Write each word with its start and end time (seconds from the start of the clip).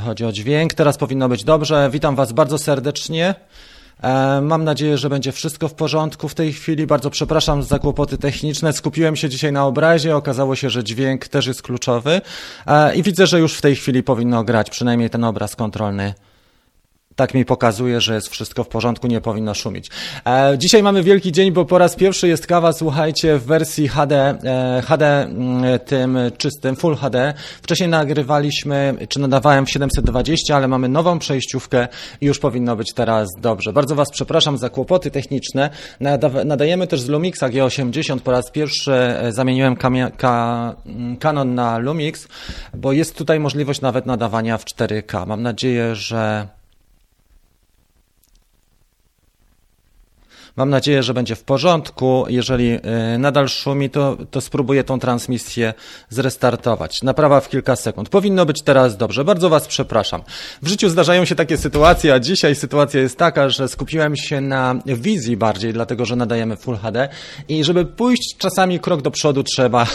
chodzi 0.00 0.24
o 0.24 0.32
dźwięk. 0.32 0.74
Teraz 0.74 0.98
powinno 0.98 1.28
być 1.28 1.44
dobrze. 1.44 1.90
Witam 1.92 2.16
Was 2.16 2.32
bardzo 2.32 2.58
serdecznie. 2.58 3.34
E, 4.02 4.40
mam 4.40 4.64
nadzieję, 4.64 4.98
że 4.98 5.10
będzie 5.10 5.32
wszystko 5.32 5.68
w 5.68 5.74
porządku 5.74 6.28
w 6.28 6.34
tej 6.34 6.52
chwili. 6.52 6.86
Bardzo 6.86 7.10
przepraszam 7.10 7.62
za 7.62 7.78
kłopoty 7.78 8.18
techniczne. 8.18 8.72
Skupiłem 8.72 9.16
się 9.16 9.28
dzisiaj 9.28 9.52
na 9.52 9.66
obrazie. 9.66 10.16
Okazało 10.16 10.56
się, 10.56 10.70
że 10.70 10.84
dźwięk 10.84 11.28
też 11.28 11.46
jest 11.46 11.62
kluczowy. 11.62 12.20
E, 12.66 12.94
I 12.94 13.02
widzę, 13.02 13.26
że 13.26 13.40
już 13.40 13.54
w 13.54 13.60
tej 13.60 13.76
chwili 13.76 14.02
powinno 14.02 14.44
grać 14.44 14.70
przynajmniej 14.70 15.10
ten 15.10 15.24
obraz 15.24 15.56
kontrolny 15.56 16.14
tak 17.16 17.34
mi 17.34 17.44
pokazuje, 17.44 18.00
że 18.00 18.14
jest 18.14 18.28
wszystko 18.28 18.64
w 18.64 18.68
porządku, 18.68 19.06
nie 19.06 19.20
powinno 19.20 19.54
szumić. 19.54 19.90
E, 20.26 20.58
dzisiaj 20.58 20.82
mamy 20.82 21.02
wielki 21.02 21.32
dzień, 21.32 21.52
bo 21.52 21.64
po 21.64 21.78
raz 21.78 21.96
pierwszy 21.96 22.28
jest 22.28 22.46
kawa, 22.46 22.72
słuchajcie, 22.72 23.38
w 23.38 23.44
wersji 23.44 23.88
HD, 23.88 24.16
e, 24.44 24.82
HD 24.86 25.22
mm, 25.22 25.78
tym 25.78 26.18
czystym, 26.38 26.76
Full 26.76 26.96
HD. 26.96 27.34
Wcześniej 27.62 27.88
nagrywaliśmy, 27.88 28.94
czy 29.08 29.20
nadawałem 29.20 29.66
w 29.66 29.70
720, 29.70 30.56
ale 30.56 30.68
mamy 30.68 30.88
nową 30.88 31.18
przejściówkę 31.18 31.88
i 32.20 32.26
już 32.26 32.38
powinno 32.38 32.76
być 32.76 32.92
teraz 32.94 33.28
dobrze. 33.40 33.72
Bardzo 33.72 33.94
Was 33.94 34.10
przepraszam 34.10 34.58
za 34.58 34.68
kłopoty 34.68 35.10
techniczne. 35.10 35.70
nadajemy 36.44 36.86
też 36.86 37.00
z 37.00 37.08
Lumixa 37.08 37.42
G80. 37.42 38.20
Po 38.20 38.30
raz 38.30 38.50
pierwszy 38.50 38.92
e, 38.92 39.32
zamieniłem 39.32 39.76
ka 39.76 39.88
mm, 40.86 41.16
Canon 41.16 41.54
na 41.54 41.78
Lumix, 41.78 42.28
bo 42.74 42.92
jest 42.92 43.16
tutaj 43.16 43.40
możliwość 43.40 43.80
nawet 43.80 44.06
nadawania 44.06 44.58
w 44.58 44.64
4K. 44.64 45.26
Mam 45.26 45.42
nadzieję, 45.42 45.94
że 45.94 46.48
Mam 50.56 50.70
nadzieję, 50.70 51.02
że 51.02 51.14
będzie 51.14 51.36
w 51.36 51.44
porządku. 51.44 52.24
Jeżeli 52.28 52.72
y, 53.14 53.18
nadal 53.18 53.48
szumi, 53.48 53.90
to, 53.90 54.16
to 54.30 54.40
spróbuję 54.40 54.84
tą 54.84 54.98
transmisję 54.98 55.74
zrestartować. 56.08 57.02
Naprawa 57.02 57.40
w 57.40 57.48
kilka 57.48 57.76
sekund. 57.76 58.08
Powinno 58.08 58.46
być 58.46 58.62
teraz 58.62 58.96
dobrze. 58.96 59.24
Bardzo 59.24 59.48
Was 59.48 59.68
przepraszam. 59.68 60.22
W 60.62 60.68
życiu 60.68 60.88
zdarzają 60.88 61.24
się 61.24 61.34
takie 61.34 61.56
sytuacje, 61.56 62.14
a 62.14 62.20
dzisiaj 62.20 62.54
sytuacja 62.54 63.00
jest 63.00 63.18
taka, 63.18 63.48
że 63.48 63.68
skupiłem 63.68 64.16
się 64.16 64.40
na 64.40 64.74
wizji 64.86 65.36
bardziej, 65.36 65.72
dlatego 65.72 66.04
że 66.04 66.16
nadajemy 66.16 66.56
Full 66.56 66.76
HD 66.76 67.08
i 67.48 67.64
żeby 67.64 67.84
pójść 67.84 68.36
czasami 68.38 68.80
krok 68.80 69.02
do 69.02 69.10
przodu 69.10 69.42
trzeba 69.42 69.86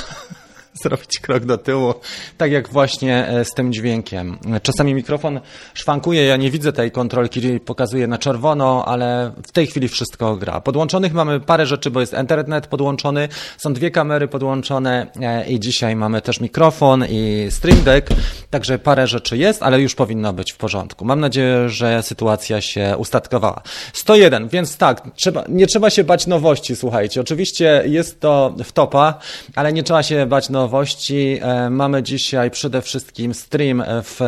zrobić 0.84 1.20
krok 1.22 1.46
do 1.46 1.58
tyłu, 1.58 1.94
tak 2.38 2.52
jak 2.52 2.70
właśnie 2.70 3.28
e, 3.28 3.46
z 3.46 3.54
tym 3.54 3.74
dźwiękiem. 3.74 4.38
Czasami 4.64 4.94
mikrofon 4.94 5.40
szwankuje, 5.74 6.26
ja 6.26 6.38
nie 6.38 6.52
widzę 6.52 6.74
tej 6.74 6.92
kontrolki, 6.92 7.60
pokazuje 7.60 8.08
na 8.08 8.18
czerwono, 8.18 8.86
ale 8.86 9.32
w 9.48 9.52
tej 9.52 9.68
chwili 9.68 9.88
wszystko 9.88 10.36
gra. 10.36 10.62
Podłączonych 10.62 11.14
mamy 11.14 11.40
parę 11.40 11.66
rzeczy, 11.66 11.92
bo 11.92 12.00
jest 12.00 12.14
internet 12.14 12.68
podłączony, 12.68 13.30
są 13.58 13.74
dwie 13.74 13.92
kamery 13.92 14.28
podłączone 14.28 15.08
e, 15.22 15.50
i 15.50 15.60
dzisiaj 15.60 15.96
mamy 15.96 16.22
też 16.22 16.40
mikrofon 16.40 17.06
i 17.10 17.48
Stream 17.50 17.84
Deck, 17.84 18.10
także 18.50 18.80
parę 18.80 19.08
rzeczy 19.08 19.38
jest, 19.38 19.64
ale 19.64 19.82
już 19.82 19.96
powinno 19.96 20.34
być 20.34 20.52
w 20.52 20.58
porządku. 20.58 21.06
Mam 21.06 21.20
nadzieję, 21.20 21.70
że 21.70 22.04
sytuacja 22.04 22.62
się 22.62 22.96
ustatkowała. 22.98 23.62
101, 23.94 24.48
więc 24.48 24.78
tak, 24.78 25.02
trzeba, 25.16 25.44
nie 25.50 25.68
trzeba 25.68 25.90
się 25.90 26.04
bać 26.04 26.28
nowości, 26.28 26.76
słuchajcie. 26.76 27.22
Oczywiście 27.22 27.84
jest 27.86 28.20
to 28.20 28.54
w 28.64 28.72
topa, 28.72 29.20
ale 29.56 29.74
nie 29.74 29.84
trzeba 29.84 30.04
się 30.04 30.26
bać 30.26 30.50
nowości 30.50 30.67
nowości. 30.68 31.40
E, 31.42 31.70
mamy 31.70 32.04
dzisiaj 32.04 32.52
przede 32.52 32.82
wszystkim 32.82 33.34
stream 33.34 33.84
w 33.88 34.20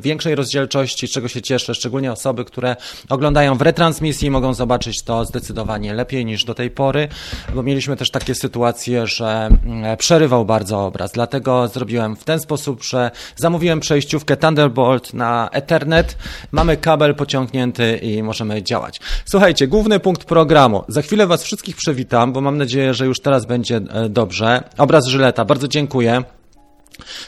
większej 0.00 0.34
rozdzielczości, 0.34 1.08
czego 1.08 1.28
się 1.28 1.42
cieszę, 1.42 1.74
szczególnie 1.74 2.12
osoby, 2.12 2.44
które 2.44 2.76
oglądają 3.08 3.54
w 3.58 3.62
retransmisji 3.62 4.30
mogą 4.30 4.54
zobaczyć 4.54 5.02
to 5.02 5.24
zdecydowanie 5.24 5.94
lepiej 5.94 6.24
niż 6.24 6.44
do 6.44 6.54
tej 6.54 6.70
pory, 6.70 7.08
bo 7.54 7.62
mieliśmy 7.62 7.96
też 7.96 8.10
takie 8.10 8.34
sytuacje, 8.34 9.06
że 9.06 9.46
mm, 9.64 9.96
przerywał 9.96 10.44
bardzo 10.44 10.86
obraz. 10.86 11.12
Dlatego 11.12 11.68
zrobiłem 11.68 12.16
w 12.16 12.24
ten 12.24 12.40
sposób, 12.40 12.84
że 12.84 13.10
zamówiłem 13.36 13.80
przejściówkę 13.80 14.36
Thunderbolt 14.36 15.14
na 15.14 15.48
Ethernet, 15.52 16.16
mamy 16.52 16.76
kabel 16.76 17.14
pociągnięty 17.14 17.96
i 17.96 18.22
możemy 18.22 18.62
działać. 18.62 19.00
Słuchajcie, 19.24 19.66
główny 19.68 20.00
punkt 20.00 20.24
programu. 20.24 20.84
Za 20.88 21.02
chwilę 21.02 21.26
Was 21.26 21.42
wszystkich 21.42 21.76
przywitam, 21.76 22.32
bo 22.32 22.40
mam 22.40 22.58
nadzieję, 22.58 22.94
że 22.94 23.06
już 23.06 23.20
teraz 23.20 23.46
będzie 23.46 23.76
e, 23.76 24.08
dobrze. 24.08 24.62
Obraz 24.78 25.06
Żyleta. 25.06 25.44
Bardzo 25.44 25.68
dziękuję. 25.74 26.22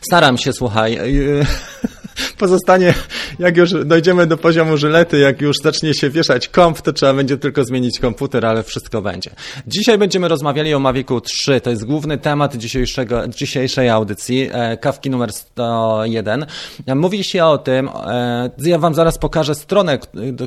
Staram 0.01 0.39
się, 0.39 0.53
słuchaj. 0.53 0.99
Pozostanie, 2.39 2.95
jak 3.39 3.57
już 3.57 3.85
dojdziemy 3.85 4.27
do 4.27 4.37
poziomu 4.37 4.77
żylety, 4.77 5.19
jak 5.19 5.41
już 5.41 5.57
zacznie 5.63 5.95
się 5.95 6.11
wieszać 6.11 6.49
komp, 6.49 6.81
to 6.81 6.93
trzeba 6.93 7.15
będzie 7.15 7.37
tylko 7.37 7.65
zmienić 7.65 7.99
komputer, 7.99 8.47
ale 8.47 8.63
wszystko 8.63 9.03
będzie. 9.03 9.31
Dzisiaj 9.67 9.99
będziemy 9.99 10.29
rozmawiali 10.29 10.75
o 10.75 10.79
Mavicu 10.79 11.21
3. 11.21 11.61
To 11.61 11.71
jest 11.71 11.85
główny 11.85 12.19
temat 12.19 12.57
dzisiejszego, 12.57 13.29
dzisiejszej 13.29 13.89
audycji, 13.89 14.49
e, 14.53 14.77
kawki 14.77 15.11
numer 15.11 15.33
101. 15.33 16.47
Mówi 16.95 17.25
się 17.25 17.45
o 17.45 17.59
tym, 17.59 17.89
e, 17.89 18.51
ja 18.59 18.79
wam 18.79 18.95
zaraz 18.95 19.19
pokażę 19.19 19.55
stronę, 19.55 19.99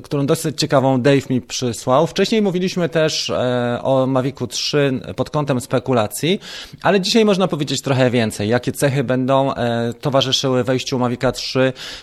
którą 0.03 0.25
dosyć 0.25 0.59
ciekawą 0.59 1.01
Dave 1.01 1.29
mi 1.29 1.41
przysłał. 1.41 2.07
Wcześniej 2.07 2.41
mówiliśmy 2.41 2.89
też 2.89 3.29
e, 3.29 3.79
o 3.83 4.07
Mavicu 4.07 4.47
3 4.47 4.99
pod 5.15 5.29
kątem 5.29 5.61
spekulacji, 5.61 6.39
ale 6.81 7.01
dzisiaj 7.01 7.25
można 7.25 7.47
powiedzieć 7.47 7.81
trochę 7.81 8.09
więcej. 8.09 8.49
Jakie 8.49 8.71
cechy 8.71 9.03
będą 9.03 9.53
towarzyszyły 10.01 10.63
wejściu 10.63 10.99
Mavica 10.99 11.31
3 11.31 11.58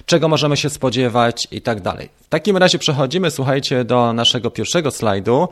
czego 0.07 0.29
możemy 0.29 0.57
się 0.57 0.71
spodziewać 0.71 1.49
i 1.51 1.61
tak 1.61 1.81
dalej. 1.81 2.09
W 2.23 2.29
takim 2.29 2.57
razie 2.57 2.79
przechodzimy, 2.79 3.31
słuchajcie, 3.31 3.85
do 3.85 4.13
naszego 4.13 4.51
pierwszego 4.51 4.91
slajdu. 4.91 5.49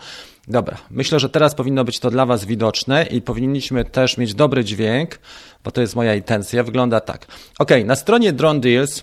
Dobra, 0.48 0.76
myślę, 0.90 1.20
że 1.20 1.28
teraz 1.28 1.54
powinno 1.54 1.84
być 1.84 1.98
to 1.98 2.10
dla 2.10 2.26
Was 2.26 2.44
widoczne 2.44 3.06
i 3.10 3.22
powinniśmy 3.22 3.84
też 3.84 4.18
mieć 4.18 4.34
dobry 4.34 4.64
dźwięk, 4.64 5.18
bo 5.64 5.70
to 5.70 5.80
jest 5.80 5.96
moja 5.96 6.14
intencja. 6.14 6.62
Wygląda 6.62 7.00
tak. 7.00 7.26
Ok, 7.58 7.70
na 7.84 7.96
stronie 7.96 8.32
Drone 8.32 8.60
Deals 8.60 9.02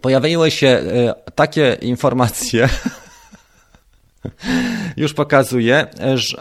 pojawiły 0.00 0.50
się 0.50 0.66
e, 0.66 1.14
takie 1.34 1.76
informacje, 1.80 2.68
już 4.96 5.14
pokazuję, 5.14 5.86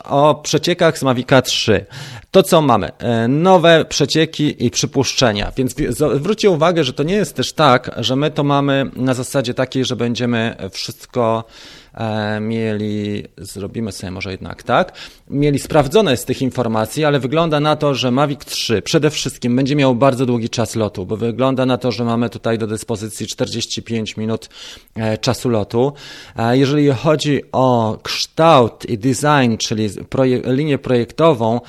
o 0.03 0.35
przeciekach 0.35 0.97
z 0.97 1.03
Mavica 1.03 1.41
3. 1.41 1.85
To 2.31 2.43
co 2.43 2.61
mamy? 2.61 2.91
E, 2.97 3.27
nowe 3.27 3.85
przecieki 3.85 4.65
i 4.65 4.71
przypuszczenia. 4.71 5.51
Więc 5.57 5.75
zwróćcie 6.15 6.49
uwagę, 6.49 6.83
że 6.83 6.93
to 6.93 7.03
nie 7.03 7.15
jest 7.15 7.35
też 7.35 7.53
tak, 7.53 7.91
że 7.97 8.15
my 8.15 8.31
to 8.31 8.43
mamy 8.43 8.91
na 8.95 9.13
zasadzie 9.13 9.53
takiej, 9.53 9.85
że 9.85 9.95
będziemy 9.95 10.55
wszystko 10.71 11.43
mieli, 12.41 13.23
zrobimy 13.37 13.91
sobie 13.91 14.11
może 14.11 14.31
jednak 14.31 14.63
tak, 14.63 14.93
mieli 15.29 15.59
sprawdzone 15.59 16.17
z 16.17 16.25
tych 16.25 16.41
informacji, 16.41 17.05
ale 17.05 17.19
wygląda 17.19 17.59
na 17.59 17.75
to, 17.75 17.95
że 17.95 18.11
Mavic 18.11 18.45
3 18.45 18.81
przede 18.81 19.09
wszystkim 19.09 19.55
będzie 19.55 19.75
miał 19.75 19.95
bardzo 19.95 20.25
długi 20.25 20.49
czas 20.49 20.75
lotu, 20.75 21.05
bo 21.05 21.17
wygląda 21.17 21.65
na 21.65 21.77
to, 21.77 21.91
że 21.91 22.03
mamy 22.03 22.29
tutaj 22.29 22.57
do 22.57 22.67
dyspozycji 22.67 23.27
45 23.27 24.17
minut 24.17 24.49
e, 24.95 25.17
czasu 25.17 25.49
lotu. 25.49 25.93
Jeżeli 26.51 26.89
chodzi 26.89 27.41
o 27.51 27.97
kształt 28.03 28.85
i 28.85 28.97
design, 28.97 29.57
czyli 29.59 29.89
proje 30.09 30.41
linię 30.45 30.77
projektową, 30.77 31.61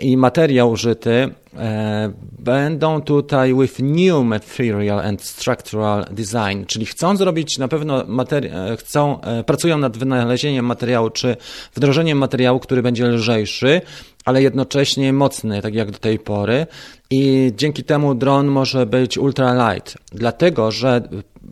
i 0.00 0.16
materiał 0.16 0.70
użyty 0.70 1.28
e, 1.56 2.12
będą 2.38 3.02
tutaj 3.02 3.54
with 3.54 3.78
new 3.78 4.24
material 4.24 5.00
and 5.00 5.22
structural 5.22 6.06
design, 6.10 6.64
czyli 6.66 6.86
chcą 6.86 7.16
zrobić 7.16 7.58
na 7.58 7.68
pewno 7.68 8.04
e, 8.32 8.76
chcą, 8.76 9.20
e, 9.20 9.44
pracują 9.44 9.78
nad 9.78 9.96
wynalezieniem 9.96 10.66
materiału 10.66 11.10
czy 11.10 11.36
wdrożeniem 11.74 12.18
materiału, 12.18 12.60
który 12.60 12.82
będzie 12.82 13.06
lżejszy, 13.06 13.80
ale 14.24 14.42
jednocześnie 14.42 15.12
mocny, 15.12 15.62
tak 15.62 15.74
jak 15.74 15.90
do 15.90 15.98
tej 15.98 16.18
pory. 16.18 16.66
I 17.10 17.52
dzięki 17.56 17.84
temu 17.84 18.14
dron 18.14 18.46
może 18.46 18.86
być 18.86 19.18
ultra 19.18 19.72
light, 19.72 19.98
dlatego 20.12 20.70
że 20.70 21.08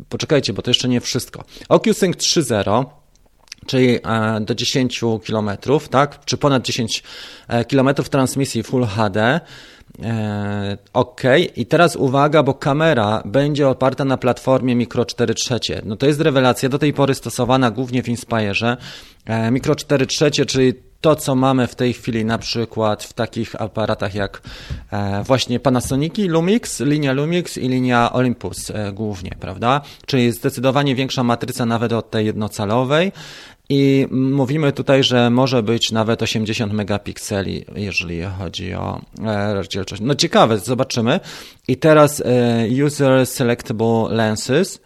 poczekajcie, 0.08 0.52
bo 0.52 0.62
to 0.62 0.70
jeszcze 0.70 0.88
nie 0.88 1.00
wszystko. 1.00 1.44
OcuSync 1.68 2.16
3.0 2.16 2.84
czyli 3.66 3.96
e, 3.96 4.40
do 4.40 4.54
10 4.54 5.00
km, 5.26 5.50
tak? 5.90 6.24
Czy 6.24 6.36
ponad 6.36 6.62
10 6.62 7.02
e, 7.48 7.64
km 7.64 7.94
transmisji 7.94 8.62
Full 8.62 8.86
HD. 8.86 9.40
E, 10.02 10.78
ok, 10.92 11.22
i 11.56 11.66
teraz 11.66 11.96
uwaga, 11.96 12.42
bo 12.42 12.54
kamera 12.54 13.22
będzie 13.24 13.68
oparta 13.68 14.04
na 14.04 14.16
platformie 14.16 14.76
Micro 14.76 15.04
4 15.04 15.34
trzecie. 15.34 15.82
No 15.84 15.96
to 15.96 16.06
jest 16.06 16.20
rewelacja, 16.20 16.68
do 16.68 16.78
tej 16.78 16.92
pory 16.92 17.14
stosowana 17.14 17.70
głównie 17.70 18.02
w 18.02 18.08
Inspire. 18.08 18.76
Micro 19.50 19.74
4 19.74 20.06
trzecie, 20.06 20.46
czyli 20.46 20.74
to, 21.00 21.16
co 21.16 21.34
mamy 21.34 21.66
w 21.66 21.74
tej 21.74 21.92
chwili 21.92 22.24
na 22.24 22.38
przykład 22.38 23.04
w 23.04 23.12
takich 23.12 23.60
aparatach 23.62 24.14
jak 24.14 24.42
właśnie 25.24 25.60
Panasoniki, 25.60 26.28
Lumix, 26.28 26.80
linia 26.80 27.12
Lumix 27.12 27.58
i 27.58 27.68
linia 27.68 28.12
Olympus 28.12 28.72
głównie, 28.92 29.30
prawda? 29.40 29.80
Czyli 30.06 30.32
zdecydowanie 30.32 30.94
większa 30.94 31.22
matryca 31.22 31.66
nawet 31.66 31.92
od 31.92 32.10
tej 32.10 32.26
jednocalowej. 32.26 33.12
I 33.68 34.06
mówimy 34.10 34.72
tutaj, 34.72 35.04
że 35.04 35.30
może 35.30 35.62
być 35.62 35.92
nawet 35.92 36.22
80 36.22 36.72
megapikseli, 36.72 37.64
jeżeli 37.76 38.22
chodzi 38.22 38.74
o 38.74 39.00
e, 39.24 39.54
rozdzielczość. 39.54 40.02
No 40.02 40.14
ciekawe, 40.14 40.58
zobaczymy. 40.58 41.20
I 41.68 41.76
teraz 41.76 42.20
e, 42.20 42.84
User 42.84 43.26
Selectable 43.26 44.08
Lenses, 44.10 44.80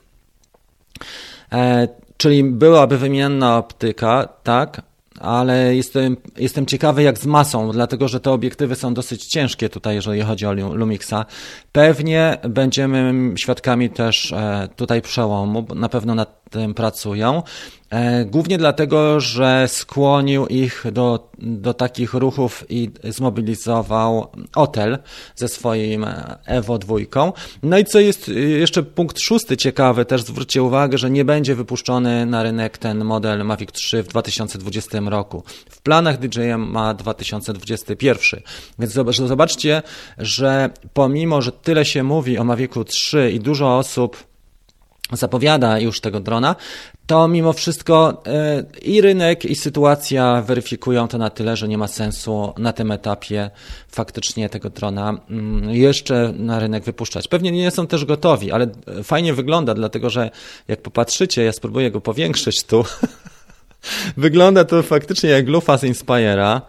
e, 1.53 1.89
czyli 2.17 2.45
byłaby 2.45 2.99
wymienna 2.99 3.59
optyka, 3.59 4.29
tak, 4.43 4.83
ale 5.19 5.77
jestem, 5.77 6.17
jestem 6.37 6.67
ciekawy 6.67 7.03
jak 7.03 7.19
z 7.19 7.27
masą, 7.27 7.73
dlatego 7.73 8.09
że 8.09 8.21
te 8.21 8.31
obiektywy 8.31 8.75
są 8.75 8.95
dosyć 8.95 9.27
ciężkie 9.27 9.69
tutaj, 9.69 9.95
jeżeli 9.95 10.21
chodzi 10.23 10.47
o 10.47 10.53
Lumixa. 10.53 11.27
Pewnie 11.73 12.39
będziemy 12.49 13.15
świadkami 13.37 13.91
też 13.91 14.35
tutaj 14.77 15.03
przełomu, 15.03 15.67
na 15.75 15.89
pewno 15.89 16.15
nad 16.15 16.51
tym 16.51 16.75
pracują. 16.75 17.43
E, 17.91 18.25
głównie 18.25 18.59
dlatego, 18.59 19.21
że 19.21 19.69
skłonił 19.69 20.47
ich 20.47 20.85
do, 20.93 21.31
do 21.39 21.75
takich 21.75 22.15
ruchów 22.15 22.65
i 22.69 22.91
zmobilizował 23.05 24.27
Otel 24.55 24.99
ze 25.37 25.49
swoim 25.49 26.07
Evo 26.47 26.79
2. 26.79 26.97
No 27.63 27.79
i 27.79 27.85
co 27.85 28.01
jest 28.01 28.29
jeszcze 28.59 28.83
punkt 28.83 29.21
szósty 29.21 29.57
ciekawy, 29.57 30.05
też 30.05 30.23
zwróćcie 30.23 30.63
uwagę, 30.63 30.99
że 30.99 31.11
nie 31.11 31.25
będzie 31.25 31.55
wypuszczony 31.55 32.27
na 32.27 32.43
rynek 32.43 32.79
ten 32.79 33.05
model 33.05 33.45
Mavic 33.45 33.73
3 33.73 34.03
w 34.03 34.09
2020 34.09 35.01
roku. 35.01 35.43
W 35.71 35.83
planach 35.83 36.19
DJI 36.19 36.57
ma 36.59 36.95
2021. 36.95 38.41
Więc 38.79 38.93
zobaczcie, 39.13 39.83
że 40.19 40.71
pomimo, 40.95 41.43
że 41.43 41.53
tyle 41.53 41.85
się 41.85 42.03
mówi 42.03 42.39
o 42.39 42.45
Mavicu 42.45 42.85
3 42.85 43.31
i 43.31 43.41
dużo 43.41 43.79
osób 43.79 44.30
zapowiada 45.13 45.79
już 45.79 46.01
tego 46.01 46.21
drona, 46.21 46.57
to 47.07 47.29
mimo 47.29 47.53
wszystko 47.53 48.23
e, 48.27 48.65
i 48.83 49.01
rynek, 49.01 49.45
i 49.45 49.55
sytuacja 49.55 50.43
weryfikują 50.43 51.09
to 51.09 51.19
na 51.19 51.31
tyle, 51.31 51.57
że 51.57 51.69
nie 51.69 51.79
ma 51.79 51.89
sensu 51.89 52.53
na 52.59 52.73
tym 52.73 52.93
etapie 52.93 53.51
faktycznie 53.89 54.49
tego 54.49 54.71
drona 54.71 55.19
mm, 55.31 55.71
jeszcze 55.71 56.33
na 56.37 56.59
rynek 56.59 56.85
wypuszczać. 56.85 57.29
Pewnie 57.29 57.53
nie 57.53 57.71
są 57.71 57.87
też 57.87 58.05
gotowi, 58.05 58.53
ale 58.53 58.67
fajnie 59.05 59.35
wygląda, 59.35 59.75
dlatego 59.75 60.11
że 60.11 60.31
jak 60.69 60.83
popatrzycie, 60.83 61.45
ja 61.45 61.53
spróbuję 61.53 61.91
go 61.91 62.01
powiększyć 62.01 62.65
tu. 62.65 62.85
wygląda 64.17 64.65
to 64.65 64.83
faktycznie 64.83 65.31
jak 65.31 65.49
lufa 65.49 65.79
z 65.79 65.83
Inspire'a. 65.83 66.61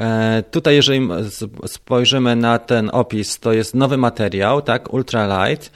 E, 0.00 0.42
tutaj, 0.50 0.74
jeżeli 0.74 1.08
spojrzymy 1.66 2.36
na 2.36 2.58
ten 2.58 2.90
opis, 2.92 3.38
to 3.38 3.52
jest 3.52 3.74
nowy 3.74 3.96
materiał, 3.96 4.62
tak, 4.62 4.94
ultralight. 4.94 5.70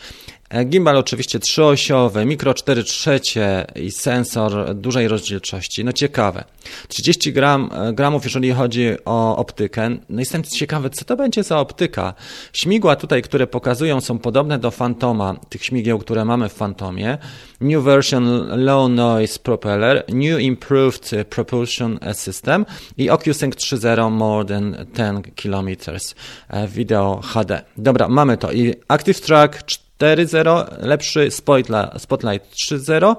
E, 0.55 0.65
gimbal 0.65 0.97
oczywiście 0.97 1.39
trzyosiowy, 1.39 2.25
mikro 2.25 2.55
4 2.55 2.85
trzecie 2.85 3.67
i 3.75 3.91
sensor 3.91 4.75
dużej 4.75 5.09
rozdzielczości. 5.09 5.85
No 5.85 5.93
ciekawe. 5.93 6.45
30 6.89 7.33
gram, 7.33 7.71
e, 7.73 7.93
gramów, 7.93 8.25
jeżeli 8.25 8.53
chodzi 8.53 8.91
o 9.05 9.37
optykę. 9.37 9.91
No 10.09 10.21
jestem 10.21 10.43
ciekawy, 10.43 10.91
co 10.91 11.05
to 11.05 11.17
będzie 11.17 11.43
za 11.43 11.59
optyka. 11.59 12.15
Śmigła 12.53 12.97
tutaj, 12.97 13.23
które 13.23 13.47
pokazują, 13.47 14.01
są 14.01 14.19
podobne 14.19 14.59
do 14.59 14.71
Fantoma, 14.71 15.35
tych 15.49 15.65
śmigieł, 15.65 15.99
które 15.99 16.25
mamy 16.25 16.49
w 16.49 16.53
Fantomie. 16.53 17.19
New 17.61 17.85
version 17.85 18.25
low 18.65 18.91
noise 18.91 19.39
propeller, 19.39 20.05
new 20.09 20.41
improved 20.41 21.11
propulsion 21.31 21.99
system 22.12 22.67
i 22.97 23.11
OcuSync 23.11 23.55
3.0 23.55 24.11
more 24.11 24.45
than 24.45 24.87
10 24.95 25.27
km 25.43 25.69
e, 26.49 26.69
video 26.69 27.21
HD. 27.23 27.62
Dobra, 27.77 28.09
mamy 28.09 28.37
to. 28.37 28.53
I 28.53 28.75
Active 28.89 29.21
Track 29.21 29.83
4.0, 29.99 30.67
lepszy 30.81 31.31
Spotlight 31.31 32.55
3.0 32.55 33.17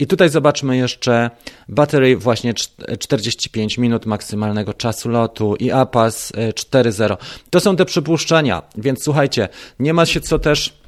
i 0.00 0.06
tutaj 0.06 0.28
zobaczmy 0.28 0.76
jeszcze 0.76 1.30
batery 1.68 2.16
właśnie 2.16 2.54
45 2.98 3.78
minut 3.78 4.06
maksymalnego 4.06 4.74
czasu 4.74 5.08
lotu 5.08 5.56
i 5.56 5.70
APAS 5.70 6.32
4.0. 6.32 7.16
To 7.50 7.60
są 7.60 7.76
te 7.76 7.84
przypuszczenia, 7.84 8.62
więc 8.76 9.04
słuchajcie, 9.04 9.48
nie 9.78 9.94
ma 9.94 10.06
się 10.06 10.20
co 10.20 10.38
też 10.38 10.86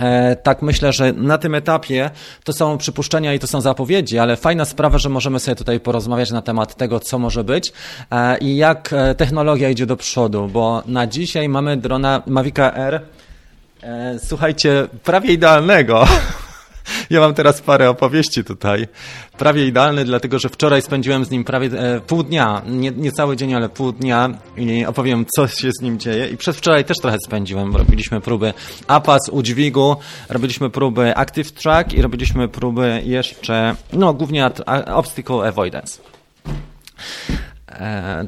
E, 0.00 0.36
tak, 0.36 0.62
myślę, 0.62 0.92
że 0.92 1.12
na 1.12 1.38
tym 1.38 1.54
etapie 1.54 2.10
to 2.44 2.52
są 2.52 2.78
przypuszczenia 2.78 3.34
i 3.34 3.38
to 3.38 3.46
są 3.46 3.60
zapowiedzi, 3.60 4.18
ale 4.18 4.36
fajna 4.36 4.64
sprawa, 4.64 4.98
że 4.98 5.08
możemy 5.08 5.40
sobie 5.40 5.54
tutaj 5.54 5.80
porozmawiać 5.80 6.30
na 6.30 6.42
temat 6.42 6.74
tego, 6.74 7.00
co 7.00 7.18
może 7.18 7.44
być 7.44 7.72
e, 8.10 8.38
i 8.38 8.56
jak 8.56 8.92
e, 8.92 9.14
technologia 9.14 9.70
idzie 9.70 9.86
do 9.86 9.96
przodu, 9.96 10.48
bo 10.52 10.82
na 10.86 11.06
dzisiaj 11.06 11.48
mamy 11.48 11.76
drona 11.76 12.22
Mavica 12.26 12.74
R 12.74 12.94
E, 12.94 13.00
słuchajcie, 14.18 14.88
prawie 15.04 15.32
idealnego. 15.32 16.04
Ja 17.10 17.20
mam 17.20 17.34
teraz 17.34 17.60
parę 17.60 17.90
opowieści 17.90 18.44
tutaj. 18.44 18.88
Prawie 19.38 19.66
idealny, 19.66 20.04
dlatego 20.04 20.38
że 20.38 20.48
wczoraj 20.48 20.82
spędziłem 20.82 21.24
z 21.24 21.30
nim 21.30 21.44
prawie 21.44 21.68
e, 21.80 22.00
pół 22.00 22.22
dnia. 22.22 22.62
Nie, 22.66 22.90
nie, 22.90 23.12
cały 23.12 23.36
dzień, 23.36 23.54
ale 23.54 23.68
pół 23.68 23.92
dnia 23.92 24.30
i 24.56 24.86
opowiem, 24.86 25.26
co 25.36 25.48
się 25.48 25.70
z 25.72 25.82
nim 25.82 25.98
dzieje. 25.98 26.28
I 26.28 26.36
przedwczoraj 26.36 26.84
też 26.84 26.98
trochę 26.98 27.16
spędziłem. 27.26 27.76
Robiliśmy 27.76 28.20
próby 28.20 28.52
APAS, 28.86 29.28
udźwigu, 29.30 29.96
robiliśmy 30.28 30.70
próby 30.70 31.16
Active 31.16 31.52
Track 31.52 31.92
i 31.92 32.02
robiliśmy 32.02 32.48
próby 32.48 33.02
jeszcze, 33.04 33.76
no 33.92 34.14
głównie 34.14 34.50
Obstacle 34.86 35.48
Avoidance. 35.48 36.02
E, 37.68 38.26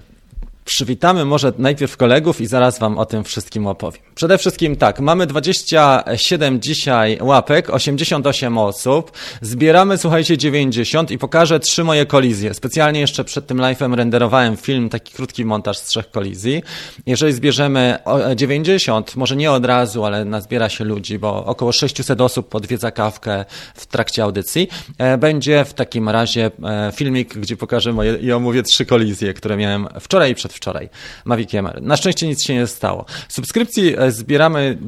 Przywitamy 0.70 1.24
może 1.24 1.52
najpierw 1.58 1.96
kolegów 1.96 2.40
i 2.40 2.46
zaraz 2.46 2.78
Wam 2.78 2.98
o 2.98 3.06
tym 3.06 3.24
wszystkim 3.24 3.66
opowiem. 3.66 4.02
Przede 4.14 4.38
wszystkim 4.38 4.76
tak, 4.76 5.00
mamy 5.00 5.26
27 5.26 6.60
dzisiaj 6.60 7.18
łapek, 7.20 7.70
88 7.70 8.58
osób, 8.58 9.12
zbieramy, 9.42 9.98
słuchajcie, 9.98 10.38
90 10.38 11.10
i 11.10 11.18
pokażę 11.18 11.60
trzy 11.60 11.84
moje 11.84 12.06
kolizje. 12.06 12.54
Specjalnie 12.54 13.00
jeszcze 13.00 13.24
przed 13.24 13.46
tym 13.46 13.58
live'em 13.58 13.94
renderowałem 13.94 14.56
film, 14.56 14.88
taki 14.88 15.12
krótki 15.12 15.44
montaż 15.44 15.78
z 15.78 15.84
trzech 15.84 16.10
kolizji. 16.10 16.62
Jeżeli 17.06 17.32
zbierzemy 17.32 17.98
90, 18.36 19.16
może 19.16 19.36
nie 19.36 19.52
od 19.52 19.64
razu, 19.64 20.04
ale 20.04 20.24
nazbiera 20.24 20.68
się 20.68 20.84
ludzi, 20.84 21.18
bo 21.18 21.44
około 21.44 21.72
600 21.72 22.20
osób 22.20 22.48
podwiedza 22.48 22.90
kawkę 22.90 23.44
w 23.74 23.86
trakcie 23.86 24.22
audycji, 24.22 24.68
e, 24.98 25.18
będzie 25.18 25.64
w 25.64 25.74
takim 25.74 26.08
razie 26.08 26.50
e, 26.64 26.92
filmik, 26.94 27.34
gdzie 27.34 27.56
pokażę 27.56 27.92
moje 27.92 28.16
i 28.16 28.32
omówię 28.32 28.62
trzy 28.62 28.86
kolizje, 28.86 29.34
które 29.34 29.56
miałem 29.56 29.88
wczoraj 30.00 30.30
i 30.30 30.34
przedwczoraj 30.34 30.59
wczoraj. 30.60 30.88
Mavic 31.24 31.54
MR. 31.54 31.82
Na 31.82 31.96
szczęście 31.96 32.26
nic 32.26 32.44
się 32.44 32.54
nie 32.54 32.66
stało. 32.66 33.04
Subskrypcji 33.28 33.94
e, 33.98 34.10
zbieramy 34.10 34.78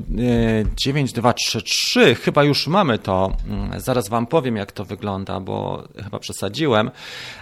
9233, 0.76 2.00
e, 2.00 2.14
chyba 2.14 2.44
już 2.44 2.66
mamy 2.66 2.98
to. 2.98 3.36
Mm, 3.48 3.80
zaraz 3.80 4.08
Wam 4.08 4.26
powiem, 4.26 4.56
jak 4.56 4.72
to 4.72 4.84
wygląda, 4.84 5.40
bo 5.40 5.84
chyba 6.04 6.18
przesadziłem, 6.18 6.90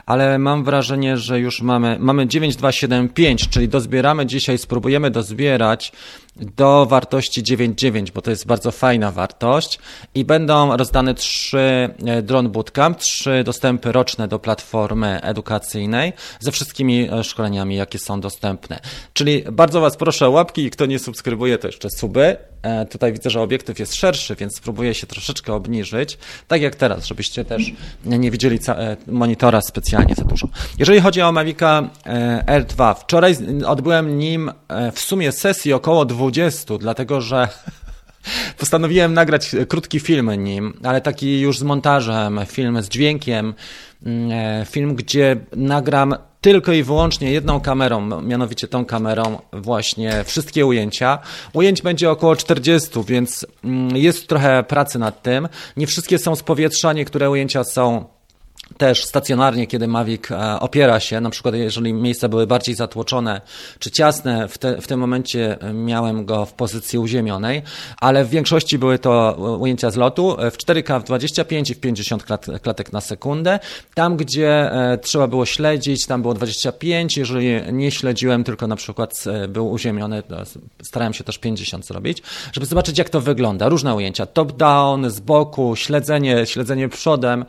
ale 0.07 0.39
mam 0.39 0.65
wrażenie, 0.65 1.17
że 1.17 1.41
już 1.41 1.63
mamy, 1.63 1.97
mamy 2.01 2.27
9275, 2.27 3.49
czyli 3.49 3.69
dozbieramy 3.69 4.27
dzisiaj, 4.27 4.59
spróbujemy 4.59 5.11
dozbierać 5.11 5.93
do 6.37 6.87
wartości 6.87 7.43
9.9, 7.43 8.11
bo 8.11 8.23
to 8.23 8.31
jest 8.31 8.47
bardzo 8.47 8.71
fajna 8.71 9.11
wartość 9.11 9.79
i 10.15 10.25
będą 10.25 10.77
rozdane 10.77 11.15
trzy 11.15 11.95
e, 12.07 12.23
Drone 12.23 12.49
Bootcamp, 12.49 12.99
trzy 12.99 13.43
dostępy 13.45 13.93
roczne 13.93 14.29
do 14.29 14.39
platformy 14.39 15.21
edukacyjnej 15.23 16.13
ze 16.41 16.53
wszystkimi 16.53 17.09
szkoleniami, 17.23 17.77
jakie 17.77 17.99
są 17.99 18.20
dostępne. 18.21 18.81
Czyli 19.13 19.45
bardzo 19.53 19.81
Was 19.81 19.97
proszę 19.97 20.27
o 20.27 20.31
łapki 20.31 20.65
i 20.65 20.71
kto 20.71 20.87
nie 20.87 20.99
subskrybuje, 20.99 21.59
to 21.59 21.69
jeszcze 21.69 21.91
suby. 21.91 22.37
E, 22.63 22.87
tutaj 22.87 23.13
widzę, 23.13 23.31
że 23.31 23.43
obiektyw 23.43 23.79
jest 23.79 23.95
szerszy, 23.95 24.37
więc 24.37 24.57
spróbuję 24.57 24.95
się 24.95 25.07
troszeczkę 25.07 25.53
obniżyć, 25.53 26.19
tak 26.49 26.63
jak 26.63 26.77
teraz, 26.77 27.07
żebyście 27.07 27.45
też 27.45 27.73
nie 28.05 28.31
widzieli 28.31 28.59
monitora 29.07 29.61
specjalnie 29.61 30.15
za 30.15 30.25
dużo. 30.25 30.49
Jeżeli 30.79 31.01
chodzi 31.01 31.23
o 31.23 31.33
Mavica 31.33 31.91
R2, 32.47 32.95
wczoraj 32.95 33.37
odbyłem 33.67 34.19
nim 34.19 34.53
w 34.93 35.01
sumie 35.01 35.33
sesji 35.33 35.73
około 35.73 36.05
20 36.05 36.31
20, 36.31 36.79
dlatego 36.79 37.21
że 37.21 37.49
postanowiłem 38.59 39.15
nagrać 39.15 39.51
krótki 39.69 40.01
film 40.01 40.45
nim, 40.45 40.73
ale 40.83 41.01
taki 41.01 41.41
już 41.41 41.59
z 41.59 41.63
montażem, 41.63 42.41
film 42.47 42.83
z 42.83 42.89
dźwiękiem, 42.89 43.55
mm, 44.07 44.31
e, 44.33 44.67
film, 44.71 44.95
gdzie 44.95 45.37
nagram 45.57 46.15
tylko 46.41 46.73
i 46.73 46.83
wyłącznie 46.83 47.33
jedną 47.33 47.61
kamerą, 47.61 48.23
mianowicie 48.23 48.69
tą 48.69 48.85
kamerą 48.85 49.39
właśnie 49.53 50.25
wszystkie 50.25 50.67
ujęcia. 50.67 51.19
Ujęć 51.53 51.83
będzie 51.83 52.11
około 52.11 52.37
40, 52.37 52.91
więc 53.07 53.47
mm, 53.65 53.97
jest 53.97 54.29
trochę 54.29 54.63
pracy 54.63 54.99
nad 54.99 55.23
tym. 55.23 55.49
Nie 55.77 55.87
wszystkie 55.87 56.19
są 56.19 56.37
z 56.37 56.43
powietrza, 56.43 56.93
niektóre 56.93 57.31
ujęcia 57.31 57.65
są 57.65 58.05
też 58.79 59.05
stacjonarnie, 59.05 59.67
kiedy 59.67 59.89
Mavic 59.89 60.31
e, 60.31 60.61
opiera 60.61 61.01
się, 61.01 61.21
na 61.21 61.31
przykład 61.31 61.55
jeżeli 61.55 61.93
miejsca 61.93 62.29
były 62.29 62.47
bardziej 62.47 62.75
zatłoczone 62.75 63.41
czy 63.79 63.91
ciasne, 63.91 64.49
w, 64.49 64.59
te, 64.59 64.81
w 64.81 64.87
tym 64.87 65.01
momencie 65.01 65.59
miałem 65.75 66.25
go 66.25 66.47
w 66.47 66.53
pozycji 66.53 66.99
uziemionej, 66.99 67.63
ale 68.01 68.25
w 68.25 68.29
większości 68.29 68.79
były 68.79 68.99
to 68.99 69.37
ujęcia 69.61 69.91
z 69.91 69.97
lotu 69.97 70.37
w 70.53 70.57
4K 70.57 71.01
w 71.01 71.05
25 71.05 71.71
i 71.71 71.75
w 71.75 71.81
50 71.81 72.25
klat, 72.25 72.47
klatek 72.63 72.93
na 72.93 73.01
sekundę. 73.01 73.59
Tam, 73.95 74.17
gdzie 74.17 74.73
e, 74.73 74.99
trzeba 74.99 75.27
było 75.27 75.47
śledzić, 75.47 76.07
tam 76.07 76.23
było 76.23 76.35
25, 76.35 77.17
jeżeli 77.17 77.73
nie 77.73 77.91
śledziłem, 77.91 78.45
tylko 78.45 78.67
na 78.67 78.77
przykład 78.77 79.25
e, 79.27 79.49
był 79.49 79.71
uziemiony, 79.71 80.23
starałem 80.83 81.15
się 81.15 81.25
też 81.25 81.39
50 81.39 81.87
zrobić, 81.87 82.23
żeby 82.53 82.67
zobaczyć 82.67 82.99
jak 82.99 83.11
to 83.11 83.21
wygląda. 83.21 83.69
Różne 83.69 83.95
ujęcia, 83.95 84.27
top-down, 84.27 85.11
z 85.11 85.21
boku, 85.21 85.77
śledzenie, 85.77 86.47
śledzenie 86.47 86.89
przodem 86.89 87.45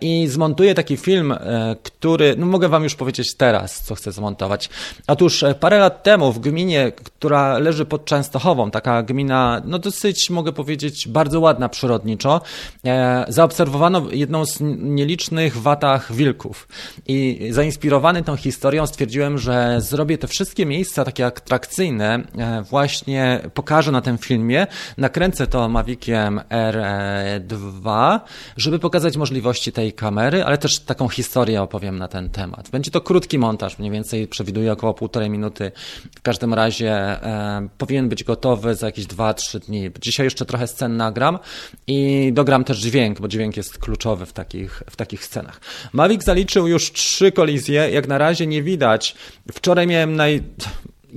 i 0.00 0.25
zmontuję 0.28 0.74
taki 0.74 0.96
film, 0.96 1.32
e, 1.32 1.76
który, 1.82 2.34
no 2.38 2.46
mogę 2.46 2.68
wam 2.68 2.82
już 2.82 2.94
powiedzieć 2.94 3.34
teraz, 3.34 3.82
co 3.84 3.94
chcę 3.94 4.12
zmontować. 4.12 4.70
Otóż 5.06 5.42
e, 5.42 5.54
parę 5.54 5.78
lat 5.78 6.02
temu 6.02 6.32
w 6.32 6.38
gminie, 6.38 6.92
która 6.92 7.58
leży 7.58 7.84
pod 7.84 8.04
Częstochową, 8.04 8.70
taka 8.70 9.02
gmina, 9.02 9.62
no 9.64 9.78
dosyć 9.78 10.30
mogę 10.30 10.52
powiedzieć 10.52 11.08
bardzo 11.08 11.40
ładna 11.40 11.68
przyrodniczo, 11.68 12.40
e, 12.84 13.24
zaobserwowano 13.28 14.02
jedną 14.10 14.44
z 14.44 14.58
nielicznych 14.78 15.56
watach 15.56 16.12
wilków. 16.12 16.68
I 17.08 17.48
zainspirowany 17.50 18.22
tą 18.22 18.36
historią 18.36 18.86
stwierdziłem, 18.86 19.38
że 19.38 19.80
zrobię 19.80 20.18
te 20.18 20.28
wszystkie 20.28 20.66
miejsca 20.66 21.04
takie 21.04 21.26
atrakcyjne, 21.26 22.22
właśnie 22.70 23.40
pokażę 23.54 23.92
na 23.92 24.00
tym 24.00 24.18
filmie, 24.18 24.66
nakręcę 24.98 25.46
to 25.46 25.68
Maviciem 25.68 26.40
R2, 26.50 28.20
żeby 28.56 28.78
pokazać 28.78 29.16
możliwości 29.16 29.72
tej 29.72 29.92
kamery, 29.92 30.15
ale 30.20 30.58
też 30.58 30.78
taką 30.78 31.08
historię 31.08 31.62
opowiem 31.62 31.98
na 31.98 32.08
ten 32.08 32.30
temat. 32.30 32.70
Będzie 32.70 32.90
to 32.90 33.00
krótki 33.00 33.38
montaż, 33.38 33.78
mniej 33.78 33.90
więcej 33.90 34.28
przewiduję 34.28 34.72
około 34.72 34.94
półtorej 34.94 35.30
minuty. 35.30 35.72
W 36.16 36.22
każdym 36.22 36.54
razie 36.54 36.92
e, 36.92 37.68
powinien 37.78 38.08
być 38.08 38.24
gotowy 38.24 38.74
za 38.74 38.86
jakieś 38.86 39.06
2-3 39.06 39.58
dni. 39.58 39.90
Dzisiaj 40.00 40.26
jeszcze 40.26 40.44
trochę 40.44 40.66
scen 40.66 40.96
nagram 40.96 41.38
i 41.86 42.30
dogram 42.32 42.64
też 42.64 42.78
dźwięk, 42.78 43.20
bo 43.20 43.28
dźwięk 43.28 43.56
jest 43.56 43.78
kluczowy 43.78 44.26
w 44.26 44.32
takich, 44.32 44.82
w 44.90 44.96
takich 44.96 45.24
scenach. 45.24 45.60
Mavic 45.92 46.24
zaliczył 46.24 46.66
już 46.66 46.92
trzy 46.92 47.32
kolizje, 47.32 47.90
jak 47.90 48.08
na 48.08 48.18
razie 48.18 48.46
nie 48.46 48.62
widać. 48.62 49.14
Wczoraj 49.52 49.86
miałem 49.86 50.16
naj 50.16 50.42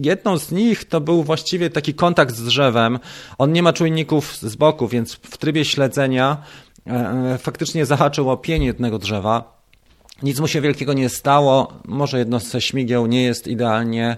Jedną 0.03 0.37
z 0.37 0.51
nich 0.51 0.85
to 0.85 1.01
był 1.01 1.23
właściwie 1.23 1.69
taki 1.69 1.93
kontakt 1.93 2.35
z 2.35 2.43
drzewem. 2.43 2.99
On 3.37 3.53
nie 3.53 3.63
ma 3.63 3.73
czujników 3.73 4.37
z 4.37 4.55
boku, 4.55 4.87
więc 4.87 5.13
w 5.13 5.37
trybie 5.37 5.65
śledzenia 5.65 6.37
faktycznie 7.37 7.85
zahaczył 7.85 8.29
o 8.29 8.37
pień 8.37 8.63
jednego 8.63 8.99
drzewa. 8.99 9.59
Nic 10.23 10.39
mu 10.39 10.47
się 10.47 10.61
wielkiego 10.61 10.93
nie 10.93 11.09
stało. 11.09 11.73
Może 11.85 12.19
jedno 12.19 12.39
ze 12.39 12.61
śmigieł 12.61 13.05
nie 13.05 13.23
jest 13.23 13.47
idealnie 13.47 14.17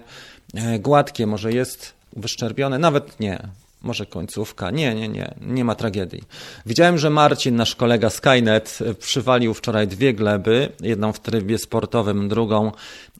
e, 0.54 0.78
gładkie, 0.78 1.26
może 1.26 1.52
jest 1.52 1.94
wyszczerbione, 2.16 2.78
nawet 2.78 3.20
nie. 3.20 3.48
Może 3.82 4.06
końcówka. 4.06 4.70
Nie, 4.70 4.94
nie, 4.94 5.08
nie. 5.08 5.34
Nie 5.40 5.64
ma 5.64 5.74
tragedii. 5.74 6.22
Widziałem, 6.66 6.98
że 6.98 7.10
Marcin, 7.10 7.56
nasz 7.56 7.76
kolega 7.76 8.10
Skynet, 8.10 8.78
przywalił 8.98 9.54
wczoraj 9.54 9.88
dwie 9.88 10.14
gleby. 10.14 10.68
Jedną 10.80 11.12
w 11.12 11.20
trybie 11.20 11.58
sportowym, 11.58 12.28
drugą 12.28 12.72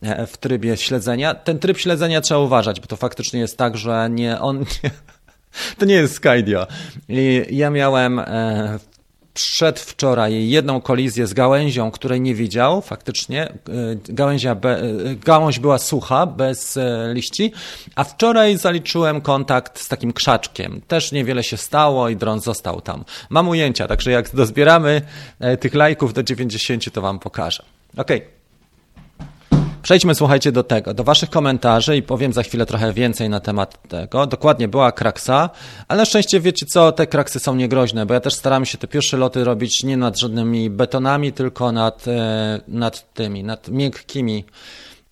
e, 0.03 0.27
w 0.27 0.37
trybie 0.37 0.77
śledzenia. 0.77 1.35
Ten 1.35 1.59
tryb 1.59 1.79
śledzenia 1.79 2.21
trzeba 2.21 2.41
uważać, 2.41 2.81
bo 2.81 2.87
to 2.87 2.97
faktycznie 2.97 3.41
jest 3.41 3.57
tak, 3.57 3.77
że 3.77 4.09
nie 4.11 4.41
on. 4.41 4.59
Nie, 4.59 4.91
to 5.79 5.85
nie 5.87 5.95
jest 5.95 6.15
Skydio. 6.15 6.67
I 7.09 7.47
ja 7.51 7.71
miałem 7.71 8.19
e, 8.19 8.79
przedwczoraj 9.35 10.49
jedną 10.49 10.81
kolizję 10.81 11.27
z 11.27 11.35
gałęzią, 11.35 11.91
której 11.91 12.21
nie 12.21 12.35
widział 12.35 12.83
faktycznie. 12.83 13.45
E, 13.45 13.53
gałęzia 14.09 14.55
be, 14.55 14.81
e, 14.81 14.85
gałąź 15.15 15.59
była 15.59 15.79
sucha, 15.79 16.27
bez 16.27 16.77
e, 16.77 17.11
liści, 17.15 17.53
a 17.95 18.05
wczoraj 18.05 18.57
zaliczyłem 18.57 19.21
kontakt 19.21 19.81
z 19.81 19.89
takim 19.89 20.13
krzaczkiem. 20.13 20.81
Też 20.89 21.13
niewiele 21.13 21.45
się 21.45 21.57
stało 21.57 22.09
i 22.09 22.17
dron 22.17 22.41
został 22.41 22.81
tam. 22.81 23.05
Mam 23.31 23.49
ujęcia, 23.49 23.89
także 23.89 24.11
jak 24.11 24.35
dozbieramy 24.35 25.03
tych 25.61 25.75
lajków 25.75 26.13
do 26.13 26.23
90, 26.23 26.93
to 26.93 27.01
wam 27.01 27.19
pokażę. 27.19 27.63
Okej. 27.97 28.19
Okay. 28.19 28.42
Przejdźmy, 29.83 30.15
słuchajcie, 30.15 30.53
do 30.53 30.63
tego, 30.63 30.95
do 30.95 31.05
Waszych 31.05 31.31
komentarzy 31.31 31.97
i 31.97 32.03
powiem 32.03 32.33
za 32.33 32.43
chwilę 32.43 32.67
trochę 32.67 32.93
więcej 32.93 33.29
na 33.29 33.41
temat 33.41 33.89
tego. 33.89 34.27
Dokładnie 34.27 34.69
była 34.69 34.93
kraksa, 34.93 35.51
ale 35.89 35.99
na 35.99 36.05
szczęście 36.05 36.41
wiecie 36.41 36.67
co, 36.67 36.93
te 36.93 37.07
kraksy 37.07 37.41
są 37.41 37.55
niegroźne, 37.55 38.07
bo 38.07 38.15
ja 38.15 38.21
też 38.21 38.35
staram 38.35 38.65
się 38.65 38.79
te 38.79 38.89
pierwsze 38.89 39.17
loty 39.17 39.45
robić 39.45 39.83
nie 39.83 39.97
nad 39.97 40.19
żadnymi 40.19 40.71
betonami, 40.71 41.33
tylko 41.33 41.73
nad, 41.73 42.09
e, 42.09 42.61
nad 42.69 43.15
tymi, 43.15 43.45
nad 43.45 43.69
miękkimi 43.69 44.45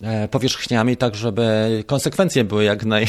e, 0.02 0.28
powierzchniami, 0.28 0.96
tak 0.96 1.14
żeby 1.14 1.84
konsekwencje 1.86 2.44
były 2.44 2.64
jak 2.64 2.84
naj. 2.84 3.06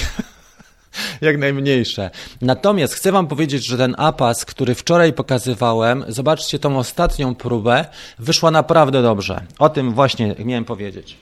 jak 1.22 1.38
najmniejsze. 1.38 2.10
Natomiast 2.42 2.94
chcę 2.94 3.12
Wam 3.12 3.28
powiedzieć, 3.28 3.68
że 3.68 3.78
ten 3.78 3.96
APAS, 3.98 4.46
który 4.46 4.76
wczoraj 4.76 5.14
pokazywałem, 5.14 6.06
zobaczcie 6.08 6.60
tą 6.60 6.78
ostatnią 6.78 7.36
próbę, 7.36 7.86
wyszła 8.20 8.52
naprawdę 8.52 9.02
dobrze. 9.02 9.42
O 9.60 9.70
tym 9.70 9.94
właśnie 9.94 10.36
miałem 10.46 10.66
powiedzieć. 10.66 11.18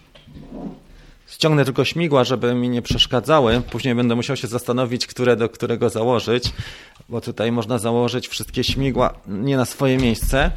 Ściągnę 1.27 1.65
tylko 1.65 1.85
śmigła, 1.85 2.23
żeby 2.23 2.55
mi 2.55 2.69
nie 2.69 2.81
przeszkadzały. 2.81 3.61
Później 3.71 3.95
będę 3.95 4.15
musiał 4.15 4.35
się 4.35 4.47
zastanowić, 4.47 5.07
które 5.07 5.35
do 5.35 5.49
którego 5.49 5.89
założyć, 5.89 6.43
bo 7.09 7.21
tutaj 7.21 7.51
można 7.51 7.77
założyć 7.77 8.27
wszystkie 8.27 8.63
śmigła 8.63 9.13
nie 9.27 9.57
na 9.57 9.65
swoje 9.65 9.97
miejsce. 9.97 10.51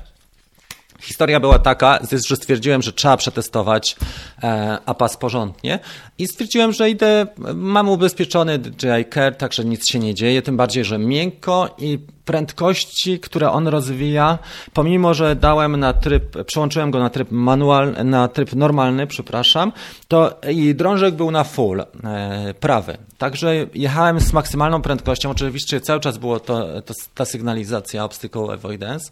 Historia 1.03 1.41
była 1.41 1.59
taka, 1.59 1.99
że 2.29 2.37
stwierdziłem, 2.37 2.83
że 2.83 2.93
trzeba 2.93 3.17
przetestować 3.17 3.97
e, 4.43 4.79
APAS 4.87 5.17
porządnie 5.17 5.79
i 6.19 6.27
stwierdziłem, 6.27 6.73
że 6.73 6.91
idę, 6.91 7.27
mam 7.55 7.89
ubezpieczony 7.89 8.59
DJI 8.59 9.05
Care, 9.15 9.37
także 9.37 9.65
nic 9.65 9.89
się 9.89 9.99
nie 9.99 10.15
dzieje, 10.15 10.43
tym 10.43 10.57
bardziej, 10.57 10.85
że 10.85 10.99
miękko 10.99 11.75
i 11.79 11.99
prędkości, 12.25 13.21
które 13.21 13.51
on 13.51 13.69
rozwija, 13.69 14.39
pomimo, 14.73 15.15
że 15.15 15.37
dałem 15.37 15.77
na 15.77 15.93
tryb, 15.93 16.45
przełączyłem 16.45 16.91
go 16.91 16.99
na 16.99 17.11
tryb 17.11 17.31
manual, 17.31 17.95
na 18.05 18.29
tryb 18.29 18.55
normalny, 18.55 19.07
przepraszam, 19.07 19.73
to 20.09 20.41
i 20.51 20.75
drążek 20.75 21.15
był 21.15 21.31
na 21.31 21.45
full, 21.45 21.81
e, 21.81 22.55
prawy. 22.61 22.99
Także 23.19 23.55
jechałem 23.75 24.21
z 24.21 24.33
maksymalną 24.33 24.83
prędkością, 24.83 25.31
oczywiście 25.31 25.81
cały 25.81 26.01
czas 26.01 26.19
było 26.19 26.41
to, 26.41 26.83
to 26.83 26.95
ta 27.15 27.25
sygnalizacja 27.25 28.05
obstacle 28.05 28.53
avoidance, 28.53 29.11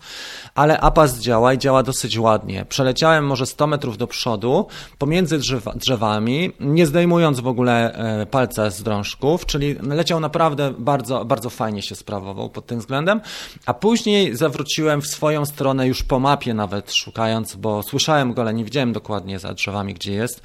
ale 0.55 0.81
APAS 0.81 1.19
działa 1.19 1.55
i 1.55 1.59
działa 1.59 1.83
dosyć 1.83 2.19
ładnie. 2.19 2.65
Przeleciałem 2.69 3.27
może 3.27 3.47
100 3.47 3.67
metrów 3.67 3.99
do 3.99 4.07
przodu, 4.07 4.67
pomiędzy 4.99 5.39
drzewa, 5.39 5.73
drzewami, 5.77 6.53
nie 6.61 6.87
zdejmując 6.87 7.41
w 7.41 7.47
ogóle 7.47 7.95
e, 7.95 8.27
palca 8.27 8.71
z 8.71 8.83
drążków, 8.83 9.47
czyli 9.47 9.75
leciał 9.83 10.21
naprawdę 10.21 10.75
bardzo, 10.79 11.25
bardzo 11.25 11.51
fajnie 11.51 11.83
się 11.83 11.95
sprawował 11.95 12.51
pod 12.51 12.67
tym 12.67 12.79
względem 12.79 13.00
względem, 13.01 13.21
a 13.67 13.75
później 13.75 14.37
zawróciłem 14.37 15.03
w 15.03 15.07
swoją 15.07 15.47
stronę 15.47 15.87
już 15.87 16.03
po 16.03 16.21
mapie 16.21 16.55
nawet 16.55 16.93
szukając, 16.93 17.57
bo 17.57 17.83
słyszałem 17.83 18.33
go, 18.33 18.43
ale 18.43 18.55
nie 18.55 18.65
widziałem 18.65 18.93
dokładnie 18.93 19.39
za 19.39 19.55
drzewami, 19.55 19.95
gdzie 19.95 20.13
jest. 20.13 20.43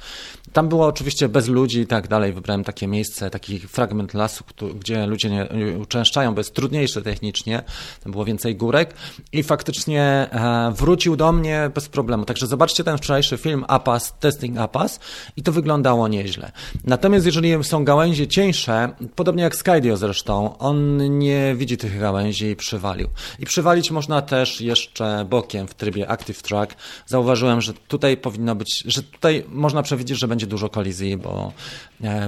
Tam 0.52 0.68
było 0.68 0.86
oczywiście 0.86 1.28
bez 1.28 1.48
ludzi 1.48 1.80
i 1.80 1.86
tak 1.86 2.08
dalej. 2.08 2.32
Wybrałem 2.32 2.64
takie 2.64 2.86
miejsce, 2.86 3.30
taki 3.30 3.58
fragment 3.58 4.14
lasu, 4.14 4.44
gdzie 4.80 5.06
ludzie 5.06 5.30
nie 5.30 5.48
uczęszczają, 5.78 6.34
bo 6.34 6.40
jest 6.40 6.54
trudniejsze 6.54 7.02
technicznie. 7.02 7.62
Tam 8.02 8.12
było 8.12 8.24
więcej 8.24 8.56
górek 8.56 8.94
i 9.32 9.42
faktycznie 9.42 10.02
e, 10.02 10.72
wrócił 10.76 11.16
do 11.16 11.32
mnie 11.32 11.70
bez 11.74 11.88
problemu. 11.88 12.24
Także 12.24 12.46
zobaczcie 12.46 12.84
ten 12.84 12.98
wczorajszy 12.98 13.36
film 13.36 13.64
APAS, 13.68 14.14
Testing 14.20 14.58
APAS 14.58 15.00
i 15.36 15.42
to 15.42 15.52
wyglądało 15.52 16.08
nieźle. 16.08 16.52
Natomiast 16.84 17.26
jeżeli 17.26 17.64
są 17.64 17.84
gałęzie 17.84 18.26
cieńsze, 18.26 18.88
podobnie 19.16 19.42
jak 19.42 19.56
Skydio 19.56 19.96
zresztą, 19.96 20.58
on 20.58 21.18
nie 21.18 21.54
widzi 21.56 21.76
tych 21.76 22.00
gałęzi 22.00 22.45
i 22.50 22.56
przywalił. 22.56 23.08
I 23.38 23.46
przywalić 23.46 23.90
można 23.90 24.22
też 24.22 24.60
jeszcze 24.60 25.26
bokiem 25.30 25.68
w 25.68 25.74
trybie 25.74 26.10
Active 26.10 26.42
Track. 26.42 26.74
Zauważyłem, 27.06 27.60
że 27.60 27.74
tutaj 27.74 28.16
powinno 28.16 28.54
być, 28.54 28.82
że 28.86 29.02
tutaj 29.02 29.44
można 29.48 29.82
przewidzieć, 29.82 30.18
że 30.18 30.28
będzie 30.28 30.46
dużo 30.46 30.68
kolizji, 30.68 31.16
bo, 31.16 31.52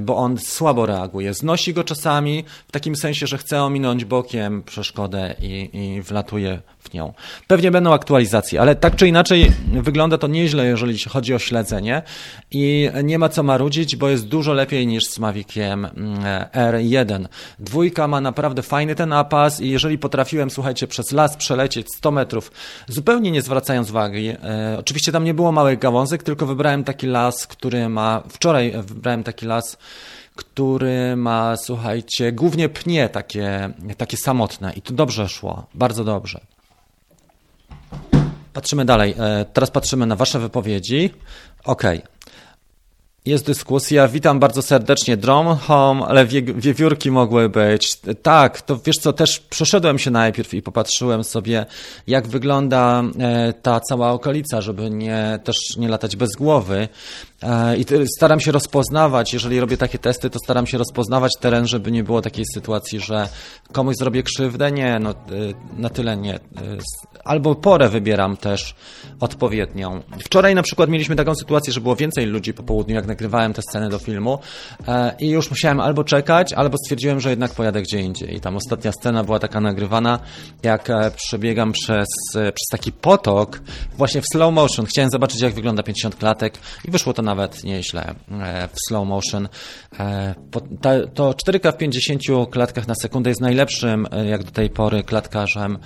bo 0.03 0.17
on 0.17 0.39
słabo 0.39 0.87
reaguje. 0.87 1.35
Znosi 1.35 1.75
go 1.75 1.85
czasami 1.85 2.45
w 2.69 2.73
takim 2.73 2.97
sensie, 2.97 3.27
że 3.27 3.39
chce 3.39 3.63
ominąć 3.63 4.05
bokiem 4.05 4.63
przeszkodę 4.63 5.35
i, 5.41 5.71
i 5.73 6.03
wlatuje 6.03 6.61
w 6.79 6.95
nią. 6.95 7.13
Pewnie 7.47 7.71
będą 7.71 7.93
aktualizacje, 7.93 8.61
ale 8.61 8.75
tak 8.75 8.97
czy 8.97 9.09
inaczej 9.09 9.53
wygląda 9.73 10.19
to 10.19 10.27
nieźle, 10.27 10.67
jeżeli 10.67 10.99
chodzi 10.99 11.35
o 11.35 11.39
śledzenie 11.39 12.03
i 12.51 12.91
nie 13.05 13.19
ma 13.19 13.29
co 13.29 13.43
marudzić, 13.43 13.97
bo 13.97 14.09
jest 14.09 14.27
dużo 14.27 14.53
lepiej 14.53 14.87
niż 14.87 15.05
z 15.05 15.19
Maviciem 15.19 15.85
mm, 15.85 16.23
R1. 16.53 17.27
Dwójka 17.59 18.09
ma 18.09 18.21
naprawdę 18.21 18.63
fajny 18.63 18.95
ten 18.95 19.13
apas 19.13 19.61
i 19.61 19.71
jeżeli 19.71 19.99
potrafiłem, 19.99 20.51
słuchajcie, 20.51 20.87
przez 20.87 21.13
las 21.13 21.37
przelecieć 21.37 21.87
100 21.97 22.11
metrów, 22.11 22.53
zupełnie 22.89 23.31
nie 23.31 23.43
zwracając 23.43 23.91
uwagi, 23.91 24.29
e, 24.29 24.77
oczywiście 24.79 25.13
tam 25.13 25.25
nie 25.25 25.35
było 25.35 25.53
małych 25.53 25.79
gałązek, 25.79 26.23
tylko 26.23 26.47
wybrałem 26.47 26.85
taki 26.85 27.07
las, 27.07 27.47
który 27.47 27.89
ma, 27.89 28.23
wczoraj 28.29 28.73
wybrałem 28.83 29.25
taki 29.25 29.47
las, 29.47 29.58
który 30.35 31.17
ma, 31.17 31.57
słuchajcie, 31.57 32.33
głównie 32.33 32.69
pnie 32.69 33.09
takie, 33.09 33.71
takie 33.97 34.17
samotne 34.17 34.73
i 34.73 34.83
to 34.83 34.95
dobrze 34.95 35.29
szło, 35.29 35.67
bardzo 35.75 36.05
dobrze. 36.05 36.41
Patrzymy 38.53 38.85
dalej. 38.85 39.15
E, 39.19 39.45
teraz 39.53 39.71
patrzymy 39.71 40.07
na 40.07 40.17
Wasze 40.17 40.39
wypowiedzi. 40.39 41.15
Okej. 41.65 41.99
Okay. 41.99 42.18
Jest 43.29 43.47
dyskusja. 43.47 44.09
Witam 44.09 44.41
bardzo 44.41 44.63
serdecznie. 44.63 45.17
Drum 45.17 45.57
home, 45.57 46.07
ale 46.07 46.27
wie, 46.27 46.43
wiewiórki 46.43 47.11
mogły 47.11 47.49
być. 47.49 47.97
Tak, 48.23 48.63
to 48.63 48.79
wiesz 48.85 48.97
co, 48.97 49.13
też 49.13 49.41
przeszedłem 49.41 49.99
się 49.99 50.11
najpierw 50.11 50.55
i 50.55 50.63
popatrzyłem 50.63 51.25
sobie, 51.25 51.67
jak 52.07 52.29
wygląda 52.29 53.03
e, 53.19 53.53
ta 53.53 53.81
cała 53.81 54.13
okolica, 54.13 54.61
żeby 54.61 54.91
nie, 54.91 55.39
też 55.45 55.57
nie 55.77 55.89
latać 55.89 56.17
bez 56.17 56.31
głowy. 56.39 56.89
E, 57.43 57.77
I 57.77 57.85
staram 58.17 58.41
się 58.41 58.53
rozpoznawać, 58.53 59.33
jeżeli 59.33 59.61
robię 59.61 59.77
takie 59.77 59.99
testy, 59.99 60.31
to 60.31 60.39
staram 60.45 60.67
się 60.67 60.79
rozpoznawać 60.79 61.33
teren, 61.41 61.67
żeby 61.67 61.91
nie 61.93 62.05
było 62.05 62.23
takiej 62.23 62.45
sytuacji, 62.55 63.01
że 63.01 63.29
komuś 63.73 63.97
zrobię 63.97 64.23
krzywdę. 64.23 64.73
Nie, 64.73 64.99
no 64.99 65.15
na 65.77 65.89
tyle 65.89 66.17
nie 66.17 66.39
albo 67.29 67.55
porę 67.55 67.89
wybieram 67.89 68.37
też 68.37 68.75
odpowiednią. 69.21 70.03
Wczoraj 70.25 70.55
na 70.55 70.63
przykład 70.63 70.91
mieliśmy 70.91 71.17
taką 71.17 71.35
sytuację, 71.35 71.73
że 71.73 71.81
było 71.81 71.97
więcej 71.97 72.27
ludzi 72.27 72.55
po 72.55 72.63
południu, 72.63 72.95
jak 72.95 73.07
nagrywałem 73.07 73.53
te 73.53 73.63
sceny 73.63 73.89
do 73.89 73.99
filmu 73.99 74.39
e, 74.89 75.15
i 75.21 75.29
już 75.31 75.51
musiałem 75.51 75.81
albo 75.81 76.05
czekać, 76.05 76.53
albo 76.53 76.77
stwierdziłem, 76.85 77.21
że 77.21 77.31
jednak 77.31 77.55
pojadę 77.55 77.83
gdzie 77.83 78.01
indziej. 78.01 78.37
I 78.37 78.41
tam 78.41 78.57
ostatnia 78.57 78.93
scena 78.93 79.25
była 79.25 79.39
taka 79.39 79.61
nagrywana, 79.61 80.19
jak 80.63 80.91
e, 80.91 81.11
przebiegam 81.17 81.73
przez, 81.73 82.09
e, 82.37 82.53
przez 82.53 82.67
taki 82.71 82.93
potok, 82.93 83.61
właśnie 83.97 84.21
w 84.21 84.25
slow 84.33 84.55
motion. 84.55 84.87
Chciałem 84.87 85.11
zobaczyć, 85.11 85.41
jak 85.41 85.55
wygląda 85.55 85.83
50 85.83 86.17
klatek 86.17 86.59
i 86.85 86.91
wyszło 86.91 87.13
to 87.13 87.23
nawet 87.23 87.65
nieźle 87.65 88.15
w 88.73 88.77
slow 88.89 89.09
motion. 89.09 89.49
To 91.15 91.31
4K 91.31 91.73
w 91.73 91.77
50 91.77 92.23
klatkach 92.51 92.87
na 92.89 92.95
sekundę 92.95 93.31
jest 93.31 93.41
najlepszym, 93.41 94.07
jak 94.27 94.45
do 94.45 94.51
tej 94.51 94.71
pory, 94.71 95.03
klatkarzem. 95.03 95.79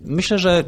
Myślę, 0.00 0.38
że 0.38 0.64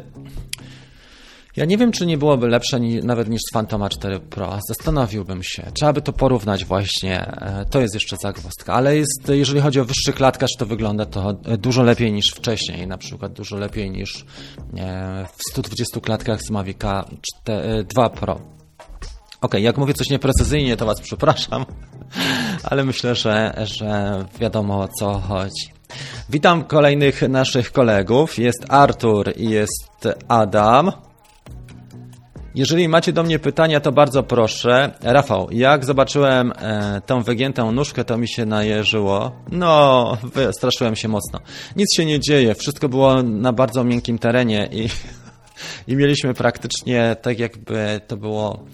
ja 1.55 1.65
nie 1.65 1.77
wiem, 1.77 1.91
czy 1.91 2.05
nie 2.05 2.17
byłoby 2.17 2.47
lepsze 2.47 2.79
nawet 2.79 3.29
niż 3.29 3.41
Phantoma 3.53 3.89
4 3.89 4.19
Pro. 4.19 4.59
Zastanowiłbym 4.67 5.43
się. 5.43 5.71
Trzeba 5.73 5.93
by 5.93 6.01
to 6.01 6.13
porównać 6.13 6.65
właśnie. 6.65 7.19
E, 7.25 7.65
to 7.69 7.81
jest 7.81 7.93
jeszcze 7.93 8.17
zagwozdka. 8.17 8.73
Ale 8.73 8.97
jest, 8.97 9.29
jeżeli 9.29 9.61
chodzi 9.61 9.79
o 9.79 9.85
wyższy 9.85 10.13
klatkarz, 10.13 10.51
to 10.57 10.65
wygląda 10.65 11.05
to 11.05 11.33
dużo 11.57 11.83
lepiej 11.83 12.11
niż 12.11 12.25
wcześniej. 12.35 12.87
Na 12.87 12.97
przykład 12.97 13.33
dużo 13.33 13.57
lepiej 13.57 13.91
niż 13.91 14.25
e, 14.77 15.25
w 15.37 15.51
120 15.51 15.99
klatkach 15.99 16.41
z 16.41 16.49
Mavica 16.49 17.05
2 17.93 18.05
e, 18.05 18.09
Pro. 18.09 18.41
Ok, 19.41 19.53
jak 19.53 19.77
mówię 19.77 19.93
coś 19.93 20.09
nieprecyzyjnie, 20.09 20.77
to 20.77 20.85
Was 20.85 21.01
przepraszam, 21.01 21.65
ale 22.69 22.83
myślę, 22.83 23.15
że, 23.15 23.53
że 23.63 24.25
wiadomo 24.39 24.81
o 24.81 24.87
co 24.87 25.19
chodzi. 25.19 25.72
Witam 26.29 26.63
kolejnych 26.63 27.21
naszych 27.21 27.71
kolegów. 27.71 28.37
Jest 28.37 28.65
Artur 28.69 29.33
i 29.35 29.49
jest 29.49 30.07
Adam. 30.27 30.91
Jeżeli 32.55 32.89
macie 32.89 33.13
do 33.13 33.23
mnie 33.23 33.39
pytania, 33.39 33.79
to 33.79 33.91
bardzo 33.91 34.23
proszę. 34.23 34.91
Rafał, 35.01 35.47
jak 35.51 35.85
zobaczyłem 35.85 36.53
e, 36.55 37.01
tą 37.05 37.23
wygiętą 37.23 37.71
nóżkę, 37.71 38.05
to 38.05 38.17
mi 38.17 38.29
się 38.29 38.45
najeżyło. 38.45 39.31
No, 39.51 40.17
wystraszyłem 40.33 40.95
się 40.95 41.07
mocno. 41.07 41.39
Nic 41.75 41.95
się 41.95 42.05
nie 42.05 42.19
dzieje, 42.19 42.55
wszystko 42.55 42.89
było 42.89 43.23
na 43.23 43.53
bardzo 43.53 43.83
miękkim 43.83 44.19
terenie 44.19 44.69
i, 44.71 44.89
i 45.91 45.95
mieliśmy 45.95 46.33
praktycznie 46.33 47.15
tak 47.21 47.39
jakby 47.39 48.01
to 48.07 48.17
było 48.17 48.65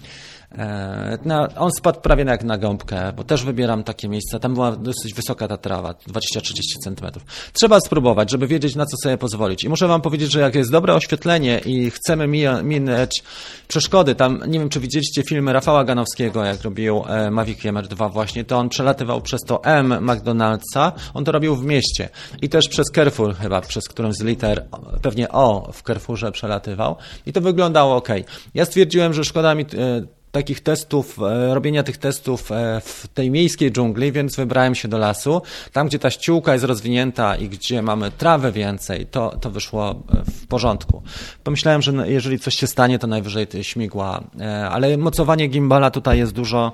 on 1.56 1.70
spadł 1.78 2.00
prawie 2.00 2.24
jak 2.24 2.44
na 2.44 2.58
gąbkę, 2.58 3.12
bo 3.16 3.24
też 3.24 3.44
wybieram 3.44 3.84
takie 3.84 4.08
miejsca. 4.08 4.38
Tam 4.38 4.54
była 4.54 4.76
dosyć 4.76 5.14
wysoka 5.14 5.48
ta 5.48 5.56
trawa, 5.56 5.92
20-30 5.92 6.50
cm. 6.84 7.20
Trzeba 7.52 7.80
spróbować, 7.80 8.30
żeby 8.30 8.46
wiedzieć, 8.46 8.76
na 8.76 8.86
co 8.86 8.96
sobie 9.02 9.18
pozwolić. 9.18 9.64
I 9.64 9.68
muszę 9.68 9.88
Wam 9.88 10.00
powiedzieć, 10.00 10.32
że 10.32 10.40
jak 10.40 10.54
jest 10.54 10.70
dobre 10.70 10.94
oświetlenie 10.94 11.60
i 11.66 11.90
chcemy 11.90 12.28
minąć 12.62 13.22
przeszkody, 13.68 14.14
tam 14.14 14.42
nie 14.46 14.58
wiem, 14.58 14.68
czy 14.68 14.80
widzieliście 14.80 15.22
filmy 15.22 15.52
Rafała 15.52 15.84
Ganowskiego, 15.84 16.44
jak 16.44 16.62
robił 16.62 17.02
e, 17.08 17.30
Mavic 17.30 17.58
MR2 17.58 18.12
właśnie, 18.12 18.44
to 18.44 18.58
on 18.58 18.68
przelatywał 18.68 19.20
przez 19.20 19.40
to 19.40 19.64
M 19.64 19.88
McDonald'sa, 19.88 20.92
on 21.14 21.24
to 21.24 21.32
robił 21.32 21.56
w 21.56 21.64
mieście 21.64 22.08
i 22.42 22.48
też 22.48 22.68
przez 22.68 22.86
Carrefour 22.94 23.36
chyba, 23.36 23.60
przez 23.60 23.88
którąś 23.88 24.14
z 24.14 24.22
liter, 24.22 24.66
pewnie 25.02 25.28
O 25.28 25.72
w 25.72 25.82
Carrefourze 25.82 26.32
przelatywał 26.32 26.96
i 27.26 27.32
to 27.32 27.40
wyglądało 27.40 27.96
ok. 27.96 28.08
Ja 28.54 28.64
stwierdziłem, 28.64 29.14
że 29.14 29.24
szkoda 29.24 29.54
mi 29.54 29.62
e, 29.62 29.66
takich 30.32 30.60
testów, 30.60 31.18
e, 31.18 31.54
robienia 31.54 31.82
tych 31.82 31.98
testów 31.98 32.52
e, 32.52 32.80
w 32.84 33.08
tej 33.14 33.30
miejskiej 33.30 33.72
dżungli, 33.72 34.12
więc 34.12 34.36
wybrałem 34.36 34.74
się 34.74 34.88
do 34.88 34.98
lasu. 34.98 35.42
Tam, 35.72 35.86
gdzie 35.86 35.98
ta 35.98 36.10
ściółka 36.10 36.52
jest 36.52 36.64
rozwinięta 36.64 37.36
i 37.36 37.48
gdzie 37.48 37.82
mamy 37.82 38.10
trawę 38.10 38.52
więcej, 38.52 39.06
to, 39.06 39.36
to 39.40 39.50
wyszło 39.50 39.90
e, 39.90 40.24
w 40.30 40.46
porządku. 40.46 41.02
Pomyślałem, 41.44 41.82
że 41.82 41.92
jeżeli 42.10 42.38
coś 42.38 42.54
się 42.54 42.66
stanie, 42.66 42.98
to 42.98 43.06
najwyżej 43.06 43.46
śmigła, 43.62 44.24
ale 44.70 44.96
mocowanie 44.96 45.46
gimbala 45.46 45.90
tutaj 45.90 46.18
jest 46.18 46.32
dużo 46.32 46.72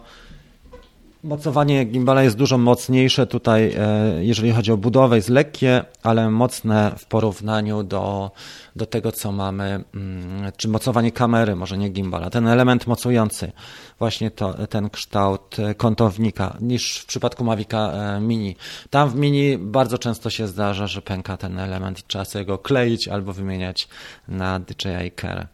Mocowanie 1.26 1.84
gimbala 1.84 2.22
jest 2.22 2.36
dużo 2.36 2.58
mocniejsze 2.58 3.26
tutaj, 3.26 3.74
e, 3.78 4.24
jeżeli 4.24 4.52
chodzi 4.52 4.72
o 4.72 4.76
budowę, 4.76 5.16
jest 5.16 5.28
lekkie, 5.28 5.84
ale 6.02 6.30
mocne 6.30 6.92
w 6.98 7.06
porównaniu 7.06 7.82
do, 7.82 8.30
do 8.76 8.86
tego, 8.86 9.12
co 9.12 9.32
mamy, 9.32 9.84
mm, 9.94 10.52
czy 10.56 10.68
mocowanie 10.68 11.12
kamery, 11.12 11.56
może 11.56 11.78
nie 11.78 11.88
gimbala, 11.88 12.30
ten 12.30 12.48
element 12.48 12.86
mocujący, 12.86 13.52
właśnie 13.98 14.30
to, 14.30 14.66
ten 14.66 14.90
kształt 14.90 15.56
kątownika, 15.76 16.56
niż 16.60 16.98
w 16.98 17.06
przypadku 17.06 17.44
Mavica 17.44 17.92
e, 17.92 18.20
Mini. 18.20 18.56
Tam 18.90 19.10
w 19.10 19.14
Mini 19.14 19.58
bardzo 19.58 19.98
często 19.98 20.30
się 20.30 20.46
zdarza, 20.46 20.86
że 20.86 21.02
pęka 21.02 21.36
ten 21.36 21.58
element 21.58 22.00
i 22.00 22.02
trzeba 22.02 22.24
sobie 22.24 22.44
go 22.44 22.58
kleić 22.58 23.08
albo 23.08 23.32
wymieniać 23.32 23.88
na 24.28 24.60
DJI 24.60 25.12
Care. 25.20 25.46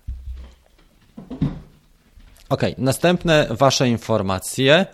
Ok, 2.49 2.63
następne 2.79 3.47
Wasze 3.51 3.89
informacje. 3.89 4.87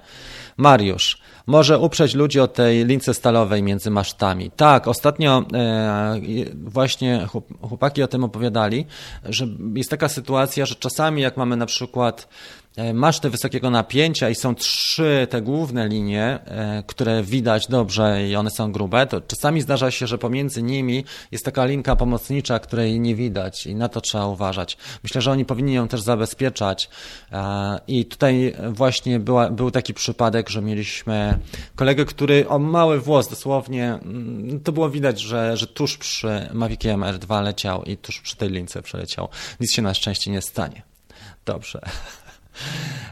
Mariusz, 0.59 1.19
może 1.47 1.79
uprzeć 1.79 2.15
ludzi 2.15 2.41
od 2.41 2.55
tej 2.55 2.85
lince 2.87 3.15
stalowej 3.15 3.63
między 3.63 3.91
masztami. 3.91 4.51
Tak, 4.51 4.89
ostatnio 4.89 5.45
e, 5.55 6.21
właśnie 6.55 7.27
chłopaki 7.69 8.03
o 8.03 8.09
tym 8.09 8.25
opowiadali, 8.25 8.87
że 9.25 9.47
jest 9.75 9.91
taka 9.91 10.09
sytuacja, 10.09 10.67
że 10.67 10.75
czasami 10.75 11.23
jak 11.23 11.37
mamy 11.37 11.57
na 11.57 11.67
przykład 11.67 12.29
E, 12.77 12.95
maszty 12.95 13.31
wysokiego 13.31 13.71
napięcia 13.71 14.31
i 14.31 14.35
są 14.35 14.55
trzy 14.55 15.27
te 15.31 15.43
główne 15.43 15.89
linie, 15.89 16.39
e, 16.45 16.83
które 16.87 17.23
widać 17.23 17.67
dobrze 17.67 18.29
i 18.29 18.37
one 18.37 18.51
są 18.51 18.73
grube, 18.73 19.07
to 19.07 19.21
czasami 19.21 19.61
zdarza 19.61 19.91
się, 19.91 20.07
że 20.07 20.19
pomiędzy 20.19 20.63
nimi 20.63 21.05
jest 21.33 21.45
taka 21.45 21.65
linka 21.65 21.97
pomocnicza, 21.97 22.59
której 22.59 23.01
nie 23.01 23.15
widać 23.15 23.67
i 23.67 23.75
na 23.75 23.89
to 23.89 24.01
trzeba 24.01 24.27
uważać. 24.27 24.77
Myślę, 25.03 25.21
że 25.21 25.31
oni 25.31 25.45
powinni 25.45 25.75
ją 25.75 25.89
też 25.89 26.01
zabezpieczać 26.01 26.91
e, 27.33 27.81
i 27.87 28.05
tutaj 28.07 28.55
właśnie 28.69 29.21
była, 29.21 29.51
był 29.51 29.71
taki 29.71 29.95
przypadek, 29.95 30.49
że 30.49 30.63
mieliśmy 30.63 31.39
kolegę, 31.77 32.05
który 32.05 32.49
o 32.49 32.59
mały 32.59 33.01
włos 33.01 33.29
dosłownie, 33.29 33.99
mm, 34.03 34.61
to 34.61 34.73
było 34.73 34.91
widać, 34.91 35.21
że, 35.21 35.57
że 35.57 35.67
tuż 35.67 35.99
przy 35.99 36.49
Maviciem 36.53 37.01
R2 37.01 37.43
leciał 37.43 37.85
i 37.85 37.97
tuż 37.97 38.21
przy 38.21 38.37
tej 38.37 38.51
lince 38.51 38.83
przeleciał. 38.83 39.29
Nic 39.61 39.73
się 39.73 39.83
na 39.83 39.95
szczęście 39.95 40.31
nie 40.31 40.43
stanie. 40.43 40.83
Dobrze. 41.45 41.81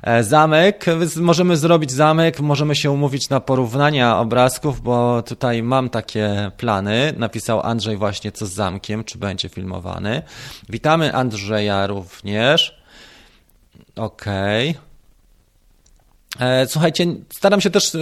E, 0.02 0.24
zamek, 0.24 0.84
możemy 1.16 1.56
zrobić 1.56 1.92
zamek, 1.92 2.40
możemy 2.40 2.76
się 2.76 2.90
umówić 2.90 3.30
na 3.30 3.40
porównania 3.40 4.18
obrazków, 4.18 4.80
bo 4.80 5.22
tutaj 5.22 5.62
mam 5.62 5.90
takie 5.90 6.50
plany. 6.56 7.14
Napisał 7.16 7.60
Andrzej 7.60 7.96
właśnie 7.96 8.32
co 8.32 8.46
z 8.46 8.52
zamkiem, 8.52 9.04
czy 9.04 9.18
będzie 9.18 9.48
filmowany. 9.48 10.22
Witamy 10.68 11.14
Andrzeja 11.14 11.86
również. 11.86 12.82
Okej. 13.96 14.70
Okay. 14.70 14.85
E, 16.40 16.66
słuchajcie, 16.66 17.06
staram 17.30 17.60
się 17.60 17.70
też 17.70 17.94
e, 17.94 17.98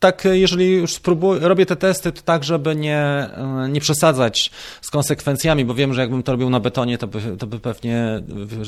tak, 0.00 0.28
jeżeli 0.32 0.72
już 0.72 0.92
spróbuję, 0.92 1.40
robię 1.40 1.66
te 1.66 1.76
testy, 1.76 2.12
to 2.12 2.22
tak, 2.22 2.44
żeby 2.44 2.76
nie, 2.76 2.98
e, 2.98 3.68
nie 3.70 3.80
przesadzać 3.80 4.50
z 4.80 4.90
konsekwencjami, 4.90 5.64
bo 5.64 5.74
wiem, 5.74 5.94
że 5.94 6.00
jakbym 6.00 6.22
to 6.22 6.32
robił 6.32 6.50
na 6.50 6.60
betonie, 6.60 6.98
to 6.98 7.06
by, 7.06 7.36
to 7.36 7.46
by 7.46 7.60
pewnie 7.60 8.22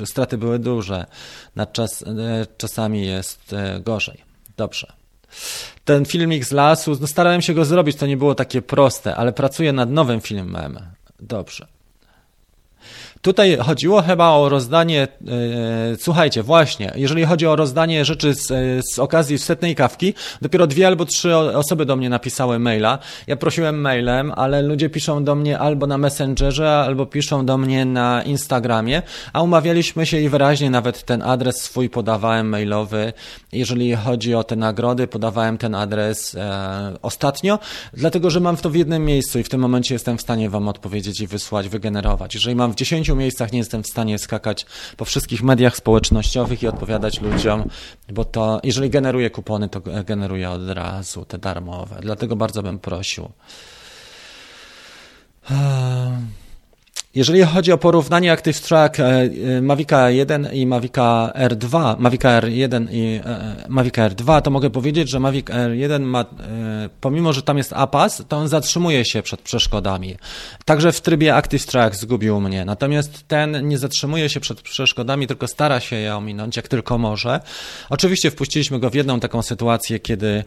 straty 0.04 0.38
były 0.38 0.58
duże. 0.58 1.06
Nad 1.56 1.72
czas, 1.72 2.04
czasami 2.56 3.06
jest 3.06 3.54
gorzej. 3.80 4.20
Dobrze. 4.56 4.92
Ten 5.84 6.04
filmik 6.04 6.44
z 6.44 6.52
lasu, 6.52 6.98
no 7.00 7.06
starałem 7.06 7.42
się 7.42 7.54
go 7.54 7.64
zrobić, 7.64 7.96
to 7.96 8.06
nie 8.06 8.16
było 8.16 8.34
takie 8.34 8.62
proste, 8.62 9.16
ale 9.16 9.32
pracuję 9.32 9.72
nad 9.72 9.90
nowym 9.90 10.20
filmem. 10.20 10.78
Dobrze. 11.20 11.66
Tutaj 13.22 13.56
chodziło 13.56 14.02
chyba 14.02 14.30
o 14.30 14.48
rozdanie, 14.48 15.02
e, 15.02 15.96
słuchajcie, 15.98 16.42
właśnie, 16.42 16.92
jeżeli 16.96 17.24
chodzi 17.24 17.46
o 17.46 17.56
rozdanie 17.56 18.04
rzeczy 18.04 18.34
z, 18.34 18.48
z 18.94 18.98
okazji 18.98 19.38
setnej 19.38 19.74
kawki, 19.74 20.14
dopiero 20.42 20.66
dwie 20.66 20.86
albo 20.86 21.04
trzy 21.04 21.36
osoby 21.36 21.86
do 21.86 21.96
mnie 21.96 22.08
napisały 22.08 22.58
maila. 22.58 22.98
Ja 23.26 23.36
prosiłem 23.36 23.80
mailem, 23.80 24.32
ale 24.36 24.62
ludzie 24.62 24.90
piszą 24.90 25.24
do 25.24 25.34
mnie 25.34 25.58
albo 25.58 25.86
na 25.86 25.98
Messengerze, 25.98 26.70
albo 26.70 27.06
piszą 27.06 27.46
do 27.46 27.58
mnie 27.58 27.84
na 27.84 28.22
Instagramie, 28.22 29.02
a 29.32 29.42
umawialiśmy 29.42 30.06
się 30.06 30.20
i 30.20 30.28
wyraźnie 30.28 30.70
nawet 30.70 31.04
ten 31.04 31.22
adres 31.22 31.56
swój 31.56 31.90
podawałem 31.90 32.48
mailowy. 32.48 33.12
Jeżeli 33.52 33.96
chodzi 33.96 34.34
o 34.34 34.44
te 34.44 34.56
nagrody, 34.56 35.06
podawałem 35.06 35.58
ten 35.58 35.74
adres 35.74 36.34
e, 36.34 36.96
ostatnio, 37.02 37.58
dlatego 37.92 38.30
że 38.30 38.40
mam 38.40 38.56
to 38.56 38.70
w 38.70 38.74
jednym 38.74 39.04
miejscu 39.04 39.38
i 39.38 39.42
w 39.42 39.48
tym 39.48 39.60
momencie 39.60 39.94
jestem 39.94 40.18
w 40.18 40.20
stanie 40.20 40.50
Wam 40.50 40.68
odpowiedzieć 40.68 41.20
i 41.20 41.26
wysłać, 41.26 41.68
wygenerować. 41.68 42.34
Jeżeli 42.34 42.56
mam 42.56 42.72
w 42.72 42.74
10 42.74 43.09
pięciu 43.10 43.16
miejscach 43.16 43.52
nie 43.52 43.58
jestem 43.58 43.82
w 43.82 43.86
stanie 43.86 44.18
skakać 44.18 44.66
po 44.96 45.04
wszystkich 45.04 45.42
mediach 45.42 45.76
społecznościowych 45.76 46.62
i 46.62 46.68
odpowiadać 46.68 47.20
ludziom, 47.20 47.68
bo 48.12 48.24
to, 48.24 48.60
jeżeli 48.62 48.90
generuję 48.90 49.30
kupony, 49.30 49.68
to 49.68 49.80
generuję 50.04 50.50
od 50.50 50.68
razu 50.68 51.24
te 51.24 51.38
darmowe. 51.38 51.96
Dlatego 52.02 52.36
bardzo 52.36 52.62
bym 52.62 52.78
prosił. 52.78 53.30
Jeżeli 57.14 57.42
chodzi 57.42 57.72
o 57.72 57.78
porównanie 57.78 58.32
Active 58.32 58.60
Track 58.60 59.00
e, 59.00 59.04
e, 59.04 59.62
Mavica 59.62 60.10
1 60.10 60.48
i 60.52 60.66
Mavica 60.66 61.32
R2, 61.36 61.96
Mavica 61.98 62.40
R1 62.40 62.86
i 62.90 63.20
e, 63.24 63.64
Mavica 63.68 64.08
R2, 64.08 64.42
to 64.42 64.50
mogę 64.50 64.70
powiedzieć, 64.70 65.10
że 65.10 65.20
Mavic 65.20 65.46
R1 65.46 66.00
ma, 66.00 66.24
pomimo, 67.00 67.32
że 67.32 67.42
tam 67.42 67.58
jest 67.58 67.72
APAS, 67.72 68.22
to 68.28 68.36
on 68.36 68.48
zatrzymuje 68.48 69.04
się 69.04 69.22
przed 69.22 69.40
przeszkodami. 69.40 70.16
Także 70.64 70.92
w 70.92 71.00
trybie 71.00 71.34
Active 71.34 71.66
Track 71.66 71.96
zgubił 71.96 72.40
mnie. 72.40 72.64
Natomiast 72.64 73.28
ten 73.28 73.68
nie 73.68 73.78
zatrzymuje 73.78 74.28
się 74.28 74.40
przed 74.40 74.62
przeszkodami, 74.62 75.26
tylko 75.26 75.48
stara 75.48 75.80
się 75.80 75.96
je 75.96 76.16
ominąć, 76.16 76.56
jak 76.56 76.68
tylko 76.68 76.98
może. 76.98 77.40
Oczywiście 77.88 78.30
wpuściliśmy 78.30 78.78
go 78.78 78.90
w 78.90 78.94
jedną 78.94 79.20
taką 79.20 79.42
sytuację, 79.42 79.98
kiedy 79.98 80.44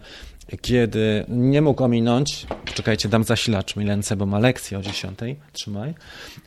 kiedy 0.62 1.26
nie 1.28 1.62
mógł 1.62 1.84
ominąć, 1.84 2.48
czekajcie, 2.74 3.10
dam 3.10 3.24
zasilacz 3.24 3.76
Milence, 3.76 4.16
bo 4.16 4.26
ma 4.26 4.40
lekcję 4.40 4.78
o 4.78 4.82
10, 4.82 5.20
trzymaj. 5.54 5.94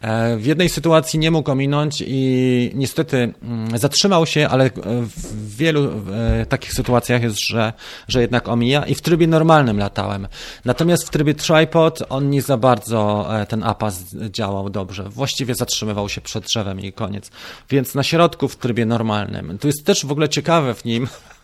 E, 0.00 0.36
w 0.36 0.46
jednej 0.46 0.68
sytuacji 0.68 1.18
nie 1.18 1.30
mógł 1.30 1.50
ominąć 1.50 2.04
i 2.06 2.70
niestety 2.74 3.34
mm, 3.42 3.78
zatrzymał 3.78 4.26
się, 4.26 4.48
ale 4.48 4.70
w 5.00 5.56
wielu 5.56 5.90
e, 6.12 6.46
takich 6.46 6.72
sytuacjach 6.72 7.22
jest, 7.22 7.48
że, 7.48 7.72
że 8.08 8.20
jednak 8.20 8.48
omija 8.48 8.86
i 8.86 8.94
w 8.94 9.00
trybie 9.00 9.26
normalnym 9.26 9.78
latałem. 9.78 10.28
Natomiast 10.64 11.06
w 11.06 11.10
trybie 11.10 11.34
tripod 11.34 12.02
on 12.08 12.30
nie 12.30 12.42
za 12.42 12.56
bardzo 12.56 13.28
e, 13.40 13.46
ten 13.46 13.62
APAS 13.62 14.04
działał 14.30 14.70
dobrze. 14.70 15.08
Właściwie 15.08 15.54
zatrzymywał 15.54 16.08
się 16.08 16.20
przed 16.20 16.44
drzewem 16.44 16.80
i 16.80 16.92
koniec. 16.92 17.30
Więc 17.70 17.94
na 17.94 18.02
środku 18.02 18.48
w 18.48 18.56
trybie 18.56 18.86
normalnym. 18.86 19.58
Tu 19.58 19.66
jest 19.66 19.84
też 19.84 20.06
w 20.06 20.12
ogóle 20.12 20.28
ciekawe 20.28 20.74
w 20.74 20.84
nim, 20.84 21.08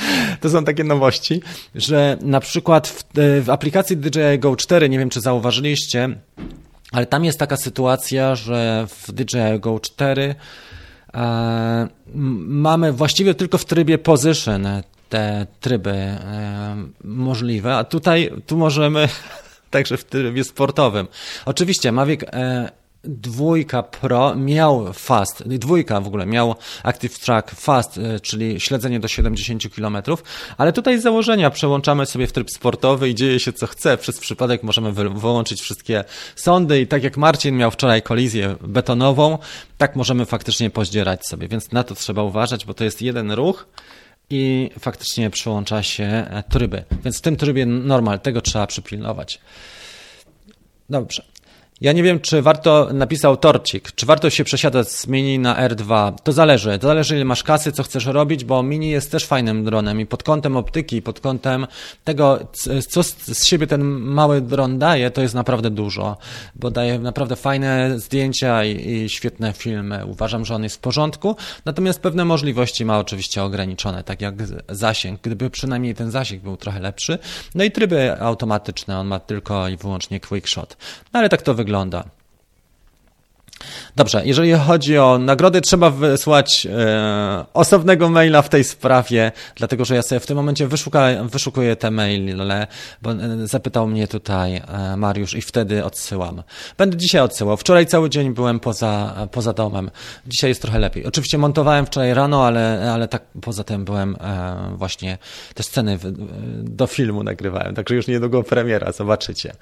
to 0.40 0.50
są 0.50 0.64
takie 0.64 0.84
nowości, 0.84 1.42
że 1.74 2.18
na 2.20 2.40
przykład 2.40 2.88
w, 2.88 3.18
e, 3.18 3.40
w 3.40 3.50
aplikacji 3.50 3.96
DJI 3.96 4.38
Go 4.38 4.56
4, 4.56 4.88
nie 4.88 4.98
wiem 4.98 5.10
czy 5.10 5.20
zauważyliście, 5.20 6.08
ale 6.92 7.06
tam 7.06 7.24
jest 7.24 7.38
taka 7.38 7.56
sytuacja, 7.56 8.34
że 8.34 8.86
w 8.88 9.12
DJI 9.12 9.60
Go 9.60 9.80
4 9.80 10.34
e, 11.14 11.88
mamy 12.14 12.92
właściwie 12.92 13.34
tylko 13.34 13.58
w 13.58 13.64
trybie 13.64 13.98
position 13.98 14.66
te 15.08 15.46
tryby 15.60 15.90
e, 15.90 16.76
możliwe, 17.04 17.76
a 17.76 17.84
tutaj 17.84 18.30
tu 18.46 18.56
możemy 18.56 19.08
także 19.70 19.96
w 19.96 20.04
trybie 20.04 20.44
sportowym. 20.44 21.08
Oczywiście 21.44 21.92
Mavic 21.92 22.20
e, 22.22 22.70
dwójka 23.06 23.82
Pro 23.82 24.34
miał 24.34 24.92
fast, 24.92 25.48
dwójka 25.48 26.00
w 26.00 26.06
ogóle 26.06 26.26
miał 26.26 26.54
Active 26.82 27.18
Track 27.18 27.50
Fast, 27.50 27.98
y, 27.98 28.20
czyli 28.20 28.60
śledzenie 28.60 29.00
do 29.00 29.08
70 29.08 29.74
km, 29.74 29.98
ale 30.56 30.72
tutaj 30.72 31.00
z 31.00 31.02
założenia 31.02 31.50
przełączamy 31.50 32.06
sobie 32.06 32.26
w 32.26 32.32
tryb 32.32 32.50
sportowy 32.50 33.08
i 33.08 33.14
dzieje 33.14 33.40
się 33.40 33.52
co 33.52 33.66
chce. 33.66 33.98
Przez 33.98 34.20
przypadek 34.20 34.62
możemy 34.62 34.92
wyłączyć 34.92 35.60
wszystkie 35.60 36.04
sądy 36.36 36.80
i 36.80 36.86
tak 36.86 37.02
jak 37.02 37.16
Marcin 37.16 37.56
miał 37.56 37.70
wczoraj 37.70 38.02
kolizję 38.02 38.56
betonową, 38.60 39.38
tak 39.78 39.96
możemy 39.96 40.26
faktycznie 40.26 40.70
pozdzierać 40.70 41.26
sobie, 41.26 41.48
więc 41.48 41.72
na 41.72 41.84
to 41.84 41.94
trzeba 41.94 42.22
uważać, 42.22 42.64
bo 42.64 42.74
to 42.74 42.84
jest 42.84 43.02
jeden 43.02 43.32
ruch, 43.32 43.66
i 44.30 44.70
faktycznie 44.78 45.30
przełącza 45.30 45.82
się 45.82 46.04
e, 46.04 46.42
tryby. 46.48 46.84
Więc 47.04 47.18
w 47.18 47.20
tym 47.20 47.36
trybie 47.36 47.66
normal, 47.66 48.20
tego 48.20 48.40
trzeba 48.40 48.66
przypilnować. 48.66 49.40
Dobrze. 50.90 51.35
Ja 51.80 51.92
nie 51.92 52.02
wiem, 52.02 52.20
czy 52.20 52.42
warto, 52.42 52.88
napisał 52.92 53.36
Torcik, 53.36 53.92
czy 53.92 54.06
warto 54.06 54.30
się 54.30 54.44
przesiadać 54.44 54.88
z 54.88 55.06
Mini 55.06 55.38
na 55.38 55.68
R2. 55.68 56.14
To 56.22 56.32
zależy. 56.32 56.78
To 56.78 56.86
zależy, 56.86 57.16
ile 57.16 57.24
masz 57.24 57.42
kasy, 57.42 57.72
co 57.72 57.82
chcesz 57.82 58.06
robić, 58.06 58.44
bo 58.44 58.62
Mini 58.62 58.90
jest 58.90 59.10
też 59.10 59.26
fajnym 59.26 59.64
dronem 59.64 60.00
i 60.00 60.06
pod 60.06 60.22
kątem 60.22 60.56
optyki, 60.56 61.02
pod 61.02 61.20
kątem 61.20 61.66
tego, 62.04 62.38
co 62.88 63.02
z 63.02 63.44
siebie 63.44 63.66
ten 63.66 63.82
mały 64.00 64.40
dron 64.40 64.78
daje, 64.78 65.10
to 65.10 65.22
jest 65.22 65.34
naprawdę 65.34 65.70
dużo, 65.70 66.16
bo 66.54 66.70
daje 66.70 66.98
naprawdę 66.98 67.36
fajne 67.36 68.00
zdjęcia 68.00 68.64
i, 68.64 68.90
i 68.90 69.08
świetne 69.08 69.52
filmy. 69.52 70.06
Uważam, 70.06 70.44
że 70.44 70.54
on 70.54 70.62
jest 70.62 70.76
w 70.76 70.80
porządku, 70.80 71.36
natomiast 71.64 72.00
pewne 72.00 72.24
możliwości 72.24 72.84
ma 72.84 72.98
oczywiście 72.98 73.42
ograniczone, 73.42 74.04
tak 74.04 74.20
jak 74.20 74.34
zasięg. 74.68 75.20
Gdyby 75.20 75.50
przynajmniej 75.50 75.94
ten 75.94 76.10
zasięg 76.10 76.42
był 76.42 76.56
trochę 76.56 76.80
lepszy. 76.80 77.18
No 77.54 77.64
i 77.64 77.70
tryby 77.70 78.20
automatyczne, 78.20 78.98
on 78.98 79.06
ma 79.06 79.20
tylko 79.20 79.68
i 79.68 79.76
wyłącznie 79.76 80.20
quick 80.20 80.48
shot. 80.48 80.76
No 81.12 81.20
ale 81.20 81.28
tak 81.28 81.42
to 81.42 81.54
wygląda 81.54 81.65
wygląda. 81.66 82.15
Dobrze, 83.96 84.22
jeżeli 84.24 84.52
chodzi 84.52 84.98
o 84.98 85.18
nagrody, 85.18 85.60
trzeba 85.60 85.90
wysłać 85.90 86.66
e, 86.70 87.44
osobnego 87.54 88.08
maila 88.08 88.42
w 88.42 88.48
tej 88.48 88.64
sprawie, 88.64 89.32
dlatego 89.54 89.84
że 89.84 89.94
ja 89.94 90.02
sobie 90.02 90.20
w 90.20 90.26
tym 90.26 90.36
momencie 90.36 90.68
wyszukuję 91.22 91.76
te 91.76 91.90
maile, 91.90 92.36
bo 93.02 93.12
e, 93.12 93.16
zapytał 93.46 93.86
mnie 93.86 94.08
tutaj 94.08 94.56
e, 94.56 94.96
Mariusz 94.96 95.34
i 95.34 95.42
wtedy 95.42 95.84
odsyłam. 95.84 96.42
Będę 96.78 96.96
dzisiaj 96.96 97.20
odsyłał. 97.20 97.56
Wczoraj 97.56 97.86
cały 97.86 98.10
dzień 98.10 98.34
byłem 98.34 98.60
poza, 98.60 99.14
poza 99.32 99.52
domem. 99.52 99.90
Dzisiaj 100.26 100.50
jest 100.50 100.62
trochę 100.62 100.78
lepiej. 100.78 101.06
Oczywiście 101.06 101.38
montowałem 101.38 101.86
wczoraj 101.86 102.14
rano, 102.14 102.46
ale, 102.46 102.92
ale 102.92 103.08
tak 103.08 103.22
poza 103.40 103.64
tym 103.64 103.84
byłem 103.84 104.16
e, 104.20 104.76
właśnie 104.76 105.18
te 105.54 105.62
sceny 105.62 105.98
w, 105.98 106.12
do 106.62 106.86
filmu 106.86 107.22
nagrywałem, 107.22 107.74
także 107.74 107.94
już 107.94 108.06
niedługo 108.06 108.42
premiera, 108.42 108.92
zobaczycie. 108.92 109.52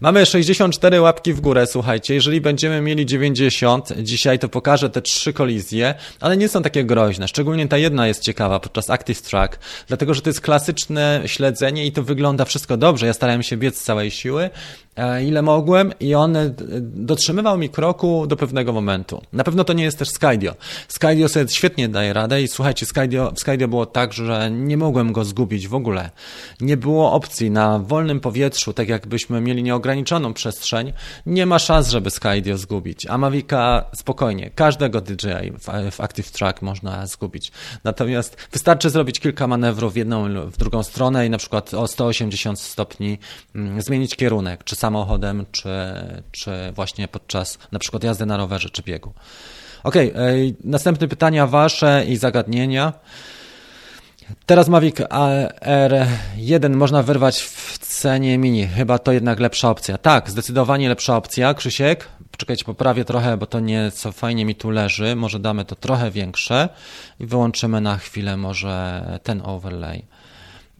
Mamy 0.00 0.26
64 0.26 1.00
łapki 1.00 1.32
w 1.32 1.40
górę, 1.40 1.66
słuchajcie. 1.66 2.14
Jeżeli 2.14 2.40
będziemy 2.40 2.80
mieli 2.80 3.06
90, 3.06 3.53
Dzisiaj 4.02 4.38
to 4.38 4.48
pokażę 4.48 4.90
te 4.90 5.02
trzy 5.02 5.32
kolizje, 5.32 5.94
ale 6.20 6.36
nie 6.36 6.48
są 6.48 6.62
takie 6.62 6.84
groźne. 6.84 7.28
Szczególnie 7.28 7.68
ta 7.68 7.78
jedna 7.78 8.06
jest 8.06 8.22
ciekawa 8.22 8.60
podczas 8.60 8.90
Active 8.90 9.22
Track, 9.22 9.58
dlatego 9.88 10.14
że 10.14 10.22
to 10.22 10.30
jest 10.30 10.40
klasyczne 10.40 11.22
śledzenie 11.26 11.86
i 11.86 11.92
to 11.92 12.02
wygląda 12.02 12.44
wszystko 12.44 12.76
dobrze. 12.76 13.06
Ja 13.06 13.12
starałem 13.12 13.42
się 13.42 13.56
biec 13.56 13.78
z 13.78 13.84
całej 13.84 14.10
siły, 14.10 14.50
E, 14.96 15.24
ile 15.24 15.42
mogłem 15.42 15.92
i 16.00 16.14
on 16.14 16.36
e, 16.36 16.54
dotrzymywał 16.80 17.58
mi 17.58 17.68
kroku 17.68 18.26
do 18.26 18.36
pewnego 18.36 18.72
momentu. 18.72 19.22
Na 19.32 19.44
pewno 19.44 19.64
to 19.64 19.72
nie 19.72 19.84
jest 19.84 19.98
też 19.98 20.08
Skydio. 20.08 20.54
Skydio 20.88 21.28
sobie 21.28 21.48
świetnie 21.48 21.88
daje 21.88 22.12
radę 22.12 22.42
i 22.42 22.48
słuchajcie, 22.48 22.86
Skydio, 22.86 23.32
w 23.36 23.40
Skydio 23.40 23.68
było 23.68 23.86
tak, 23.86 24.12
że 24.12 24.50
nie 24.50 24.76
mogłem 24.76 25.12
go 25.12 25.24
zgubić 25.24 25.68
w 25.68 25.74
ogóle. 25.74 26.10
Nie 26.60 26.76
było 26.76 27.12
opcji 27.12 27.50
na 27.50 27.78
wolnym 27.78 28.20
powietrzu, 28.20 28.72
tak 28.72 28.88
jakbyśmy 28.88 29.40
mieli 29.40 29.62
nieograniczoną 29.62 30.34
przestrzeń, 30.34 30.92
nie 31.26 31.46
ma 31.46 31.58
szans, 31.58 31.88
żeby 31.88 32.10
Skydio 32.10 32.58
zgubić. 32.58 33.06
A 33.06 33.18
Mavica 33.34 33.84
spokojnie, 33.94 34.50
każdego 34.54 35.00
DJI 35.00 35.52
w, 35.52 35.90
w 35.90 36.00
Active 36.00 36.30
Track 36.30 36.62
można 36.62 37.06
zgubić. 37.06 37.52
Natomiast 37.84 38.36
wystarczy 38.52 38.90
zrobić 38.90 39.20
kilka 39.20 39.46
manewrów 39.46 39.92
w 39.92 39.96
jedną 39.96 40.46
w 40.50 40.56
drugą 40.56 40.82
stronę 40.82 41.26
i 41.26 41.30
na 41.30 41.38
przykład 41.38 41.74
o 41.74 41.86
180 41.86 42.60
stopni 42.60 43.18
mm, 43.54 43.82
zmienić 43.82 44.16
kierunek, 44.16 44.64
czy 44.64 44.76
samochodem, 44.76 45.46
czy, 45.52 45.68
czy 46.30 46.50
właśnie 46.74 47.08
podczas 47.08 47.58
na 47.72 47.78
przykład 47.78 48.04
jazdy 48.04 48.26
na 48.26 48.36
rowerze, 48.36 48.70
czy 48.70 48.82
biegu. 48.82 49.12
Ok, 49.84 49.94
następne 50.64 51.08
pytania 51.08 51.46
wasze 51.46 52.04
i 52.08 52.16
zagadnienia. 52.16 52.92
Teraz 54.46 54.68
Mavic 54.68 54.96
R1 54.96 56.76
można 56.76 57.02
wyrwać 57.02 57.40
w 57.40 57.78
cenie 57.78 58.38
mini. 58.38 58.66
Chyba 58.66 58.98
to 58.98 59.12
jednak 59.12 59.40
lepsza 59.40 59.70
opcja. 59.70 59.98
Tak, 59.98 60.30
zdecydowanie 60.30 60.88
lepsza 60.88 61.16
opcja. 61.16 61.54
Krzysiek, 61.54 62.08
poczekajcie, 62.36 62.64
poprawię 62.64 63.04
trochę, 63.04 63.36
bo 63.36 63.46
to 63.46 63.60
nie 63.60 63.90
co 63.90 64.12
fajnie 64.12 64.44
mi 64.44 64.54
tu 64.54 64.70
leży. 64.70 65.16
Może 65.16 65.38
damy 65.40 65.64
to 65.64 65.76
trochę 65.76 66.10
większe 66.10 66.68
i 67.20 67.26
wyłączymy 67.26 67.80
na 67.80 67.98
chwilę 67.98 68.36
może 68.36 69.04
ten 69.22 69.42
overlay. 69.44 70.04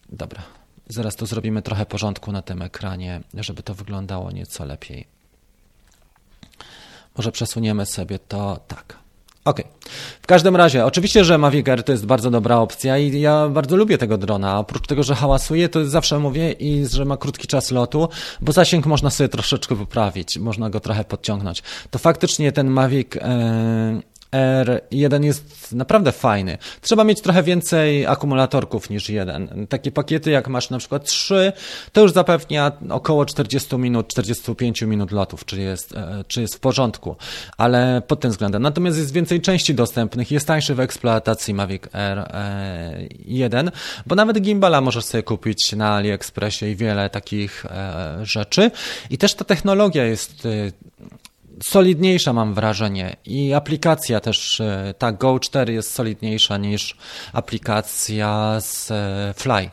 Dobra, 0.09 0.41
Zaraz 0.87 1.15
to 1.15 1.25
zrobimy 1.25 1.61
trochę 1.61 1.85
porządku 1.85 2.31
na 2.31 2.41
tym 2.41 2.61
ekranie, 2.61 3.21
żeby 3.33 3.63
to 3.63 3.73
wyglądało 3.73 4.31
nieco 4.31 4.65
lepiej. 4.65 5.07
Może 7.17 7.31
przesuniemy 7.31 7.85
sobie 7.85 8.19
to 8.19 8.59
tak. 8.67 9.04
Ok. 9.45 9.61
W 10.21 10.27
każdym 10.27 10.55
razie, 10.55 10.85
oczywiście, 10.85 11.25
że 11.25 11.37
Mavic 11.37 11.67
Air 11.67 11.83
to 11.83 11.91
jest 11.91 12.05
bardzo 12.05 12.31
dobra 12.31 12.57
opcja 12.57 12.97
i 12.97 13.19
ja 13.19 13.49
bardzo 13.49 13.75
lubię 13.75 13.97
tego 13.97 14.17
drona. 14.17 14.59
Oprócz 14.59 14.87
tego, 14.87 15.03
że 15.03 15.15
hałasuje, 15.15 15.69
to 15.69 15.85
zawsze 15.85 16.19
mówię 16.19 16.51
i 16.51 16.85
że 16.85 17.05
ma 17.05 17.17
krótki 17.17 17.47
czas 17.47 17.71
lotu, 17.71 18.09
bo 18.41 18.51
zasięg 18.51 18.85
można 18.85 19.09
sobie 19.09 19.29
troszeczkę 19.29 19.75
poprawić, 19.75 20.37
można 20.37 20.69
go 20.69 20.79
trochę 20.79 21.03
podciągnąć. 21.03 21.63
To 21.91 21.99
faktycznie 21.99 22.51
ten 22.51 22.67
Mavic 22.67 23.07
e, 23.15 24.01
R1 24.91 25.23
jest 25.23 25.73
naprawdę 25.73 26.11
fajny. 26.11 26.57
Trzeba 26.81 27.03
mieć 27.03 27.21
trochę 27.21 27.43
więcej 27.43 28.05
akumulatorków 28.05 28.89
niż 28.89 29.09
jeden. 29.09 29.67
Takie 29.69 29.91
pakiety, 29.91 30.31
jak 30.31 30.47
masz 30.47 30.69
na 30.69 30.77
przykład 30.77 31.05
3, 31.05 31.53
to 31.91 32.01
już 32.01 32.11
zapewnia 32.11 32.71
około 32.89 33.25
40 33.25 33.77
minut, 33.77 34.07
45 34.07 34.81
minut 34.81 35.11
lotów, 35.11 35.45
czy 35.45 35.61
jest, 35.61 35.95
e, 35.95 36.23
czy 36.27 36.41
jest 36.41 36.55
w 36.55 36.59
porządku, 36.59 37.15
ale 37.57 38.01
pod 38.07 38.19
tym 38.19 38.31
względem. 38.31 38.61
Natomiast 38.61 38.97
jest 38.97 39.13
więcej 39.13 39.41
części 39.41 39.75
dostępnych, 39.75 40.31
jest 40.31 40.47
tańszy 40.47 40.75
w 40.75 40.79
eksploatacji 40.79 41.53
Mavic 41.53 41.83
R1, 41.83 43.71
bo 44.05 44.15
nawet 44.15 44.41
gimbala 44.41 44.81
możesz 44.81 45.05
sobie 45.05 45.23
kupić 45.23 45.73
na 45.73 45.95
AliExpressie 45.95 46.65
i 46.65 46.75
wiele 46.75 47.09
takich 47.09 47.65
e, 47.65 48.19
rzeczy. 48.23 48.71
I 49.09 49.17
też 49.17 49.33
ta 49.33 49.45
technologia 49.45 50.05
jest 50.05 50.45
e, 50.45 50.71
solidniejsza 51.63 52.33
mam 52.33 52.53
wrażenie 52.53 53.15
i 53.25 53.53
aplikacja 53.53 54.19
też, 54.19 54.59
e, 54.61 54.93
ta 54.97 55.11
Go 55.11 55.39
4 55.39 55.73
jest 55.73 55.91
solidniejsza 55.91 56.57
niż 56.57 56.97
aplikacja 57.33 58.57
z 58.59 58.91
e, 58.91 59.33
Fly. 59.37 59.69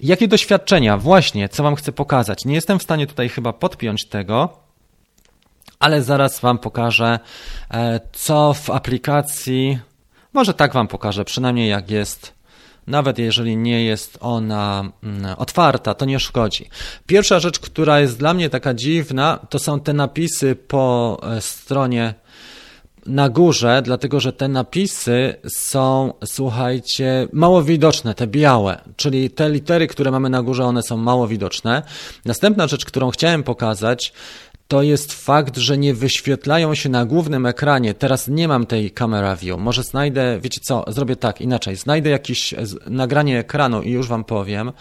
Jakie 0.00 0.28
doświadczenia? 0.28 0.98
Właśnie, 0.98 1.48
co 1.48 1.62
wam 1.62 1.76
chcę 1.76 1.92
pokazać. 1.92 2.44
Nie 2.44 2.54
jestem 2.54 2.78
w 2.78 2.82
stanie 2.82 3.06
tutaj 3.06 3.28
chyba 3.28 3.52
podpiąć 3.52 4.04
tego, 4.04 4.66
ale 5.78 6.02
zaraz 6.02 6.40
Wam 6.40 6.58
pokażę, 6.58 7.18
e, 7.70 8.00
co 8.12 8.54
w 8.54 8.70
aplikacji, 8.70 9.78
może 10.32 10.54
tak 10.54 10.72
Wam 10.72 10.88
pokażę, 10.88 11.24
przynajmniej 11.24 11.70
jak 11.70 11.90
jest 11.90 12.35
nawet 12.86 13.18
jeżeli 13.18 13.56
nie 13.56 13.84
jest 13.84 14.18
ona 14.20 14.92
mm, 15.02 15.34
otwarta, 15.38 15.94
to 15.94 16.04
nie 16.04 16.20
szkodzi. 16.20 16.68
Pierwsza 17.06 17.40
rzecz, 17.40 17.58
która 17.58 18.00
jest 18.00 18.18
dla 18.18 18.34
mnie 18.34 18.50
taka 18.50 18.74
dziwna, 18.74 19.38
to 19.50 19.58
są 19.58 19.80
te 19.80 19.92
napisy 19.92 20.56
po 20.56 21.18
e, 21.22 21.40
stronie 21.40 22.14
na 23.06 23.28
górze, 23.28 23.82
dlatego 23.84 24.20
że 24.20 24.32
te 24.32 24.48
napisy 24.48 25.34
są, 25.48 26.12
słuchajcie, 26.24 27.28
mało 27.32 27.62
widoczne, 27.62 28.14
te 28.14 28.26
białe, 28.26 28.80
czyli 28.96 29.30
te 29.30 29.50
litery, 29.50 29.86
które 29.86 30.10
mamy 30.10 30.30
na 30.30 30.42
górze, 30.42 30.64
one 30.64 30.82
są 30.82 30.96
mało 30.96 31.28
widoczne. 31.28 31.82
Następna 32.24 32.66
rzecz, 32.66 32.84
którą 32.84 33.10
chciałem 33.10 33.42
pokazać, 33.42 34.12
to 34.68 34.82
jest 34.82 35.12
fakt, 35.12 35.56
że 35.56 35.78
nie 35.78 35.94
wyświetlają 35.94 36.74
się 36.74 36.88
na 36.88 37.04
głównym 37.04 37.46
ekranie. 37.46 37.94
Teraz 37.94 38.28
nie 38.28 38.48
mam 38.48 38.66
tej 38.66 38.90
camera 38.90 39.36
view. 39.36 39.58
Może 39.58 39.82
znajdę, 39.82 40.40
wiecie 40.40 40.60
co, 40.60 40.84
zrobię 40.88 41.16
tak, 41.16 41.40
inaczej. 41.40 41.76
Znajdę 41.76 42.10
jakieś 42.10 42.54
nagranie 42.86 43.38
ekranu 43.38 43.82
i 43.82 43.90
już 43.90 44.08
wam 44.08 44.24
powiem, 44.24 44.68
e, 44.68 44.72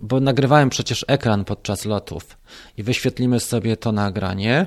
bo 0.00 0.20
nagrywałem 0.20 0.70
przecież 0.70 1.04
ekran 1.08 1.44
podczas 1.44 1.84
lotów. 1.84 2.38
I 2.76 2.82
wyświetlimy 2.82 3.40
sobie 3.40 3.76
to 3.76 3.92
nagranie. 3.92 4.66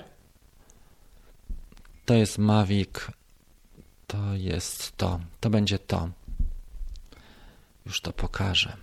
To 2.06 2.14
jest 2.14 2.38
Mavic. 2.38 2.90
To 4.08 4.18
jest 4.34 4.98
to. 4.98 5.20
To 5.40 5.50
będzie 5.50 5.80
to. 5.80 6.10
Już 7.86 8.02
to 8.02 8.14
pokażę. 8.14 8.78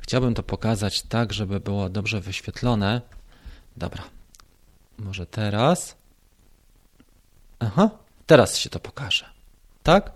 Chciałbym 0.00 0.34
to 0.34 0.42
pokazać 0.42 1.02
tak, 1.02 1.32
żeby 1.32 1.60
było 1.60 1.88
dobrze 1.88 2.20
wyświetlone. 2.20 3.00
Dobra. 3.76 4.02
Może 4.98 5.26
teraz? 5.26 5.96
Aha, 7.58 7.90
teraz 8.26 8.56
się 8.56 8.70
to 8.70 8.80
pokaże. 8.80 9.24
Tak? 9.82 10.12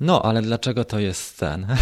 No, 0.00 0.22
ale 0.22 0.42
dlaczego 0.42 0.84
to 0.84 0.98
jest 0.98 1.38
ten? 1.38 1.66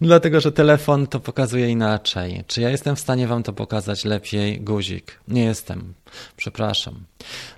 Dlatego, 0.00 0.40
że 0.40 0.52
telefon 0.52 1.06
to 1.06 1.20
pokazuje 1.20 1.70
inaczej. 1.70 2.44
Czy 2.46 2.60
ja 2.60 2.70
jestem 2.70 2.96
w 2.96 3.00
stanie 3.00 3.26
Wam 3.26 3.42
to 3.42 3.52
pokazać 3.52 4.04
lepiej? 4.04 4.60
Guzik. 4.60 5.20
Nie 5.28 5.44
jestem. 5.44 5.94
Przepraszam. 6.36 6.94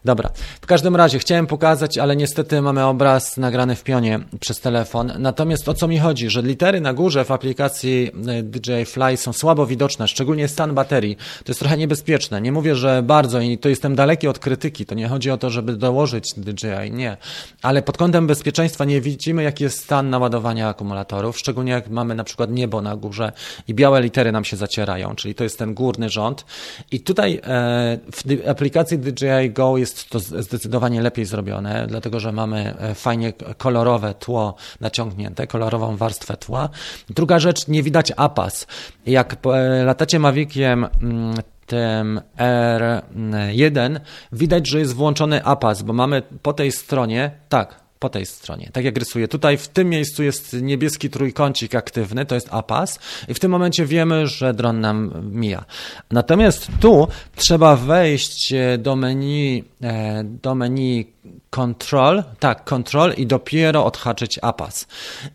Dobra. 0.05 0.31
W 0.61 0.67
każdym 0.67 0.97
razie 0.97 1.19
chciałem 1.19 1.47
pokazać, 1.47 1.99
ale 1.99 2.17
niestety 2.17 2.63
mamy 2.63 2.85
obraz 2.85 3.37
nagrany 3.37 3.77
w 3.77 3.85
pionie 3.85 4.21
przez 4.41 4.61
telefon. 4.61 5.13
Natomiast 5.19 5.69
o 5.69 5.75
co 5.75 5.89
mi 5.89 5.99
chodzi? 5.99 6.31
Że 6.31 6.43
litery 6.43 6.81
na 6.81 6.95
górze 6.95 7.25
w 7.25 7.31
aplikacji 7.31 8.11
e, 8.29 8.43
DJI 8.43 8.85
Fly 8.85 9.17
są 9.17 9.33
słabo 9.33 9.67
widoczne, 9.67 10.09
szczególnie 10.09 10.49
stan 10.49 10.75
baterii. 10.75 11.17
To 11.17 11.51
jest 11.53 11.61
trochę 11.61 11.77
niebezpieczne. 11.77 12.41
Nie 12.41 12.53
mówię, 12.53 12.77
że 12.77 13.03
bardzo 13.03 13.41
i 13.41 13.59
to 13.59 13.69
jestem 13.69 13.95
daleki 13.95 14.29
od 14.29 14.39
krytyki. 14.39 14.87
To 14.87 14.95
nie 14.95 15.09
chodzi 15.09 15.31
o 15.31 15.37
to, 15.37 15.51
żeby 15.51 15.77
dołożyć 15.77 16.35
DJI. 16.37 16.91
Nie. 16.91 17.17
Ale 17.63 17.83
pod 17.83 17.97
kątem 17.97 18.27
bezpieczeństwa 18.27 18.85
nie 18.85 19.01
widzimy, 19.01 19.43
jaki 19.43 19.65
jest 19.65 19.79
stan 19.85 20.11
naładowania 20.11 20.69
akumulatorów, 20.69 21.39
szczególnie 21.39 21.73
jak 21.73 21.89
mamy 21.89 22.15
na 22.15 22.25
przykład 22.25 22.51
niebo 22.51 22.83
na 22.83 22.97
górze 22.97 23.33
i 23.69 23.75
białe 23.75 24.01
litery 24.03 24.33
nam 24.33 24.45
się 24.45 24.57
zacierają, 24.57 25.15
czyli 25.15 25.35
to 25.35 25.45
jest 25.45 25.59
ten 25.59 25.75
górny 25.75 26.09
rząd. 26.09 26.45
I 26.91 27.01
tutaj 27.01 27.41
e, 27.45 27.99
w 28.13 28.46
aplikacji 28.47 28.99
DJI 28.99 29.51
Go 29.51 29.77
jest 29.77 30.11
to 30.11 30.19
zdecydowanie 30.19 31.03
lepiej 31.03 31.25
zrobione, 31.25 31.87
dlatego 31.89 32.21
że 32.21 32.33
mamy 32.33 32.75
e, 32.79 32.95
fajnie 32.95 33.33
kolorowe 33.59 34.15
tło 34.15 34.55
naciągnięte, 34.81 35.47
kolorową 35.47 35.97
warstwę 35.97 36.37
tła. 36.37 36.69
Druga 37.11 37.39
rzecz, 37.39 37.69
nie 37.69 37.83
widać 37.83 38.13
APAS. 38.17 38.67
Jak 39.07 39.37
e, 39.47 39.85
latacie 39.85 40.19
Maviciem 40.19 40.87
mm, 41.03 41.35
tym 41.67 42.21
R1 42.39 44.01
widać, 44.33 44.69
że 44.69 44.79
jest 44.79 44.95
włączony 44.95 45.45
APAS, 45.45 45.83
bo 45.83 45.93
mamy 45.93 46.23
po 46.43 46.53
tej 46.53 46.73
stronie, 46.73 47.31
tak, 47.49 47.86
po 47.99 48.09
tej 48.09 48.27
stronie. 48.27 48.71
Tak 48.73 48.85
jak 48.85 48.99
rysuję. 48.99 49.29
Tutaj 49.29 49.57
w 49.57 49.69
tym 49.69 49.89
miejscu 49.89 50.23
jest 50.23 50.53
niebieski 50.63 51.11
trójkącik 51.11 51.75
aktywny, 51.75 52.27
to 52.27 52.35
jest 52.35 52.49
APAS 52.51 52.99
i 53.29 53.35
w 53.35 53.41
tym 53.41 53.51
momencie 53.51 53.87
wiemy, 53.87 54.27
że 54.27 54.55
dron 54.55 54.81
nam 54.81 55.31
mija. 55.33 55.65
Natomiast 56.11 56.69
tu 56.81 57.09
trzeba 57.37 57.77
wejść 57.77 58.55
do 58.79 58.97
menu, 58.97 59.65
e, 59.83 60.25
do 60.25 60.55
menu 60.55 61.16
Control, 61.51 62.23
tak, 62.41 62.65
Control 62.65 63.15
i 63.17 63.27
dopiero 63.27 63.85
odhaczyć 63.85 64.39
APAS. 64.43 64.87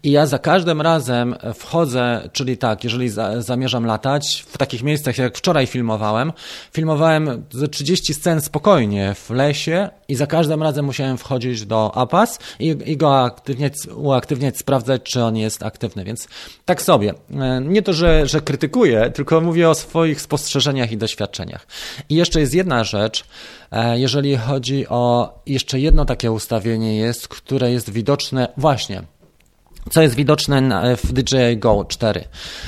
I 0.04 0.12
ja 0.12 0.25
za 0.25 0.39
każdym 0.39 0.82
razem 0.82 1.36
wchodzę, 1.56 2.30
czyli 2.34 2.58
tak, 2.58 2.84
jeżeli 2.84 3.10
za, 3.10 3.41
zamierzam 3.41 3.86
latać, 3.86 4.45
w 4.47 4.58
takich 4.58 4.84
miejscach 4.84 5.17
jak 5.17 5.38
wczoraj 5.38 5.67
filmowałem, 5.67 6.34
filmowałem 6.73 7.43
ze 7.51 7.67
30 7.67 8.13
scen 8.13 8.41
spokojnie 8.41 9.13
w 9.13 9.30
lesie 9.30 9.89
i 10.08 10.15
za 10.15 10.27
każdym 10.27 10.63
razem 10.63 10.86
musiałem 10.86 11.17
wchodzić 11.17 11.65
do 11.65 11.95
APAS 11.95 12.39
i, 12.60 12.75
i 12.86 12.97
go 12.97 13.23
aktywniać, 13.23 13.73
uaktywniać, 13.95 14.58
sprawdzać, 14.58 15.01
czy 15.04 15.23
on 15.23 15.38
jest 15.38 15.63
aktywny, 15.63 16.04
więc 16.04 16.27
tak 16.65 16.82
sobie. 16.82 17.13
E, 17.39 17.62
nie 17.62 17.82
to, 17.82 17.93
że, 17.93 18.27
że 18.27 18.41
krytykuję, 18.41 19.12
tylko 19.13 19.41
mówię 19.41 19.69
o 19.69 19.75
swoich 19.75 20.21
spostrzeżeniach 20.21 20.91
i 20.91 20.97
doświadczeniach. 20.97 21.67
I 22.10 22.15
jeszcze 22.15 22.39
jest 22.39 22.54
jedna 22.54 22.84
rzecz, 22.84 23.23
e, 23.71 23.99
jeżeli 23.99 24.38
chodzi 24.38 24.88
o 24.88 25.34
jeszcze 25.45 25.80
jedno 25.82 26.06
takie 26.06 26.32
ustawienie 26.32 26.98
jest, 26.98 27.28
które 27.28 27.72
jest 27.72 27.89
widoczne 27.89 28.48
właśnie 28.58 29.04
co 29.89 30.02
jest 30.02 30.15
widoczne 30.15 30.96
w 30.98 31.13
DJI 31.13 31.58
Go 31.58 31.86
4. 31.86 32.24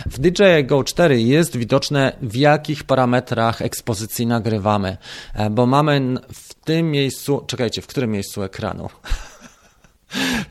W 0.06 0.19
DJI 0.19 0.65
Go 0.65 0.84
4 0.84 1.21
jest 1.21 1.58
widoczne 1.58 2.17
w 2.21 2.36
jakich 2.36 2.84
parametrach 2.84 3.62
ekspozycji 3.62 4.28
nagrywamy, 4.28 4.97
e, 5.34 5.49
bo 5.49 5.65
mamy 5.65 6.02
w 6.34 6.54
tym 6.54 6.91
miejscu, 6.91 7.43
czekajcie, 7.47 7.82
w 7.82 7.88
którym 7.88 8.12
miejscu 8.12 8.43
ekranu? 8.43 8.89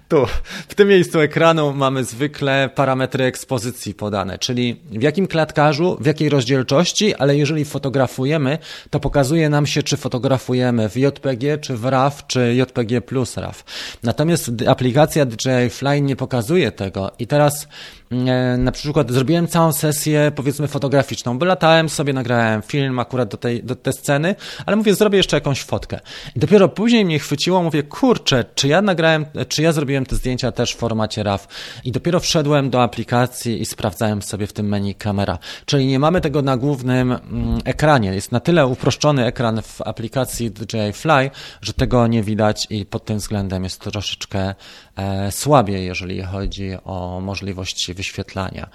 Tu, 0.09 0.27
w 0.69 0.75
tym 0.75 0.89
miejscu 0.89 1.21
ekranu 1.21 1.73
mamy 1.73 2.05
zwykle 2.05 2.71
parametry 2.75 3.25
ekspozycji 3.25 3.95
podane, 3.95 4.39
czyli 4.39 4.81
w 4.91 5.03
jakim 5.03 5.27
klatkarzu, 5.27 5.97
w 6.01 6.07
jakiej 6.07 6.29
rozdzielczości, 6.29 7.15
ale 7.15 7.37
jeżeli 7.37 7.65
fotografujemy, 7.65 8.59
to 8.91 9.01
pokazuje 9.01 9.49
nam 9.49 9.67
się, 9.67 9.83
czy 9.83 9.97
fotografujemy 9.97 10.89
w 10.89 10.97
JPG, 10.97 11.59
czy 11.59 11.77
w 11.77 11.85
RAW, 11.85 12.27
czy 12.27 12.55
JPG 12.55 13.01
plus 13.01 13.37
RAW. 13.37 13.65
Natomiast 14.03 14.51
aplikacja 14.69 15.27
DJI 15.27 15.71
Fly 15.71 16.01
nie 16.01 16.17
pokazuje 16.17 16.73
tego 16.73 17.11
i 17.19 17.27
teraz 17.27 17.69
na 18.59 18.73
przykład 18.73 19.11
zrobiłem 19.11 19.49
całą 19.49 19.73
sesję, 19.73 20.33
powiedzmy, 20.35 20.69
fotograficzną, 20.69 21.39
bo 21.39 21.47
latałem 21.47 21.89
sobie, 21.89 22.13
nagrałem 22.13 22.63
film 22.63 22.99
akurat 22.99 23.29
do 23.29 23.37
tej, 23.37 23.65
do 23.65 23.77
tej 23.77 23.93
sceny, 23.93 24.35
ale 24.67 24.77
mówię, 24.77 24.95
zrobię 24.95 25.17
jeszcze 25.17 25.37
jakąś 25.37 25.63
fotkę. 25.63 26.01
I 26.37 26.41
dopiero 26.41 26.69
później 26.69 27.05
mnie 27.05 27.19
chwyciło, 27.19 27.63
mówię, 27.63 27.83
kurczę, 27.83 28.45
czy 28.55 28.69
ja 28.69 28.83
nagrałem, 28.83 29.27
czy 29.49 29.63
ja 29.63 29.73
zrobiłem 29.73 30.07
te 30.07 30.17
zdjęcia 30.17 30.53
też 30.53 30.75
w 30.75 30.77
formacie 30.77 31.23
RAW. 31.23 31.49
I 31.85 31.93
dopiero 31.93 32.21
wszedłem 32.21 32.71
do 32.71 32.83
aplikacji 32.83 33.63
i 33.63 33.67
sprawdzałem 33.67 34.23
sobie 34.23 34.47
w 34.47 34.53
tym 34.53 34.69
menu 34.69 34.95
kamera. 34.95 35.39
Czyli 35.67 35.87
nie 35.87 35.99
mamy 35.99 36.21
tego 36.21 36.43
na 36.43 36.57
głównym 36.57 37.13
mm, 37.13 37.59
ekranie. 37.65 38.15
Jest 38.15 38.33
na 38.33 38.41
tyle 38.41 38.67
uproszczony 38.67 39.25
ekran 39.25 39.63
w 39.63 39.83
aplikacji 39.83 40.51
DJI 40.51 40.93
Fly, 40.93 41.31
że 41.63 41.73
tego 41.73 42.07
nie 42.07 42.23
widać 42.23 42.67
i 42.71 42.87
pod 42.87 43.05
tym 43.05 43.19
względem 43.19 43.65
jest 43.65 43.81
troszeczkę 43.81 44.39
e, 44.41 44.55
słabiej, 45.31 45.87
jeżeli 45.87 46.23
chodzi 46.23 46.71
o 46.85 47.21
możliwości 47.21 47.95
wyświetlania. 47.95 48.69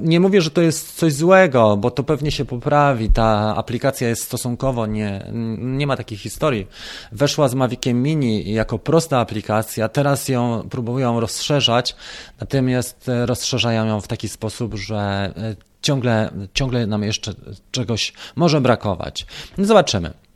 Nie 0.00 0.20
mówię, 0.20 0.40
że 0.40 0.50
to 0.50 0.62
jest 0.62 0.96
coś 0.96 1.12
złego, 1.12 1.76
bo 1.76 1.90
to 1.90 2.04
pewnie 2.04 2.30
się 2.30 2.44
poprawi. 2.44 3.10
Ta 3.10 3.56
aplikacja 3.56 4.08
jest 4.08 4.22
stosunkowo 4.22 4.86
nie, 4.86 5.26
nie 5.58 5.86
ma 5.86 5.96
takiej 5.96 6.18
historii. 6.18 6.66
Weszła 7.12 7.48
z 7.48 7.54
Maviciem 7.54 8.02
Mini 8.02 8.52
jako 8.52 8.78
prosta 8.78 9.18
aplikacja, 9.18 9.88
teraz 9.88 10.28
ją 10.28 10.68
próbują 10.70 11.20
rozszerzać, 11.20 11.96
natomiast 12.40 13.10
rozszerzają 13.24 13.86
ją 13.86 14.00
w 14.00 14.08
taki 14.08 14.28
sposób, 14.28 14.74
że 14.74 15.32
e, 15.36 15.56
ciągle, 15.82 16.30
ciągle 16.54 16.86
nam 16.86 17.02
jeszcze 17.02 17.32
czegoś 17.70 18.12
może 18.36 18.60
brakować. 18.60 19.26
No 19.58 19.64
zobaczymy. 19.64 20.27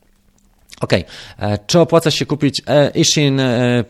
OK. 0.81 0.93
E, 0.93 1.05
czy 1.67 1.79
opłaca 1.79 2.11
się 2.11 2.25
kupić 2.25 2.61
Ishin 2.95 3.41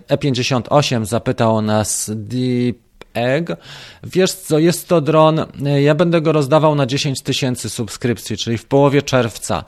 E58? 0.10 1.06
Zapytał 1.06 1.62
nas 1.62 2.12
Deep 2.16 2.84
Egg. 3.14 3.56
Wiesz 4.04 4.34
co, 4.34 4.60
jest 4.60 4.88
to 4.88 5.02
dron, 5.02 5.46
ja 5.82 5.96
będę 5.96 6.22
go 6.22 6.32
rozdawał 6.32 6.76
na 6.76 6.86
10 6.86 7.22
tysięcy 7.22 7.70
subskrypcji, 7.70 8.38
czyli 8.38 8.58
w 8.58 8.66
połowie 8.66 9.02
czerwca. 9.02 9.64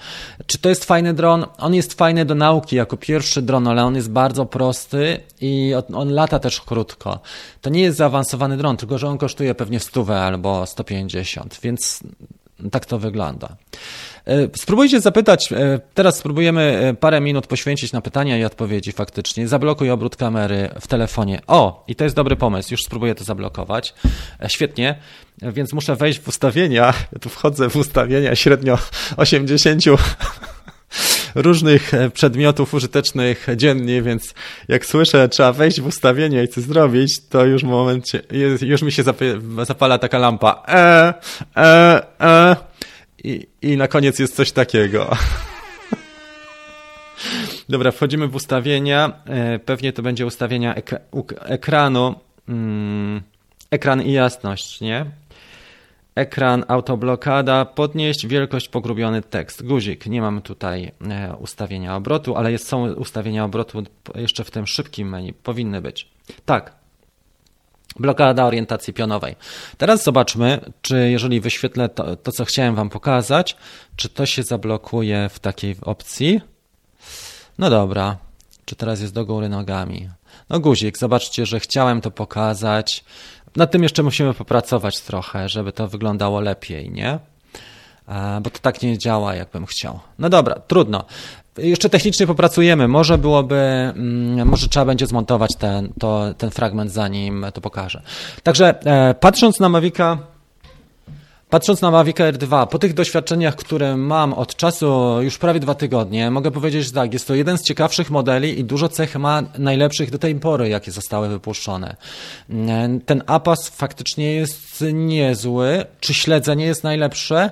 Czy 0.45 0.58
to 0.58 0.69
jest 0.69 0.86
fajny 0.86 1.13
dron? 1.13 1.45
On 1.58 1.73
jest 1.73 1.93
fajny 1.93 2.25
do 2.25 2.36
nauki 2.36 2.75
jako 2.75 2.97
pierwszy 2.97 3.41
dron, 3.41 3.67
ale 3.67 3.86
on 3.86 3.95
jest 3.95 4.12
bardzo 4.12 4.45
prosty 4.45 5.19
i 5.41 5.73
on 5.93 6.13
lata 6.13 6.39
też 6.39 6.62
krótko. 6.62 7.19
To 7.62 7.69
nie 7.69 7.82
jest 7.82 7.97
zaawansowany 7.97 8.58
dron, 8.58 8.78
tylko 8.78 8.97
że 8.97 9.08
on 9.08 9.17
kosztuje 9.17 9.56
pewnie 9.56 9.80
100 9.80 10.23
albo 10.23 10.65
150, 10.65 11.60
więc 11.63 11.99
tak 12.71 12.85
to 12.85 12.99
wygląda. 12.99 13.55
E, 14.27 14.47
spróbujcie 14.57 15.01
zapytać, 15.01 15.51
e, 15.51 15.79
teraz 15.93 16.17
spróbujemy 16.17 16.61
e, 16.61 16.93
parę 16.93 17.21
minut 17.21 17.47
poświęcić 17.47 17.91
na 17.91 18.01
pytania 18.01 18.37
i 18.37 18.43
odpowiedzi 18.43 18.91
faktycznie. 18.91 19.47
Zablokuj 19.47 19.89
obrót 19.89 20.15
kamery 20.15 20.69
w 20.81 20.87
telefonie. 20.87 21.41
O, 21.47 21.83
i 21.87 21.95
to 21.95 22.03
jest 22.03 22.15
dobry 22.15 22.35
pomysł, 22.35 22.73
już 22.73 22.81
spróbuję 22.81 23.15
to 23.15 23.23
zablokować. 23.23 23.93
Świetnie, 24.47 24.99
więc 25.41 25.73
muszę 25.73 25.95
wejść 25.95 26.19
w 26.19 26.27
ustawienia. 26.27 26.93
Tu 27.21 27.29
wchodzę 27.29 27.69
w 27.69 27.75
ustawienia 27.75 28.35
średnio 28.35 28.77
80 29.17 29.83
różnych 31.36 31.93
e, 31.93 32.10
przedmiotów 32.10 32.74
użytecznych 32.74 33.48
dziennie, 33.56 34.02
więc 34.02 34.34
jak 34.67 34.86
słyszę, 34.86 35.30
trzeba 35.30 35.54
wejść 35.54 35.82
w 35.82 35.88
ustawienia 35.88 36.43
i 36.43 36.48
coś 36.48 36.63
zrobić, 36.63 37.19
to 37.30 37.45
już 37.45 37.62
w 37.62 37.67
momencie, 37.67 38.21
już 38.62 38.82
mi 38.82 38.91
się 38.91 39.04
zapala 39.63 39.98
taka 39.98 40.17
lampa. 40.17 40.63
E, 40.67 41.13
e, 41.58 42.02
e. 42.21 42.56
I, 43.24 43.48
I 43.62 43.78
na 43.78 43.88
koniec 43.88 44.19
jest 44.19 44.36
coś 44.36 44.52
takiego. 44.52 45.10
Dobra, 47.69 47.91
wchodzimy 47.91 48.28
w 48.28 48.36
ustawienia. 48.36 49.13
E, 49.26 49.60
pewnie 49.60 49.93
to 49.93 50.02
będzie 50.02 50.26
ustawienia 50.26 50.76
ekranu. 51.41 52.15
Mm, 52.50 53.21
ekran 53.71 54.02
i 54.02 54.12
jasność, 54.12 54.82
nie? 54.82 55.06
Ekran, 56.15 56.65
autoblokada, 56.67 57.65
podnieść 57.65 58.28
wielkość, 58.28 58.69
pogrubiony 58.69 59.21
tekst. 59.21 59.63
Guzik, 59.63 60.06
nie 60.06 60.21
mam 60.21 60.41
tutaj 60.41 60.91
e, 61.10 61.36
ustawienia 61.39 61.95
obrotu, 61.95 62.36
ale 62.36 62.51
jest, 62.51 62.67
są 62.67 62.93
ustawienia 62.93 63.43
obrotu 63.45 63.84
jeszcze 64.15 64.43
w 64.43 64.51
tym 64.51 64.67
szybkim 64.67 65.10
menu. 65.10 65.34
Powinny 65.34 65.82
być. 65.82 66.10
Tak. 66.45 66.75
Blokada 67.99 68.45
orientacji 68.45 68.93
pionowej. 68.93 69.36
Teraz 69.78 70.04
zobaczmy, 70.04 70.60
czy 70.82 71.10
jeżeli 71.10 71.41
wyświetlę 71.41 71.89
to, 71.89 72.15
to 72.15 72.32
co 72.32 72.45
chciałem 72.45 72.75
Wam 72.75 72.89
pokazać, 72.89 73.58
czy 73.95 74.10
to 74.10 74.25
się 74.25 74.43
zablokuje 74.43 75.30
w 75.30 75.39
takiej 75.39 75.75
opcji. 75.82 76.41
No 77.58 77.69
dobra, 77.69 78.17
czy 78.65 78.75
teraz 78.75 79.01
jest 79.01 79.13
do 79.13 79.25
góry 79.25 79.49
nogami? 79.49 80.10
No 80.49 80.60
guzik, 80.60 80.97
zobaczcie, 80.97 81.45
że 81.45 81.60
chciałem 81.60 82.01
to 82.01 82.12
pokazać. 82.12 83.04
Nad 83.55 83.71
tym 83.71 83.83
jeszcze 83.83 84.03
musimy 84.03 84.33
popracować 84.33 85.01
trochę, 85.01 85.49
żeby 85.49 85.71
to 85.71 85.87
wyglądało 85.87 86.39
lepiej, 86.39 86.91
nie? 86.91 87.19
Bo 88.41 88.49
to 88.49 88.59
tak 88.61 88.81
nie 88.81 88.97
działa, 88.97 89.35
jakbym 89.35 89.65
chciał. 89.65 89.99
No 90.19 90.29
dobra, 90.29 90.55
trudno. 90.67 91.05
Jeszcze 91.57 91.89
technicznie 91.89 92.27
popracujemy. 92.27 92.87
Może 92.87 93.17
byłoby, 93.17 93.55
mm, 93.55 94.47
może 94.47 94.67
trzeba 94.67 94.85
będzie 94.85 95.07
zmontować 95.07 95.55
ten, 95.59 95.93
to, 95.99 96.33
ten 96.37 96.51
fragment, 96.51 96.91
zanim 96.91 97.45
to 97.53 97.61
pokażę. 97.61 98.01
Także 98.43 98.85
e, 98.85 99.13
patrząc 99.13 99.59
na 99.59 99.69
Mavica 99.69 100.17
Patrząc 101.49 101.81
na 101.81 101.91
Mavic 101.91 102.19
Air 102.19 102.38
2, 102.38 102.65
po 102.65 102.79
tych 102.79 102.93
doświadczeniach, 102.93 103.55
które 103.55 103.97
mam 103.97 104.34
od 104.34 104.55
czasu 104.55 105.17
już 105.21 105.38
prawie 105.38 105.60
dwa 105.60 105.75
tygodnie, 105.75 106.31
mogę 106.31 106.51
powiedzieć, 106.51 106.86
że 106.86 106.91
tak, 106.91 107.13
jest 107.13 107.27
to 107.27 107.36
jeden 107.36 107.58
z 107.58 107.63
ciekawszych 107.63 108.12
modeli 108.12 108.60
i 108.60 108.63
dużo 108.63 108.89
cech 108.89 109.15
ma 109.15 109.43
najlepszych 109.58 110.12
do 110.12 110.17
tej 110.17 110.36
pory, 110.36 110.69
jakie 110.69 110.91
zostały 110.91 111.29
wypuszczone. 111.29 111.95
Ten 113.05 113.23
APAS 113.27 113.69
faktycznie 113.69 114.34
jest 114.34 114.84
niezły. 114.93 115.86
Czy 115.99 116.13
śledzenie 116.13 116.65
jest 116.65 116.84
najlepsze? 116.84 117.51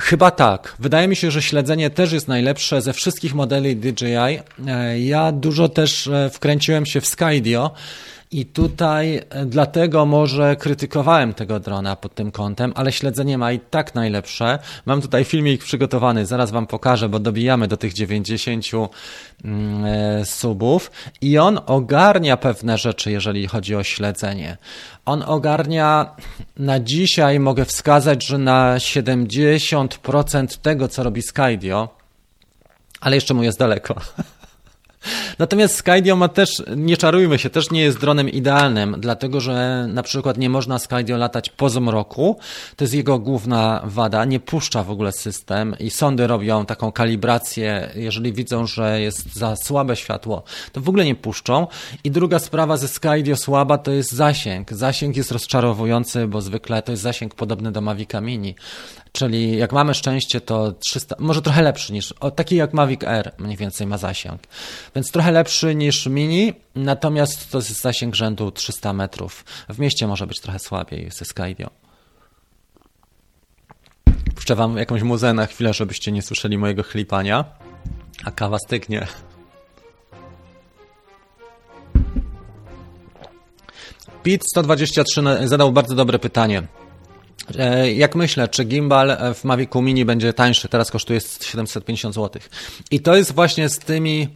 Chyba 0.00 0.30
tak. 0.30 0.76
Wydaje 0.78 1.08
mi 1.08 1.16
się, 1.16 1.30
że 1.30 1.42
śledzenie 1.42 1.90
też 1.90 2.12
jest 2.12 2.28
najlepsze 2.28 2.82
ze 2.82 2.92
wszystkich 2.92 3.34
modeli 3.34 3.76
DJI. 3.76 4.40
Ja 4.98 5.32
dużo 5.32 5.68
też 5.68 6.06
e, 6.06 6.30
wkręciłem 6.30 6.86
się 6.86 7.00
w 7.00 7.06
Skydio 7.06 7.70
i 8.30 8.46
tutaj 8.46 9.16
e, 9.30 9.46
dlatego 9.46 10.06
może 10.06 10.56
krytykowałem 10.56 11.34
tego 11.34 11.60
drona 11.60 11.96
pod 11.96 12.14
tym 12.14 12.30
kątem, 12.30 12.72
ale 12.76 12.92
śledzenie 12.92 13.38
ma 13.38 13.52
i 13.52 13.60
tak 13.60 13.94
najlepsze. 13.94 14.58
Mam 14.86 15.02
tutaj 15.02 15.24
filmik 15.24 15.64
przygotowany, 15.64 16.26
zaraz 16.26 16.50
Wam 16.50 16.66
pokażę, 16.66 17.08
bo 17.08 17.18
dobijamy 17.18 17.68
do 17.68 17.76
tych 17.76 17.92
90 17.92 18.64
mm, 19.44 19.84
e, 19.84 20.24
subów 20.24 20.90
i 21.20 21.38
on 21.38 21.60
ogarnia 21.66 22.36
pewne 22.36 22.78
rzeczy, 22.78 23.10
jeżeli 23.10 23.46
chodzi 23.46 23.74
o 23.74 23.82
śledzenie. 23.82 24.56
On 25.04 25.22
ogarnia 25.26 26.16
na 26.56 26.80
dzisiaj, 26.80 27.40
mogę 27.40 27.64
wskazać, 27.64 28.26
że 28.26 28.38
na 28.38 28.76
70% 28.76 30.58
tego, 30.62 30.88
co 30.88 31.02
robi 31.02 31.22
Skydio, 31.22 31.88
ale 33.00 33.16
jeszcze 33.16 33.34
mu 33.34 33.42
jest 33.42 33.58
daleko. 33.58 33.94
Natomiast 35.38 35.74
Skydio 35.74 36.16
ma 36.16 36.28
też, 36.28 36.62
nie 36.76 36.96
czarujmy 36.96 37.38
się, 37.38 37.50
też 37.50 37.70
nie 37.70 37.80
jest 37.80 38.00
dronem 38.00 38.28
idealnym, 38.28 38.96
dlatego 38.98 39.40
że 39.40 39.86
na 39.88 40.02
przykład 40.02 40.38
nie 40.38 40.50
można 40.50 40.78
Skydio 40.78 41.16
latać 41.16 41.50
po 41.50 41.70
zmroku. 41.70 42.38
To 42.76 42.84
jest 42.84 42.94
jego 42.94 43.18
główna 43.18 43.82
wada. 43.84 44.24
Nie 44.24 44.40
puszcza 44.40 44.84
w 44.84 44.90
ogóle 44.90 45.12
system 45.12 45.76
i 45.80 45.90
sądy 45.90 46.26
robią 46.26 46.66
taką 46.66 46.92
kalibrację. 46.92 47.90
Jeżeli 47.94 48.32
widzą, 48.32 48.66
że 48.66 49.00
jest 49.00 49.34
za 49.34 49.56
słabe 49.56 49.96
światło, 49.96 50.42
to 50.72 50.80
w 50.80 50.88
ogóle 50.88 51.04
nie 51.04 51.14
puszczą. 51.14 51.66
I 52.04 52.10
druga 52.10 52.38
sprawa 52.38 52.76
ze 52.76 52.88
Skydio 52.88 53.36
słaba 53.36 53.78
to 53.78 53.90
jest 53.90 54.12
zasięg. 54.12 54.72
Zasięg 54.72 55.16
jest 55.16 55.32
rozczarowujący, 55.32 56.26
bo 56.26 56.40
zwykle 56.40 56.82
to 56.82 56.92
jest 56.92 57.02
zasięg 57.02 57.34
podobny 57.34 57.72
do 57.72 57.80
Mavica 57.80 58.20
Mini. 58.20 58.54
Czyli 59.12 59.56
jak 59.56 59.72
mamy 59.72 59.94
szczęście, 59.94 60.40
to 60.40 60.72
300, 60.72 61.16
może 61.18 61.42
trochę 61.42 61.62
lepszy 61.62 61.92
niż, 61.92 62.12
o, 62.12 62.30
taki 62.30 62.56
jak 62.56 62.74
Mavic 62.74 63.04
Air 63.04 63.32
mniej 63.38 63.56
więcej 63.56 63.86
ma 63.86 63.98
zasięg. 63.98 64.42
Więc 64.94 65.12
trochę 65.12 65.32
lepszy 65.32 65.74
niż 65.74 66.06
Mini, 66.06 66.52
natomiast 66.74 67.50
to 67.50 67.58
jest 67.58 67.80
zasięg 67.80 68.14
rzędu 68.14 68.50
300 68.50 68.92
metrów. 68.92 69.44
W 69.68 69.78
mieście 69.78 70.06
może 70.06 70.26
być 70.26 70.40
trochę 70.40 70.58
słabiej 70.58 71.10
ze 71.10 71.24
Skydio. 71.24 71.70
Puszczę 74.34 74.54
wam 74.54 74.76
jakąś 74.76 75.02
muzę 75.02 75.34
na 75.34 75.46
chwilę, 75.46 75.74
żebyście 75.74 76.12
nie 76.12 76.22
słyszeli 76.22 76.58
mojego 76.58 76.82
chlipania, 76.82 77.44
a 78.24 78.30
kawa 78.30 78.58
stygnie. 78.58 79.06
Pit 84.22 84.42
123 84.50 85.22
zadał 85.44 85.72
bardzo 85.72 85.94
dobre 85.94 86.18
pytanie. 86.18 86.62
E, 87.58 87.92
jak 87.92 88.14
myślę, 88.14 88.48
czy 88.48 88.64
gimbal 88.64 89.16
w 89.34 89.44
Mavicu 89.44 89.82
Mini 89.82 90.04
będzie 90.04 90.32
tańszy? 90.32 90.68
Teraz 90.68 90.90
kosztuje 90.90 91.20
750 91.40 92.14
zł. 92.14 92.42
I 92.90 93.00
to 93.00 93.16
jest 93.16 93.34
właśnie 93.34 93.68
z 93.68 93.78
tymi 93.78 94.28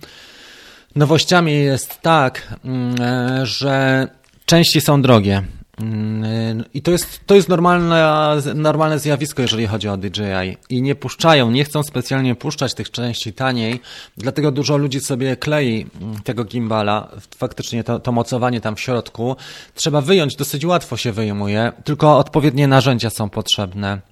nowościami 0.97 1.53
jest 1.53 2.01
tak, 2.03 2.55
mm, 2.65 3.03
e, 3.03 3.47
że 3.47 4.09
części 4.47 4.81
są 4.81 5.03
drogie. 5.03 5.43
Mm, 5.81 6.65
I 6.75 6.83
to 6.83 6.91
jest, 6.91 7.21
to 7.27 7.35
jest 7.35 7.49
normalne, 7.49 8.37
normalne 8.55 8.99
zjawisko, 8.99 9.43
jeżeli 9.43 9.67
chodzi 9.67 9.89
o 9.89 9.97
DJI. 9.97 10.57
I 10.69 10.83
nie 10.83 10.95
puszczają, 10.95 11.51
nie 11.51 11.65
chcą 11.65 11.83
specjalnie 11.83 12.35
puszczać 12.35 12.75
tych 12.75 12.91
części 12.91 13.33
taniej, 13.33 13.81
dlatego 14.17 14.53
dużo 14.53 14.77
ludzi 14.77 15.01
sobie 15.01 15.37
klei 15.37 15.87
mm, 16.01 16.21
tego 16.21 16.45
gimbala. 16.45 17.09
Faktycznie 17.37 17.85
to, 17.85 18.01
to 18.01 18.13
mocowanie 18.13 18.61
tam 18.61 18.77
w 18.77 18.81
środku 18.81 19.37
trzeba 19.75 20.01
wyjąć, 20.01 20.37
dosyć 20.37 20.65
łatwo 20.65 20.97
się 20.97 21.13
wyjmuje, 21.13 21.73
tylko 21.85 22.19
odpowiednie 22.19 22.69
narzędzia 22.69 23.11
są 23.11 23.31
potrzebne 23.31 24.12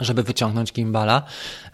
żeby 0.00 0.22
wyciągnąć 0.22 0.72
gimbala. 0.72 1.22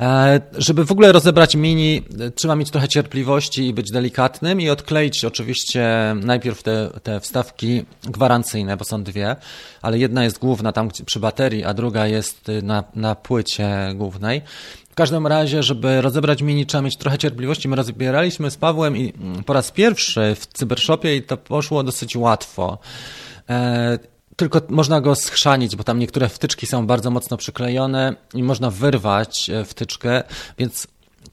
E, 0.00 0.40
żeby 0.58 0.84
w 0.84 0.92
ogóle 0.92 1.12
rozebrać 1.12 1.54
mini, 1.54 2.02
trzeba 2.34 2.56
mieć 2.56 2.70
trochę 2.70 2.88
cierpliwości 2.88 3.66
i 3.66 3.74
być 3.74 3.90
delikatnym 3.90 4.60
i 4.60 4.70
odkleić 4.70 5.24
oczywiście 5.24 5.88
najpierw 6.20 6.62
te, 6.62 6.90
te 7.02 7.20
wstawki 7.20 7.84
gwarancyjne, 8.02 8.76
bo 8.76 8.84
są 8.84 9.02
dwie, 9.02 9.36
ale 9.82 9.98
jedna 9.98 10.24
jest 10.24 10.38
główna 10.38 10.72
tam 10.72 10.88
przy 11.06 11.20
baterii, 11.20 11.64
a 11.64 11.74
druga 11.74 12.06
jest 12.06 12.50
na, 12.62 12.84
na 12.94 13.14
płycie 13.14 13.92
głównej. 13.94 14.42
W 14.90 14.94
każdym 14.94 15.26
razie, 15.26 15.62
żeby 15.62 16.00
rozebrać 16.00 16.42
mini, 16.42 16.66
trzeba 16.66 16.82
mieć 16.82 16.96
trochę 16.96 17.18
cierpliwości. 17.18 17.68
My 17.68 17.76
rozbieraliśmy 17.76 18.50
z 18.50 18.56
Pawłem 18.56 18.96
i 18.96 19.12
mm, 19.20 19.44
po 19.44 19.52
raz 19.52 19.70
pierwszy 19.70 20.36
w 20.40 20.46
cybershopie 20.46 21.16
i 21.16 21.22
to 21.22 21.36
poszło 21.36 21.82
dosyć 21.82 22.16
łatwo. 22.16 22.78
Tylko 24.38 24.60
można 24.68 25.00
go 25.00 25.14
schrzanić, 25.14 25.76
bo 25.76 25.84
tam 25.84 25.98
niektóre 25.98 26.28
wtyczki 26.28 26.66
są 26.66 26.86
bardzo 26.86 27.10
mocno 27.10 27.36
przyklejone 27.36 28.16
i 28.34 28.42
można 28.42 28.70
wyrwać 28.70 29.50
e, 29.50 29.64
wtyczkę, 29.64 30.22
więc 30.58 30.86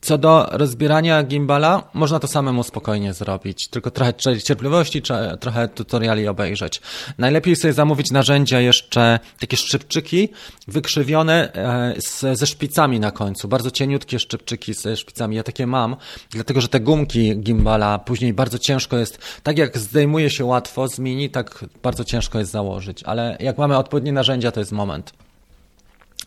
co 0.06 0.18
do 0.18 0.48
rozbierania 0.52 1.24
gimbala, 1.24 1.84
można 1.94 2.20
to 2.20 2.28
samemu 2.28 2.64
spokojnie 2.64 3.14
zrobić, 3.14 3.68
tylko 3.68 3.92
trochę 3.92 4.14
cierpliwości, 4.44 5.02
trochę 5.40 5.68
tutoriali 5.68 6.28
obejrzeć. 6.28 6.82
Najlepiej 7.18 7.56
sobie 7.56 7.74
zamówić 7.74 8.12
narzędzia 8.12 8.60
jeszcze, 8.60 9.20
takie 9.40 9.58
szczypczyki 9.58 10.30
wykrzywione 10.68 11.54
e, 11.54 12.36
ze 12.36 12.48
szpicami 12.48 13.00
na 13.00 13.12
końcu, 13.12 13.48
bardzo 13.48 13.72
cieniutkie 13.72 14.20
szczypczyki 14.20 14.74
ze 14.74 14.98
szpicami, 14.98 15.36
ja 15.36 15.44
takie 15.44 15.68
mam, 15.68 15.96
dlatego 16.30 16.62
że 16.62 16.68
te 16.68 16.80
gumki 16.80 17.40
gimbala 17.40 18.00
później 18.00 18.34
bardzo 18.34 18.60
ciężko 18.60 18.98
jest, 18.98 19.20
tak 19.44 19.58
jak 19.58 19.78
zdejmuje 19.78 20.30
się 20.30 20.46
łatwo 20.46 20.88
z 20.88 21.00
mini, 21.00 21.30
tak 21.30 21.66
bardzo 21.84 22.04
ciężko 22.04 22.40
jest 22.40 22.52
założyć, 22.52 23.04
ale 23.04 23.38
jak 23.40 23.58
mamy 23.58 23.78
odpowiednie 23.78 24.12
narzędzia, 24.12 24.52
to 24.52 24.60
jest 24.60 24.72
moment 24.72 25.25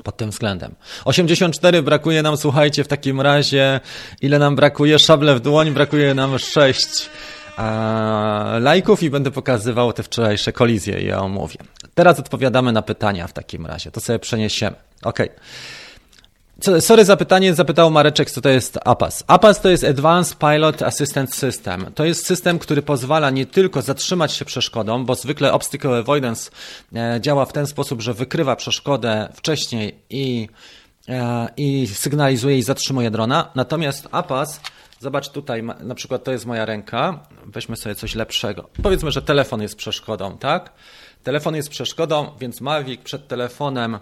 pod 0.04 0.16
tym 0.16 0.30
względem. 0.30 0.74
84 1.04 1.82
brakuje 1.82 2.22
nam, 2.22 2.37
słuchajcie, 2.37 2.84
w 2.84 2.88
takim 2.88 3.20
razie, 3.20 3.80
ile 4.20 4.38
nam 4.38 4.56
brakuje? 4.56 4.98
Szable 4.98 5.34
w 5.34 5.40
dłoń, 5.40 5.70
brakuje 5.70 6.14
nam 6.14 6.38
6 6.38 7.11
lajków 8.61 9.02
i 9.02 9.11
będę 9.11 9.30
pokazywał 9.30 9.92
te 9.92 10.02
wczorajsze 10.02 10.52
kolizje 10.52 11.00
i 11.00 11.06
je 11.06 11.18
omówię. 11.18 11.58
Teraz 11.94 12.18
odpowiadamy 12.18 12.72
na 12.72 12.82
pytania 12.82 13.26
w 13.26 13.32
takim 13.32 13.66
razie, 13.66 13.90
to 13.90 14.00
sobie 14.00 14.18
przeniesiemy. 14.18 14.76
Ok. 15.02 15.18
Sorry 16.80 17.04
za 17.04 17.16
pytanie, 17.16 17.54
zapytał 17.54 17.90
Mareczek, 17.90 18.30
co 18.30 18.40
to 18.40 18.48
jest 18.48 18.78
APAS. 18.84 19.24
APAS 19.26 19.60
to 19.60 19.68
jest 19.68 19.84
Advanced 19.84 20.38
Pilot 20.38 20.82
Assistance 20.82 21.36
System. 21.36 21.92
To 21.94 22.04
jest 22.04 22.26
system, 22.26 22.58
który 22.58 22.82
pozwala 22.82 23.30
nie 23.30 23.46
tylko 23.46 23.82
zatrzymać 23.82 24.32
się 24.32 24.44
przeszkodą, 24.44 25.04
bo 25.04 25.14
zwykle 25.14 25.52
Obstacle 25.52 25.98
Avoidance 25.98 26.50
e, 26.94 27.20
działa 27.20 27.44
w 27.44 27.52
ten 27.52 27.66
sposób, 27.66 28.02
że 28.02 28.14
wykrywa 28.14 28.56
przeszkodę 28.56 29.28
wcześniej 29.34 29.98
i 30.11 30.48
e, 31.09 31.48
i 31.56 31.86
sygnalizuje 31.86 32.59
i 32.59 32.62
zatrzymuje 32.62 33.11
drona. 33.11 33.50
Natomiast 33.54 34.09
APAS, 34.12 34.61
zobacz 35.00 35.28
tutaj, 35.28 35.62
na 35.62 35.94
przykład 35.94 36.24
to 36.24 36.32
jest 36.32 36.46
moja 36.46 36.64
ręka, 36.64 37.20
weźmy 37.46 37.76
sobie 37.76 37.94
coś 37.94 38.14
lepszego. 38.14 38.68
Powiedzmy, 38.82 39.11
że 39.11 39.22
telefon 39.22 39.62
jest 39.62 39.76
przeszkodą, 39.76 40.38
tak? 40.38 40.72
Telefon 41.22 41.56
jest 41.56 41.68
przeszkodą, 41.68 42.30
więc 42.40 42.61
Mavic 42.61 43.00
przed 43.02 43.28
telefonem 43.28 43.98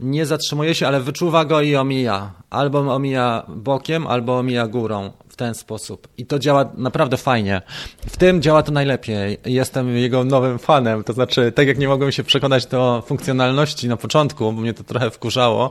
nie 0.00 0.26
zatrzymuje 0.26 0.74
się, 0.74 0.86
ale 0.86 1.00
wyczuwa 1.00 1.44
go 1.44 1.60
i 1.60 1.76
omija. 1.76 2.32
Albo 2.50 2.94
omija 2.94 3.46
bokiem, 3.48 4.06
albo 4.06 4.38
omija 4.38 4.66
górą 4.66 5.10
w 5.28 5.36
ten 5.36 5.54
sposób. 5.54 6.08
I 6.18 6.26
to 6.26 6.38
działa 6.38 6.70
naprawdę 6.76 7.16
fajnie. 7.16 7.62
W 8.06 8.16
tym 8.16 8.42
działa 8.42 8.62
to 8.62 8.72
najlepiej. 8.72 9.38
Jestem 9.44 9.96
jego 9.96 10.24
nowym 10.24 10.58
fanem. 10.58 11.04
To 11.04 11.12
znaczy, 11.12 11.52
tak 11.52 11.66
jak 11.66 11.78
nie 11.78 11.88
mogłem 11.88 12.12
się 12.12 12.24
przekonać 12.24 12.66
do 12.66 13.02
funkcjonalności 13.06 13.88
na 13.88 13.96
początku, 13.96 14.52
bo 14.52 14.60
mnie 14.60 14.74
to 14.74 14.84
trochę 14.84 15.10
wkurzało, 15.10 15.70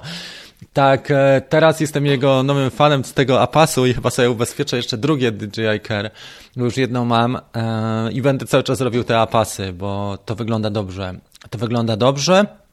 tak, 0.73 1.11
e, 1.11 1.41
teraz 1.49 1.80
jestem 1.80 2.05
jego 2.05 2.43
nowym 2.43 2.71
fanem 2.71 3.03
z 3.03 3.13
tego 3.13 3.41
Apasu 3.41 3.86
i 3.86 3.93
chyba 3.93 4.09
sobie 4.09 4.30
ubezpieczę 4.30 4.78
jeszcze 4.78 4.97
drugie 4.97 5.32
DJI 5.32 5.80
Care. 5.88 6.11
Już 6.55 6.78
jedną 6.78 7.05
mam 7.05 7.36
e, 7.36 8.11
i 8.11 8.21
będę 8.21 8.45
cały 8.45 8.63
czas 8.63 8.82
robił 8.82 9.03
te 9.03 9.19
Apasy, 9.19 9.73
bo 9.73 10.17
to 10.26 10.36
wygląda 10.36 10.69
dobrze. 10.69 11.19
To 11.49 11.57
wygląda 11.57 11.97
dobrze. 11.97 12.64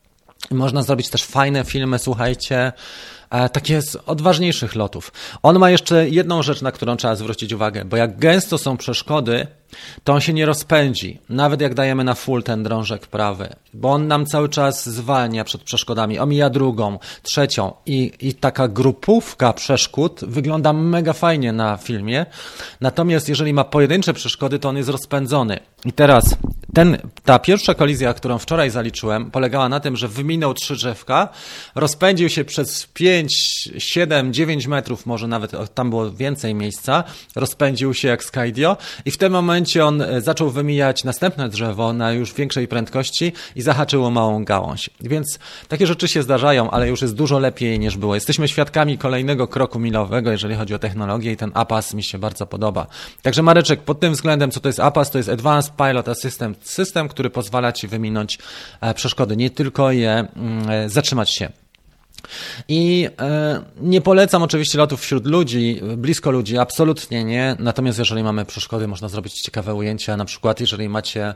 Można 0.50 0.82
zrobić 0.82 1.10
też 1.10 1.24
fajne 1.24 1.64
filmy, 1.64 1.98
słuchajcie, 1.98 2.72
e, 3.30 3.48
takie 3.48 3.82
z 3.82 3.96
odważniejszych 4.06 4.74
lotów. 4.74 5.12
On 5.42 5.58
ma 5.58 5.70
jeszcze 5.70 6.08
jedną 6.08 6.42
rzecz, 6.42 6.62
na 6.62 6.72
którą 6.72 6.96
trzeba 6.96 7.16
zwrócić 7.16 7.52
uwagę, 7.52 7.84
bo 7.84 7.96
jak 7.96 8.18
gęsto 8.18 8.58
są 8.58 8.76
przeszkody, 8.76 9.46
to 10.04 10.12
on 10.12 10.20
się 10.20 10.32
nie 10.32 10.46
rozpędzi, 10.46 11.18
nawet 11.28 11.60
jak 11.60 11.74
dajemy 11.74 12.04
na 12.04 12.14
full 12.14 12.42
ten 12.42 12.62
drążek 12.62 13.06
prawy, 13.06 13.48
bo 13.74 13.90
on 13.90 14.08
nam 14.08 14.26
cały 14.26 14.48
czas 14.48 14.88
zwalnia 14.88 15.44
przed 15.44 15.62
przeszkodami, 15.62 16.18
omija 16.18 16.50
drugą, 16.50 16.98
trzecią 17.22 17.72
i, 17.86 18.12
i 18.20 18.34
taka 18.34 18.68
grupówka 18.68 19.52
przeszkód 19.52 20.20
wygląda 20.22 20.72
mega 20.72 21.12
fajnie 21.12 21.52
na 21.52 21.76
filmie, 21.76 22.26
natomiast 22.80 23.28
jeżeli 23.28 23.52
ma 23.52 23.64
pojedyncze 23.64 24.12
przeszkody, 24.12 24.58
to 24.58 24.68
on 24.68 24.76
jest 24.76 24.88
rozpędzony. 24.88 25.58
I 25.84 25.92
teraz 25.92 26.36
ten, 26.74 26.98
ta 27.24 27.38
pierwsza 27.38 27.74
kolizja, 27.74 28.14
którą 28.14 28.38
wczoraj 28.38 28.70
zaliczyłem, 28.70 29.30
polegała 29.30 29.68
na 29.68 29.80
tym, 29.80 29.96
że 29.96 30.08
wyminął 30.08 30.54
trzy 30.54 30.74
drzewka, 30.74 31.28
rozpędził 31.74 32.28
się 32.28 32.44
przez 32.44 32.86
5, 32.86 33.34
7, 33.78 34.32
9 34.32 34.66
metrów, 34.66 35.06
może 35.06 35.28
nawet 35.28 35.74
tam 35.74 35.90
było 35.90 36.12
więcej 36.12 36.54
miejsca, 36.54 37.04
rozpędził 37.36 37.94
się 37.94 38.08
jak 38.08 38.24
Skydio 38.24 38.76
i 39.04 39.10
w 39.10 39.18
tym 39.18 39.32
momencie 39.32 39.61
momencie 39.62 39.84
on 39.84 40.02
e, 40.02 40.20
zaczął 40.20 40.50
wymijać 40.50 41.04
następne 41.04 41.48
drzewo 41.48 41.92
na 41.92 42.12
już 42.12 42.34
większej 42.34 42.68
prędkości 42.68 43.32
i 43.56 43.62
zahaczyło 43.62 44.10
małą 44.10 44.44
gałąź. 44.44 44.90
Więc 45.00 45.38
takie 45.68 45.86
rzeczy 45.86 46.08
się 46.08 46.22
zdarzają, 46.22 46.70
ale 46.70 46.88
już 46.88 47.02
jest 47.02 47.14
dużo 47.14 47.38
lepiej 47.38 47.78
niż 47.78 47.96
było. 47.96 48.14
Jesteśmy 48.14 48.48
świadkami 48.48 48.98
kolejnego 48.98 49.48
kroku 49.48 49.78
milowego, 49.78 50.30
jeżeli 50.30 50.54
chodzi 50.54 50.74
o 50.74 50.78
technologię 50.78 51.32
i 51.32 51.36
ten 51.36 51.50
APAS 51.54 51.94
mi 51.94 52.04
się 52.04 52.18
bardzo 52.18 52.46
podoba. 52.46 52.86
Także 53.22 53.42
Mareczek, 53.42 53.80
pod 53.80 54.00
tym 54.00 54.12
względem, 54.12 54.50
co 54.50 54.60
to 54.60 54.68
jest 54.68 54.80
APAS, 54.80 55.10
to 55.10 55.18
jest 55.18 55.28
Advanced 55.28 55.72
Pilot 55.76 56.08
Assistant 56.08 56.68
System, 56.68 57.08
który 57.08 57.30
pozwala 57.30 57.72
Ci 57.72 57.88
wyminąć 57.88 58.38
e, 58.80 58.94
przeszkody, 58.94 59.36
nie 59.36 59.50
tylko 59.50 59.92
je 59.92 60.10
mm, 60.36 60.70
e, 60.70 60.88
zatrzymać 60.88 61.34
się. 61.34 61.61
I 62.68 63.08
e, 63.20 63.62
nie 63.80 64.00
polecam 64.00 64.42
oczywiście 64.42 64.78
lotów 64.78 65.00
wśród 65.00 65.26
ludzi, 65.26 65.80
blisko 65.96 66.30
ludzi, 66.30 66.58
absolutnie 66.58 67.24
nie. 67.24 67.56
Natomiast 67.58 67.98
jeżeli 67.98 68.22
mamy 68.22 68.44
przeszkody, 68.44 68.88
można 68.88 69.08
zrobić 69.08 69.42
ciekawe 69.42 69.74
ujęcia. 69.74 70.16
Na 70.16 70.24
przykład, 70.24 70.60
jeżeli 70.60 70.88
macie 70.88 71.34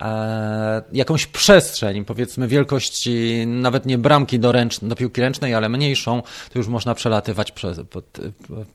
e, 0.00 0.82
jakąś 0.92 1.26
przestrzeń, 1.26 2.04
powiedzmy 2.04 2.48
wielkości 2.48 3.44
nawet 3.46 3.86
nie 3.86 3.98
bramki 3.98 4.38
do, 4.38 4.52
ręcz, 4.52 4.80
do 4.80 4.96
piłki 4.96 5.20
ręcznej, 5.20 5.54
ale 5.54 5.68
mniejszą, 5.68 6.22
to 6.52 6.58
już 6.58 6.68
można 6.68 6.94
przelatywać 6.94 7.52
przez, 7.52 7.80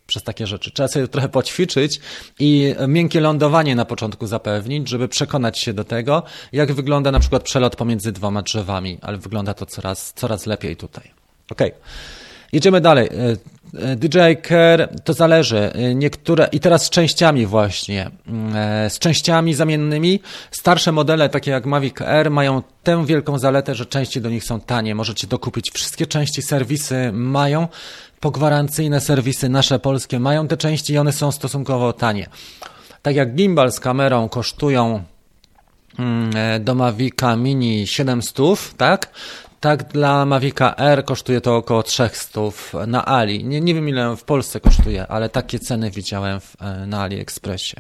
przez 0.08 0.24
takie 0.24 0.47
rzeczy. 0.47 0.72
Trzeba 0.72 0.88
sobie 0.88 1.08
trochę 1.08 1.30
poćwiczyć 1.30 2.00
i 2.39 2.76
miękkie 2.88 3.20
lądowanie 3.20 3.76
na 3.76 3.86
początku 3.86 4.28
zapewnić, 4.28 4.89
żeby 4.89 5.08
przekonać 5.08 5.60
się 5.60 5.74
do 5.74 5.84
tego, 5.84 6.24
jak 6.52 6.74
wygląda 6.74 7.12
na 7.12 7.20
przykład 7.20 7.43
przelot 7.43 7.76
pomiędzy 7.76 8.12
dwoma 8.12 8.41
drzewami, 8.41 8.97
ale 9.02 9.18
wygląda 9.18 9.54
to 9.54 9.66
coraz, 9.66 10.14
coraz 10.14 10.45
lepiej 10.45 10.76
tutaj. 10.76 11.18
Ok. 11.52 11.62
Jedziemy 12.54 12.82
dalej. 12.82 13.08
E, 13.08 13.89
e, 13.91 13.95
DJI 13.95 14.41
Care 14.47 14.89
to 15.04 15.14
zależy. 15.14 15.58
E, 15.58 15.95
niektóre, 15.95 16.50
i 16.52 16.60
teraz 16.60 16.86
z 16.86 16.89
częściami 16.89 17.45
właśnie, 17.45 18.12
mm, 18.28 18.89
z 18.89 19.00
częściami 19.00 19.54
zamiennymi. 19.54 20.20
Starsze 20.52 20.91
modele, 20.91 21.30
takie 21.30 21.52
jak 21.52 21.66
Mavic 21.66 22.02
Air, 22.02 22.32
mają 22.32 22.62
tę 22.84 23.06
wielką 23.06 23.39
zaletę, 23.39 23.76
że 23.76 23.86
części 23.86 24.22
do 24.22 24.30
nich 24.30 24.43
są 24.43 24.62
tanie. 24.62 24.95
Możecie 24.95 25.28
dokupić 25.28 25.72
wszystkie 25.72 26.08
części, 26.08 26.41
serwisy 26.41 27.12
mają. 27.14 27.68
Pogwarancyjne 28.20 29.02
serwisy 29.02 29.50
nasze 29.50 29.80
polskie 29.80 30.20
mają 30.20 30.47
te 30.47 30.58
części 30.58 30.93
i 30.93 30.97
one 30.97 31.12
są 31.12 31.32
stosunkowo 31.32 31.93
tanie. 31.93 32.28
Tak 33.02 33.16
jak 33.16 33.36
gimbal 33.36 33.72
z 33.72 33.80
kamerą 33.80 34.30
kosztują 34.30 35.04
do 36.60 36.76
Mavica 36.76 37.36
Mini 37.36 37.88
700, 37.88 38.74
tak? 38.78 39.12
Tak, 39.60 39.84
dla 39.84 40.26
Mavica 40.26 40.76
R 40.76 41.06
kosztuje 41.06 41.41
to 41.41 41.56
około 41.56 41.84
300 41.84 42.41
na 42.88 43.06
Ali. 43.06 43.43
Nie, 43.43 43.62
nie 43.62 43.74
wiem 43.74 43.89
ile 43.89 44.16
w 44.18 44.24
Polsce 44.24 44.60
kosztuje, 44.60 45.08
ale 45.08 45.30
takie 45.30 45.60
ceny 45.60 45.91
widziałem 45.91 46.39
w, 46.39 46.56
e, 46.62 46.86
na 46.86 47.02
AliExpressie. 47.02 47.76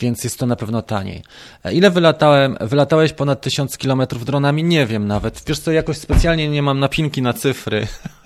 Więc 0.00 0.24
jest 0.24 0.38
to 0.38 0.46
na 0.46 0.56
pewno 0.56 0.82
taniej. 0.82 1.22
E, 1.64 1.74
ile 1.74 1.90
wylatałem? 1.90 2.56
Wylatałeś 2.60 3.12
ponad 3.12 3.40
1000 3.40 3.78
km 3.78 4.02
dronami? 4.24 4.64
Nie 4.64 4.86
wiem 4.86 5.06
nawet. 5.06 5.42
Wiesz 5.46 5.58
co, 5.58 5.72
jakoś 5.72 5.96
specjalnie 5.96 6.48
nie 6.48 6.62
mam 6.62 6.80
napinki 6.80 7.22
na 7.22 7.32
cyfry. 7.32 7.86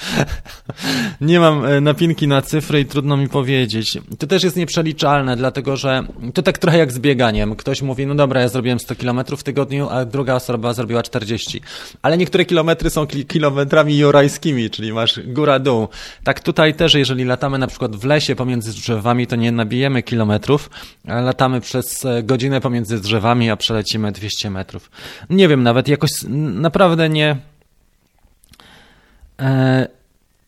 Nie 1.20 1.40
mam 1.40 1.64
e, 1.64 1.80
napinki 1.80 2.28
na 2.28 2.42
cyfry 2.42 2.80
i 2.80 2.84
trudno 2.84 3.16
mi 3.16 3.28
powiedzieć. 3.28 3.98
To 4.18 4.26
też 4.26 4.44
jest 4.44 4.56
nieprzeliczalne, 4.56 5.36
dlatego 5.36 5.76
że 5.76 6.02
to 6.34 6.42
tak 6.42 6.58
trochę 6.58 6.78
jak 6.78 6.92
z 6.92 6.98
bieganiem. 6.98 7.56
Ktoś 7.56 7.82
mówi, 7.82 8.06
no 8.06 8.14
dobra, 8.14 8.40
ja 8.40 8.48
zrobiłem 8.48 8.80
100 8.80 8.96
km 8.96 9.20
w 9.36 9.42
tygodniu, 9.42 9.88
a 9.88 10.04
druga 10.04 10.34
osoba 10.34 10.74
zrobiła 10.74 11.02
40. 11.02 11.60
Ale 12.02 12.18
niektóre 12.18 12.44
kilometry 12.44 12.90
są 12.90 13.06
kilometrami 13.06 13.98
jurajskimi, 13.98 14.70
czyli 14.70 14.92
masz 14.92 15.20
góra-dół. 15.26 15.88
Tak 16.24 16.40
tutaj 16.40 16.74
też, 16.74 16.94
jeżeli 16.94 17.24
latamy 17.24 17.58
na 17.58 17.66
przykład 17.66 17.96
w 17.96 18.04
lesie 18.04 18.36
pomiędzy 18.36 18.72
drzewami, 18.72 19.26
to 19.26 19.36
nie 19.36 19.52
nabijemy 19.52 20.02
kilometrów, 20.02 20.70
ale 21.08 21.22
latamy 21.22 21.60
przez 21.60 22.04
e, 22.04 22.22
godzinę 22.22 22.60
pomiędzy 22.60 23.00
drzewami, 23.00 23.50
a 23.50 23.56
przelecimy 23.56 24.12
200 24.12 24.50
metrów. 24.50 24.90
Nie 25.30 25.48
wiem, 25.48 25.62
nawet 25.62 25.88
jakoś 25.88 26.10
naprawdę 26.28 27.08
nie 27.08 27.51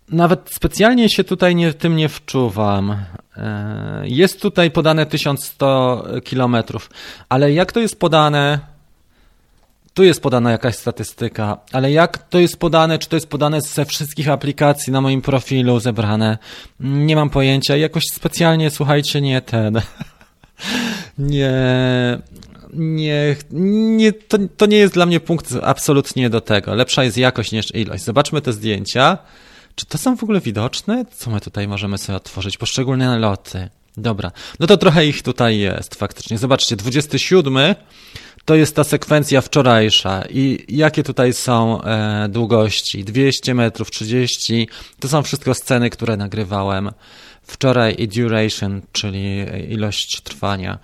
nawet 0.09 0.51
specjalnie 0.55 1.09
się 1.09 1.24
tutaj 1.24 1.57
nie, 1.57 1.72
tym 1.72 1.97
nie 1.97 2.09
wczuwam. 2.09 2.97
E, 3.36 4.03
jest 4.05 4.40
tutaj 4.40 4.70
podane 4.70 5.07
1100 5.07 6.05
kilometrów, 6.24 6.90
ale 7.28 7.53
jak 7.53 7.72
to 7.72 7.80
jest 7.80 8.01
podane? 8.01 8.59
Tu 9.95 10.05
jest 10.05 10.22
podana 10.22 10.51
jakaś 10.51 10.76
statystyka, 10.76 11.59
ale 11.72 11.92
jak 11.92 12.18
to 12.18 12.38
jest 12.38 12.57
podane, 12.57 12.99
czy 12.99 13.09
to 13.09 13.16
jest 13.16 13.28
podane 13.28 13.61
ze 13.61 13.84
wszystkich 13.84 14.28
aplikacji 14.28 14.92
na 14.92 15.01
moim 15.01 15.22
profilu 15.22 15.80
zebrane? 15.80 16.38
Nie 16.80 17.16
mam 17.16 17.30
pojęcia. 17.30 17.76
Jakoś 17.76 18.03
specjalnie, 18.12 18.70
słuchajcie, 18.70 19.20
nie 19.20 19.40
ten. 19.40 19.80
nie, 21.18 21.53
nie, 22.75 23.37
nie 23.99 24.12
to, 24.12 24.39
to 24.57 24.66
nie 24.66 24.77
jest 24.77 24.95
dla 24.95 25.07
mnie 25.07 25.20
punkt 25.20 25.55
absolutnie 25.62 26.31
do 26.31 26.41
tego. 26.41 26.75
Lepsza 26.75 27.05
jest 27.05 27.16
jakość 27.16 27.53
niż 27.53 27.75
ilość. 27.75 28.05
Zobaczmy 28.05 28.41
te 28.41 28.53
zdjęcia. 28.53 29.18
Czy 29.75 29.87
to 29.87 29.99
są 29.99 30.16
w 30.16 30.22
ogóle 30.22 30.41
widoczne? 30.41 31.05
Co 31.16 31.31
my 31.31 31.41
tutaj 31.41 31.68
możemy 31.68 31.99
sobie 31.99 32.16
otworzyć? 32.16 32.59
Poszczególne 32.59 33.18
loty. 33.18 33.68
Dobra, 33.97 34.33
no 34.61 34.66
to 34.66 34.77
trochę 34.77 35.07
ich 35.07 35.22
tutaj 35.22 35.59
jest 35.59 35.95
faktycznie. 35.95 36.39
Zobaczcie, 36.39 36.77
27 36.77 37.75
to 38.45 38.55
jest 38.55 38.77
ta 38.77 38.85
sekwencja 38.85 39.41
wczorajsza 39.41 40.25
i 40.31 40.64
jakie 40.68 41.03
tutaj 41.03 41.33
są 41.33 41.83
e, 41.83 42.29
długości? 42.29 43.05
200 43.05 43.55
metrów, 43.55 43.91
30. 43.91 44.68
To 45.01 45.09
są 45.09 45.22
wszystko 45.22 45.55
sceny, 45.55 45.91
które 45.91 46.16
nagrywałem 46.16 46.91
wczoraj 47.43 47.95
i 47.99 48.09
duration, 48.09 48.83
czyli 48.93 49.47
ilość 49.68 50.20
trwania. 50.20 50.79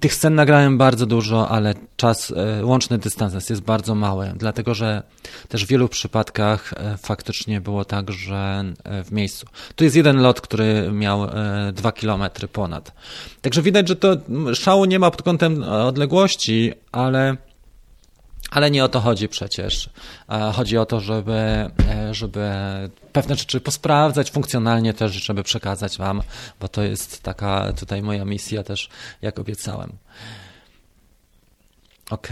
Tych 0.00 0.14
scen 0.14 0.34
nagrałem 0.34 0.78
bardzo 0.78 1.06
dużo, 1.06 1.48
ale 1.48 1.74
czas, 1.96 2.32
e, 2.36 2.64
łączny 2.64 2.98
dystans 2.98 3.50
jest 3.50 3.62
bardzo 3.62 3.94
mały, 3.94 4.32
dlatego 4.36 4.74
że 4.74 5.02
też 5.48 5.64
w 5.64 5.68
wielu 5.68 5.88
przypadkach 5.88 6.72
e, 6.76 6.96
faktycznie 6.96 7.60
było 7.60 7.84
tak, 7.84 8.10
że 8.10 8.64
e, 8.84 9.04
w 9.04 9.12
miejscu. 9.12 9.46
Tu 9.76 9.84
jest 9.84 9.96
jeden 9.96 10.22
lot, 10.22 10.40
który 10.40 10.90
miał 10.92 11.26
dwa 11.72 11.92
kilometry 11.92 12.48
ponad. 12.48 12.92
Także 13.40 13.62
widać, 13.62 13.88
że 13.88 13.96
to 13.96 14.16
szału 14.54 14.84
nie 14.84 14.98
ma 14.98 15.10
pod 15.10 15.22
kątem 15.22 15.62
odległości, 15.62 16.72
ale 16.92 17.36
ale 18.54 18.70
nie 18.70 18.84
o 18.84 18.88
to 18.88 19.00
chodzi 19.00 19.28
przecież. 19.28 19.90
Chodzi 20.52 20.78
o 20.78 20.86
to, 20.86 21.00
żeby, 21.00 21.32
e, 21.32 21.70
żeby 22.12 22.50
pewne 23.12 23.36
rzeczy 23.36 23.60
posprawdzać 23.60 24.30
funkcjonalnie 24.30 24.94
też, 24.94 25.12
żeby 25.12 25.42
przekazać 25.42 25.98
Wam, 25.98 26.22
bo 26.60 26.68
to 26.68 26.82
jest 26.82 27.22
taka 27.22 27.72
tutaj 27.72 28.02
moja 28.02 28.24
misja 28.24 28.62
też, 28.62 28.88
jak 29.22 29.38
obiecałem. 29.38 29.92
Ok. 32.10 32.28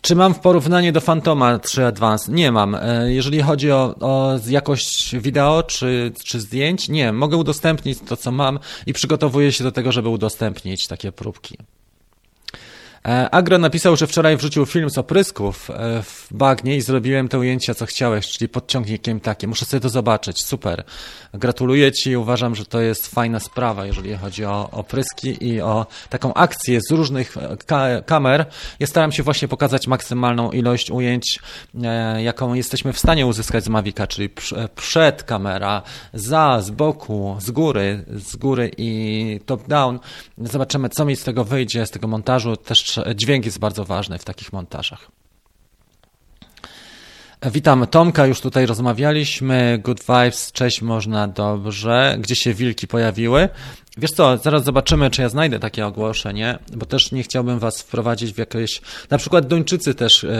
Czy 0.00 0.16
mam 0.16 0.34
w 0.34 0.38
porównaniu 0.38 0.92
do 0.92 1.00
Fantoma 1.00 1.58
3 1.58 1.86
Advance? 1.86 2.32
Nie 2.32 2.52
mam. 2.52 2.76
Jeżeli 3.06 3.42
chodzi 3.42 3.72
o, 3.72 3.94
o 4.00 4.38
jakość 4.48 5.16
wideo 5.16 5.62
czy, 5.62 6.12
czy 6.24 6.40
zdjęć, 6.40 6.88
nie. 6.88 7.12
Mogę 7.12 7.36
udostępnić 7.36 7.98
to, 8.08 8.16
co 8.16 8.32
mam 8.32 8.58
i 8.86 8.92
przygotowuję 8.92 9.52
się 9.52 9.64
do 9.64 9.72
tego, 9.72 9.92
żeby 9.92 10.08
udostępnić 10.08 10.86
takie 10.86 11.12
próbki. 11.12 11.58
E, 13.06 13.30
Agro 13.30 13.58
napisał, 13.58 13.96
że 13.96 14.06
wczoraj 14.06 14.36
wrzucił 14.36 14.66
film 14.66 14.90
z 14.90 14.98
oprysków 14.98 15.70
e, 15.70 16.02
w 16.02 16.28
bagnie 16.30 16.76
i 16.76 16.80
zrobiłem 16.80 17.28
te 17.28 17.38
ujęcia, 17.38 17.74
co 17.74 17.86
chciałeś, 17.86 18.28
czyli 18.28 18.48
podciągnikiem 18.48 19.20
takie. 19.20 19.46
Muszę 19.46 19.64
sobie 19.64 19.80
to 19.80 19.88
zobaczyć. 19.88 20.44
Super. 20.44 20.84
Gratuluję 21.34 21.92
Ci. 21.92 22.16
Uważam, 22.16 22.54
że 22.54 22.64
to 22.64 22.80
jest 22.80 23.06
fajna 23.06 23.40
sprawa, 23.40 23.86
jeżeli 23.86 24.16
chodzi 24.16 24.44
o 24.44 24.70
opryski 24.70 25.48
i 25.48 25.60
o 25.60 25.86
taką 26.08 26.34
akcję 26.34 26.80
z 26.80 26.90
różnych 26.90 27.36
e, 27.36 27.56
ka 27.66 28.02
kamer. 28.02 28.46
Ja 28.80 28.86
staram 28.86 29.12
się 29.12 29.22
właśnie 29.22 29.48
pokazać 29.48 29.86
maksymalną 29.86 30.50
ilość 30.50 30.90
ujęć, 30.90 31.40
jaką 32.18 32.54
jesteśmy 32.54 32.92
w 32.92 32.98
stanie 32.98 33.26
uzyskać 33.26 33.64
z 33.64 33.68
Mavica, 33.68 34.06
czyli 34.06 34.30
przed 34.74 35.22
kamera, 35.22 35.82
za, 36.14 36.60
z 36.60 36.70
boku, 36.70 37.36
z 37.40 37.50
góry, 37.50 38.04
z 38.10 38.36
góry 38.36 38.70
i 38.76 39.40
top-down. 39.46 39.98
Zobaczymy, 40.38 40.88
co 40.88 41.04
mi 41.04 41.16
z 41.16 41.24
tego 41.24 41.44
wyjdzie, 41.44 41.86
z 41.86 41.90
tego 41.90 42.08
montażu. 42.08 42.56
Też 42.56 42.87
dźwięk 43.14 43.44
jest 43.44 43.58
bardzo 43.58 43.84
ważny 43.84 44.18
w 44.18 44.24
takich 44.24 44.52
montażach. 44.52 45.10
Witam 47.42 47.86
Tomka, 47.86 48.26
już 48.26 48.40
tutaj 48.40 48.66
rozmawialiśmy. 48.66 49.80
Good 49.84 50.00
vibes, 50.00 50.52
cześć, 50.52 50.82
można 50.82 51.28
dobrze. 51.28 52.16
Gdzie 52.20 52.36
się 52.36 52.54
wilki 52.54 52.86
pojawiły? 52.86 53.48
Wiesz 53.96 54.10
co, 54.10 54.38
zaraz 54.38 54.64
zobaczymy, 54.64 55.10
czy 55.10 55.22
ja 55.22 55.28
znajdę 55.28 55.58
takie 55.58 55.86
ogłoszenie, 55.86 56.58
bo 56.76 56.86
też 56.86 57.12
nie 57.12 57.22
chciałbym 57.22 57.58
was 57.58 57.82
wprowadzić 57.82 58.32
w 58.32 58.38
jakieś. 58.38 58.80
Na 59.10 59.18
przykład 59.18 59.46
Duńczycy 59.46 59.94
też. 59.94 60.22
Yy... 60.22 60.30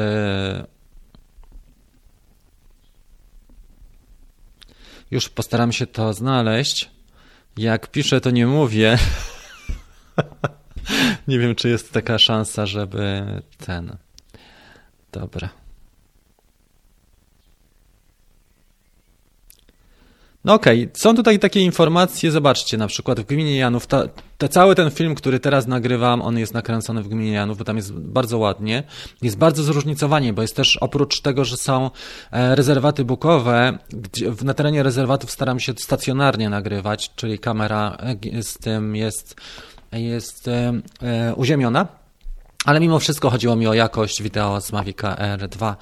Już 5.11 5.29
postaram 5.29 5.73
się 5.73 5.87
to 5.87 6.13
znaleźć. 6.13 6.91
Jak 7.57 7.91
piszę, 7.91 8.21
to 8.21 8.31
nie 8.31 8.47
mówię. 8.47 8.99
Nie 11.29 11.39
wiem, 11.39 11.55
czy 11.55 11.69
jest 11.69 11.93
taka 11.93 12.19
szansa, 12.19 12.67
żeby 12.67 13.25
ten. 13.59 13.97
Dobra. 15.13 15.49
No 20.45 20.55
okej, 20.55 20.83
okay. 20.83 21.01
są 21.01 21.17
tutaj 21.17 21.39
takie 21.39 21.61
informacje, 21.61 22.31
zobaczcie, 22.31 22.77
na 22.77 22.87
przykład 22.87 23.21
w 23.21 23.25
gminie 23.25 23.57
Janów, 23.57 23.87
ta, 23.87 24.03
ta, 24.39 24.49
cały 24.49 24.75
ten 24.75 24.91
film, 24.91 25.15
który 25.15 25.41
teraz 25.41 25.67
nagrywam, 25.67 26.23
on 26.23 26.39
jest 26.39 26.55
nakręcony 26.55 27.03
w 27.03 27.09
gminie 27.09 27.33
Janów, 27.33 27.59
bo 27.59 27.65
tam 27.65 27.77
jest 27.77 27.93
bardzo 27.93 28.39
ładnie, 28.39 28.83
jest 29.23 29.39
bardzo 29.39 29.63
zróżnicowanie, 29.63 30.33
bo 30.33 30.43
jest 30.43 30.57
też 30.57 30.77
oprócz 30.77 31.21
tego, 31.21 31.45
że 31.45 31.57
są 31.57 31.91
e, 32.31 32.55
rezerwaty 32.55 33.05
bukowe, 33.05 33.79
gdzie 33.91 34.33
na 34.43 34.55
terenie 34.55 34.83
rezerwatów 34.83 35.31
staram 35.31 35.61
się 35.61 35.73
stacjonarnie 35.79 36.49
nagrywać, 36.51 37.11
czyli 37.17 37.39
kamera 37.39 37.97
e, 38.35 38.43
z 38.43 38.59
tym 38.59 38.97
jest 38.97 39.37
jest 39.93 40.49
e, 40.49 40.73
e, 41.03 41.35
uziemiona. 41.35 41.87
Ale 42.65 42.81
mimo 42.81 42.99
wszystko 42.99 43.31
chodziło 43.31 43.57
mi 43.57 43.67
o 43.67 43.75
jakość 43.75 44.23
wideo 44.23 44.61
z 44.61 44.73
Mavic 44.73 44.97
R2. 44.99 45.75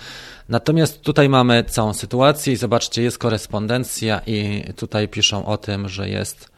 Natomiast 0.49 1.03
tutaj 1.03 1.29
mamy 1.29 1.65
całą 1.65 1.95
sytuację 1.95 2.53
i 2.53 2.57
zobaczcie, 2.57 3.03
jest 3.03 3.19
korespondencja 3.19 4.21
i 4.27 4.65
tutaj 4.77 5.09
piszą 5.09 5.47
o 5.47 5.57
tym, 5.57 5.89
że 5.89 6.09
jest 6.09 6.51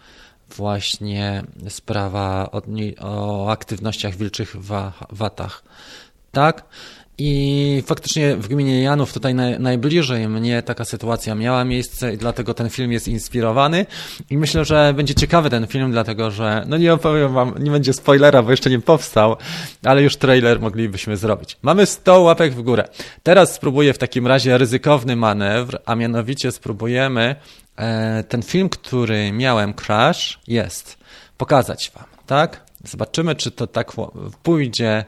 właśnie 0.56 1.42
sprawa 1.68 2.50
o, 2.52 2.62
o 3.00 3.50
aktywnościach 3.50 4.16
wilczych 4.16 4.56
w 4.56 4.92
watach. 5.10 5.62
Tak? 6.32 6.64
I 7.20 7.82
faktycznie 7.86 8.36
w 8.36 8.48
gminie 8.48 8.82
Janów, 8.82 9.12
tutaj 9.12 9.34
najbliżej 9.58 10.28
mnie 10.28 10.62
taka 10.62 10.84
sytuacja 10.84 11.34
miała 11.34 11.64
miejsce 11.64 12.14
i 12.14 12.18
dlatego 12.18 12.54
ten 12.54 12.70
film 12.70 12.92
jest 12.92 13.08
inspirowany. 13.08 13.86
I 14.30 14.36
myślę, 14.36 14.64
że 14.64 14.94
będzie 14.96 15.14
ciekawy 15.14 15.50
ten 15.50 15.66
film, 15.66 15.90
dlatego 15.90 16.30
że, 16.30 16.64
no 16.66 16.76
nie 16.76 16.94
opowiem 16.94 17.32
wam, 17.32 17.54
nie 17.58 17.70
będzie 17.70 17.92
spoilera, 17.92 18.42
bo 18.42 18.50
jeszcze 18.50 18.70
nie 18.70 18.80
powstał, 18.80 19.36
ale 19.84 20.02
już 20.02 20.16
trailer 20.16 20.60
moglibyśmy 20.60 21.16
zrobić. 21.16 21.56
Mamy 21.62 21.86
100 21.86 22.20
łapek 22.20 22.54
w 22.54 22.62
górę. 22.62 22.88
Teraz 23.22 23.54
spróbuję 23.54 23.92
w 23.92 23.98
takim 23.98 24.26
razie 24.26 24.58
ryzykowny 24.58 25.16
manewr, 25.16 25.78
a 25.86 25.94
mianowicie 25.94 26.52
spróbujemy 26.52 27.36
e, 27.76 28.24
ten 28.28 28.42
film, 28.42 28.68
który 28.68 29.32
miałem, 29.32 29.74
Crash, 29.74 30.38
jest, 30.46 30.98
pokazać 31.36 31.92
wam, 31.94 32.06
tak? 32.26 32.68
Zobaczymy, 32.84 33.34
czy 33.34 33.50
to 33.50 33.66
tak 33.66 33.92
pójdzie 34.42 35.04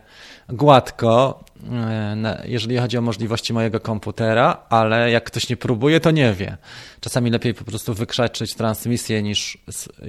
gładko, 0.52 1.44
e, 1.72 2.42
jeżeli 2.44 2.78
chodzi 2.78 2.98
o 2.98 3.00
możliwości 3.00 3.52
mojego 3.52 3.80
komputera, 3.80 4.66
ale 4.70 5.10
jak 5.10 5.24
ktoś 5.24 5.48
nie 5.48 5.56
próbuje, 5.56 6.00
to 6.00 6.10
nie 6.10 6.32
wie. 6.32 6.56
Czasami 7.00 7.30
lepiej 7.30 7.54
po 7.54 7.64
prostu 7.64 7.94
wykrzeczyć 7.94 8.54
transmisję 8.54 9.22
niż, 9.22 9.58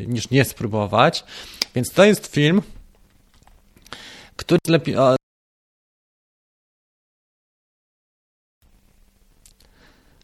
niż 0.07 0.29
nie 0.29 0.45
spróbować. 0.45 1.23
Więc 1.75 1.91
to 1.91 2.05
jest 2.05 2.27
film, 2.27 2.61
który 4.35 4.59
lepiej. 4.67 4.95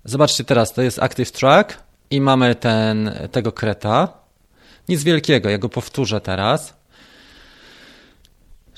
Zobaczcie 0.06 0.44
teraz, 0.44 0.74
to 0.74 0.82
jest 0.82 1.00
Active 1.00 1.32
Track 1.32 1.84
i 2.10 2.22
mamy 2.22 2.56
ten, 2.56 3.12
tego 3.32 3.52
kreta. 3.52 4.14
Nic 4.90 5.04
wielkiego, 5.04 5.50
ja 5.50 5.58
go 5.58 5.70
powtórzę 5.70 6.22
teraz. 6.22 6.77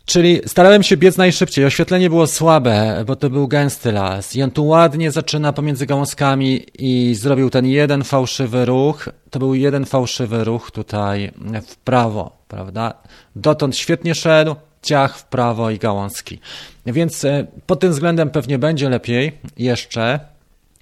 Czyli 0.10 0.42
starałem 0.46 0.84
się 0.84 0.98
biec 0.98 1.18
najszybciej. 1.18 1.66
Oświetlenie 1.66 2.10
było 2.10 2.28
słabe, 2.28 3.04
bo 3.08 3.16
to 3.16 3.30
był 3.30 3.48
gęsty 3.48 3.92
las. 3.92 4.36
I 4.36 4.44
on 4.44 4.52
tu 4.52 4.68
ładnie 4.68 5.12
zaczyna 5.12 5.54
pomiędzy 5.54 5.86
gałązkami 5.86 6.66
i 6.80 7.16
zrobił 7.16 7.50
ten 7.50 7.66
jeden 7.66 8.04
fałszywy 8.04 8.66
ruch. 8.66 9.10
To 9.30 9.40
był 9.40 9.56
jeden 9.56 9.86
fałszywy 9.86 10.44
ruch 10.44 10.72
tutaj 10.72 11.32
w 11.68 11.76
prawo, 11.76 12.38
prawda? 12.48 12.94
Dotąd 13.36 13.78
świetnie 13.78 14.16
szedł, 14.16 14.56
ciach 14.82 15.18
w 15.18 15.24
prawo 15.24 15.70
i 15.70 15.78
gałązki. 15.78 16.40
Więc 16.86 17.26
e, 17.26 17.48
pod 17.66 17.80
tym 17.80 17.92
względem 17.92 18.30
pewnie 18.30 18.60
będzie 18.60 18.90
lepiej 18.90 19.32
jeszcze, 19.58 20.20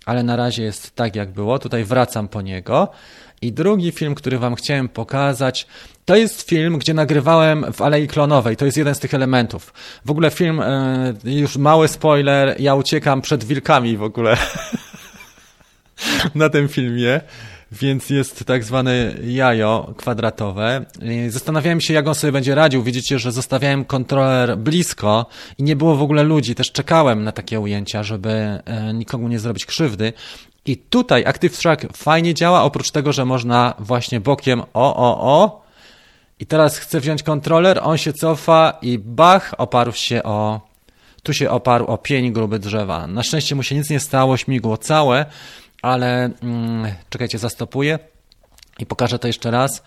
ale 0.05 0.23
na 0.23 0.35
razie 0.35 0.63
jest 0.63 0.95
tak 0.95 1.15
jak 1.15 1.31
było. 1.31 1.59
Tutaj 1.59 1.83
wracam 1.83 2.27
po 2.27 2.41
niego. 2.41 2.87
I 3.41 3.51
drugi 3.53 3.91
film, 3.91 4.15
który 4.15 4.39
Wam 4.39 4.55
chciałem 4.55 4.89
pokazać, 4.89 5.67
to 6.07 6.15
jest 6.15 6.41
film, 6.41 6.77
gdzie 6.77 6.93
nagrywałem 6.93 7.73
w 7.73 7.81
Alei 7.81 8.07
Klonowej. 8.07 8.57
To 8.57 8.65
jest 8.65 8.77
jeden 8.77 8.95
z 8.95 8.99
tych 8.99 9.13
elementów. 9.13 9.73
W 10.05 10.11
ogóle 10.11 10.31
film, 10.31 10.59
e, 10.59 11.13
już 11.23 11.57
mały 11.57 11.87
spoiler, 11.87 12.55
ja 12.59 12.75
uciekam 12.75 13.21
przed 13.21 13.43
wilkami 13.43 13.97
w 13.97 14.03
ogóle 14.03 14.37
na 16.35 16.49
tym 16.49 16.67
filmie. 16.67 17.21
Więc 17.71 18.09
jest 18.09 18.45
tak 18.45 18.63
zwane 18.63 19.13
jajo 19.23 19.93
kwadratowe. 19.97 20.85
Zastanawiałem 21.29 21.81
się, 21.81 21.93
jak 21.93 22.07
on 22.07 22.15
sobie 22.15 22.33
będzie 22.33 22.55
radził. 22.55 22.83
Widzicie, 22.83 23.19
że 23.19 23.31
zostawiałem 23.31 23.85
kontroler 23.85 24.57
blisko 24.57 25.25
i 25.57 25.63
nie 25.63 25.75
było 25.75 25.95
w 25.95 26.01
ogóle 26.01 26.23
ludzi. 26.23 26.55
Też 26.55 26.71
czekałem 26.71 27.23
na 27.23 27.31
takie 27.31 27.59
ujęcia, 27.59 28.03
żeby 28.03 28.29
e, 28.29 28.93
nikomu 28.93 29.27
nie 29.27 29.39
zrobić 29.39 29.65
krzywdy. 29.65 30.13
I 30.65 30.77
tutaj 30.77 31.25
Active 31.25 31.57
Track 31.57 31.97
fajnie 31.97 32.33
działa, 32.33 32.63
oprócz 32.63 32.91
tego, 32.91 33.13
że 33.13 33.25
można 33.25 33.73
właśnie 33.79 34.19
bokiem 34.19 34.61
o, 34.61 34.95
o, 34.95 35.21
o. 35.21 35.66
I 36.39 36.45
teraz 36.45 36.77
chcę 36.77 36.99
wziąć 36.99 37.23
kontroler, 37.23 37.79
on 37.83 37.97
się 37.97 38.13
cofa 38.13 38.77
i 38.81 38.99
bach, 38.99 39.53
oparł 39.57 39.91
się 39.91 40.23
o, 40.23 40.61
tu 41.23 41.33
się 41.33 41.49
oparł 41.49 41.85
o 41.85 41.97
pień 41.97 42.31
gruby 42.31 42.59
drzewa. 42.59 43.07
Na 43.07 43.23
szczęście 43.23 43.55
mu 43.55 43.63
się 43.63 43.75
nic 43.75 43.89
nie 43.89 43.99
stało, 43.99 44.37
śmigło 44.37 44.77
całe, 44.77 45.25
ale 45.81 46.29
mm, 46.43 46.93
czekajcie, 47.09 47.37
zastopuję 47.37 47.99
i 48.79 48.85
pokażę 48.85 49.19
to 49.19 49.27
jeszcze 49.27 49.51
raz. 49.51 49.83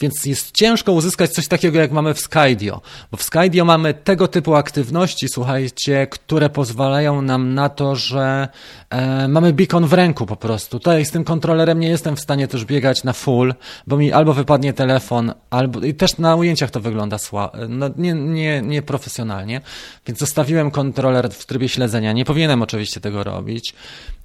Więc 0.00 0.26
jest 0.26 0.52
ciężko 0.52 0.92
uzyskać 0.92 1.30
coś 1.30 1.48
takiego, 1.48 1.78
jak 1.78 1.92
mamy 1.92 2.14
w 2.14 2.20
Skydio, 2.20 2.80
bo 3.10 3.16
w 3.16 3.22
Skydio 3.22 3.64
mamy 3.64 3.94
tego 3.94 4.28
typu 4.28 4.54
aktywności, 4.54 5.28
słuchajcie, 5.28 6.06
które 6.06 6.50
pozwalają 6.50 7.22
nam 7.22 7.54
na 7.54 7.68
to, 7.68 7.96
że 7.96 8.48
e, 8.90 9.28
mamy 9.28 9.52
beacon 9.52 9.86
w 9.86 9.92
ręku 9.92 10.26
po 10.26 10.36
prostu. 10.36 10.78
Tutaj 10.78 11.04
z 11.04 11.10
tym 11.10 11.24
kontrolerem 11.24 11.80
nie 11.80 11.88
jestem 11.88 12.16
w 12.16 12.20
stanie 12.20 12.48
też 12.48 12.64
biegać 12.64 13.04
na 13.04 13.12
full, 13.12 13.54
bo 13.86 13.96
mi 13.96 14.12
albo 14.12 14.34
wypadnie 14.34 14.72
telefon, 14.72 15.32
albo 15.50 15.80
i 15.80 15.94
też 15.94 16.18
na 16.18 16.36
ujęciach 16.36 16.70
to 16.70 16.80
wygląda 16.80 17.18
słabo, 17.18 17.58
no, 17.68 17.90
nie, 17.96 18.12
nie, 18.12 18.62
nie 18.62 18.82
profesjonalnie, 18.82 19.60
więc 20.06 20.18
zostawiłem 20.18 20.70
kontroler 20.70 21.30
w 21.30 21.46
trybie 21.46 21.68
śledzenia. 21.68 22.12
Nie 22.12 22.24
powinienem 22.24 22.62
oczywiście 22.62 23.00
tego 23.00 23.24
robić 23.24 23.74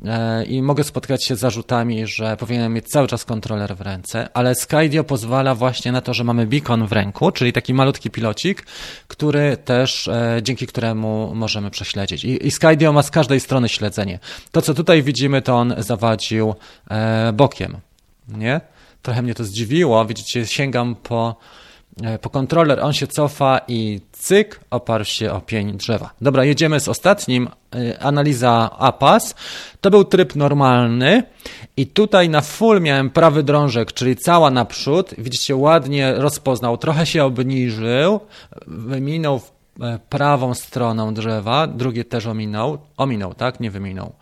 e, 0.06 0.44
i 0.46 0.62
mogę 0.62 0.84
spotkać 0.84 1.26
się 1.26 1.36
z 1.36 1.40
zarzutami, 1.40 2.08
że 2.08 2.38
powinienem 2.38 2.74
mieć 2.74 2.88
cały 2.88 3.08
czas 3.08 3.26
kontroler 3.26 3.76
w 3.76 3.82
ręce, 3.82 4.30
ale 4.34 4.56
Skydio 4.56 5.04
pozwala 5.04 5.56
właśnie 5.58 5.92
na 5.92 6.02
to, 6.02 6.14
że 6.14 6.24
mamy 6.24 6.48
beacon 6.48 6.88
w 6.88 6.92
ręku, 6.92 7.32
czyli 7.32 7.54
taki 7.54 7.74
malutki 7.74 8.10
pilocik, 8.10 8.66
który 9.08 9.58
też, 9.58 10.08
e, 10.08 10.40
dzięki 10.44 10.68
któremu 10.68 11.32
możemy 11.36 11.72
prześledzić. 11.72 12.26
I, 12.26 12.48
i 12.48 12.52
Skydio 12.52 12.94
ma 12.94 13.04
z 13.04 13.12
każdej 13.12 13.40
strony 13.40 13.70
śledzenie. 13.70 14.20
To, 14.52 14.62
co 14.62 14.74
tutaj 14.74 15.04
widzimy, 15.04 15.42
to 15.42 15.56
on 15.56 15.76
zawadził 15.78 16.56
e, 16.90 17.34
bokiem, 17.34 17.78
nie? 18.28 18.62
Trochę 19.02 19.22
mnie 19.22 19.34
to 19.34 19.44
zdziwiło. 19.44 20.06
Widzicie, 20.06 20.48
sięgam 20.48 20.96
po 20.96 21.36
e, 22.04 22.20
po 22.20 22.30
kontroler, 22.30 22.80
on 22.80 22.94
się 22.94 23.08
cofa 23.08 23.62
i 23.68 24.02
cyk, 24.12 24.60
oparł 24.70 25.06
się 25.06 25.32
o 25.32 25.42
pień 25.42 25.78
drzewa. 25.78 26.10
Dobra, 26.22 26.46
jedziemy 26.46 26.80
z 26.80 26.88
ostatnim, 26.88 27.50
analiza 28.00 28.70
APAS. 28.80 29.36
To 29.82 29.90
był 29.90 30.04
tryb 30.04 30.36
normalny 30.36 31.24
i 31.78 31.88
tutaj 31.88 32.30
na 32.30 32.42
full 32.42 32.82
miałem 32.82 33.10
prawy 33.10 33.44
drążek, 33.44 33.94
czyli 33.94 34.16
cała 34.16 34.52
naprzód. 34.52 35.14
Widzicie, 35.18 35.56
ładnie 35.56 36.14
rozpoznał, 36.14 36.78
trochę 36.78 37.06
się 37.06 37.24
obniżył, 37.24 38.20
wyminął 38.68 39.42
e, 39.82 40.00
prawą 40.10 40.54
stroną 40.54 41.14
drzewa, 41.14 41.68
drugie 41.68 42.06
też 42.06 42.26
ominął, 42.26 42.78
ominął, 42.98 43.34
tak, 43.34 43.60
nie 43.60 43.72
wyminął. 43.72 44.14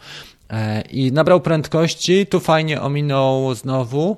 I 0.92 1.12
nabrał 1.12 1.42
prędkości, 1.42 2.26
tu 2.26 2.40
fajnie 2.40 2.82
ominął 2.82 3.56
znowu, 3.56 4.18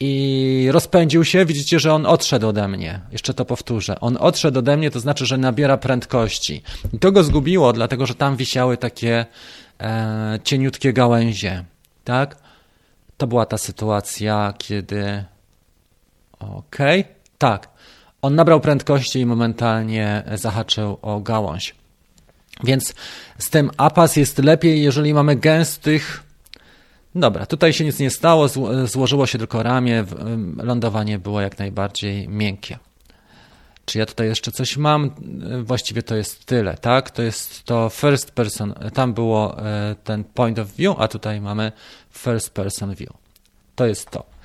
i 0.00 0.68
rozpędził 0.72 1.24
się. 1.24 1.44
Widzicie, 1.44 1.80
że 1.80 1.94
on 1.94 2.06
odszedł 2.06 2.48
ode 2.48 2.68
mnie. 2.68 3.00
Jeszcze 3.12 3.34
to 3.34 3.44
powtórzę. 3.44 4.00
On 4.00 4.16
odszedł 4.20 4.58
ode 4.58 4.76
mnie, 4.76 4.90
to 4.90 5.00
znaczy, 5.00 5.26
że 5.26 5.38
nabiera 5.38 5.76
prędkości. 5.76 6.62
I 6.92 6.98
to 6.98 7.12
go 7.12 7.24
zgubiło, 7.24 7.72
dlatego 7.72 8.06
że 8.06 8.14
tam 8.14 8.36
wisiały 8.36 8.76
takie 8.76 9.26
e, 9.80 10.38
cieniutkie 10.44 10.92
gałęzie. 10.92 11.64
Tak? 12.04 12.36
To 13.16 13.26
była 13.26 13.46
ta 13.46 13.58
sytuacja, 13.58 14.54
kiedy. 14.58 15.24
Okej, 16.38 17.00
okay. 17.00 17.14
tak. 17.38 17.68
On 18.22 18.34
nabrał 18.34 18.60
prędkości 18.60 19.20
i 19.20 19.26
momentalnie 19.26 20.22
zahaczył 20.34 20.98
o 21.02 21.20
gałąź. 21.20 21.74
Więc 22.64 22.94
z 23.38 23.50
tym 23.50 23.70
APAS 23.76 24.16
jest 24.16 24.38
lepiej, 24.38 24.82
jeżeli 24.82 25.14
mamy 25.14 25.36
gęstych 25.36 26.26
Dobra, 27.16 27.46
tutaj 27.46 27.72
się 27.72 27.84
nic 27.84 27.98
nie 27.98 28.10
stało, 28.10 28.48
złożyło 28.84 29.26
się 29.26 29.38
tylko 29.38 29.62
ramię, 29.62 30.04
lądowanie 30.56 31.18
było 31.18 31.40
jak 31.40 31.58
najbardziej 31.58 32.28
miękkie. 32.28 32.78
Czy 33.86 33.98
ja 33.98 34.06
tutaj 34.06 34.26
jeszcze 34.26 34.52
coś 34.52 34.76
mam? 34.76 35.10
Właściwie 35.62 36.02
to 36.02 36.16
jest 36.16 36.44
tyle, 36.44 36.74
tak? 36.74 37.10
To 37.10 37.22
jest 37.22 37.64
to 37.64 37.88
first 37.88 38.30
person, 38.30 38.74
tam 38.94 39.14
było 39.14 39.66
e, 39.66 39.96
ten 40.04 40.24
point 40.24 40.58
of 40.58 40.68
view, 40.68 40.96
a 40.98 41.08
tutaj 41.08 41.40
mamy 41.40 41.72
first 42.10 42.50
person 42.50 42.94
view. 42.94 43.12
To 43.74 43.86
jest 43.86 44.10
to 44.10 44.36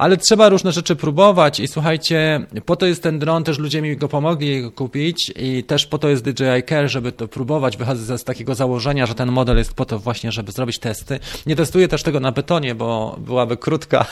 ale 0.00 0.16
trzeba 0.16 0.48
różne 0.48 0.72
rzeczy 0.72 0.96
próbować 0.96 1.60
i 1.60 1.68
słuchajcie, 1.68 2.46
po 2.66 2.76
to 2.76 2.86
jest 2.86 3.02
ten 3.02 3.18
dron, 3.18 3.44
też 3.44 3.58
ludzie 3.58 3.82
mi 3.82 3.96
go 3.96 4.08
pomogli 4.08 4.70
kupić 4.72 5.32
i 5.36 5.64
też 5.64 5.86
po 5.86 5.98
to 5.98 6.08
jest 6.08 6.24
DJI 6.24 6.62
Care, 6.68 6.88
żeby 6.88 7.12
to 7.12 7.28
próbować. 7.28 7.76
Wychodzę 7.76 8.18
z 8.18 8.24
takiego 8.24 8.54
założenia, 8.54 9.06
że 9.06 9.14
ten 9.14 9.32
model 9.32 9.56
jest 9.56 9.74
po 9.74 9.84
to 9.84 9.98
właśnie, 9.98 10.32
żeby 10.32 10.52
zrobić 10.52 10.78
testy. 10.78 11.20
Nie 11.46 11.56
testuję 11.56 11.88
też 11.88 12.02
tego 12.02 12.20
na 12.20 12.32
betonie, 12.32 12.74
bo 12.74 13.16
byłaby 13.18 13.56
krótka 13.56 14.06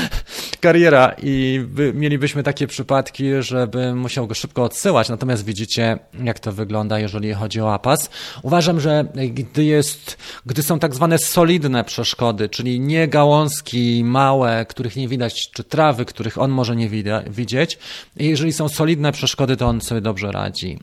kariera 0.62 1.14
i 1.22 1.64
by, 1.66 1.92
mielibyśmy 1.94 2.42
takie 2.42 2.66
przypadki, 2.66 3.24
żeby 3.40 3.94
musiał 3.94 4.26
go 4.26 4.34
szybko 4.34 4.64
odsyłać. 4.64 5.08
Natomiast 5.08 5.44
widzicie, 5.44 5.98
jak 6.24 6.38
to 6.38 6.52
wygląda, 6.52 6.98
jeżeli 6.98 7.32
chodzi 7.32 7.60
o 7.60 7.74
APAS. 7.74 8.10
Uważam, 8.42 8.80
że 8.80 9.04
gdy 9.14 9.64
jest, 9.64 10.18
gdy 10.46 10.62
są 10.62 10.78
tak 10.78 10.94
zwane 10.94 11.18
solidne 11.18 11.84
przeszkody, 11.84 12.48
czyli 12.48 12.80
nie 12.80 13.08
gałązki 13.08 14.04
małe, 14.04 14.66
których 14.68 14.96
nie 14.96 15.08
widać 15.08 15.50
czy 15.50 15.64
trawy, 15.64 16.04
których 16.04 16.38
on 16.38 16.50
może 16.50 16.76
nie 16.76 16.88
widzieć. 17.26 17.78
Jeżeli 18.16 18.52
są 18.52 18.68
solidne 18.68 19.12
przeszkody, 19.12 19.56
to 19.56 19.66
on 19.66 19.80
sobie 19.80 20.00
dobrze 20.00 20.32
radzi. 20.32 20.78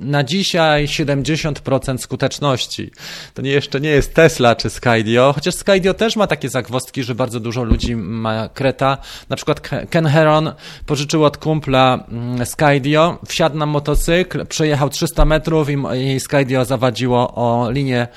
Na 0.00 0.24
dzisiaj 0.24 0.86
70% 0.86 1.98
skuteczności. 1.98 2.90
To 3.34 3.42
nie, 3.42 3.50
jeszcze 3.50 3.80
nie 3.80 3.90
jest 3.90 4.14
Tesla 4.14 4.56
czy 4.56 4.70
Skydio, 4.70 5.32
chociaż 5.34 5.54
Skydio 5.54 5.94
też 5.94 6.16
ma 6.16 6.26
takie 6.26 6.48
zagwozdki, 6.48 7.02
że 7.02 7.14
bardzo 7.14 7.40
dużo 7.40 7.64
ludzi 7.64 7.96
ma 7.96 8.48
kreta. 8.48 9.01
Na 9.28 9.36
przykład 9.36 9.60
Ken 9.90 10.06
Heron 10.06 10.52
pożyczył 10.86 11.24
od 11.24 11.38
kumpla 11.38 12.04
mm, 12.08 12.46
Skydio, 12.46 13.18
wsiadł 13.26 13.56
na 13.56 13.66
motocykl, 13.66 14.46
przejechał 14.46 14.90
300 14.90 15.24
metrów 15.24 15.68
i 15.96 16.20
Skydio 16.20 16.64
zawadziło 16.64 17.34
o 17.34 17.70
linię, 17.70 18.08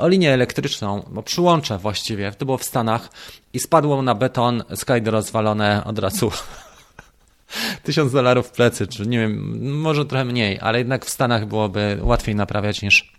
o 0.00 0.08
linię 0.08 0.32
elektryczną, 0.34 1.02
bo 1.10 1.22
przyłącze 1.22 1.78
właściwie, 1.78 2.32
to 2.32 2.44
było 2.44 2.58
w 2.58 2.64
Stanach. 2.64 3.08
I 3.52 3.60
spadło 3.60 4.02
na 4.02 4.14
beton, 4.14 4.62
Skydio 4.74 5.10
rozwalone 5.10 5.84
od 5.84 5.98
razu. 5.98 6.32
Tysiąc 7.84 8.12
dolarów 8.12 8.46
w 8.46 8.50
plecy, 8.50 8.86
czy 8.86 9.06
nie 9.06 9.18
wiem, 9.18 9.58
może 9.80 10.06
trochę 10.06 10.24
mniej, 10.24 10.58
ale 10.60 10.78
jednak 10.78 11.04
w 11.04 11.10
Stanach 11.10 11.46
byłoby 11.46 11.98
łatwiej 12.02 12.34
naprawiać 12.34 12.82
niż 12.82 13.12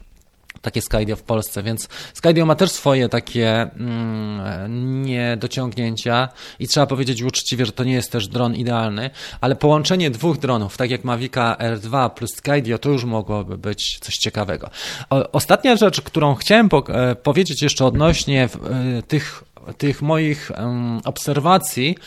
takie 0.61 0.81
Skydio 0.81 1.15
w 1.15 1.23
Polsce, 1.23 1.63
więc 1.63 1.87
Skydio 2.13 2.45
ma 2.45 2.55
też 2.55 2.71
swoje 2.71 3.09
takie 3.09 3.61
mm, 3.61 5.03
niedociągnięcia 5.03 6.29
i 6.59 6.67
trzeba 6.67 6.85
powiedzieć 6.85 7.21
uczciwie, 7.21 7.65
że 7.65 7.71
to 7.71 7.83
nie 7.83 7.93
jest 7.93 8.11
też 8.11 8.27
dron 8.27 8.55
idealny, 8.55 9.09
ale 9.41 9.55
połączenie 9.55 10.11
dwóch 10.11 10.37
dronów, 10.37 10.77
tak 10.77 10.91
jak 10.91 11.03
Mavica 11.03 11.57
R2 11.59 12.09
plus 12.09 12.35
Skydio, 12.35 12.77
to 12.77 12.89
już 12.89 13.03
mogłoby 13.03 13.57
być 13.57 13.99
coś 14.01 14.15
ciekawego. 14.15 14.69
O, 15.09 15.31
ostatnia 15.31 15.75
rzecz, 15.75 16.01
którą 16.01 16.35
chciałem 16.35 16.69
po, 16.69 16.83
e, 16.87 17.15
powiedzieć 17.15 17.61
jeszcze 17.61 17.85
odnośnie 17.85 18.43
e, 18.43 19.01
tych 19.01 19.43
tych 19.77 20.01
moich 20.01 20.51
obserwacji, 21.05 21.97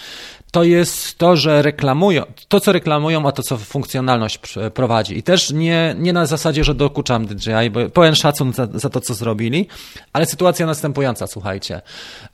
to 0.57 0.65
jest 0.65 1.19
to, 1.19 1.37
że 1.37 1.63
reklamują, 1.63 2.23
to 2.49 2.61
co 2.61 2.73
reklamują, 2.73 3.29
a 3.29 3.33
to 3.33 3.43
co 3.43 3.57
funkcjonalność 3.57 4.39
prowadzi. 4.75 5.19
I 5.19 5.23
też 5.23 5.51
nie, 5.51 5.95
nie 5.99 6.13
na 6.13 6.27
zasadzie, 6.27 6.65
że 6.65 6.75
dokuczam 6.75 7.27
DJI, 7.27 7.71
bo 7.71 7.91
pełen 7.91 8.15
szacun 8.15 8.53
za, 8.53 8.69
za 8.75 8.91
to, 8.91 9.01
co 9.01 9.15
zrobili, 9.15 9.69
ale 10.13 10.27
sytuacja 10.27 10.67
następująca, 10.67 11.27
słuchajcie. 11.27 11.81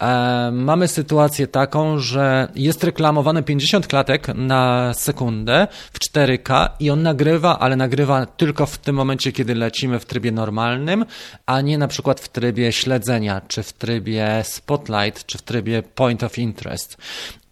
E, 0.00 0.50
mamy 0.52 0.88
sytuację 0.88 1.46
taką, 1.46 1.98
że 1.98 2.48
jest 2.54 2.84
reklamowane 2.84 3.42
50 3.42 3.86
klatek 3.86 4.28
na 4.34 4.94
sekundę 4.94 5.68
w 5.92 5.98
4K 5.98 6.68
i 6.80 6.90
on 6.90 7.02
nagrywa, 7.02 7.58
ale 7.58 7.76
nagrywa 7.76 8.26
tylko 8.26 8.66
w 8.66 8.78
tym 8.78 8.96
momencie, 8.96 9.32
kiedy 9.32 9.54
lecimy 9.54 9.98
w 9.98 10.04
trybie 10.04 10.32
normalnym, 10.32 11.04
a 11.46 11.60
nie 11.60 11.78
na 11.78 11.88
przykład 11.88 12.20
w 12.20 12.28
trybie 12.28 12.72
śledzenia, 12.72 13.40
czy 13.48 13.62
w 13.62 13.72
trybie 13.72 14.42
spotlight, 14.44 15.26
czy 15.26 15.38
w 15.38 15.42
trybie 15.42 15.82
point 15.82 16.22
of 16.22 16.38
interest. 16.38 16.96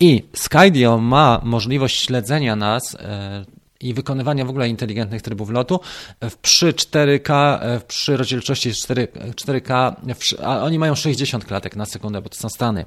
I 0.01 0.23
Skydio 0.37 0.99
ma 0.99 1.41
możliwość 1.45 2.01
śledzenia 2.01 2.57
nas 2.57 2.95
e, 2.95 3.45
i 3.81 3.95
wykonywania 3.95 4.45
w 4.45 4.51
ogóle 4.51 4.69
inteligentnych 4.69 5.23
trybów 5.23 5.51
lotu 5.51 5.81
przy 6.43 6.73
4K, 6.73 7.59
e, 7.61 7.81
przy 7.81 8.17
rozdzielczości 8.17 8.73
4, 8.75 9.09
4K, 9.35 9.95
a 10.45 10.63
oni 10.63 10.79
mają 10.79 10.95
60 10.95 11.45
klatek 11.45 11.77
na 11.77 11.87
sekundę, 11.87 12.23
bo 12.23 12.29
to 12.29 12.37
są 12.37 12.49
Stany. 12.49 12.85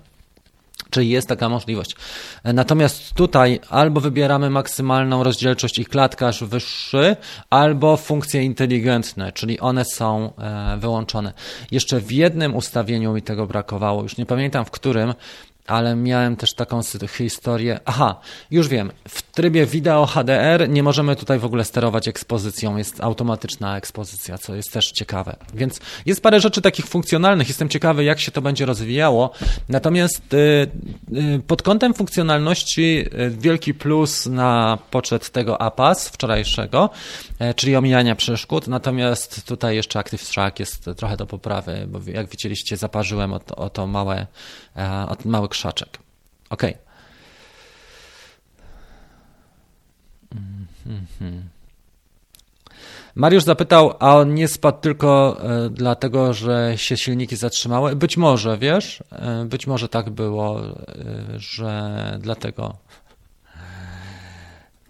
Czyli 0.90 1.10
jest 1.10 1.28
taka 1.28 1.50
możliwość. 1.50 1.96
E, 2.44 2.54
natomiast 2.54 3.14
tutaj 3.14 3.60
albo 3.70 4.02
wybieramy 4.02 4.50
maksymalną 4.50 5.24
rozdzielczość 5.24 5.80
i 5.80 5.86
klatkarz 5.86 6.44
wyższy, 6.44 7.16
albo 7.50 7.98
funkcje 7.98 8.44
inteligentne, 8.44 9.32
czyli 9.32 9.60
one 9.60 9.86
są 9.86 10.34
wyłączone. 10.78 11.34
Jeszcze 11.72 12.00
w 12.00 12.12
jednym 12.12 12.56
ustawieniu 12.56 13.14
mi 13.14 13.22
tego 13.22 13.48
brakowało, 13.48 14.04
już 14.04 14.18
nie 14.18 14.26
pamiętam 14.26 14.66
w 14.66 14.72
którym, 14.72 15.14
ale 15.68 15.96
miałem 15.96 16.36
też 16.36 16.54
taką 16.54 16.82
historię. 17.08 17.80
Aha, 17.86 18.20
już 18.52 18.68
wiem. 18.68 18.92
W 19.08 19.22
trybie 19.22 19.66
wideo 19.66 20.06
HDR 20.06 20.70
nie 20.70 20.84
możemy 20.84 21.16
tutaj 21.16 21.40
w 21.40 21.46
ogóle 21.46 21.66
sterować 21.66 22.08
ekspozycją. 22.08 22.78
Jest 22.78 23.04
automatyczna 23.04 23.78
ekspozycja, 23.78 24.38
co 24.38 24.56
jest 24.56 24.72
też 24.74 24.92
ciekawe. 24.92 25.36
Więc 25.54 25.80
jest 26.06 26.22
parę 26.22 26.40
rzeczy 26.40 26.62
takich 26.62 26.86
funkcjonalnych. 26.86 27.48
Jestem 27.48 27.70
ciekawy, 27.70 28.04
jak 28.04 28.20
się 28.20 28.32
to 28.32 28.42
będzie 28.42 28.66
rozwijało. 28.66 29.32
Natomiast 29.70 30.34
y, 30.34 30.38
y, 30.38 31.42
pod 31.48 31.62
kątem 31.62 31.94
funkcjonalności 31.94 33.06
y, 33.14 33.30
wielki 33.30 33.74
plus 33.74 34.26
na 34.26 34.78
poczet 34.92 35.30
tego 35.30 35.62
APAS 35.62 36.10
wczorajszego, 36.10 36.90
czyli 37.56 37.76
omijania 37.76 38.16
przeszkód. 38.16 38.68
Natomiast 38.68 39.46
tutaj 39.46 39.76
jeszcze 39.76 40.00
Active 40.00 40.30
Track 40.30 40.60
jest 40.60 40.90
trochę 40.98 41.18
do 41.18 41.26
poprawy, 41.26 41.88
bo 41.88 42.00
jak 42.06 42.30
widzieliście, 42.30 42.78
zaparzyłem 42.78 43.34
o 43.34 43.40
to, 43.40 43.56
o 43.56 43.70
to 43.70 43.88
małe, 43.88 44.28
o 45.08 45.16
mały 45.26 45.50
krzaczek. 45.50 46.00
Ok. 46.50 46.64
Mariusz 53.16 53.44
zapytał, 53.44 53.94
a 54.00 54.16
on 54.16 54.34
nie 54.34 54.48
spadł 54.48 54.82
tylko 54.82 55.38
e, 55.44 55.70
dlatego, 55.70 56.34
że 56.34 56.74
się 56.76 56.98
silniki 56.98 57.36
zatrzymały? 57.36 57.96
Być 57.96 58.18
może, 58.18 58.58
wiesz? 58.58 59.04
E, 59.12 59.46
być 59.46 59.68
może 59.68 59.90
tak 59.90 60.10
było, 60.10 60.62
e, 60.62 60.74
że 61.38 61.94
dlatego 62.20 62.78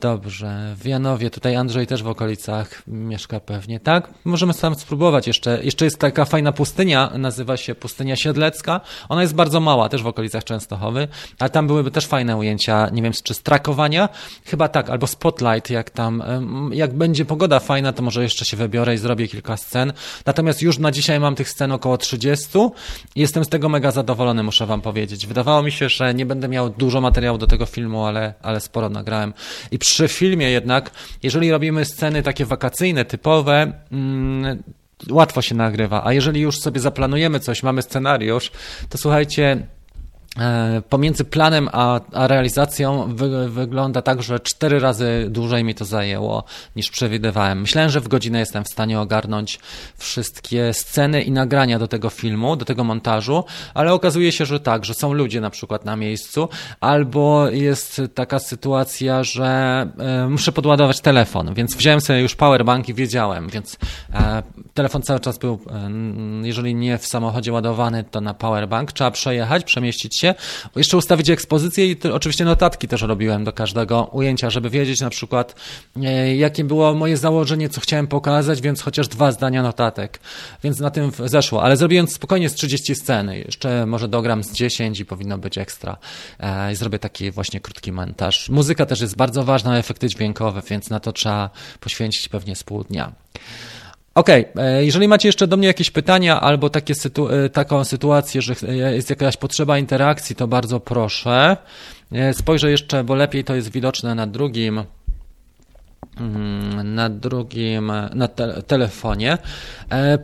Dobrze, 0.03 0.75
w 0.77 0.85
Janowie, 0.85 1.29
tutaj 1.29 1.55
Andrzej 1.55 1.87
też 1.87 2.03
w 2.03 2.07
okolicach 2.07 2.83
mieszka 2.87 3.39
pewnie, 3.39 3.79
tak? 3.79 4.09
Możemy 4.25 4.53
sam 4.53 4.75
spróbować 4.75 5.27
jeszcze. 5.27 5.59
Jeszcze 5.63 5.85
jest 5.85 5.99
taka 5.99 6.25
fajna 6.25 6.51
pustynia, 6.51 7.11
nazywa 7.17 7.57
się 7.57 7.75
Pustynia 7.75 8.15
Siedlecka. 8.15 8.81
Ona 9.09 9.21
jest 9.21 9.35
bardzo 9.35 9.59
mała, 9.59 9.89
też 9.89 10.03
w 10.03 10.07
okolicach 10.07 10.43
Częstochowy, 10.43 11.07
ale 11.39 11.49
tam 11.49 11.67
byłyby 11.67 11.91
też 11.91 12.05
fajne 12.07 12.37
ujęcia, 12.37 12.89
nie 12.89 13.01
wiem, 13.01 13.13
czy 13.23 13.33
strakowania? 13.33 14.09
Chyba 14.45 14.67
tak, 14.67 14.89
albo 14.89 15.07
spotlight, 15.07 15.69
jak 15.69 15.89
tam, 15.89 16.23
jak 16.71 16.93
będzie 16.93 17.25
pogoda 17.25 17.59
fajna, 17.59 17.93
to 17.93 18.03
może 18.03 18.23
jeszcze 18.23 18.45
się 18.45 18.57
wybiorę 18.57 18.93
i 18.93 18.97
zrobię 18.97 19.27
kilka 19.27 19.57
scen. 19.57 19.93
Natomiast 20.25 20.61
już 20.61 20.77
na 20.77 20.91
dzisiaj 20.91 21.19
mam 21.19 21.35
tych 21.35 21.49
scen 21.49 21.71
około 21.71 21.97
30 21.97 22.47
i 23.15 23.21
jestem 23.21 23.45
z 23.45 23.49
tego 23.49 23.69
mega 23.69 23.91
zadowolony, 23.91 24.43
muszę 24.43 24.65
wam 24.65 24.81
powiedzieć. 24.81 25.27
Wydawało 25.27 25.63
mi 25.63 25.71
się, 25.71 25.89
że 25.89 26.13
nie 26.13 26.25
będę 26.25 26.47
miał 26.47 26.69
dużo 26.69 27.01
materiału 27.01 27.37
do 27.37 27.47
tego 27.47 27.65
filmu, 27.65 28.05
ale, 28.05 28.33
ale 28.41 28.59
sporo 28.59 28.89
nagrałem. 28.89 29.33
I 29.71 29.79
przy 29.79 29.92
filmie 30.07 30.51
jednak, 30.51 30.91
jeżeli 31.23 31.51
robimy 31.51 31.85
sceny 31.85 32.23
takie 32.23 32.45
wakacyjne, 32.45 33.05
typowe, 33.05 33.73
mm, 33.91 34.63
łatwo 35.09 35.41
się 35.41 35.55
nagrywa. 35.55 36.01
A 36.05 36.13
jeżeli 36.13 36.41
już 36.41 36.59
sobie 36.59 36.79
zaplanujemy 36.79 37.39
coś, 37.39 37.63
mamy 37.63 37.81
scenariusz, 37.81 38.51
to 38.89 38.97
słuchajcie, 38.97 39.67
pomiędzy 40.89 41.23
planem 41.23 41.69
a, 41.71 41.99
a 42.13 42.27
realizacją 42.27 43.15
wy, 43.15 43.49
wygląda 43.49 44.01
tak, 44.01 44.23
że 44.23 44.39
cztery 44.39 44.79
razy 44.79 45.27
dłużej 45.29 45.63
mi 45.63 45.75
to 45.75 45.85
zajęło 45.85 46.43
niż 46.75 46.91
przewidywałem. 46.91 47.61
Myślałem, 47.61 47.89
że 47.89 48.01
w 48.01 48.07
godzinę 48.07 48.39
jestem 48.39 48.63
w 48.63 48.67
stanie 48.67 48.99
ogarnąć 48.99 49.59
wszystkie 49.97 50.73
sceny 50.73 51.21
i 51.21 51.31
nagrania 51.31 51.79
do 51.79 51.87
tego 51.87 52.09
filmu, 52.09 52.55
do 52.55 52.65
tego 52.65 52.83
montażu, 52.83 53.43
ale 53.73 53.93
okazuje 53.93 54.31
się, 54.31 54.45
że 54.45 54.59
tak, 54.59 54.85
że 54.85 54.93
są 54.93 55.13
ludzie 55.13 55.41
na 55.41 55.49
przykład 55.49 55.85
na 55.85 55.95
miejscu, 55.95 56.49
albo 56.81 57.49
jest 57.49 58.01
taka 58.13 58.39
sytuacja, 58.39 59.23
że 59.23 59.45
e, 59.99 60.29
muszę 60.29 60.51
podładować 60.51 61.01
telefon, 61.01 61.53
więc 61.53 61.75
wziąłem 61.75 62.01
sobie 62.01 62.21
już 62.21 62.35
powerbank 62.35 62.89
i 62.89 62.93
wiedziałem, 62.93 63.49
więc 63.49 63.77
e, 64.13 64.43
telefon 64.73 65.01
cały 65.01 65.19
czas 65.19 65.37
był, 65.37 65.53
e, 65.53 65.91
jeżeli 66.47 66.75
nie 66.75 66.97
w 66.97 67.07
samochodzie 67.07 67.53
ładowany, 67.53 68.03
to 68.03 68.21
na 68.21 68.33
powerbank. 68.33 68.91
Trzeba 68.91 69.11
przejechać, 69.11 69.63
przemieścić 69.63 70.22
się, 70.23 70.35
jeszcze 70.75 70.97
ustawić 70.97 71.29
ekspozycję 71.29 71.91
i 71.91 71.97
oczywiście 72.13 72.45
notatki 72.45 72.87
też 72.87 73.01
robiłem 73.01 73.43
do 73.43 73.53
każdego 73.53 74.03
ujęcia, 74.03 74.49
żeby 74.49 74.69
wiedzieć 74.69 75.01
na 75.01 75.09
przykład, 75.09 75.55
e, 76.03 76.35
jakie 76.35 76.63
było 76.63 76.93
moje 76.93 77.17
założenie, 77.17 77.69
co 77.69 77.81
chciałem 77.81 78.07
pokazać, 78.07 78.61
więc 78.61 78.81
chociaż 78.81 79.07
dwa 79.07 79.31
zdania 79.31 79.63
notatek. 79.63 80.19
Więc 80.63 80.79
na 80.79 80.89
tym 80.91 81.11
zeszło, 81.25 81.63
ale 81.63 81.77
zrobiłem 81.77 82.07
spokojnie 82.07 82.49
z 82.49 82.53
30 82.53 82.95
sceny. 82.95 83.39
Jeszcze 83.39 83.85
może 83.85 84.07
dogram 84.07 84.43
z 84.43 84.51
10 84.51 84.99
i 84.99 85.05
powinno 85.05 85.37
być 85.37 85.57
ekstra. 85.57 85.97
E, 86.39 86.75
zrobię 86.75 86.99
taki 86.99 87.31
właśnie 87.31 87.59
krótki 87.59 87.91
montaż. 87.91 88.49
Muzyka 88.49 88.85
też 88.85 89.01
jest 89.01 89.15
bardzo 89.15 89.43
ważna, 89.43 89.77
efekty 89.77 90.07
dźwiękowe, 90.07 90.61
więc 90.69 90.89
na 90.89 90.99
to 90.99 91.11
trzeba 91.11 91.49
poświęcić 91.79 92.29
pewnie 92.29 92.55
z 92.55 92.63
pół 92.63 92.83
dnia. 92.83 93.11
Okej, 94.15 94.45
okay. 94.51 94.63
E, 94.65 94.85
jeżeli 94.85 95.07
macie 95.07 95.27
jeszcze 95.27 95.47
do 95.47 95.57
mnie 95.57 95.67
jakieś 95.67 95.91
pytania 95.91 96.41
albo 96.41 96.69
takie 96.69 96.95
sytu 96.95 97.29
e, 97.29 97.49
taką 97.49 97.83
sytuację, 97.83 98.41
że 98.41 98.55
jest 98.91 99.09
jakaś 99.09 99.37
potrzeba 99.37 99.77
interakcji, 99.77 100.35
to 100.35 100.47
bardzo 100.47 100.79
proszę. 100.79 101.57
E, 102.11 102.33
spojrzę 102.33 102.71
jeszcze, 102.71 103.03
bo 103.03 103.15
lepiej 103.15 103.43
to 103.43 103.55
jest 103.55 103.71
widoczne 103.71 104.15
na 104.15 104.27
drugim 104.27 104.83
na 106.83 107.09
drugim, 107.09 107.91
na 108.13 108.27
te 108.27 108.63
telefonie. 108.63 109.37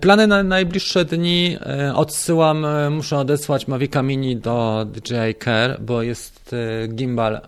Plany 0.01 0.27
na 0.27 0.43
najbliższe 0.43 1.05
dni 1.05 1.57
odsyłam, 1.95 2.65
muszę 2.91 3.17
odesłać 3.17 3.67
Mavica 3.67 4.01
Mini 4.01 4.37
do 4.37 4.85
DJI 4.85 5.35
Care, 5.43 5.81
bo 5.81 6.01
jest 6.01 6.55
gimbal 6.89 7.41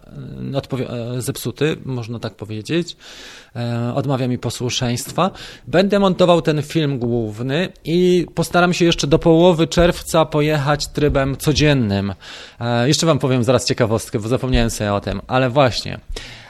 zepsuty, 1.20 1.78
można 1.86 2.20
tak 2.20 2.36
powiedzieć. 2.36 2.96
E, 3.56 3.94
odmawia 3.96 4.28
mi 4.28 4.38
posłuszeństwa. 4.38 5.32
Będę 5.68 6.00
montował 6.00 6.42
ten 6.42 6.62
film 6.62 7.00
główny 7.00 7.70
i 7.86 8.28
postaram 8.36 8.74
się 8.74 8.86
jeszcze 8.86 9.08
do 9.08 9.20
połowy 9.20 9.68
czerwca 9.68 10.26
pojechać 10.26 10.88
trybem 10.88 11.38
codziennym. 11.38 12.14
E, 12.60 12.88
jeszcze 12.88 13.06
Wam 13.06 13.20
powiem 13.20 13.44
zaraz 13.44 13.66
ciekawostkę, 13.66 14.20
bo 14.20 14.28
zapomniałem 14.28 14.70
sobie 14.70 14.94
o 14.94 15.02
tym, 15.02 15.22
ale 15.28 15.50
właśnie. 15.50 16.00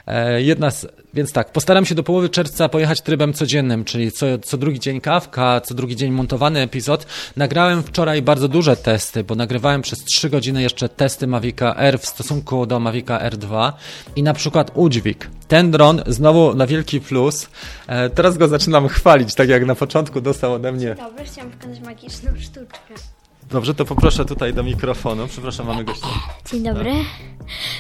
E, 0.08 0.42
jedna 0.42 0.72
z, 0.72 0.88
więc 1.14 1.32
tak, 1.32 1.52
postaram 1.52 1.86
się 1.86 1.96
do 1.96 2.04
połowy 2.04 2.30
czerwca 2.30 2.70
pojechać 2.70 3.02
trybem 3.02 3.34
codziennym, 3.34 3.86
czyli 3.86 4.12
co, 4.12 4.26
co 4.44 4.58
drugi 4.58 4.80
dzień 4.80 5.02
kawka, 5.02 5.62
co 5.62 5.74
drugi 5.76 5.96
dzień 5.96 6.12
montowany 6.12 6.60
epizod. 6.60 7.06
Nagrałem 7.38 7.84
wczoraj 7.84 8.22
bardzo 8.22 8.48
duże 8.48 8.76
testy, 8.76 9.24
bo 9.24 9.36
nagrywałem 9.36 9.82
przez 9.82 10.04
3 10.04 10.30
godziny 10.30 10.62
jeszcze 10.62 10.90
testy 10.90 11.28
Mavica 11.28 11.76
R 11.76 12.00
w 12.00 12.06
stosunku 12.06 12.66
do 12.66 12.80
Mavica 12.80 13.30
R2 13.30 13.72
i 14.16 14.24
na 14.24 14.34
przykład 14.34 14.72
udźwig. 14.74 15.30
Ten 15.48 15.72
dron 15.72 16.02
znowu 16.08 16.56
na 16.56 16.68
wielki 16.68 17.02
plus. 17.02 17.50
E, 17.88 18.10
teraz 18.10 18.38
go 18.38 18.48
zaczynam 18.48 18.88
chwalić, 18.88 19.36
tak 19.36 19.50
jak 19.50 19.66
na 19.66 19.76
początku 19.76 20.22
dostał 20.22 20.54
ode 20.54 20.72
mnie. 20.72 20.96
Dobry, 20.96 21.26
chciałam 21.26 21.52
pokazać 21.52 21.80
magiczną 21.80 22.30
sztuczkę. 22.40 23.21
Dobrze, 23.52 23.74
to 23.74 23.86
poproszę 23.86 24.26
tutaj 24.26 24.54
do 24.54 24.64
mikrofonu. 24.64 25.28
Przepraszam, 25.28 25.68
mamy 25.68 25.84
gościa. 25.84 26.08
Dzień 26.46 26.64
dobry. 26.64 26.94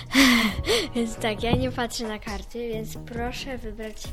więc 0.96 1.16
tak, 1.16 1.44
ja 1.44 1.52
nie 1.52 1.72
patrzę 1.72 2.08
na 2.08 2.20
karty, 2.20 2.70
więc 2.70 2.98
proszę 3.06 3.58
wybrać 3.58 4.04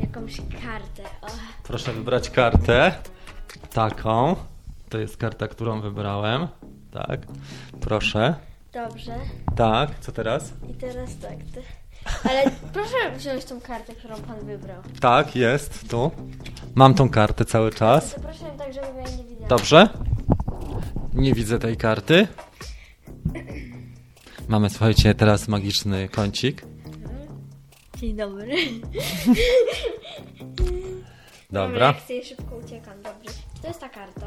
jakąś 0.00 0.36
kartę. 0.36 1.02
O. 1.22 1.26
Proszę 1.62 1.92
wybrać 1.92 2.30
kartę. 2.30 2.92
Taką. 3.72 4.36
To 4.88 4.98
jest 4.98 5.16
karta, 5.16 5.48
którą 5.48 5.80
wybrałem. 5.80 6.48
Tak. 6.90 7.20
Proszę. 7.80 8.34
Dobrze. 8.72 9.14
Tak, 9.56 10.00
co 10.00 10.12
teraz? 10.12 10.52
I 10.70 10.74
teraz 10.74 11.18
tak. 11.22 11.36
Ty... 11.54 11.62
Ale 12.30 12.44
proszę 12.72 13.16
wziąć 13.16 13.44
tą 13.44 13.60
kartę, 13.60 13.94
którą 13.94 14.16
pan 14.16 14.46
wybrał. 14.46 14.82
Tak, 15.00 15.36
jest, 15.36 15.90
tu. 15.90 16.10
Mam 16.74 16.94
tą 16.94 17.08
kartę 17.08 17.44
cały 17.44 17.70
czas. 17.70 18.10
Zapraszam 18.10 18.58
tak, 18.58 18.72
żeby 18.72 18.86
ja 18.86 19.16
nie 19.16 19.24
widziała. 19.24 19.48
Dobrze. 19.48 19.88
Nie 21.16 21.32
widzę 21.34 21.58
tej 21.58 21.76
karty. 21.76 22.28
Mamy, 24.48 24.70
słuchajcie, 24.70 25.14
teraz 25.14 25.48
magiczny 25.48 26.08
kącik. 26.08 26.62
Dzień 27.96 28.16
dobry. 28.16 28.54
Dobra. 31.50 31.94
Ja 32.08 32.24
szybko 32.24 32.56
uciekam, 32.56 32.94
dobrze. 33.02 33.30
To 33.62 33.68
jest 33.68 33.80
ta 33.80 33.88
karta. 33.88 34.26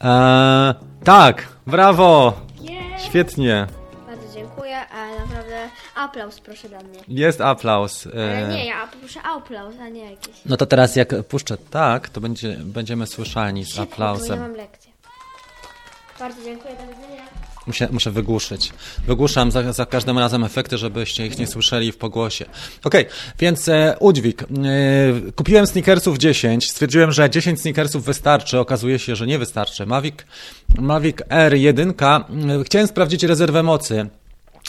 Eee, 0.00 0.74
tak, 1.04 1.48
brawo! 1.66 2.40
Yeah. 2.60 3.02
Świetnie. 3.02 3.66
Bardzo 4.06 4.34
dziękuję, 4.34 4.88
ale 4.88 5.18
naprawdę 5.20 5.68
aplauz 5.96 6.40
proszę 6.40 6.68
dla 6.68 6.78
mnie. 6.78 6.98
Jest 7.08 7.40
aplauz. 7.40 8.06
Ale 8.06 8.48
Eee, 8.48 8.54
nie, 8.54 8.66
ja 8.66 8.88
proszę 9.00 9.22
aplauz, 9.22 9.74
a 9.80 9.88
nie 9.88 10.10
jakiś. 10.10 10.36
no 10.46 10.56
to 10.56 10.66
teraz 10.66 10.96
jak 10.96 11.22
puszczę 11.28 11.56
tak, 11.70 12.08
to 12.08 12.20
będzie, 12.20 12.56
będziemy 12.64 13.06
słyszani 13.06 13.64
z 13.64 13.68
Szybko, 13.68 13.80
bo 13.96 14.04
ja 14.04 14.10
aplauzem. 14.10 14.40
mam 14.40 14.52
lekcję. 14.52 14.83
Bardzo 16.24 16.44
dziękuję, 16.44 16.74
do 16.74 16.94
widzenia. 16.94 17.22
Muszę, 17.66 17.88
muszę 17.92 18.10
wygłuszyć. 18.10 18.72
Wygłuszam 19.06 19.50
za, 19.50 19.72
za 19.72 19.86
każdym 19.86 20.18
razem 20.18 20.44
efekty, 20.44 20.78
żebyście 20.78 21.26
ich 21.26 21.38
nie 21.38 21.46
słyszeli 21.46 21.92
w 21.92 21.96
pogłosie. 21.96 22.44
Okej, 22.84 23.06
więc 23.38 23.68
e, 23.68 23.96
udźwig. 24.00 24.42
E, 24.42 24.46
kupiłem 25.36 25.66
sneakersów 25.66 26.18
10. 26.18 26.70
Stwierdziłem, 26.70 27.12
że 27.12 27.30
10 27.30 27.60
sneakersów 27.60 28.04
wystarczy. 28.04 28.58
Okazuje 28.58 28.98
się, 28.98 29.16
że 29.16 29.26
nie 29.26 29.38
wystarczy. 29.38 29.86
Mavic, 29.86 30.14
Mavic 30.78 31.16
R1. 31.16 31.92
E, 32.60 32.64
chciałem 32.64 32.88
sprawdzić 32.88 33.22
rezerwę 33.22 33.62
mocy. 33.62 34.08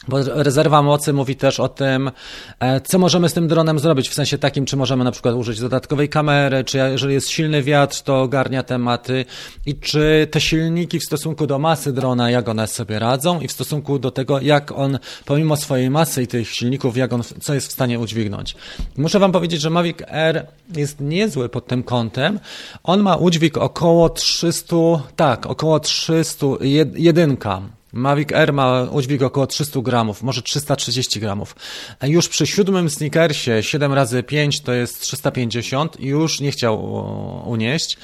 Bo 0.07 0.23
rezerwa 0.23 0.81
mocy 0.81 1.13
mówi 1.13 1.35
też 1.35 1.59
o 1.59 1.69
tym, 1.69 2.11
e, 2.59 2.81
co 2.81 2.99
możemy 2.99 3.29
z 3.29 3.33
tym 3.33 3.47
dronem 3.47 3.79
zrobić, 3.79 4.09
w 4.09 4.13
sensie 4.13 4.37
takim, 4.37 4.65
czy 4.65 4.77
możemy 4.77 5.03
na 5.03 5.11
przykład 5.11 5.35
użyć 5.35 5.59
dodatkowej 5.59 6.09
kamery, 6.09 6.63
czy 6.63 6.77
jeżeli 6.77 7.13
jest 7.13 7.29
silny 7.29 7.63
wiatr, 7.63 8.01
to 8.01 8.21
ogarnia 8.21 8.63
tematy 8.63 9.25
i 9.65 9.75
czy 9.75 10.27
te 10.31 10.41
silniki 10.41 10.99
w 10.99 11.03
stosunku 11.03 11.47
do 11.47 11.59
masy 11.59 11.93
drona, 11.93 12.29
jak 12.29 12.49
one 12.49 12.67
sobie 12.67 12.99
radzą 12.99 13.39
i 13.39 13.47
w 13.47 13.51
stosunku 13.51 13.99
do 13.99 14.11
tego, 14.11 14.41
jak 14.41 14.71
on 14.71 14.99
pomimo 15.25 15.57
swojej 15.57 15.89
masy 15.89 16.23
i 16.23 16.27
tych 16.27 16.49
silników, 16.49 16.97
jak 16.97 17.13
on, 17.13 17.21
co 17.41 17.53
jest 17.53 17.67
w 17.67 17.71
stanie 17.71 17.99
udźwignąć. 17.99 18.55
Muszę 18.97 19.19
Wam 19.19 19.31
powiedzieć, 19.31 19.61
że 19.61 19.69
Mavic 19.69 19.97
R 20.07 20.47
jest 20.75 20.99
niezły 20.99 21.49
pod 21.49 21.67
tym 21.67 21.83
kątem. 21.83 22.39
On 22.83 23.01
ma 23.01 23.15
udźwig 23.15 23.57
około 23.57 24.09
300, 24.09 24.75
tak, 25.15 25.45
około 25.45 25.79
300, 25.79 26.47
jedynka. 26.95 27.61
Mavic 27.95 28.31
Air 28.33 28.53
ma 28.53 28.83
udźwig 28.83 29.21
około 29.21 29.47
300 29.47 29.81
gramów, 29.81 30.23
może 30.23 30.41
330 30.41 31.19
gramów. 31.19 31.55
Już 32.03 32.29
przy 32.29 32.47
siódmym 32.47 32.89
sneakersie 32.89 33.63
7 33.63 33.93
razy 33.93 34.23
5 34.23 34.61
to 34.61 34.73
jest 34.73 35.01
350 35.01 35.99
i 35.99 36.07
już 36.07 36.39
nie 36.39 36.51
chciał 36.51 37.03
unieść 37.49 37.97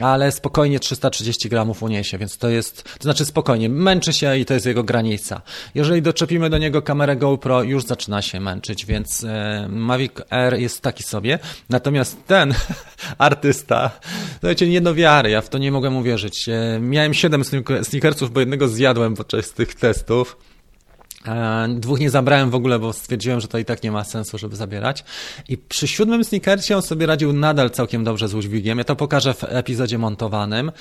ale 0.00 0.32
spokojnie 0.32 0.80
330 0.80 1.48
gramów 1.48 1.82
uniesie, 1.82 2.18
więc 2.18 2.38
to 2.38 2.48
jest, 2.48 2.84
to 2.84 3.02
znaczy 3.02 3.24
spokojnie, 3.24 3.68
męczy 3.68 4.12
się 4.12 4.38
i 4.38 4.44
to 4.44 4.54
jest 4.54 4.66
jego 4.66 4.84
granica. 4.84 5.42
Jeżeli 5.74 6.02
doczepimy 6.02 6.50
do 6.50 6.58
niego 6.58 6.82
kamerę 6.82 7.16
GoPro, 7.16 7.62
już 7.62 7.84
zaczyna 7.84 8.22
się 8.22 8.40
męczyć, 8.40 8.86
więc 8.86 9.24
e, 9.24 9.66
Mavic 9.70 10.12
Air 10.30 10.54
jest 10.54 10.80
taki 10.80 11.02
sobie, 11.02 11.38
natomiast 11.68 12.26
ten 12.26 12.54
artysta, 13.18 13.90
słuchajcie, 14.32 14.68
nie 14.68 14.80
do 14.80 14.94
wiary, 14.94 15.30
ja 15.30 15.40
w 15.40 15.48
to 15.48 15.58
nie 15.58 15.72
mogłem 15.72 15.96
uwierzyć. 15.96 16.48
E, 16.48 16.78
miałem 16.80 17.14
7 17.14 17.44
sneakersów, 17.82 18.32
bo 18.32 18.40
jednego 18.40 18.68
zjadłem 18.68 19.14
podczas 19.14 19.52
tych 19.52 19.74
testów. 19.74 20.51
E, 21.26 21.68
dwóch 21.68 22.00
nie 22.00 22.10
zabrałem 22.10 22.50
w 22.50 22.54
ogóle, 22.54 22.78
bo 22.78 22.92
stwierdziłem, 22.92 23.40
że 23.40 23.48
to 23.48 23.58
i 23.58 23.64
tak 23.64 23.82
nie 23.82 23.92
ma 23.92 24.04
sensu, 24.04 24.38
żeby 24.38 24.56
zabierać. 24.56 25.04
I 25.48 25.58
przy 25.58 25.88
siódmym 25.88 26.24
sneakersie 26.24 26.76
on 26.76 26.82
sobie 26.82 27.06
radził 27.06 27.32
nadal 27.32 27.70
całkiem 27.70 28.04
dobrze 28.04 28.28
z 28.28 28.34
udźwigiem. 28.34 28.78
Ja 28.78 28.84
to 28.84 28.96
pokażę 28.96 29.34
w 29.34 29.44
epizodzie 29.44 29.98
montowanym. 29.98 30.72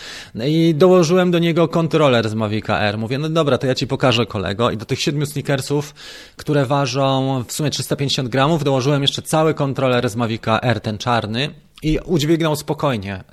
I 0.45 0.75
dołożyłem 0.75 1.31
do 1.31 1.39
niego 1.39 1.67
kontroler 1.67 2.29
z 2.29 2.33
Mavica 2.33 2.79
Air. 2.79 2.97
Mówię, 2.97 3.17
no 3.17 3.29
dobra, 3.29 3.57
to 3.57 3.67
ja 3.67 3.75
ci 3.75 3.87
pokażę 3.87 4.25
kolego. 4.25 4.71
I 4.71 4.77
do 4.77 4.85
tych 4.85 5.01
siedmiu 5.01 5.25
sneakersów, 5.25 5.93
które 6.35 6.65
ważą 6.65 7.43
w 7.47 7.53
sumie 7.53 7.69
350 7.69 8.29
gramów, 8.29 8.63
dołożyłem 8.63 9.01
jeszcze 9.01 9.21
cały 9.21 9.53
kontroler 9.53 10.09
z 10.09 10.15
Mavica 10.15 10.61
Air, 10.61 10.81
ten 10.81 10.97
czarny. 10.97 11.49
I 11.83 11.99
udźwignął 12.05 12.55
spokojnie. 12.55 13.23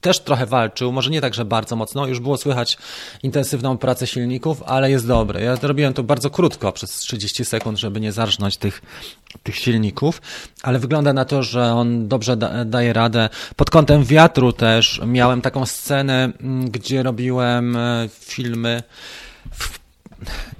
Też 0.00 0.20
trochę 0.20 0.46
walczył, 0.46 0.92
może 0.92 1.10
nie 1.10 1.20
tak, 1.20 1.34
że 1.34 1.44
bardzo 1.44 1.76
mocno, 1.76 2.06
już 2.06 2.20
było 2.20 2.36
słychać 2.36 2.78
intensywną 3.22 3.78
pracę 3.78 4.06
silników, 4.06 4.62
ale 4.62 4.90
jest 4.90 5.06
dobry. 5.06 5.40
Ja 5.40 5.56
robiłem 5.62 5.94
to 5.94 6.02
bardzo 6.02 6.30
krótko, 6.30 6.72
przez 6.72 6.90
30 6.90 7.44
sekund, 7.44 7.78
żeby 7.78 8.00
nie 8.00 8.12
zarżnąć 8.12 8.56
tych, 8.56 8.82
tych 9.42 9.56
silników, 9.56 10.22
ale 10.62 10.78
wygląda 10.78 11.12
na 11.12 11.24
to, 11.24 11.42
że 11.42 11.72
on 11.72 12.08
dobrze 12.08 12.36
da, 12.36 12.64
daje 12.64 12.92
radę. 12.92 13.28
Pod 13.56 13.70
kątem 13.70 14.04
wiatru 14.04 14.52
też 14.52 15.00
miałem 15.06 15.42
taką 15.42 15.66
scenę, 15.66 16.32
mm, 16.40 16.70
gdzie 16.70 17.02
robiłem 17.02 17.76
e, 17.76 18.08
filmy 18.12 18.82
w 19.50 19.85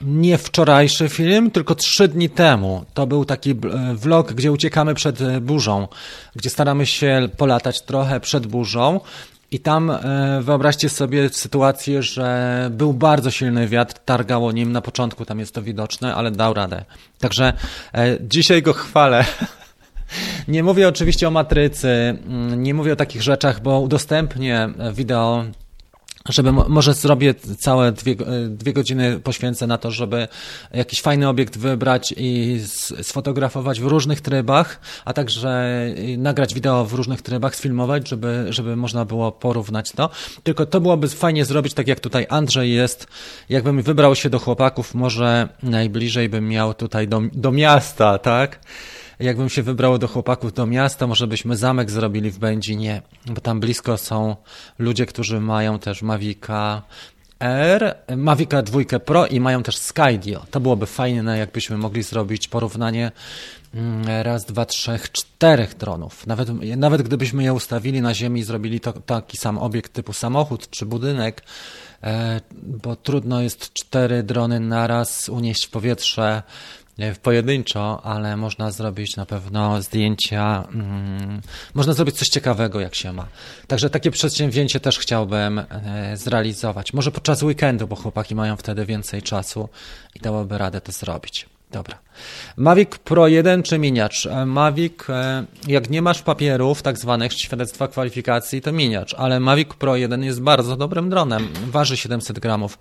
nie 0.02 0.38
wczorajszy 0.38 1.08
film, 1.08 1.50
tylko 1.50 1.74
trzy 1.74 2.08
dni 2.08 2.30
temu. 2.30 2.84
To 2.94 3.06
był 3.06 3.24
taki 3.24 3.50
e, 3.50 3.54
vlog, 3.94 4.32
gdzie 4.32 4.52
uciekamy 4.52 4.94
przed 4.94 5.20
e, 5.20 5.40
burzą, 5.40 5.88
gdzie 6.36 6.50
staramy 6.50 6.86
się 6.86 7.28
polatać 7.36 7.82
trochę 7.82 8.20
przed 8.20 8.46
burzą. 8.46 9.00
I 9.50 9.60
tam 9.60 9.90
e, 9.90 10.40
wyobraźcie 10.42 10.88
sobie 10.88 11.28
sytuację, 11.28 12.02
że 12.02 12.68
był 12.72 12.92
bardzo 12.92 13.30
silny 13.30 13.68
wiatr, 13.68 13.94
targało 14.04 14.52
nim 14.52 14.72
na 14.72 14.80
początku, 14.80 15.24
tam 15.24 15.38
jest 15.38 15.54
to 15.54 15.62
widoczne, 15.62 16.14
ale 16.14 16.30
dał 16.30 16.54
radę. 16.54 16.84
Także 17.18 17.52
dzisiaj 18.20 18.62
go 18.62 18.72
chwalę. 18.72 19.24
Nie 20.48 20.62
mówię 20.62 20.88
oczywiście 20.88 21.28
o 21.28 21.30
matrycy, 21.30 21.88
mm, 21.88 22.62
nie 22.62 22.74
mówię 22.74 22.92
o 22.92 22.96
takich 22.96 23.22
rzeczach, 23.22 23.62
bo 23.62 23.80
udostępnię 23.80 24.68
wideo 24.92 25.44
żeby 26.28 26.52
może 26.52 26.94
zrobię 26.94 27.34
całe 27.58 27.92
dwie, 27.92 28.16
dwie 28.48 28.72
godziny 28.72 29.20
poświęcę 29.20 29.66
na 29.66 29.78
to, 29.78 29.90
żeby 29.90 30.28
jakiś 30.74 31.00
fajny 31.00 31.28
obiekt 31.28 31.58
wybrać 31.58 32.14
i 32.16 32.60
sfotografować 33.02 33.80
w 33.80 33.86
różnych 33.86 34.20
trybach, 34.20 34.80
a 35.04 35.12
także 35.12 35.66
nagrać 36.18 36.54
wideo 36.54 36.84
w 36.84 36.92
różnych 36.92 37.22
trybach, 37.22 37.56
sfilmować, 37.56 38.08
żeby, 38.08 38.46
żeby 38.48 38.76
można 38.76 39.04
było 39.04 39.32
porównać 39.32 39.92
to. 39.92 40.10
Tylko 40.42 40.66
to 40.66 40.80
byłoby 40.80 41.08
fajnie 41.08 41.44
zrobić, 41.44 41.74
tak 41.74 41.88
jak 41.88 42.00
tutaj 42.00 42.26
Andrzej 42.28 42.72
jest, 42.72 43.06
jakbym 43.48 43.82
wybrał 43.82 44.14
się 44.14 44.30
do 44.30 44.38
chłopaków, 44.38 44.94
może 44.94 45.48
najbliżej 45.62 46.28
bym 46.28 46.48
miał 46.48 46.74
tutaj 46.74 47.08
do, 47.08 47.22
do 47.32 47.52
miasta, 47.52 48.18
tak? 48.18 48.60
Jakbym 49.20 49.48
się 49.48 49.62
wybrał 49.62 49.98
do 49.98 50.08
chłopaków 50.08 50.52
do 50.52 50.66
miasta, 50.66 51.06
może 51.06 51.26
byśmy 51.26 51.56
zamek 51.56 51.90
zrobili 51.90 52.30
w 52.30 52.38
Będzinie, 52.38 53.02
bo 53.26 53.40
tam 53.40 53.60
blisko 53.60 53.96
są 53.96 54.36
ludzie, 54.78 55.06
którzy 55.06 55.40
mają 55.40 55.78
też 55.78 56.02
Mavica 56.02 56.82
R, 57.40 57.94
Mavica 58.16 58.62
2 58.62 58.80
Pro 59.04 59.26
i 59.26 59.40
mają 59.40 59.62
też 59.62 59.76
Skydio. 59.76 60.46
To 60.50 60.60
byłoby 60.60 60.86
fajne, 60.86 61.38
jakbyśmy 61.38 61.78
mogli 61.78 62.02
zrobić 62.02 62.48
porównanie 62.48 63.12
mm, 63.74 64.22
raz, 64.22 64.44
dwa, 64.44 64.64
trzech, 64.64 65.12
czterech 65.12 65.76
dronów. 65.76 66.26
Nawet, 66.26 66.48
nawet 66.76 67.02
gdybyśmy 67.02 67.42
je 67.42 67.52
ustawili 67.52 68.02
na 68.02 68.14
ziemi 68.14 68.40
i 68.40 68.44
zrobili 68.44 68.80
to, 68.80 68.92
taki 68.92 69.36
sam 69.36 69.58
obiekt 69.58 69.92
typu 69.92 70.12
samochód 70.12 70.70
czy 70.70 70.86
budynek, 70.86 71.42
e, 72.02 72.40
bo 72.62 72.96
trudno 72.96 73.42
jest 73.42 73.72
cztery 73.72 74.22
drony 74.22 74.60
naraz 74.60 75.28
unieść 75.28 75.66
w 75.66 75.70
powietrze 75.70 76.42
pojedynczo, 77.22 78.00
ale 78.04 78.36
można 78.36 78.70
zrobić 78.70 79.16
na 79.16 79.26
pewno 79.26 79.82
zdjęcia, 79.82 80.64
mm, 80.74 81.40
można 81.74 81.92
zrobić 81.92 82.16
coś 82.16 82.28
ciekawego, 82.28 82.80
jak 82.80 82.94
się 82.94 83.12
ma. 83.12 83.26
Także 83.66 83.90
takie 83.90 84.10
przedsięwzięcie 84.10 84.80
też 84.80 84.98
chciałbym 84.98 85.58
e, 85.58 86.16
zrealizować. 86.16 86.92
Może 86.92 87.10
podczas 87.10 87.42
weekendu, 87.42 87.86
bo 87.86 87.96
chłopaki 87.96 88.34
mają 88.34 88.56
wtedy 88.56 88.86
więcej 88.86 89.22
czasu 89.22 89.68
i 90.14 90.20
dałoby 90.20 90.58
radę 90.58 90.80
to 90.80 90.92
zrobić. 90.92 91.46
Dobra. 91.70 91.98
Mavic 92.56 92.98
Pro 92.98 93.28
1 93.28 93.62
czy 93.62 93.78
miniacz? 93.78 94.26
E, 94.26 94.46
Mavic, 94.46 95.10
e, 95.10 95.44
jak 95.66 95.90
nie 95.90 96.02
masz 96.02 96.22
papierów, 96.22 96.82
tak 96.82 96.98
zwanych 96.98 97.32
świadectwa 97.32 97.88
kwalifikacji, 97.88 98.60
to 98.62 98.72
miniacz, 98.72 99.14
ale 99.14 99.40
Mavic 99.40 99.68
Pro 99.68 99.96
1 99.96 100.24
jest 100.24 100.42
bardzo 100.42 100.76
dobrym 100.76 101.10
dronem. 101.10 101.48
Waży 101.66 101.96
700 101.96 102.38
gramów 102.38 102.78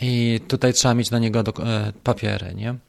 i 0.00 0.40
tutaj 0.48 0.72
trzeba 0.72 0.94
mieć 0.94 1.10
na 1.10 1.18
niego 1.18 1.44
papiery, 2.04 2.54
nie? 2.54 2.87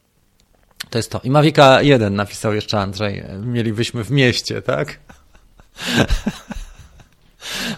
To 0.89 0.97
jest 0.97 1.11
to. 1.11 1.21
I 1.23 1.29
Mavica 1.29 1.81
1 1.81 2.15
napisał 2.15 2.53
jeszcze 2.53 2.79
Andrzej. 2.79 3.23
Mielibyśmy 3.43 4.03
w 4.03 4.11
mieście, 4.11 4.61
tak? 4.61 4.99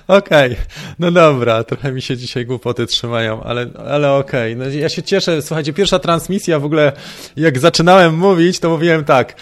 Okej, 0.08 0.52
okay. 0.52 0.66
no 1.00 1.12
dobra, 1.12 1.64
trochę 1.64 1.92
mi 1.92 2.02
się 2.02 2.18
dzisiaj 2.18 2.46
głupoty 2.46 2.86
trzymają, 2.86 3.44
ale, 3.44 3.68
ale 3.90 4.14
okej. 4.14 4.54
Okay. 4.56 4.68
No, 4.68 4.78
ja 4.80 4.90
się 4.90 5.04
cieszę, 5.04 5.42
słuchajcie, 5.42 5.74
pierwsza 5.74 6.00
transmisja 6.00 6.60
w 6.60 6.66
ogóle, 6.66 6.92
jak 7.36 7.60
zaczynałem 7.60 8.18
mówić, 8.18 8.60
to 8.60 8.70
mówiłem 8.70 9.06
tak. 9.06 9.36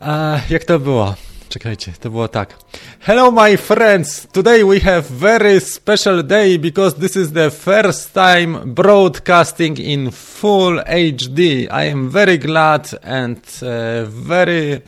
A, 0.00 0.40
jak 0.50 0.64
to 0.64 0.78
było? 0.78 1.14
Czekajcie, 1.50 1.92
to 2.00 2.10
było 2.10 2.28
tak. 2.28 2.54
Hello 3.00 3.30
my 3.30 3.56
friends, 3.56 4.26
today 4.32 4.64
we 4.64 4.80
have 4.80 5.02
very 5.10 5.60
special 5.60 6.22
day 6.24 6.58
because 6.58 6.96
this 6.96 7.16
is 7.16 7.32
the 7.32 7.50
first 7.50 8.12
time 8.12 8.74
broadcasting 8.74 9.80
in 9.80 10.10
full 10.10 10.80
HD. 10.84 11.68
I 11.70 11.90
am 11.90 12.10
very 12.10 12.38
glad 12.38 12.98
and 13.02 13.38
uh, 13.62 14.06
very 14.10 14.80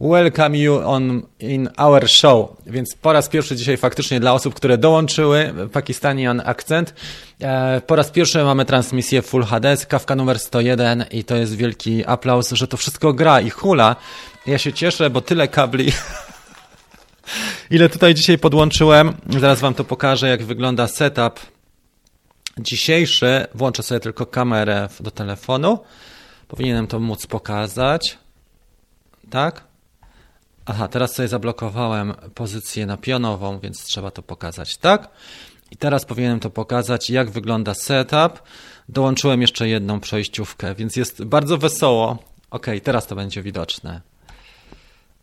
welcome 0.00 0.58
you 0.58 0.80
on 0.84 1.22
in 1.40 1.68
our 1.76 2.08
show. 2.08 2.56
Więc 2.66 2.94
po 2.94 3.12
raz 3.12 3.28
pierwszy 3.28 3.56
dzisiaj 3.56 3.76
faktycznie 3.76 4.20
dla 4.20 4.32
osób, 4.32 4.54
które 4.54 4.78
dołączyły 4.78 5.54
Pakistanian 5.72 6.42
akcent. 6.44 6.94
E, 7.40 7.80
po 7.80 7.96
raz 7.96 8.10
pierwszy 8.10 8.44
mamy 8.44 8.64
transmisję 8.64 9.22
Full 9.22 9.44
HD 9.44 9.76
kawka 9.88 10.16
numer 10.16 10.38
101 10.38 11.04
i 11.10 11.24
to 11.24 11.36
jest 11.36 11.56
wielki 11.56 12.04
aplauz, 12.04 12.50
że 12.50 12.68
to 12.68 12.76
wszystko 12.76 13.12
gra 13.12 13.40
i 13.40 13.50
hula. 13.50 13.96
Ja 14.46 14.58
się 14.58 14.72
cieszę, 14.72 15.10
bo 15.10 15.20
tyle 15.20 15.48
kabli. 15.48 15.92
Ile 17.70 17.88
tutaj 17.88 18.14
dzisiaj 18.14 18.38
podłączyłem. 18.38 19.14
Zaraz 19.40 19.60
Wam 19.60 19.74
to 19.74 19.84
pokażę, 19.84 20.28
jak 20.28 20.44
wygląda 20.44 20.88
setup 20.88 21.40
dzisiejszy. 22.58 23.46
Włączę 23.54 23.82
sobie 23.82 24.00
tylko 24.00 24.26
kamerę 24.26 24.88
do 25.00 25.10
telefonu. 25.10 25.78
Powinienem 26.48 26.86
to 26.86 27.00
móc 27.00 27.26
pokazać. 27.26 28.18
Tak? 29.30 29.65
Aha, 30.68 30.88
teraz 30.88 31.14
sobie 31.14 31.28
zablokowałem 31.28 32.14
pozycję 32.34 32.86
na 32.86 32.96
pionową, 32.96 33.58
więc 33.58 33.84
trzeba 33.84 34.10
to 34.10 34.22
pokazać 34.22 34.76
tak. 34.76 35.08
I 35.70 35.76
teraz 35.76 36.04
powinienem 36.04 36.40
to 36.40 36.50
pokazać, 36.50 37.10
jak 37.10 37.30
wygląda 37.30 37.74
setup. 37.74 38.42
Dołączyłem 38.88 39.42
jeszcze 39.42 39.68
jedną 39.68 40.00
przejściówkę, 40.00 40.74
więc 40.74 40.96
jest 40.96 41.24
bardzo 41.24 41.58
wesoło. 41.58 42.18
Ok, 42.50 42.66
teraz 42.82 43.06
to 43.06 43.16
będzie 43.16 43.42
widoczne. 43.42 44.00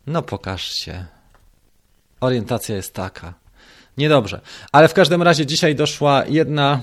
No 0.06 0.22
pokaż 0.22 0.72
się. 0.72 1.06
Orientacja 2.20 2.76
jest 2.76 2.94
taka. 2.94 3.34
Niedobrze. 3.98 4.40
Ale 4.72 4.88
w 4.88 4.94
każdym 4.94 5.22
razie 5.22 5.46
dzisiaj 5.46 5.74
doszła 5.74 6.24
jedna 6.26 6.80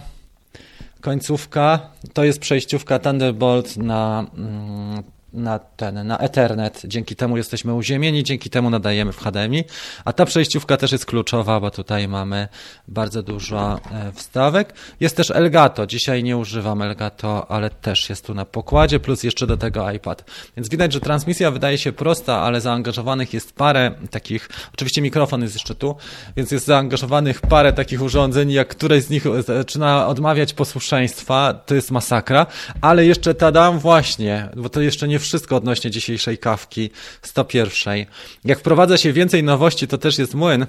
końcówka. 1.02 1.80
To 2.14 2.24
jest 2.24 2.40
przejściówka 2.40 3.00
Thunderbolt 3.00 3.78
na 3.78 4.26
mm, 4.38 5.04
na 5.34 5.60
ten, 5.60 6.08
na 6.08 6.18
Ethernet. 6.18 6.82
Dzięki 6.86 7.16
temu 7.16 7.38
jesteśmy 7.38 7.74
uziemieni, 7.74 8.24
dzięki 8.24 8.50
temu 8.50 8.70
nadajemy 8.70 9.12
w 9.12 9.18
HDMI. 9.18 9.64
A 10.06 10.14
ta 10.14 10.26
przejściówka 10.26 10.78
też 10.78 10.92
jest 10.92 11.06
kluczowa, 11.06 11.60
bo 11.60 11.72
tutaj 11.72 12.08
mamy 12.08 12.48
bardzo 12.88 13.24
dużo 13.24 13.80
e, 13.92 14.12
wstawek. 14.12 14.74
Jest 15.00 15.18
też 15.18 15.32
Elgato. 15.32 15.88
Dzisiaj 15.88 16.24
nie 16.24 16.38
używam 16.38 16.82
Elgato, 16.82 17.52
ale 17.52 17.70
też 17.70 18.10
jest 18.10 18.26
tu 18.26 18.34
na 18.34 18.46
pokładzie, 18.46 19.00
plus 19.00 19.24
jeszcze 19.24 19.48
do 19.48 19.58
tego 19.58 19.92
iPad. 19.92 20.32
Więc 20.58 20.70
widać, 20.70 20.94
że 20.94 21.00
transmisja 21.00 21.52
wydaje 21.52 21.78
się 21.78 21.92
prosta, 21.92 22.38
ale 22.38 22.62
zaangażowanych 22.62 23.34
jest 23.34 23.54
parę 23.56 23.92
takich, 24.12 24.50
oczywiście 24.74 25.02
mikrofon 25.02 25.42
jest 25.42 25.54
jeszcze 25.54 25.76
tu, 25.76 25.96
więc 26.36 26.52
jest 26.52 26.66
zaangażowanych 26.66 27.42
parę 27.42 27.74
takich 27.74 28.02
urządzeń, 28.02 28.52
jak 28.52 28.68
któreś 28.68 29.04
z 29.04 29.10
nich 29.10 29.24
zaczyna 29.46 30.08
odmawiać 30.08 30.54
posłuszeństwa, 30.54 31.54
to 31.66 31.76
jest 31.76 31.92
masakra, 31.92 32.46
ale 32.82 33.06
jeszcze 33.06 33.34
tadam 33.34 33.80
właśnie, 33.80 34.50
bo 34.56 34.70
to 34.70 34.82
jeszcze 34.82 35.08
nie 35.08 35.20
wszystko 35.22 35.56
odnośnie 35.56 35.92
dzisiejszej 35.92 36.38
kawki 36.38 36.90
101. 37.22 38.06
Jak 38.46 38.60
wprowadza 38.60 38.98
się 38.98 39.14
więcej 39.14 39.44
nowości, 39.44 39.88
to 39.88 39.98
też 39.98 40.18
jest 40.18 40.36
młyn, 40.36 40.66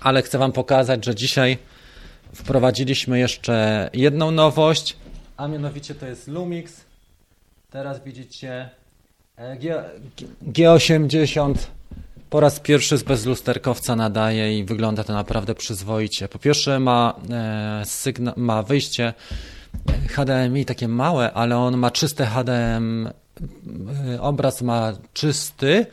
ale 0.00 0.22
chcę 0.22 0.38
Wam 0.38 0.52
pokazać, 0.52 1.04
że 1.04 1.14
dzisiaj 1.14 1.58
wprowadziliśmy 2.34 3.18
jeszcze 3.18 3.90
jedną 3.92 4.30
nowość, 4.30 4.96
a 5.36 5.48
mianowicie 5.48 5.94
to 5.94 6.06
jest 6.06 6.28
Lumix. 6.28 6.84
Teraz 7.70 8.04
widzicie 8.04 8.70
e, 9.36 9.56
G, 9.56 9.84
G80 10.46 11.54
po 12.30 12.40
raz 12.40 12.60
pierwszy 12.60 12.96
z 12.98 13.02
bezlusterkowca 13.02 13.96
nadaje 13.96 14.58
i 14.58 14.64
wygląda 14.64 15.04
to 15.04 15.12
naprawdę 15.12 15.54
przyzwoicie. 15.54 16.28
Po 16.28 16.38
pierwsze 16.38 16.80
ma, 16.80 17.14
e, 17.30 17.82
sygna- 17.84 18.32
ma 18.36 18.62
wyjście 18.62 19.14
HDMI 20.08 20.64
takie 20.64 20.88
małe, 20.88 21.32
ale 21.32 21.56
on 21.58 21.76
ma 21.76 21.90
czyste 21.90 22.26
HDM, 22.26 23.08
obraz 24.20 24.62
ma 24.62 24.92
czysty 25.12 25.86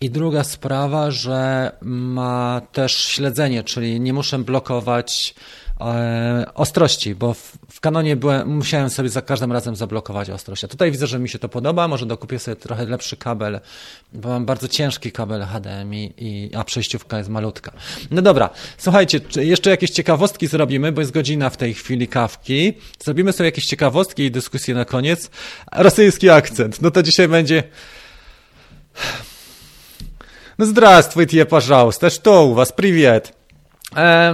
i 0.00 0.10
druga 0.10 0.44
sprawa, 0.44 1.10
że 1.10 1.72
ma 1.82 2.62
też 2.72 2.96
śledzenie, 2.96 3.64
czyli 3.64 4.00
nie 4.00 4.12
muszę 4.12 4.38
blokować 4.38 5.34
e, 5.79 6.45
ostrości, 6.53 7.15
bo 7.15 7.33
w, 7.33 7.57
w 7.69 7.79
kanonie 7.79 8.15
byłem, 8.15 8.55
musiałem 8.55 8.89
sobie 8.89 9.09
za 9.09 9.21
każdym 9.21 9.51
razem 9.51 9.75
zablokować 9.75 10.29
ostrość. 10.29 10.63
A 10.63 10.67
tutaj 10.67 10.91
widzę, 10.91 11.07
że 11.07 11.19
mi 11.19 11.29
się 11.29 11.39
to 11.39 11.49
podoba, 11.49 11.87
może 11.87 12.05
dokupię 12.05 12.39
sobie 12.39 12.55
trochę 12.55 12.85
lepszy 12.85 13.17
kabel, 13.17 13.59
bo 14.13 14.29
mam 14.29 14.45
bardzo 14.45 14.67
ciężki 14.67 15.11
kabel 15.11 15.45
HDMI, 15.45 16.13
i, 16.17 16.51
a 16.55 16.63
przejściówka 16.63 17.17
jest 17.17 17.29
malutka. 17.29 17.71
No 18.11 18.21
dobra, 18.21 18.49
słuchajcie, 18.77 19.19
jeszcze 19.35 19.69
jakieś 19.69 19.89
ciekawostki 19.89 20.47
zrobimy, 20.47 20.91
bo 20.91 21.01
jest 21.01 21.11
godzina 21.11 21.49
w 21.49 21.57
tej 21.57 21.73
chwili 21.73 22.07
kawki. 22.07 22.73
Zrobimy 22.99 23.33
sobie 23.33 23.47
jakieś 23.47 23.65
ciekawostki 23.65 24.23
i 24.23 24.31
dyskusję 24.31 24.75
na 24.75 24.85
koniec. 24.85 25.29
Rosyjski 25.71 26.29
akcent, 26.29 26.81
no 26.81 26.91
to 26.91 27.03
dzisiaj 27.03 27.27
będzie... 27.27 27.63
No 30.57 30.65
здравствуйте, 30.65 31.45
пожалуйста, 31.45 32.09
что 32.09 32.47
у 32.47 32.53
вас? 32.53 32.71
Привет. 32.71 33.33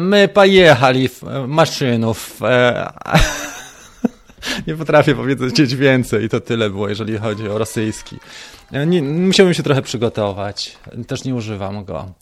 My 0.01 0.29
pojechali 0.29 1.09
w 1.09 1.23
maszynów. 1.47 2.41
Nie 4.67 4.75
potrafię 4.75 5.15
powiedzieć 5.15 5.77
więcej, 5.77 6.29
to 6.29 6.41
tyle 6.41 6.71
było, 6.71 6.89
jeżeli 6.89 7.19
chodzi 7.19 7.49
o 7.49 7.59
rosyjski. 7.59 8.17
Nie, 8.87 9.03
musiałbym 9.03 9.55
się 9.55 9.63
trochę 9.63 9.83
przygotować. 9.83 10.79
Też 11.07 11.25
nie 11.25 11.35
używam 11.35 11.85
go. 11.85 12.13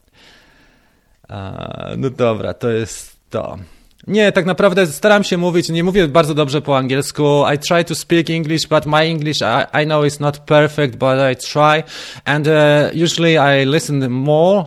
No 1.97 2.11
dobra, 2.11 2.55
to 2.55 2.71
jest 2.71 3.17
to. 3.31 3.59
Nie, 4.07 4.33
tak 4.33 4.47
naprawdę 4.47 4.87
staram 4.87 5.25
się 5.25 5.37
mówić, 5.37 5.69
nie 5.69 5.85
mówię 5.85 6.09
bardzo 6.09 6.35
dobrze 6.35 6.63
po 6.63 6.77
angielsku. 6.77 7.45
I 7.55 7.59
try 7.59 7.85
to 7.85 7.95
speak 7.95 8.31
English, 8.31 8.67
but 8.67 8.87
my 8.87 9.07
English, 9.07 9.43
I, 9.43 9.83
I 9.83 9.87
know 9.87 10.05
it's 10.05 10.21
not 10.21 10.39
perfect, 10.39 10.97
but 10.97 11.19
I 11.19 11.37
try. 11.37 11.83
And 12.25 12.49
uh, 12.49 13.03
usually 13.03 13.39
I 13.39 13.67
listen 13.67 14.11
more, 14.11 14.65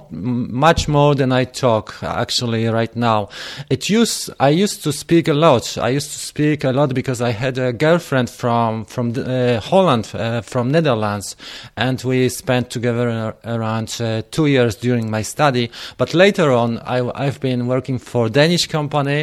much 0.49 0.87
more 0.87 1.15
than 1.15 1.31
I 1.31 1.45
talk, 1.45 1.99
actually, 2.03 2.67
right 2.67 2.95
now. 2.95 3.27
It 3.69 3.89
used, 3.89 4.29
I 4.39 4.63
used 4.63 4.83
to 4.83 4.91
speak 4.91 5.27
a 5.27 5.33
lot. 5.33 5.77
I 5.77 5.89
used 5.89 6.11
to 6.11 6.19
speak 6.19 6.63
a 6.63 6.71
lot 6.71 6.93
because 6.93 7.19
I 7.19 7.31
had 7.31 7.57
a 7.57 7.73
girlfriend 7.73 8.29
from, 8.29 8.85
from 8.85 9.13
uh, 9.17 9.59
Holland, 9.59 10.09
uh, 10.13 10.41
from 10.41 10.71
Netherlands, 10.71 11.35
and 11.75 11.99
we 12.03 12.29
spent 12.29 12.69
together 12.69 13.35
around 13.45 13.97
uh, 13.99 14.21
two 14.29 14.45
years 14.45 14.75
during 14.75 15.09
my 15.09 15.23
study. 15.23 15.71
But 15.97 16.13
later 16.13 16.51
on, 16.51 16.77
I, 16.79 17.01
I've 17.15 17.39
been 17.39 17.65
working 17.65 17.97
for 17.97 18.29
Danish 18.29 18.67
company, 18.67 19.22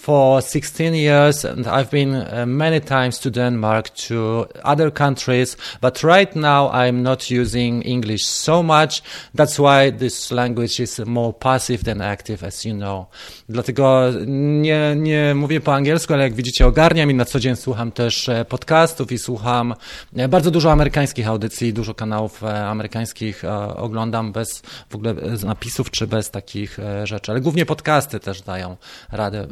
for 0.00 0.40
16 0.40 0.94
years 0.94 1.44
and 1.44 1.66
I've 1.66 1.90
been 1.90 2.14
uh, 2.14 2.46
many 2.46 2.80
times 2.80 3.18
to 3.20 3.30
Denmark, 3.30 3.90
to 4.08 4.46
other 4.64 4.90
countries, 4.90 5.56
but 5.80 6.02
right 6.02 6.34
now 6.36 6.70
I'm 6.70 7.02
not 7.02 7.30
using 7.30 7.82
English 7.82 8.24
so 8.26 8.62
much. 8.62 9.02
That's 9.34 9.58
why 9.58 9.90
this 9.90 10.30
language 10.30 10.80
is 10.80 10.98
more 10.98 11.32
passive 11.32 11.84
than 11.84 12.00
active, 12.00 12.42
as 12.42 12.64
you 12.64 12.74
know. 12.74 13.06
Dlatego 13.48 14.10
nie, 14.26 14.94
nie 14.96 15.34
mówię 15.34 15.60
po 15.60 15.74
angielsku, 15.74 16.14
ale 16.14 16.22
jak 16.22 16.34
widzicie 16.34 16.66
ogarniam 16.66 17.10
i 17.10 17.14
na 17.14 17.24
co 17.24 17.40
dzień 17.40 17.56
słucham 17.56 17.92
też 17.92 18.28
e, 18.28 18.44
podcastów 18.44 19.12
i 19.12 19.18
słucham 19.18 19.74
e, 20.16 20.28
bardzo 20.28 20.50
dużo 20.50 20.72
amerykańskich 20.72 21.28
audycji, 21.28 21.72
dużo 21.72 21.94
kanałów 21.94 22.44
e, 22.44 22.66
amerykańskich 22.66 23.42
oglądam 23.76 24.32
bez 24.32 24.62
w 24.90 24.94
ogóle 24.94 25.14
napisów 25.44 25.90
czy 25.90 26.06
bez 26.06 26.30
takich 26.30 26.78
rzeczy, 27.04 27.32
ale 27.32 27.40
głównie 27.40 27.66
podcasty 27.66 28.20
też 28.20 28.42
dają 28.42 28.76
radę 29.12 29.46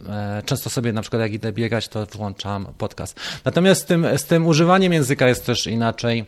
często 0.45 0.70
sobie 0.70 0.93
na 0.93 1.01
przykład 1.01 1.22
jak 1.22 1.32
idę 1.32 1.53
biegać, 1.53 1.89
to 1.89 2.07
włączam 2.07 2.66
podcast. 2.78 3.20
Natomiast 3.45 3.80
z 3.80 3.84
tym, 3.84 4.07
z 4.16 4.24
tym 4.24 4.47
używaniem 4.47 4.93
języka 4.93 5.28
jest 5.28 5.47
też 5.47 5.66
inaczej 5.66 6.24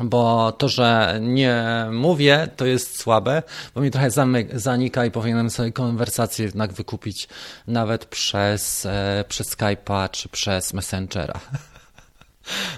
bo 0.00 0.52
to, 0.52 0.68
że 0.68 1.18
nie 1.20 1.64
mówię, 1.92 2.48
to 2.56 2.66
jest 2.66 3.00
słabe, 3.00 3.42
bo 3.74 3.80
mi 3.80 3.90
trochę 3.90 4.10
zanika 4.52 5.06
i 5.06 5.10
powinienem 5.10 5.50
sobie 5.50 5.72
konwersację 5.72 6.44
jednak 6.44 6.72
wykupić 6.72 7.28
nawet 7.66 8.04
przez, 8.04 8.86
e, 8.86 9.24
przez 9.28 9.56
Skype'a 9.56 10.10
czy 10.10 10.28
przez 10.28 10.74
Messengera. 10.74 11.40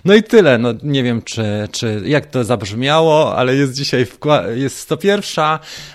No 0.05 0.15
i 0.15 0.23
tyle. 0.23 0.59
No, 0.59 0.69
nie 0.83 1.03
wiem, 1.03 1.23
czy, 1.23 1.69
czy 1.73 2.03
jak 2.05 2.27
to 2.27 2.45
zabrzmiało, 2.45 3.37
ale 3.37 3.55
jest 3.55 3.73
dzisiaj 3.73 4.07
jest 4.55 4.79
101. 4.79 5.23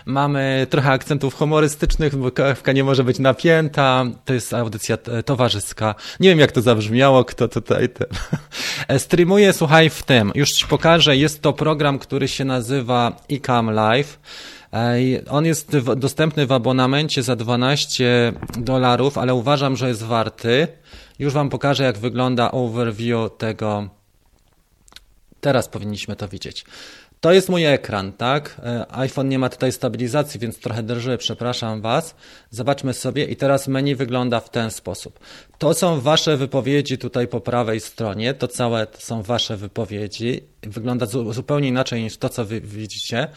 Mamy 0.06 0.68
trochę 0.70 0.90
akcentów 0.90 1.36
humorystycznych, 1.36 2.16
bo 2.16 2.32
kawka 2.32 2.72
nie 2.72 2.84
może 2.84 3.04
być 3.04 3.20
napięta. 3.20 4.06
To 4.26 4.34
jest 4.34 4.54
audycja 4.54 4.98
towarzyska. 5.26 5.96
Nie 6.20 6.30
wiem, 6.30 6.40
jak 6.40 6.52
to 6.52 6.62
zabrzmiało, 6.62 7.26
kto 7.26 7.48
tutaj 7.48 7.90
ten. 7.90 8.08
Streamuję, 9.00 9.54
słuchaj, 9.54 9.90
w 9.90 10.04
tym. 10.04 10.32
Już 10.36 10.50
ci 10.50 10.68
pokażę. 10.68 11.18
Jest 11.18 11.42
to 11.42 11.54
program, 11.54 12.00
który 12.00 12.28
się 12.28 12.46
nazywa 12.46 13.16
iCam 13.32 13.72
Live. 13.72 14.20
On 15.30 15.46
jest 15.46 15.78
dostępny 15.98 16.48
w 16.48 16.52
abonamencie 16.52 17.24
za 17.24 17.36
12 17.36 18.34
dolarów, 18.58 19.18
ale 19.18 19.34
uważam, 19.34 19.76
że 19.76 19.88
jest 19.88 20.04
warty. 20.04 20.68
Już 21.22 21.34
Wam 21.34 21.50
pokażę, 21.50 21.84
jak 21.84 21.98
wygląda 21.98 22.52
overview 22.52 23.38
tego. 23.38 23.90
Teraz 25.42 25.68
powinniśmy 25.68 26.16
to 26.16 26.28
widzieć. 26.28 26.66
To 27.20 27.32
jest 27.32 27.50
mój 27.50 27.66
ekran, 27.66 28.14
tak? 28.14 28.62
E, 28.64 28.86
iPhone 28.96 29.30
nie 29.30 29.40
ma 29.40 29.50
tutaj 29.50 29.72
stabilizacji, 29.72 30.40
więc 30.40 30.60
trochę 30.60 30.84
drży, 30.84 31.18
przepraszam 31.18 31.82
Was. 31.82 32.16
Zobaczmy 32.50 32.94
sobie 32.94 33.26
i 33.26 33.36
teraz 33.36 33.68
menu 33.68 33.96
wygląda 33.96 34.40
w 34.40 34.50
ten 34.50 34.72
sposób. 34.72 35.20
To 35.58 35.74
są 35.74 36.02
Wasze 36.02 36.38
wypowiedzi 36.38 36.98
tutaj 36.98 37.28
po 37.28 37.42
prawej 37.42 37.80
stronie, 37.80 38.34
to 38.34 38.48
całe 38.48 38.88
są 38.98 39.24
Wasze 39.24 39.58
wypowiedzi. 39.58 40.42
Wygląda 40.64 41.06
zupełnie 41.32 41.68
inaczej 41.68 42.04
niż 42.04 42.18
to, 42.18 42.30
co 42.30 42.46
Wy 42.46 42.62
widzicie. 42.62 43.28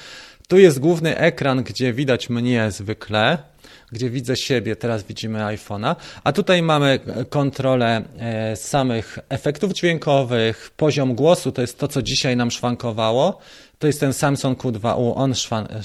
Tu 0.49 0.59
jest 0.59 0.79
główny 0.79 1.19
ekran, 1.19 1.63
gdzie 1.63 1.93
widać 1.93 2.31
mnie 2.31 2.71
zwykle 2.71 3.54
gdzie 3.95 4.11
widzę 4.11 4.37
siebie, 4.37 4.77
teraz 4.77 5.03
widzimy 5.03 5.39
iPhone'a, 5.39 5.97
a 6.25 6.33
tutaj 6.33 6.63
mamy 6.63 7.01
kontrolę 7.31 8.03
e, 8.19 8.57
samych 8.57 9.19
efektów 9.29 9.73
dźwiękowych, 9.73 10.71
poziom 10.77 11.15
głosu, 11.15 11.53
to 11.53 11.61
jest 11.61 11.79
to, 11.79 11.89
co 11.89 12.03
dzisiaj 12.03 12.37
nam 12.37 12.51
szwankowało, 12.51 13.39
to 13.85 13.89
jest 13.89 14.01
ten 14.01 14.13
Samsung 14.13 14.59
Q2U, 14.59 15.13
on 15.17 15.35
szwa, 15.35 15.63
e, 15.63 15.83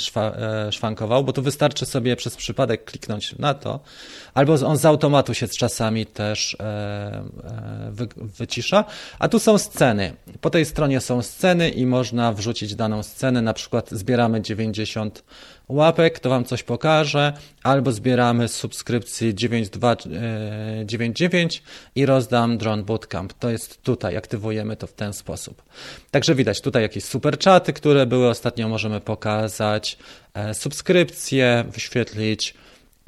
szwankował, 0.71 1.23
bo 1.23 1.33
tu 1.33 1.41
wystarczy 1.41 1.85
sobie 1.85 2.15
przez 2.15 2.35
przypadek 2.35 2.85
kliknąć 2.85 3.35
na 3.39 3.53
to, 3.53 3.79
albo 4.33 4.53
on 4.53 4.77
z 4.77 4.85
automatu 4.85 5.33
się 5.33 5.47
czasami 5.47 6.05
też 6.05 6.57
e, 6.59 6.63
e, 6.63 7.23
wy, 7.91 8.07
wycisza. 8.17 8.85
A 9.19 9.27
tu 9.27 9.39
są 9.39 9.57
sceny. 9.57 10.13
Po 10.41 10.49
tej 10.49 10.65
stronie 10.65 11.01
są 11.01 11.21
sceny 11.21 11.69
i 11.69 11.85
można 11.85 12.33
wrzucić 12.33 12.75
daną 12.75 13.03
scenę, 13.03 13.41
na 13.41 13.53
przykład 13.53 13.89
zbieramy 13.91 14.41
90 14.41 15.23
łapek, 15.69 16.19
to 16.19 16.29
Wam 16.29 16.45
coś 16.45 16.63
pokażę, 16.63 17.33
albo 17.63 17.91
zbieramy 17.91 18.47
subskrypcji 18.47 19.35
9299 19.35 21.57
e, 21.57 21.61
i 21.95 22.05
rozdam 22.05 22.57
Drone 22.57 22.83
Bootcamp. 22.83 23.33
To 23.33 23.49
jest 23.49 23.81
tutaj, 23.81 24.17
aktywujemy 24.17 24.75
to 24.75 24.87
w 24.87 24.93
ten 24.93 25.13
sposób. 25.13 25.61
Także 26.11 26.35
widać 26.35 26.61
tutaj 26.61 26.81
jakieś 26.81 27.03
super 27.03 27.37
czaty, 27.37 27.73
które 27.73 28.05
były 28.05 28.29
ostatnio, 28.29 28.69
możemy 28.69 29.01
pokazać, 29.01 29.97
e, 30.33 30.53
subskrypcje, 30.53 31.65
wyświetlić, 31.67 32.55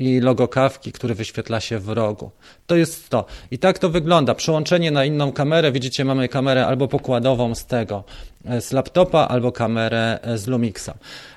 i 0.02 0.20
logo 0.20 0.48
kawki, 0.48 0.92
który 0.92 1.16
wyświetla 1.16 1.60
się 1.60 1.80
w 1.80 1.90
rogu. 1.90 2.32
To 2.68 2.76
jest 2.76 3.10
to. 3.10 3.26
I 3.52 3.58
tak 3.60 3.80
to 3.80 3.90
wygląda. 3.90 4.36
Przełączenie 4.36 4.92
na 4.92 5.06
inną 5.06 5.32
kamerę. 5.32 5.72
Widzicie, 5.72 6.06
mamy 6.06 6.30
kamerę 6.30 6.68
albo 6.68 6.88
pokładową 6.88 7.56
z 7.56 7.66
tego, 7.66 8.04
z 8.60 8.72
laptopa, 8.72 9.28
albo 9.28 9.52
kamerę 9.52 10.20
e, 10.22 10.38
z 10.38 10.48
Lumixa. 10.48 10.94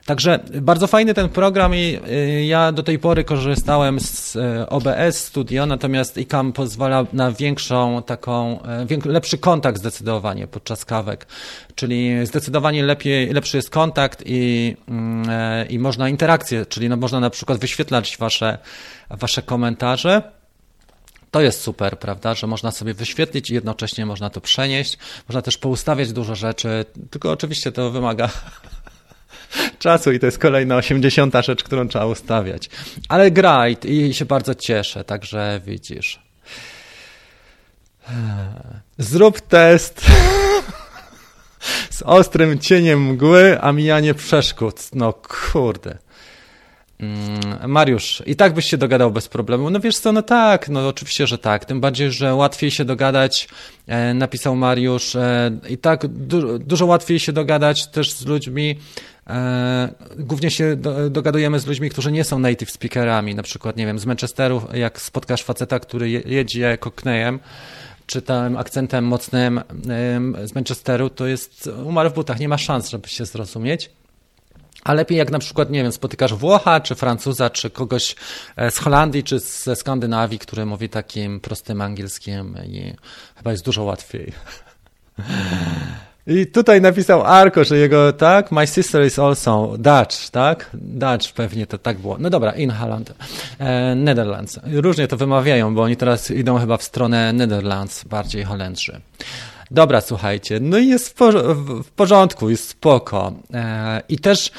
Także 0.07 0.39
bardzo 0.61 0.87
fajny 0.87 1.15
ten 1.15 1.29
program 1.29 1.75
i 1.75 1.99
e, 2.11 2.45
ja 2.45 2.73
do 2.73 2.83
tej 2.83 2.99
pory 2.99 3.25
korzystałem 3.25 4.01
z 4.01 4.37
OBS 4.69 5.17
Studio, 5.17 5.67
natomiast 5.67 6.19
ICAM 6.19 6.53
pozwala 6.53 7.07
na 7.13 7.33
większą 7.33 8.03
taką, 8.03 8.59
lepszy 9.05 9.39
kontakt 9.39 9.79
zdecydowanie 9.79 10.47
podczas 10.47 10.85
kawek, 10.85 11.27
czyli 11.75 12.27
zdecydowanie 12.27 12.83
lepiej, 12.83 13.33
lepszy 13.33 13.57
jest 13.57 13.71
kontakt 13.71 14.23
i, 14.27 14.77
mm, 14.89 15.69
i 15.69 15.79
można 15.79 16.09
interakcję, 16.09 16.67
czyli 16.67 16.89
no 16.89 16.97
można 16.97 17.21
na 17.21 17.31
przykład 17.31 17.59
wyświetlać 17.59 18.17
wasze, 18.21 18.59
wasze 19.11 19.43
komentarze 19.43 20.23
to 21.35 21.41
jest 21.41 21.61
super, 21.61 21.99
prawda, 21.99 22.35
że 22.35 22.47
można 22.47 22.71
sobie 22.71 22.95
wyświetlić 22.95 23.51
i 23.51 23.55
jednocześnie 23.55 24.07
można 24.07 24.31
to 24.31 24.41
przenieść. 24.41 24.99
Można 25.29 25.43
też 25.43 25.59
poustawiać 25.59 26.13
dużo 26.13 26.35
rzeczy, 26.35 26.85
tylko 27.11 27.33
oczywiście 27.33 27.73
to 27.73 27.91
wymaga 27.91 28.31
czasu 29.79 30.13
i 30.13 30.19
to 30.21 30.27
jest 30.27 30.39
kolejna 30.39 30.77
80. 30.77 31.35
rzecz, 31.45 31.65
którą 31.65 31.89
trzeba 31.89 32.07
ustawiać. 32.07 32.71
Ale 33.09 33.31
gra 33.31 33.69
i, 33.69 33.77
i 33.89 34.15
się 34.15 34.25
bardzo 34.25 34.55
cieszę, 34.55 35.05
także 35.05 35.61
widzisz. 35.67 36.23
Zrób 38.99 39.41
test 39.41 40.07
z 41.99 42.03
ostrym 42.03 42.59
cieniem 42.59 43.03
mgły, 43.03 43.61
a 43.61 43.73
mijanie 43.73 44.15
przeszkód. 44.15 44.81
No 44.93 45.13
kurde. 45.13 45.99
Mm, 46.99 47.71
Mariusz, 47.71 48.23
i 48.27 48.37
tak 48.37 48.55
byś 48.55 48.67
się 48.67 48.79
dogadał 48.79 49.11
bez 49.11 49.29
problemu. 49.29 49.71
No 49.71 49.81
wiesz 49.81 49.99
co, 49.99 50.13
no 50.13 50.23
tak, 50.23 50.69
no 50.69 50.89
oczywiście, 50.89 51.27
że 51.27 51.39
tak. 51.39 51.65
Tym 51.65 51.81
bardziej, 51.81 52.11
że 52.11 52.35
łatwiej 52.35 52.71
się 52.71 52.85
dogadać, 52.85 53.49
e, 53.87 54.15
napisał 54.15 54.57
Mariusz, 54.57 55.17
e, 55.17 55.51
i 55.69 55.79
tak 55.79 56.07
du 56.07 56.59
dużo 56.59 56.87
łatwiej 56.87 57.21
się 57.21 57.33
dogadać 57.33 57.87
też 57.87 58.13
z 58.13 58.27
ludźmi, 58.27 58.79
e, 59.27 59.95
głównie 60.19 60.51
się 60.51 60.77
do, 60.77 61.11
dogadujemy 61.11 61.61
z 61.61 61.67
ludźmi, 61.67 61.91
którzy 61.91 62.13
nie 62.13 62.25
są 62.25 62.39
native 62.39 62.71
speakerami, 62.71 63.35
na 63.35 63.43
przykład, 63.43 63.77
nie 63.77 63.87
wiem, 63.87 63.99
z 63.99 64.07
Manchesteru, 64.07 64.63
jak 64.75 65.01
spotkasz 65.01 65.43
faceta, 65.43 65.81
który 65.81 66.11
je, 66.11 66.23
jedzie 66.27 66.79
cockneyem, 66.79 67.41
czy 68.07 68.23
tam 68.23 68.57
akcentem 68.57 69.05
mocnym 69.05 69.61
z 70.45 70.55
Manchesteru, 70.55 71.11
to 71.11 71.27
jest 71.27 71.71
umarł 71.85 72.11
w 72.11 72.15
butach, 72.15 72.41
nie 72.41 72.49
ma 72.49 72.59
szans, 72.59 72.91
żeby 72.91 73.09
się 73.09 73.27
zrozumieć. 73.27 73.91
A 74.85 74.93
lepiej 74.95 75.19
jak 75.19 75.31
na 75.31 75.39
przykład, 75.39 75.71
nie 75.71 75.83
wiem, 75.83 75.93
spotykasz 75.93 76.35
Włocha, 76.35 76.81
czy 76.81 76.95
Francuza, 76.95 77.51
czy 77.51 77.71
kogoś 77.71 78.17
e, 78.57 78.71
z 78.71 78.79
Holandii, 78.79 79.23
czy 79.23 79.39
ze 79.39 79.77
Skandynawii, 79.77 80.39
który 80.39 80.67
mówi 80.67 80.89
takim 80.89 81.41
prostym 81.41 81.81
angielskim 81.81 82.55
i 82.67 82.95
chyba 83.37 83.51
jest 83.51 83.65
dużo 83.65 83.85
łatwiej. 83.85 84.33
I 86.27 86.47
tutaj 86.47 86.81
napisał 86.81 87.23
Arko, 87.23 87.65
że 87.65 87.79
jego, 87.79 88.13
tak, 88.13 88.53
my 88.53 88.67
sister 88.67 89.07
is 89.07 89.19
also 89.19 89.75
Dutch, 89.79 90.31
tak? 90.31 90.71
Dutch 90.75 91.33
pewnie 91.33 91.67
to 91.67 91.79
tak 91.79 91.99
było. 91.99 92.17
No 92.19 92.31
dobra, 92.31 92.53
in 92.53 92.71
Holland, 92.71 93.15
e, 93.59 93.95
Netherlands. 93.95 94.61
Różnie 94.73 95.09
to 95.09 95.17
wymawiają, 95.17 95.75
bo 95.75 95.83
oni 95.83 95.97
teraz 95.97 96.31
idą 96.31 96.59
chyba 96.59 96.77
w 96.77 96.83
stronę 96.83 97.33
Netherlands, 97.33 98.05
bardziej 98.05 98.45
Holendrzy. 98.45 99.01
Dobra, 99.71 100.01
słuchajcie, 100.01 100.59
no 100.61 100.79
i 100.79 100.89
jest 100.89 101.19
w, 101.19 101.23
w 101.85 101.91
porządku, 101.91 102.51
jest 102.51 102.69
spoko. 102.69 103.33
E, 103.55 104.03
I 104.09 104.19
też 104.19 104.51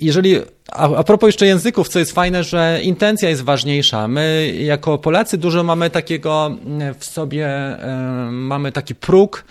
jeżeli, 0.00 0.36
a, 0.72 0.96
a 0.96 1.04
propos 1.04 1.28
jeszcze 1.28 1.46
języków, 1.46 1.88
co 1.88 1.98
jest 1.98 2.12
fajne, 2.12 2.44
że 2.44 2.80
intencja 2.82 3.28
jest 3.28 3.42
ważniejsza. 3.42 4.08
My 4.08 4.54
jako 4.58 4.98
Polacy 4.98 5.38
dużo 5.38 5.62
mamy 5.62 5.90
takiego 5.90 6.56
w 6.98 7.04
sobie, 7.04 7.46
e, 7.46 8.28
mamy 8.30 8.72
taki 8.72 8.94
próg, 8.94 9.44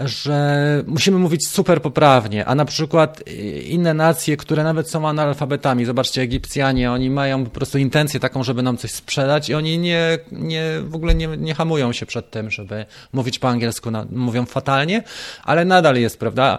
że 0.00 0.82
musimy 0.86 1.18
mówić 1.18 1.48
super 1.48 1.82
poprawnie, 1.82 2.46
a 2.46 2.54
na 2.54 2.64
przykład 2.64 3.22
inne 3.64 3.94
nacje, 3.94 4.36
które 4.36 4.64
nawet 4.64 4.90
są 4.90 5.08
analfabetami, 5.08 5.84
zobaczcie, 5.84 6.22
Egipcjanie, 6.22 6.92
oni 6.92 7.10
mają 7.10 7.44
po 7.44 7.50
prostu 7.50 7.78
intencję 7.78 8.20
taką, 8.20 8.44
żeby 8.44 8.62
nam 8.62 8.76
coś 8.76 8.90
sprzedać 8.90 9.48
i 9.48 9.54
oni 9.54 9.78
nie, 9.78 10.18
nie 10.32 10.64
w 10.82 10.94
ogóle 10.94 11.14
nie, 11.14 11.26
nie 11.26 11.54
hamują 11.54 11.92
się 11.92 12.06
przed 12.06 12.30
tym, 12.30 12.50
żeby 12.50 12.86
mówić 13.12 13.38
po 13.38 13.48
angielsku, 13.48 13.90
mówią 14.10 14.46
fatalnie, 14.46 15.02
ale 15.44 15.64
nadal 15.64 15.96
jest, 15.96 16.18
prawda? 16.18 16.58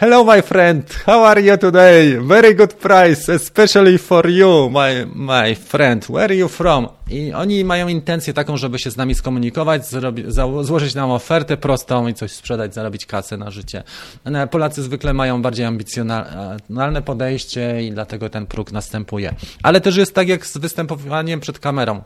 Hello, 0.00 0.24
my 0.24 0.42
friend. 0.42 0.82
How 1.06 1.24
are 1.24 1.42
you 1.42 1.58
today? 1.58 2.16
Very 2.16 2.54
good 2.54 2.74
price, 2.78 3.28
especially 3.28 3.98
for 3.98 4.28
you, 4.28 4.70
my, 4.70 5.06
my 5.14 5.54
friend. 5.54 6.04
Where 6.04 6.24
are 6.24 6.34
you 6.34 6.48
from? 6.48 6.88
I 7.10 7.32
oni 7.32 7.64
mają 7.64 7.88
intencję 7.88 8.32
taką, 8.32 8.56
żeby 8.56 8.78
się 8.78 8.90
z 8.90 8.96
nami 8.96 9.14
skomunikować, 9.14 9.88
zrobi, 9.88 10.24
złożyć 10.60 10.94
nam 10.94 11.10
ofertę 11.10 11.56
prostą 11.56 12.08
i 12.08 12.14
coś 12.14 12.32
sprzedać, 12.32 12.74
zarobić 12.74 13.06
kasę 13.06 13.36
na 13.36 13.50
życie. 13.50 13.82
No, 14.24 14.46
Polacy 14.46 14.82
zwykle 14.82 15.12
mają 15.12 15.42
bardziej 15.42 15.66
ambicjonalne 15.66 17.02
podejście 17.04 17.82
i 17.82 17.92
dlatego 17.92 18.28
ten 18.28 18.46
próg 18.46 18.72
następuje. 18.72 19.34
Ale 19.62 19.80
też 19.80 19.96
jest 19.96 20.14
tak 20.14 20.28
jak 20.28 20.46
z 20.46 20.58
występowaniem 20.58 21.40
przed 21.40 21.58
kamerą 21.58 22.02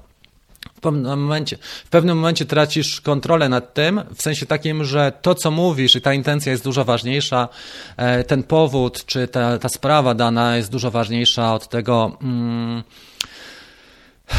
pewnym 0.85 1.21
momencie, 1.21 1.59
w 1.85 1.91
pewnym 1.91 2.17
momencie 2.17 2.45
tracisz 2.45 3.01
kontrolę 3.01 3.49
nad 3.49 3.75
tym, 3.75 4.01
w 4.15 4.23
sensie 4.23 4.47
takim, 4.47 4.85
że 4.85 5.13
to, 5.23 5.35
co 5.35 5.51
mówisz 5.51 5.97
i 5.97 6.01
ta 6.01 6.15
intencja 6.15 6.53
jest 6.53 6.65
dużo 6.65 6.85
ważniejsza, 6.85 7.49
e, 7.97 8.25
ten 8.25 8.43
powód 8.43 9.05
czy 9.07 9.29
ta, 9.29 9.59
ta 9.59 9.69
sprawa 9.69 10.15
dana 10.15 10.57
jest 10.57 10.71
dużo 10.71 10.91
ważniejsza 10.91 11.55
od 11.55 11.69
tego. 11.69 12.19
Mm, 12.23 12.83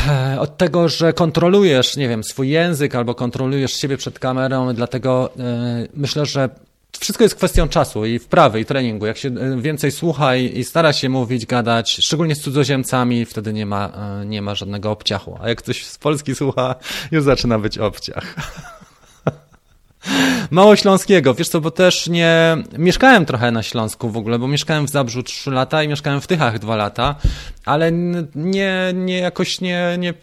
e, 0.08 0.39
od 0.39 0.58
tego, 0.58 0.89
że 0.89 1.14
kontrolujesz, 1.14 1.98
nie 1.98 2.10
wiem, 2.10 2.24
swój 2.24 2.50
język 2.50 2.96
albo 2.96 3.16
kontrolujesz 3.16 3.74
siebie 3.74 3.98
przed 3.98 4.20
kamerą, 4.20 4.74
dlatego 4.74 5.30
e, 5.39 5.88
myślę, 5.93 6.26
że 6.26 6.50
wszystko 6.98 7.24
jest 7.24 7.36
kwestią 7.36 7.68
czasu 7.68 8.06
i 8.06 8.20
wprawy, 8.20 8.60
i 8.60 8.66
treningu. 8.66 9.06
Jak 9.06 9.18
się 9.18 9.30
e, 9.30 9.62
więcej 9.62 9.91
słucha 9.91 10.36
i, 10.36 10.64
stara 10.64 10.93
się 10.93 11.10
mówić, 11.10 11.46
gadać, 11.46 11.91
szczególnie 11.91 12.36
z 12.36 12.41
cudzoziemcami, 12.41 13.26
wtedy 13.26 13.54
nie 13.54 13.66
ma, 13.66 13.91
e, 14.22 14.26
nie 14.26 14.41
ma 14.41 14.56
żadnego 14.56 14.91
obciachu. 14.91 15.38
A 15.41 15.50
jak 15.50 15.58
ktoś 15.58 15.86
z 15.86 15.98
Polski 15.98 16.36
słucha, 16.36 16.76
już 17.12 17.24
zaczyna 17.24 17.60
być 17.60 17.78
obciach. 17.78 18.36
Mało 20.52 20.76
śląskiego, 20.76 21.34
wiesz 21.34 21.50
co, 21.50 21.62
bo 21.62 21.72
też 21.72 22.08
nie... 22.08 22.58
Mieszkałem 22.78 23.26
trochę 23.26 23.52
na 23.52 23.64
Śląsku 23.64 24.10
w 24.10 24.18
ogóle, 24.18 24.39
bo 24.39 24.48
mieszkałem 24.48 24.88
w 24.88 24.89
Zabrzu 24.89 25.24
3 25.24 25.52
lata 25.52 25.84
i 25.84 25.88
mieszkałem 25.88 26.22
w 26.22 26.28
Tychach 26.28 26.60
2 26.60 26.76
lata, 26.76 27.16
ale 27.66 27.91
nie, 28.36 28.91
nie 28.93 29.20
jakoś 29.20 29.62
nie, 29.62 29.96
nie 30.00 30.14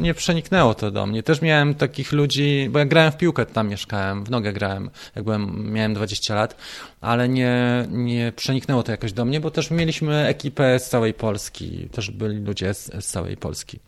nie 0.00 0.14
przeniknęło 0.14 0.74
to 0.74 0.90
do 0.90 1.06
mnie. 1.06 1.22
Też 1.22 1.42
miałem 1.42 1.74
takich 1.74 2.12
ludzi, 2.12 2.68
bo 2.70 2.78
ja 2.78 2.84
grałem 2.84 3.12
w 3.12 3.16
piłkę, 3.16 3.46
tam 3.46 3.68
mieszkałem, 3.68 4.24
w 4.24 4.30
nogę 4.30 4.52
grałem, 4.52 4.90
jak 5.16 5.24
byłem, 5.24 5.72
miałem 5.72 5.94
20 5.94 6.34
lat, 6.34 6.56
ale 7.00 7.28
nie, 7.28 7.84
nie 7.88 8.32
przeniknęło 8.36 8.82
to 8.82 8.92
jakoś 8.92 9.12
do 9.12 9.24
mnie, 9.24 9.40
bo 9.40 9.50
też 9.50 9.70
mieliśmy 9.70 10.26
ekipę 10.26 10.78
z 10.78 10.88
całej 10.88 11.14
Polski, 11.14 11.88
też 11.92 12.10
byli 12.10 12.44
ludzie 12.44 12.74
z, 12.74 13.04
z 13.04 13.06
całej 13.06 13.36
Polski. 13.36 13.87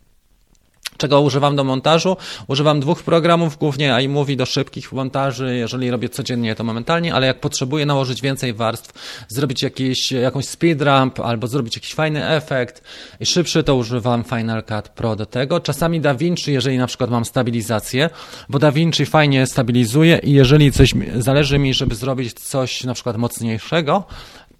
Czego 1.00 1.20
używam 1.20 1.56
do 1.56 1.64
montażu? 1.64 2.16
Używam 2.46 2.80
dwóch 2.80 3.02
programów, 3.02 3.58
głównie 3.58 3.94
iMovie 4.04 4.36
do 4.36 4.46
szybkich 4.46 4.92
montaży. 4.92 5.56
Jeżeli 5.56 5.90
robię 5.90 6.08
codziennie, 6.08 6.54
to 6.54 6.64
momentalnie, 6.64 7.14
ale 7.14 7.26
jak 7.26 7.40
potrzebuję 7.40 7.86
nałożyć 7.86 8.22
więcej 8.22 8.54
warstw, 8.54 8.92
zrobić 9.28 9.62
jakiś, 9.62 10.12
jakąś 10.12 10.44
speed 10.44 10.84
ramp 10.84 11.20
albo 11.20 11.46
zrobić 11.46 11.76
jakiś 11.76 11.94
fajny 11.94 12.28
efekt 12.28 12.82
i 13.20 13.26
szybszy, 13.26 13.62
to 13.62 13.76
używam 13.76 14.24
Final 14.24 14.62
Cut 14.64 14.88
Pro 14.88 15.16
do 15.16 15.26
tego. 15.26 15.60
Czasami 15.60 16.00
DaVinci, 16.00 16.52
jeżeli 16.52 16.78
na 16.78 16.86
przykład 16.86 17.10
mam 17.10 17.24
stabilizację, 17.24 18.10
bo 18.48 18.58
DaVinci 18.58 19.06
fajnie 19.06 19.46
stabilizuje 19.46 20.20
i 20.22 20.32
jeżeli 20.32 20.72
coś 20.72 20.94
zależy 21.16 21.58
mi, 21.58 21.74
żeby 21.74 21.94
zrobić 21.94 22.32
coś 22.32 22.84
na 22.84 22.94
przykład 22.94 23.16
mocniejszego, 23.16 24.04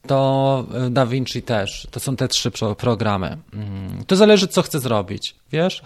to 0.06 0.66
DaVinci 0.90 1.42
też. 1.42 1.88
To 1.90 2.00
są 2.00 2.16
te 2.16 2.28
trzy 2.28 2.50
programy. 2.78 3.36
Mm, 3.54 4.04
to 4.06 4.16
zależy, 4.16 4.48
co 4.48 4.62
chcę 4.62 4.80
zrobić, 4.80 5.34
wiesz? 5.52 5.82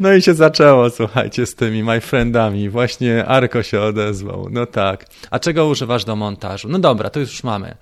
No 0.00 0.12
i 0.12 0.22
się 0.22 0.34
zaczęło, 0.34 0.90
słuchajcie, 0.90 1.46
z 1.46 1.54
tymi 1.54 1.82
my 1.82 2.00
friendami. 2.00 2.68
Właśnie 2.68 3.26
Arko 3.26 3.62
się 3.62 3.80
odezwał. 3.80 4.48
No 4.50 4.66
tak. 4.66 5.06
A 5.30 5.38
czego 5.38 5.66
używasz 5.66 6.04
do 6.04 6.16
montażu? 6.16 6.68
No 6.68 6.78
dobra, 6.78 7.10
to 7.10 7.20
już 7.20 7.44
mamy. 7.44 7.76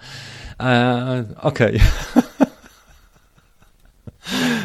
Eee, 0.58 1.24
Okej. 1.42 1.80
Okay. 2.14 2.36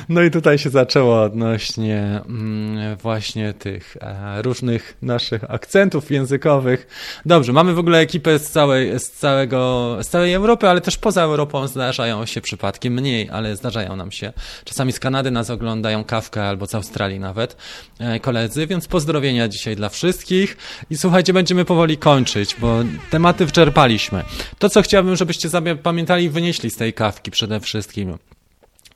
No 0.10 0.22
i 0.22 0.32
tutaj 0.32 0.58
się 0.58 0.70
zaczęło 0.70 1.22
odnośnie 1.22 2.22
mm, 2.30 2.98
właśnie 2.98 3.54
tych 3.54 3.98
e, 4.02 4.42
różnych 4.42 4.98
naszych 5.02 5.52
akcentów 5.52 6.12
językowych. 6.12 6.88
Dobrze, 7.26 7.54
mamy 7.54 7.74
w 7.74 7.80
ogóle 7.80 8.00
ekipę 8.00 8.40
z 8.40 8.50
całej, 8.50 9.00
z 9.00 9.12
całego, 9.12 9.98
z 10.02 10.08
całej 10.08 10.34
Europy, 10.34 10.70
ale 10.70 10.82
też 10.82 10.98
poza 10.98 11.22
Europą 11.22 11.68
zdarzają 11.68 12.26
się 12.26 12.42
przypadki, 12.42 12.90
mniej, 12.90 13.30
ale 13.30 13.56
zdarzają 13.56 13.96
nam 13.96 14.12
się. 14.12 14.34
Czasami 14.66 14.92
z 14.92 15.00
Kanady 15.00 15.32
nas 15.32 15.50
oglądają 15.50 16.04
kawkę 16.04 16.44
albo 16.44 16.68
z 16.68 16.76
Australii 16.76 17.20
nawet 17.20 17.58
e, 18.00 18.20
koledzy, 18.20 18.68
więc 18.68 18.88
pozdrowienia 18.88 19.48
dzisiaj 19.48 19.76
dla 19.76 19.90
wszystkich 19.90 20.58
i 20.90 20.98
słuchajcie, 20.98 21.34
będziemy 21.34 21.66
powoli 21.66 21.98
kończyć, 21.98 22.56
bo 22.60 22.80
tematy 23.10 23.46
wyczerpaliśmy. 23.46 24.24
To, 24.60 24.70
co 24.70 24.82
chciałbym, 24.82 25.16
żebyście 25.16 25.50
zapamiętali 25.50 26.26
i 26.26 26.30
wynieśli 26.30 26.70
z 26.70 26.76
tej 26.76 26.94
kawki 26.94 27.32
przede 27.32 27.60
wszystkim. 27.60 28.18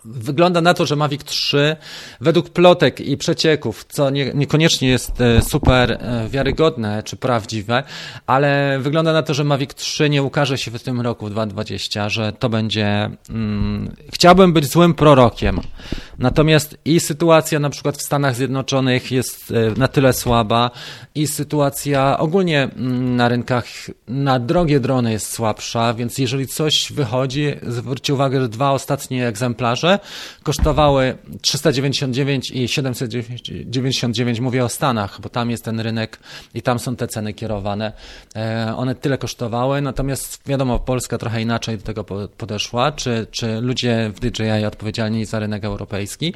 Wygląda 0.06 0.62
na 0.62 0.74
to, 0.74 0.86
że 0.86 0.96
Mavic 0.96 1.24
3 1.24 1.76
według 2.22 2.50
plotek 2.50 3.00
i 3.00 3.18
przecieków, 3.18 3.86
co 3.90 4.10
nie, 4.10 4.32
niekoniecznie 4.34 4.90
jest 4.90 5.22
e, 5.22 5.42
super 5.42 5.92
e, 5.92 6.30
wiarygodne 6.30 7.04
czy 7.04 7.16
prawdziwe, 7.16 7.84
ale 8.28 8.80
wygląda 8.80 9.14
na 9.14 9.24
to, 9.24 9.34
że 9.34 9.44
Mavic 9.44 9.74
3 9.74 10.10
nie 10.10 10.24
ukaże 10.24 10.58
się 10.58 10.72
w 10.72 10.84
tym 10.84 11.02
roku, 11.02 11.26
w 11.26 11.30
2020, 11.30 12.10
że 12.10 12.34
to 12.34 12.50
będzie... 12.50 13.10
Mm, 13.30 13.96
chciałbym 14.14 14.54
być 14.54 14.66
złym 14.66 14.94
prorokiem. 14.94 15.60
Natomiast 16.20 16.78
i 16.86 17.00
sytuacja 17.00 17.60
na 17.60 17.70
przykład 17.70 17.98
w 17.98 18.02
Stanach 18.02 18.36
Zjednoczonych 18.36 19.12
jest 19.12 19.52
e, 19.52 19.80
na 19.80 19.88
tyle 19.88 20.14
słaba 20.14 20.72
i 21.16 21.28
sytuacja 21.28 22.18
ogólnie 22.20 22.64
mm, 22.64 23.16
na 23.16 23.28
rynkach 23.28 23.66
na 24.08 24.40
drogie 24.40 24.80
drony 24.80 25.12
jest 25.12 25.34
słabsza, 25.34 25.94
więc 25.94 26.18
jeżeli 26.18 26.48
coś 26.48 26.92
wychodzi, 26.92 27.54
zwróćcie 27.68 28.14
uwagę, 28.14 28.42
że 28.42 28.50
dwa 28.50 28.72
ostatnie 28.72 29.28
egzemplarze 29.28 29.95
kosztowały 30.44 31.18
399 31.42 32.52
i 32.52 32.68
799, 32.68 34.40
mówię 34.40 34.66
o 34.66 34.70
Stanach, 34.70 35.22
bo 35.22 35.30
tam 35.30 35.52
jest 35.52 35.66
ten 35.66 35.80
rynek 35.80 36.20
i 36.54 36.62
tam 36.62 36.80
są 36.80 36.96
te 36.96 37.08
ceny 37.08 37.34
kierowane. 37.34 37.94
E, 38.36 38.74
one 38.78 38.96
tyle 38.96 39.18
kosztowały, 39.18 39.82
natomiast 39.82 40.42
wiadomo, 40.46 40.80
Polska 40.80 41.18
trochę 41.18 41.42
inaczej 41.42 41.78
do 41.78 41.84
tego 41.84 42.04
podeszła, 42.38 42.92
czy, 42.92 43.28
czy 43.32 43.62
ludzie 43.62 44.12
w 44.16 44.20
DJI 44.20 44.66
odpowiedzialni 44.68 45.26
za 45.26 45.40
rynek 45.40 45.66
europejski, 45.66 46.34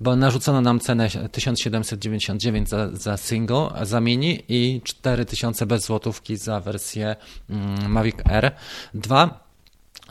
bo 0.00 0.16
narzucono 0.16 0.60
nam 0.60 0.80
cenę 0.80 1.08
1799 1.32 2.68
za, 2.68 2.90
za 2.92 3.16
single, 3.16 3.68
za 3.82 4.00
mini 4.00 4.42
i 4.48 4.80
4000 4.84 5.66
bez 5.66 5.86
złotówki 5.86 6.36
za 6.36 6.60
wersję 6.60 7.16
mm, 7.50 7.92
Mavic 7.92 8.16
R 8.24 8.52
2. 8.94 9.45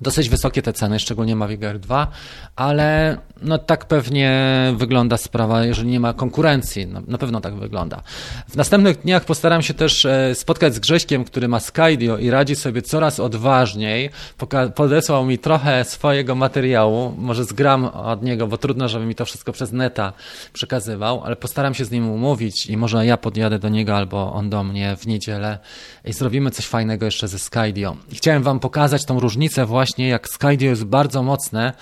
Dosyć 0.02 0.30
wysokie 0.30 0.62
te 0.62 0.74
ceny, 0.74 1.00
szczególnie 1.00 1.36
Mavic 1.36 1.64
Air 1.64 1.80
2, 1.80 2.08
ale 2.56 3.18
no 3.42 3.58
tak 3.58 3.86
pewnie 3.86 4.54
wygląda 4.78 5.18
sprawa, 5.18 5.66
jeżeli 5.66 5.90
nie 5.90 6.00
ma 6.00 6.14
konkurencji. 6.14 6.88
No, 6.88 7.02
na 7.08 7.18
pewno 7.18 7.42
tak 7.42 7.56
wygląda. 7.56 8.02
W 8.48 8.56
następnych 8.56 9.00
dniach 9.00 9.26
postaram 9.26 9.62
się 9.62 9.74
też 9.74 10.06
e, 10.06 10.36
spotkać 10.36 10.76
z 10.76 10.80
Grześkiem, 10.80 11.24
który 11.24 11.48
ma 11.48 11.60
Skydio 11.60 12.18
i 12.18 12.30
radzi 12.30 12.56
sobie 12.56 12.82
coraz 12.82 13.20
odważniej. 13.20 14.10
Poka- 14.38 14.72
podesłał 14.72 15.26
mi 15.26 15.38
trochę 15.38 15.84
swojego 15.84 16.36
materiału, 16.36 17.14
może 17.18 17.44
zgram 17.44 17.86
od 17.86 18.24
niego, 18.24 18.48
bo 18.48 18.58
trudno, 18.58 18.90
żeby 18.90 19.06
mi 19.06 19.16
to 19.16 19.26
wszystko 19.26 19.52
przez 19.52 19.72
neta 19.72 20.14
przekazywał, 20.54 21.24
ale 21.24 21.36
postaram 21.36 21.74
się 21.74 21.86
z 21.86 21.92
nim 21.92 22.10
umówić 22.10 22.66
i 22.66 22.78
może 22.78 23.06
ja 23.06 23.18
podjadę 23.18 23.60
do 23.60 23.70
niego 23.70 23.98
albo 23.98 24.34
on 24.34 24.50
do 24.50 24.64
mnie 24.64 24.96
w 24.98 25.08
niedzielę 25.08 25.60
i 26.06 26.14
zrobimy 26.14 26.52
coś 26.52 26.66
fajnego 26.66 27.06
jeszcze 27.06 27.28
ze 27.28 27.40
Skydio. 27.40 27.96
Chciałem 28.14 28.44
wam 28.44 28.60
pokazać 28.60 29.06
tą 29.06 29.20
różnicę 29.20 29.66
właśnie 29.66 29.85
właśnie, 29.86 30.08
jak 30.08 30.30
Skydio 30.30 30.70
jest 30.70 30.84
bardzo 30.84 31.24
mocne. 31.24 31.74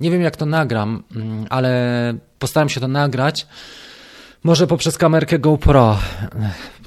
Nie 0.00 0.10
wiem, 0.10 0.22
jak 0.22 0.36
to 0.36 0.46
nagram, 0.46 1.02
mm, 1.16 1.46
ale 1.50 2.14
postaram 2.38 2.68
się 2.68 2.80
to 2.80 2.88
nagrać. 2.88 3.46
Może 4.44 4.66
poprzez 4.66 4.98
kamerkę 4.98 5.38
GoPro. 5.38 5.98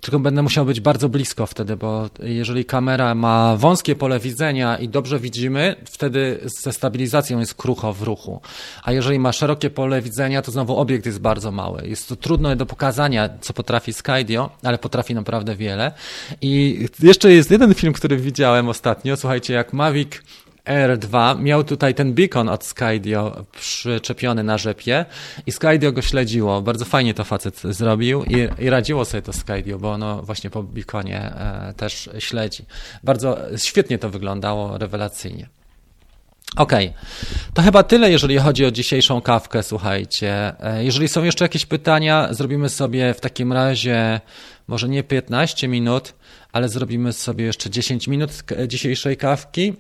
Tylko 0.02 0.20
będę 0.20 0.42
musiał 0.42 0.66
być 0.66 0.82
bardzo 0.82 1.10
blisko 1.10 1.46
wtedy, 1.46 1.76
bo 1.76 2.10
jeżeli 2.24 2.66
kamera 2.66 3.16
ma 3.16 3.58
wąskie 3.58 3.96
pole 3.96 4.20
widzenia 4.20 4.78
i 4.78 4.90
dobrze 4.90 5.20
widzimy, 5.20 5.76
wtedy 5.86 6.40
ze 6.64 6.74
stabilizacją 6.74 7.40
jest 7.40 7.54
krucho 7.54 7.94
w 7.94 8.02
ruchu. 8.02 8.42
A 8.84 8.92
jeżeli 8.92 9.20
ma 9.20 9.32
szerokie 9.32 9.70
pole 9.70 10.02
widzenia, 10.02 10.42
to 10.42 10.52
znowu 10.52 10.78
obiekt 10.78 11.06
jest 11.06 11.20
bardzo 11.20 11.52
mały. 11.52 11.88
Jest 11.88 12.10
to 12.10 12.16
trudne 12.16 12.56
do 12.56 12.66
pokazania, 12.66 13.30
co 13.42 13.54
potrafi 13.54 13.94
Skydio, 13.94 14.50
ale 14.64 14.78
potrafi 14.78 15.16
naprawdę 15.16 15.56
wiele. 15.56 15.92
I 16.42 16.86
jeszcze 17.00 17.32
jest 17.32 17.52
jeden 17.52 17.74
film, 17.74 17.94
który 17.94 18.18
widziałem 18.18 18.70
ostatnio. 18.70 19.18
Słuchajcie, 19.18 19.54
jak 19.54 19.74
Mavic 19.74 20.12
R2 20.66 21.40
miał 21.40 21.64
tutaj 21.64 21.96
ten 21.96 22.14
beacon 22.14 22.50
od 22.50 22.66
Skydio 22.66 23.46
przyczepiony 23.52 24.44
na 24.44 24.58
rzepie 24.58 25.06
i 25.46 25.52
Skydio 25.52 25.92
go 25.92 26.02
śledziło. 26.02 26.62
Bardzo 26.62 26.86
fajnie 26.86 27.14
to 27.14 27.24
facet 27.24 27.62
zrobił 27.62 28.24
i, 28.24 28.64
i 28.64 28.70
radziło 28.70 29.06
sobie 29.06 29.22
to 29.22 29.34
Skydio, 29.34 29.80
bo 29.80 29.92
ono 29.92 30.22
właśnie 30.22 30.50
po 30.50 30.64
beaconie 30.64 31.20
e, 31.20 31.74
też 31.78 32.10
śledzi. 32.20 32.66
Bardzo 33.04 33.38
świetnie 33.58 33.98
to 33.98 34.10
wyglądało, 34.10 34.78
rewelacyjnie. 34.78 35.50
Okej, 36.58 36.88
okay. 36.88 37.54
to 37.54 37.62
chyba 37.62 37.84
tyle, 37.84 38.12
jeżeli 38.12 38.38
chodzi 38.38 38.66
o 38.66 38.72
dzisiejszą 38.72 39.22
kawkę, 39.22 39.64
słuchajcie. 39.64 40.54
E, 40.60 40.84
jeżeli 40.84 41.08
są 41.08 41.24
jeszcze 41.24 41.46
jakieś 41.46 41.66
pytania, 41.66 42.28
zrobimy 42.32 42.70
sobie 42.70 43.14
w 43.14 43.20
takim 43.20 43.54
razie 43.54 44.22
może 44.68 44.90
nie 44.90 45.04
15 45.04 45.68
minut, 45.68 46.14
ale 46.52 46.70
zrobimy 46.70 47.14
sobie 47.14 47.46
jeszcze 47.46 47.70
10 47.70 48.08
minut 48.08 48.32
dzisiejszej 48.68 49.18
kawki 49.18 49.74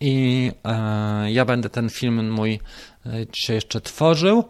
i 0.00 0.52
e, 0.64 1.32
ja 1.32 1.44
będę 1.44 1.70
ten 1.70 1.90
film 1.90 2.30
mój 2.30 2.60
e, 3.06 3.26
dzisiaj 3.32 3.54
jeszcze 3.56 3.80
tworzył. 3.80 4.44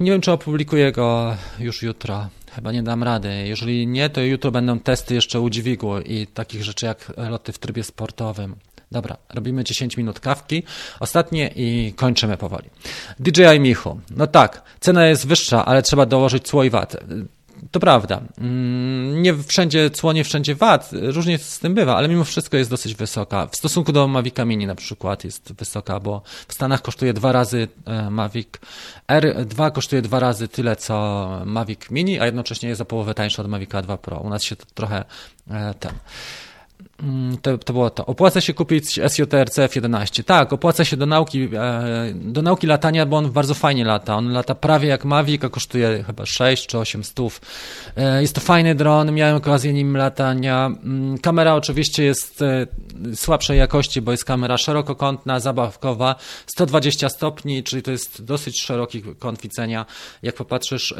Nie 0.00 0.10
wiem, 0.10 0.20
czy 0.20 0.32
opublikuję 0.32 0.92
go 0.92 1.36
już 1.58 1.82
jutro. 1.82 2.28
Chyba 2.54 2.72
nie 2.72 2.82
dam 2.82 3.02
rady. 3.02 3.46
Jeżeli 3.46 3.86
nie, 3.86 4.10
to 4.10 4.20
jutro 4.20 4.50
będą 4.50 4.80
testy 4.80 5.14
jeszcze 5.14 5.40
u 5.40 5.50
dźwigu 5.50 5.98
i 5.98 6.26
takich 6.26 6.64
rzeczy 6.64 6.86
jak 6.86 7.12
loty 7.16 7.52
w 7.52 7.58
trybie 7.58 7.84
sportowym. 7.84 8.56
Dobra, 8.92 9.16
robimy 9.34 9.64
10 9.64 9.96
minut 9.96 10.20
kawki. 10.20 10.62
Ostatnie 11.00 11.52
i 11.56 11.92
kończymy 11.96 12.36
powoli. 12.36 12.70
DJI 13.18 13.60
Michu. 13.60 14.00
No 14.10 14.26
tak, 14.26 14.62
cena 14.80 15.06
jest 15.06 15.26
wyższa, 15.26 15.64
ale 15.64 15.82
trzeba 15.82 16.06
dołożyć 16.06 16.46
cło 16.46 16.64
i 16.64 16.70
VAT. 16.70 16.96
To 17.70 17.80
prawda. 17.80 18.20
Mm, 18.38 19.22
nie 19.22 19.34
wszędzie 19.34 19.90
cło, 19.90 20.12
nie 20.12 20.24
wszędzie 20.24 20.54
VAT. 20.54 20.90
Różnie 20.92 21.38
z 21.38 21.58
tym 21.58 21.74
bywa, 21.74 21.96
ale 21.96 22.08
mimo 22.08 22.24
wszystko 22.24 22.56
jest 22.56 22.70
dosyć 22.70 22.94
wysoka. 22.94 23.46
W 23.46 23.56
stosunku 23.56 23.92
do 23.92 24.08
Mavic 24.08 24.34
Mini 24.46 24.66
na 24.66 24.74
przykład 24.74 25.24
jest 25.24 25.52
wysoka, 25.52 26.00
bo 26.00 26.22
w 26.48 26.54
Stanach 26.54 26.82
kosztuje 26.82 27.12
dwa 27.12 27.32
razy 27.32 27.68
e, 27.84 28.10
Mavic 28.10 28.48
R2 29.08 29.72
kosztuje 29.72 30.02
dwa 30.02 30.20
razy 30.20 30.48
tyle 30.48 30.76
co 30.76 31.28
Mavic 31.44 31.90
Mini, 31.90 32.20
a 32.20 32.26
jednocześnie 32.26 32.68
jest 32.68 32.80
o 32.80 32.84
połowę 32.84 33.14
tańszy 33.14 33.42
od 33.42 33.48
Mavic 33.48 33.70
2 33.82 33.96
Pro. 33.98 34.18
U 34.18 34.28
nas 34.28 34.42
się 34.42 34.56
to 34.56 34.64
trochę 34.74 35.04
e, 35.50 35.74
ten 35.74 35.92
to, 37.42 37.58
to 37.58 37.72
było 37.72 37.90
to. 37.90 38.06
Opłaca 38.06 38.40
się 38.40 38.54
kupić 38.54 39.00
SJTRC 39.08 39.58
F11. 39.58 40.24
Tak, 40.24 40.52
opłaca 40.52 40.84
się 40.84 40.96
do 40.96 41.06
nauki, 41.06 41.48
e, 41.56 42.12
do 42.14 42.42
nauki 42.42 42.66
latania, 42.66 43.06
bo 43.06 43.16
on 43.16 43.30
bardzo 43.30 43.54
fajnie 43.54 43.84
lata. 43.84 44.16
On 44.16 44.32
lata 44.32 44.54
prawie 44.54 44.88
jak 44.88 45.04
Mavic, 45.04 45.44
a 45.44 45.48
kosztuje 45.48 46.04
chyba 46.06 46.26
6 46.26 46.66
czy 46.66 46.78
8 46.78 47.04
stów. 47.04 47.40
E, 47.96 48.22
jest 48.22 48.34
to 48.34 48.40
fajny 48.40 48.74
dron, 48.74 49.12
miałem 49.12 49.36
okazję 49.36 49.72
nim 49.72 49.96
latania. 49.96 50.66
Mm, 50.66 51.18
kamera 51.18 51.54
oczywiście 51.54 52.04
jest 52.04 52.42
e, 52.42 52.66
słabszej 53.14 53.58
jakości, 53.58 54.02
bo 54.02 54.10
jest 54.10 54.24
kamera 54.24 54.58
szerokokątna, 54.58 55.40
zabawkowa, 55.40 56.14
120 56.46 57.08
stopni, 57.08 57.62
czyli 57.62 57.82
to 57.82 57.90
jest 57.90 58.24
dosyć 58.24 58.62
szeroki 58.62 59.02
kąt 59.18 59.42
widzenia. 59.42 59.86
Jak 60.22 60.34
popatrzysz, 60.34 60.94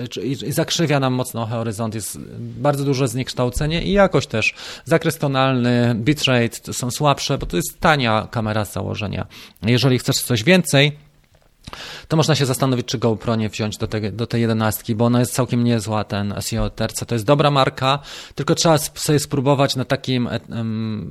zakrzywia 0.49 1.01
nam 1.01 1.13
mocno 1.13 1.47
horyzont, 1.47 1.95
jest 1.95 2.19
bardzo 2.39 2.85
duże 2.85 3.09
zniekształcenie 3.09 3.83
i 3.83 3.93
jakość 3.93 4.29
też. 4.29 4.55
Zakres 4.85 5.19
tonalny, 5.19 5.94
bitrate 5.95 6.73
są 6.73 6.91
słabsze, 6.91 7.39
bo 7.39 7.47
to 7.47 7.57
jest 7.57 7.81
tania 7.81 8.29
kamera 8.31 8.65
z 8.65 8.73
założenia. 8.73 9.27
Jeżeli 9.63 9.99
chcesz 9.99 10.17
coś 10.17 10.45
więcej, 10.45 10.93
to 12.09 12.17
można 12.17 12.35
się 12.35 12.47
zastanowić, 12.47 12.87
czy 12.87 12.99
GoPro 12.99 13.37
nie 13.37 13.49
wziąć 13.49 13.77
do, 13.77 13.87
te, 13.87 14.13
do 14.13 14.27
tej 14.27 14.41
jedenastki, 14.41 14.95
bo 14.95 15.05
ona 15.05 15.21
jest 15.21 15.33
całkiem 15.33 15.65
niezła, 15.65 16.05
ten 16.05 16.35
SEO 16.41 16.71
Terce. 16.71 17.07
To 17.07 17.15
jest 17.15 17.25
dobra 17.25 17.51
marka, 17.51 17.99
tylko 18.35 18.55
trzeba 18.55 18.79
sobie 18.79 19.19
spróbować 19.19 19.77
na 19.77 19.85
takim, 19.85 20.29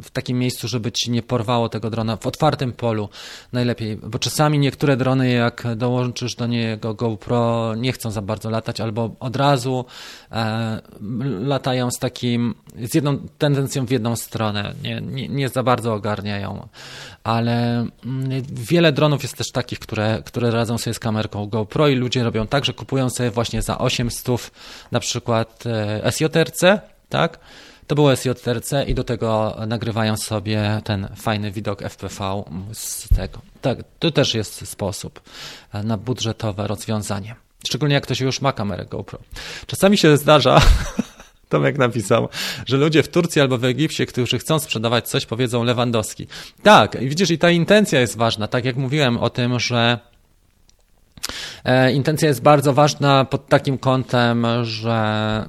w 0.03 0.11
takim 0.11 0.39
miejscu, 0.39 0.67
żeby 0.67 0.91
ci 0.91 1.11
nie 1.11 1.23
porwało 1.23 1.69
tego 1.69 1.89
drona 1.89 2.17
w 2.17 2.27
otwartym 2.27 2.73
polu 2.73 3.09
najlepiej, 3.53 3.95
bo 3.97 4.19
czasami 4.19 4.59
niektóre 4.59 4.97
drony, 4.97 5.31
jak 5.31 5.67
dołączysz 5.75 6.35
do 6.35 6.47
niego 6.47 6.93
GoPro, 6.93 7.75
nie 7.75 7.91
chcą 7.91 8.11
za 8.11 8.21
bardzo 8.21 8.49
latać, 8.49 8.81
albo 8.81 9.15
od 9.19 9.35
razu 9.35 9.85
e, 10.31 10.81
latają 11.41 11.91
z 11.91 11.99
takim, 11.99 12.55
z 12.81 12.93
jedną 12.93 13.17
tendencją 13.37 13.85
w 13.85 13.91
jedną 13.91 14.15
stronę, 14.15 14.73
nie, 14.83 15.01
nie, 15.01 15.27
nie 15.27 15.49
za 15.49 15.63
bardzo 15.63 15.93
ogarniają 15.93 16.67
ale 17.23 17.87
mm, 18.05 18.43
wiele 18.51 18.91
dronów 18.91 19.23
jest 19.23 19.37
też 19.37 19.51
takich, 19.51 19.79
które, 19.79 20.21
które 20.25 20.51
radzą 20.51 20.77
sobie 20.77 20.93
z 20.93 20.99
kamerką 20.99 21.47
GoPro 21.47 21.87
i 21.87 21.95
ludzie 21.95 22.23
robią 22.23 22.47
tak, 22.47 22.65
że 22.65 22.73
kupują 22.73 23.09
sobie 23.09 23.31
właśnie 23.31 23.61
za 23.61 23.77
800 23.77 24.51
na 24.91 24.99
przykład 24.99 25.63
e, 25.65 26.11
SJRC, 26.11 26.61
tak? 27.09 27.39
To 27.87 27.95
było 27.95 28.15
SJRC 28.15 28.71
i 28.87 28.95
do 28.95 29.03
tego 29.03 29.57
nagrywają 29.67 30.17
sobie 30.17 30.81
ten 30.83 31.07
fajny 31.15 31.51
widok 31.51 31.81
FPV 31.81 32.43
z 32.73 33.07
tego. 33.15 33.41
Tak, 33.61 33.77
to 33.99 34.11
też 34.11 34.33
jest 34.33 34.67
sposób 34.67 35.21
na 35.83 35.97
budżetowe 35.97 36.67
rozwiązanie. 36.67 37.35
Szczególnie 37.67 37.95
jak 37.95 38.03
ktoś 38.03 38.19
już 38.19 38.41
ma 38.41 38.53
kamerę 38.53 38.85
GoPro. 38.85 39.19
Czasami 39.67 39.97
się 39.97 40.17
zdarza, 40.17 40.61
Tomek 41.53 41.77
napisał, 41.77 42.29
że 42.65 42.77
ludzie 42.77 43.03
w 43.03 43.07
Turcji 43.07 43.41
albo 43.41 43.57
w 43.57 43.65
Egipcie, 43.65 44.05
którzy 44.05 44.39
chcą 44.39 44.59
sprzedawać 44.59 45.09
coś, 45.09 45.25
powiedzą 45.25 45.63
Lewandowski. 45.63 46.27
Tak, 46.63 46.97
widzisz, 46.99 47.31
i 47.31 47.37
ta 47.37 47.51
intencja 47.51 47.99
jest 47.99 48.17
ważna. 48.17 48.47
Tak 48.47 48.65
jak 48.65 48.75
mówiłem 48.75 49.17
o 49.17 49.29
tym, 49.29 49.59
że 49.59 49.99
intencja 51.93 52.27
jest 52.27 52.41
bardzo 52.41 52.73
ważna 52.73 53.25
pod 53.25 53.47
takim 53.47 53.77
kątem, 53.77 54.47
że 54.63 54.95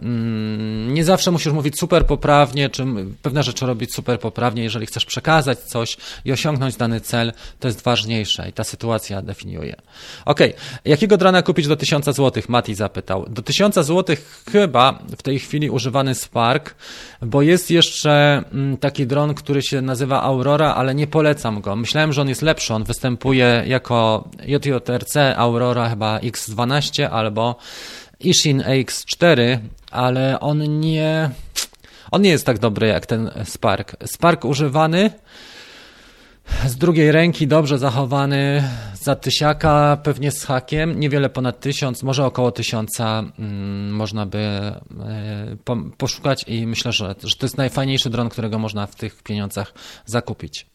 mm, 0.02 0.94
nie 0.94 1.04
zawsze 1.04 1.30
musisz 1.30 1.52
mówić 1.52 1.78
super 1.78 2.06
poprawnie, 2.06 2.70
czy 2.70 2.86
pewne 3.22 3.42
rzeczy 3.42 3.66
robić 3.66 3.94
super 3.94 4.20
poprawnie. 4.20 4.62
Jeżeli 4.62 4.86
chcesz 4.86 5.04
przekazać 5.04 5.58
coś 5.58 5.96
i 6.24 6.32
osiągnąć 6.32 6.76
dany 6.76 7.00
cel, 7.00 7.32
to 7.60 7.68
jest 7.68 7.82
ważniejsze 7.82 8.48
i 8.48 8.52
ta 8.52 8.64
sytuacja 8.64 9.22
definiuje. 9.22 9.76
Ok, 10.24 10.40
jakiego 10.84 11.16
drona 11.16 11.42
kupić 11.42 11.68
do 11.68 11.76
1000 11.76 12.04
zł? 12.04 12.42
Mati 12.48 12.74
zapytał. 12.74 13.26
Do 13.28 13.42
1000 13.42 13.74
zł 13.74 14.16
chyba 14.52 14.98
w 15.18 15.22
tej 15.22 15.38
chwili 15.38 15.70
używany 15.70 16.14
Spark, 16.14 16.74
bo 17.22 17.42
jest 17.42 17.70
jeszcze 17.70 18.42
mm, 18.52 18.76
taki 18.76 19.06
dron, 19.06 19.34
który 19.34 19.62
się 19.62 19.80
nazywa 19.80 20.22
Aurora, 20.22 20.74
ale 20.74 20.94
nie 20.94 21.06
polecam 21.06 21.60
go. 21.60 21.76
Myślałem, 21.76 22.12
że 22.12 22.22
on 22.22 22.28
jest 22.28 22.42
lepszy. 22.42 22.74
On 22.74 22.84
występuje 22.84 23.64
jako 23.66 24.28
JJRC 24.46 25.16
Aurora 25.36 25.63
chyba 25.72 25.88
chyba 25.88 26.18
X12 26.18 27.08
albo 27.10 27.56
Ishin 28.20 28.60
AX4, 28.60 29.58
ale 29.90 30.40
on 30.40 30.80
nie, 30.80 31.30
on 32.10 32.22
nie 32.22 32.30
jest 32.30 32.46
tak 32.46 32.58
dobry 32.58 32.86
jak 32.88 33.06
ten 33.06 33.30
Spark. 33.44 33.96
Spark 34.06 34.44
używany 34.44 35.10
z 36.66 36.76
drugiej 36.76 37.12
ręki, 37.12 37.46
dobrze 37.46 37.78
zachowany, 37.78 38.62
za 38.94 39.16
tysiaka, 39.16 39.98
pewnie 40.02 40.32
z 40.32 40.44
hakiem, 40.44 41.00
niewiele 41.00 41.30
ponad 41.30 41.60
tysiąc, 41.60 42.02
może 42.02 42.26
około 42.26 42.52
tysiąca 42.52 43.22
mm, 43.38 43.90
można 43.90 44.26
by 44.26 44.38
e, 44.38 44.82
po, 45.64 45.76
poszukać 45.98 46.44
i 46.46 46.66
myślę, 46.66 46.92
że, 46.92 47.14
że 47.22 47.36
to 47.36 47.46
jest 47.46 47.56
najfajniejszy 47.56 48.10
dron, 48.10 48.28
którego 48.28 48.58
można 48.58 48.86
w 48.86 48.94
tych 48.94 49.22
pieniądzach 49.22 49.74
zakupić. 50.06 50.66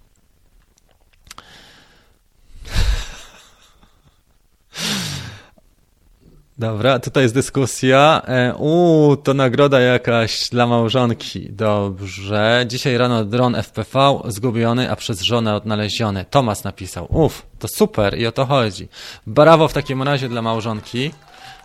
Dobra, 6.60 7.00
tutaj 7.00 7.24
jest 7.24 7.36
dyskusja. 7.36 8.22
E, 8.28 8.56
uuu, 8.56 9.18
to 9.18 9.34
nagroda 9.34 9.80
jakaś 9.80 10.50
dla 10.50 10.68
małżonki. 10.68 11.50
Dobrze. 11.52 12.66
Dzisiaj 12.68 12.98
rano 12.98 13.26
dron 13.26 13.56
FPV 13.64 14.20
zgubiony, 14.28 14.92
a 14.92 14.96
przez 14.96 15.22
żonę 15.22 15.56
odnaleziony. 15.56 16.26
Tomas 16.30 16.64
napisał. 16.64 17.08
Uff, 17.10 17.46
to 17.60 17.68
super 17.68 18.18
i 18.18 18.28
o 18.28 18.32
to 18.32 18.46
chodzi. 18.46 18.88
Brawo 19.28 19.68
w 19.68 19.74
takim 19.74 20.04
razie 20.04 20.30
dla 20.30 20.42
małżonki. 20.42 21.12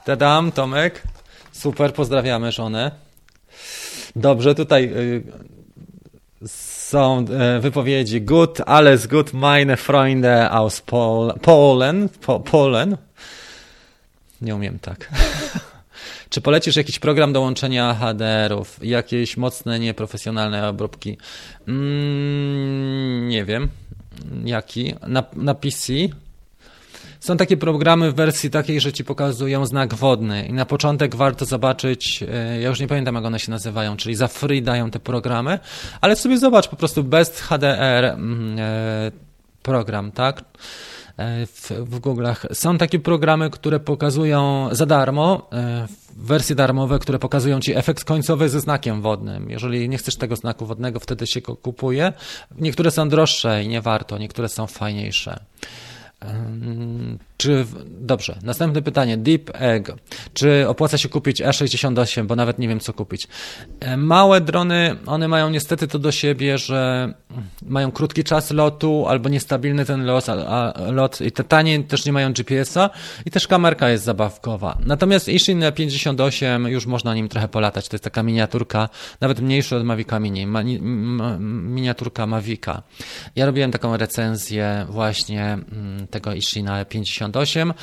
Tadam, 0.05 0.53
Tomek. 0.53 1.03
Super, 1.53 1.95
pozdrawiamy 1.95 2.53
żonę. 2.53 2.91
Dobrze, 4.17 4.55
tutaj 4.55 4.85
y, 4.85 5.23
są 6.95 7.25
e, 7.29 7.61
wypowiedzi 7.61 8.21
good, 8.21 8.61
alles 8.67 9.07
gut, 9.07 9.33
meine 9.33 9.77
Freunde 9.77 10.51
aus 10.51 10.81
Pol 10.81 11.33
Polen, 11.43 12.09
po 12.09 12.41
Polen. 12.41 12.97
Nie 14.41 14.55
umiem 14.55 14.79
tak. 14.79 15.11
Czy 16.31 16.41
polecisz 16.41 16.77
jakiś 16.77 16.99
program 16.99 17.33
do 17.33 17.41
łączenia 17.41 17.95
HDR-ów? 17.95 18.79
Jakieś 18.83 19.37
mocne, 19.37 19.81
nieprofesjonalne 19.81 20.69
obróbki? 20.69 21.19
Mm, 21.69 23.29
nie 23.29 23.45
wiem. 23.45 23.69
Jaki? 24.45 24.95
Na, 25.07 25.25
na 25.37 25.55
PC? 25.55 25.93
Są 27.25 27.37
takie 27.37 27.57
programy 27.57 28.13
w 28.13 28.15
wersji 28.15 28.51
takiej, 28.51 28.81
że 28.81 28.93
ci 28.93 29.05
pokazują 29.05 29.67
znak 29.67 29.95
wodny 29.95 30.47
i 30.47 30.53
na 30.53 30.67
początek 30.67 31.17
warto 31.17 31.45
zobaczyć, 31.45 32.23
e, 32.23 32.61
ja 32.61 32.69
już 32.69 32.81
nie 32.81 32.87
pamiętam 32.89 33.15
jak 33.15 33.25
one 33.25 33.39
się 33.39 33.51
nazywają, 33.51 33.97
czyli 33.97 34.15
za 34.15 34.29
free 34.29 34.63
dają 34.63 34.91
te 34.91 35.01
programy, 35.01 35.59
ale 36.01 36.17
sobie 36.17 36.39
zobacz 36.39 36.69
po 36.69 36.77
prostu 36.77 37.05
Best 37.05 37.41
HDR 37.41 38.05
mm, 38.05 38.57
e, 38.59 39.11
program, 39.63 40.13
tak? 40.13 40.45
E, 41.17 41.47
w, 41.47 41.71
w 41.71 42.01
Google'ach. 42.01 42.55
Są 42.55 42.79
takie 42.79 42.99
programy, 42.99 43.51
które 43.51 43.81
pokazują 43.81 44.69
za 44.73 44.87
darmo, 44.87 45.49
wersje 46.17 46.55
darmowe, 46.55 46.99
które 46.99 47.19
pokazują 47.19 47.61
Ci 47.61 47.77
efekt 47.77 48.05
końcowy 48.05 48.49
ze 48.49 48.61
znakiem 48.61 49.03
wodnym. 49.03 49.51
Jeżeli 49.51 49.89
nie 49.89 49.99
chcesz 49.99 50.17
tego 50.17 50.37
znaku 50.37 50.67
wodnego, 50.67 51.01
wtedy 51.01 51.27
się 51.27 51.41
go 51.41 51.57
kupuje. 51.57 52.13
Niektóre 52.59 52.91
są 52.91 53.09
droższe 53.09 53.65
i 53.65 53.69
nie 53.69 53.81
warto, 53.81 54.19
niektóre 54.19 54.49
są 54.49 54.67
fajniejsze. 54.67 55.41
Czy, 57.37 57.67
dobrze, 57.87 58.39
następne 58.43 58.83
pytanie, 58.83 59.17
Deep 59.17 59.51
Egg. 59.55 59.93
Czy 60.35 60.69
opłaca 60.69 60.99
się 60.99 61.09
kupić 61.09 61.43
A68, 61.43 62.27
bo 62.27 62.37
nawet 62.37 62.59
nie 62.59 62.69
wiem 62.69 62.81
co 62.81 62.93
kupić. 62.93 63.29
Małe 63.97 64.41
drony, 64.41 64.97
one 65.07 65.29
mają 65.29 65.51
niestety 65.51 65.89
to 65.89 65.99
do 65.99 66.13
siebie, 66.13 66.59
że 66.59 67.13
mają 67.63 67.93
krótki 67.93 68.25
czas 68.25 68.51
lotu 68.51 69.07
albo 69.09 69.29
niestabilny 69.29 69.85
ten 69.85 70.05
lot, 70.05 70.29
a, 70.29 70.73
lot 70.91 71.21
i 71.21 71.33
te 71.33 71.45
tanie 71.45 71.85
też 71.85 72.05
nie 72.05 72.13
mają 72.13 72.33
GPS-a 72.33 72.91
i 73.27 73.31
też 73.31 73.47
kamerka 73.47 73.89
jest 73.89 74.05
zabawkowa. 74.05 74.79
Natomiast 74.87 75.29
Ishin 75.29 75.65
58 75.75 76.69
już 76.69 76.87
można 76.87 77.15
nim 77.15 77.29
trochę 77.29 77.49
polatać. 77.49 77.89
To 77.89 77.95
jest 77.95 78.05
taka 78.05 78.23
miniaturka, 78.23 78.89
nawet 79.21 79.41
mniejsza 79.41 79.77
od 79.77 79.85
Mavica 79.85 80.21
Mini, 80.21 80.47
ma, 80.47 80.63
ma, 80.81 81.39
miniaturka 81.39 82.27
Mavica. 82.27 82.83
Ja 83.37 83.47
robiłem 83.47 83.71
taką 83.71 83.97
recenzję 83.97 84.87
właśnie 84.89 85.53
mm, 85.53 86.07
tego 86.15 86.35
Ishina 86.35 86.85
58. 86.85 87.75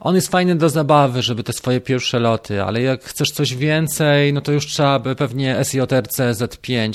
On 0.00 0.14
jest 0.14 0.28
fajny 0.28 0.56
do 0.56 0.68
zabawy, 0.68 1.22
żeby 1.22 1.42
te 1.42 1.52
swoje 1.52 1.80
pierwsze 1.80 2.18
loty, 2.18 2.62
ale 2.62 2.82
jak 2.82 3.04
chcesz 3.04 3.30
coś 3.30 3.54
więcej, 3.54 4.32
no 4.32 4.40
to 4.40 4.52
już 4.52 4.66
trzeba 4.66 4.98
by 4.98 5.14
pewnie 5.14 5.64
SJRC 5.64 6.18
Z5. 6.18 6.92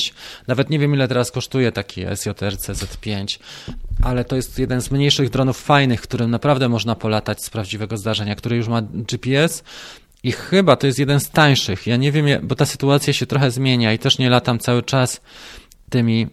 Nawet 0.48 0.70
nie 0.70 0.80
wiem 0.80 0.94
ile 0.94 1.08
teraz 1.08 1.32
kosztuje 1.32 1.72
taki 1.72 2.02
SJRC 2.16 2.70
Z5, 2.70 3.40
ale 4.04 4.26
to 4.26 4.36
jest 4.36 4.60
jeden 4.60 4.82
z 4.82 4.92
mniejszych 4.92 5.30
dronów 5.30 5.62
fajnych, 5.62 6.02
którym 6.02 6.32
naprawdę 6.32 6.70
można 6.70 6.96
polatać 6.96 7.44
z 7.44 7.50
prawdziwego 7.50 7.98
zdarzenia, 7.98 8.36
który 8.36 8.56
już 8.56 8.68
ma 8.68 8.82
GPS. 8.82 9.64
I 10.24 10.32
chyba 10.32 10.76
to 10.76 10.88
jest 10.88 11.00
jeden 11.00 11.20
z 11.20 11.30
tańszych. 11.30 11.88
Ja 11.88 11.98
nie 11.98 12.12
wiem, 12.12 12.26
bo 12.44 12.56
ta 12.56 12.66
sytuacja 12.66 13.14
się 13.14 13.26
trochę 13.26 13.52
zmienia 13.52 13.94
i 13.94 14.00
też 14.00 14.18
nie 14.18 14.30
latam 14.30 14.60
cały 14.60 14.84
czas 14.84 15.22
tymi 15.90 16.28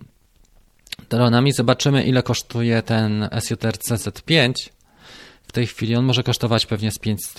dronami. 1.10 1.52
Zobaczymy, 1.52 2.04
ile 2.04 2.22
kosztuje 2.22 2.82
ten 2.82 3.28
SJRC 3.40 3.90
Z5. 3.90 4.52
W 5.42 5.52
tej 5.52 5.66
chwili 5.66 5.96
on 5.96 6.04
może 6.04 6.22
kosztować 6.22 6.66
pewnie 6.66 6.90
z 6.92 6.98
500. 6.98 7.38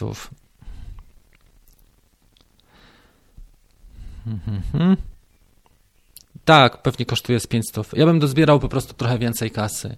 Mhm. 4.27 4.97
Tak, 6.45 6.81
pewnie 6.81 7.05
kosztuje 7.05 7.39
z 7.39 7.47
500. 7.47 7.93
Ja 7.93 8.05
bym 8.05 8.19
dozbierał 8.19 8.59
po 8.59 8.69
prostu 8.69 8.93
trochę 8.93 9.17
więcej 9.17 9.51
kasy, 9.51 9.95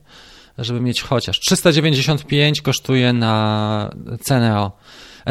żeby 0.57 0.81
mieć 0.81 1.01
chociaż. 1.01 1.39
395 1.39 2.61
kosztuje 2.61 3.13
na 3.13 3.89
cenę 4.21 4.59
o 4.59 4.71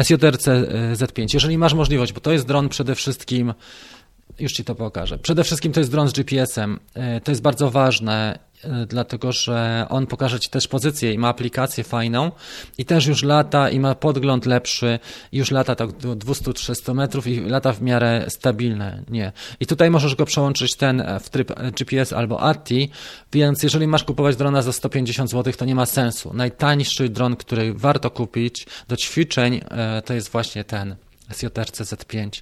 SJRC 0.03 0.47
Z5. 0.93 1.25
Jeżeli 1.33 1.57
masz 1.57 1.73
możliwość, 1.73 2.13
bo 2.13 2.19
to 2.19 2.31
jest 2.31 2.47
dron 2.47 2.69
przede 2.69 2.95
wszystkim 2.95 3.53
już 4.39 4.53
Ci 4.53 4.63
to 4.63 4.75
pokażę. 4.75 5.17
Przede 5.17 5.43
wszystkim 5.43 5.71
to 5.71 5.79
jest 5.79 5.91
dron 5.91 6.07
z 6.07 6.13
GPS-em. 6.13 6.79
E, 6.93 7.21
to 7.21 7.31
jest 7.31 7.41
bardzo 7.41 7.71
ważne, 7.71 8.39
e, 8.63 8.85
dlatego 8.85 9.31
że 9.31 9.85
on 9.89 10.07
pokaże 10.07 10.39
Ci 10.39 10.49
też 10.49 10.67
pozycję 10.67 11.13
i 11.13 11.17
ma 11.17 11.27
aplikację 11.27 11.83
fajną 11.83 12.31
i 12.77 12.85
też 12.85 13.05
już 13.05 13.23
lata 13.23 13.69
i 13.69 13.79
ma 13.79 13.95
podgląd 13.95 14.45
lepszy, 14.45 14.99
już 15.31 15.51
lata 15.51 15.75
tak 15.75 15.91
do 15.91 16.15
200-300 16.15 16.93
metrów 16.95 17.27
i 17.27 17.39
lata 17.39 17.73
w 17.73 17.81
miarę 17.81 18.25
stabilne. 18.29 19.03
Nie. 19.09 19.31
I 19.59 19.65
tutaj 19.65 19.89
możesz 19.89 20.15
go 20.15 20.25
przełączyć 20.25 20.75
ten 20.75 21.01
e, 21.01 21.19
w 21.19 21.29
tryb 21.29 21.53
GPS 21.77 22.13
albo 22.13 22.41
ATI, 22.41 22.89
więc 23.33 23.63
jeżeli 23.63 23.87
masz 23.87 24.03
kupować 24.03 24.35
drona 24.35 24.61
za 24.61 24.73
150 24.73 25.29
zł, 25.29 25.53
to 25.57 25.65
nie 25.65 25.75
ma 25.75 25.85
sensu. 25.85 26.33
Najtańszy 26.33 27.09
dron, 27.09 27.35
który 27.35 27.73
warto 27.73 28.09
kupić 28.09 28.67
do 28.87 28.97
ćwiczeń, 28.97 29.61
to 30.05 30.13
jest 30.13 30.29
właśnie 30.29 30.63
ten 30.63 30.95
SJRC 31.33 31.81
Z5. 31.81 32.41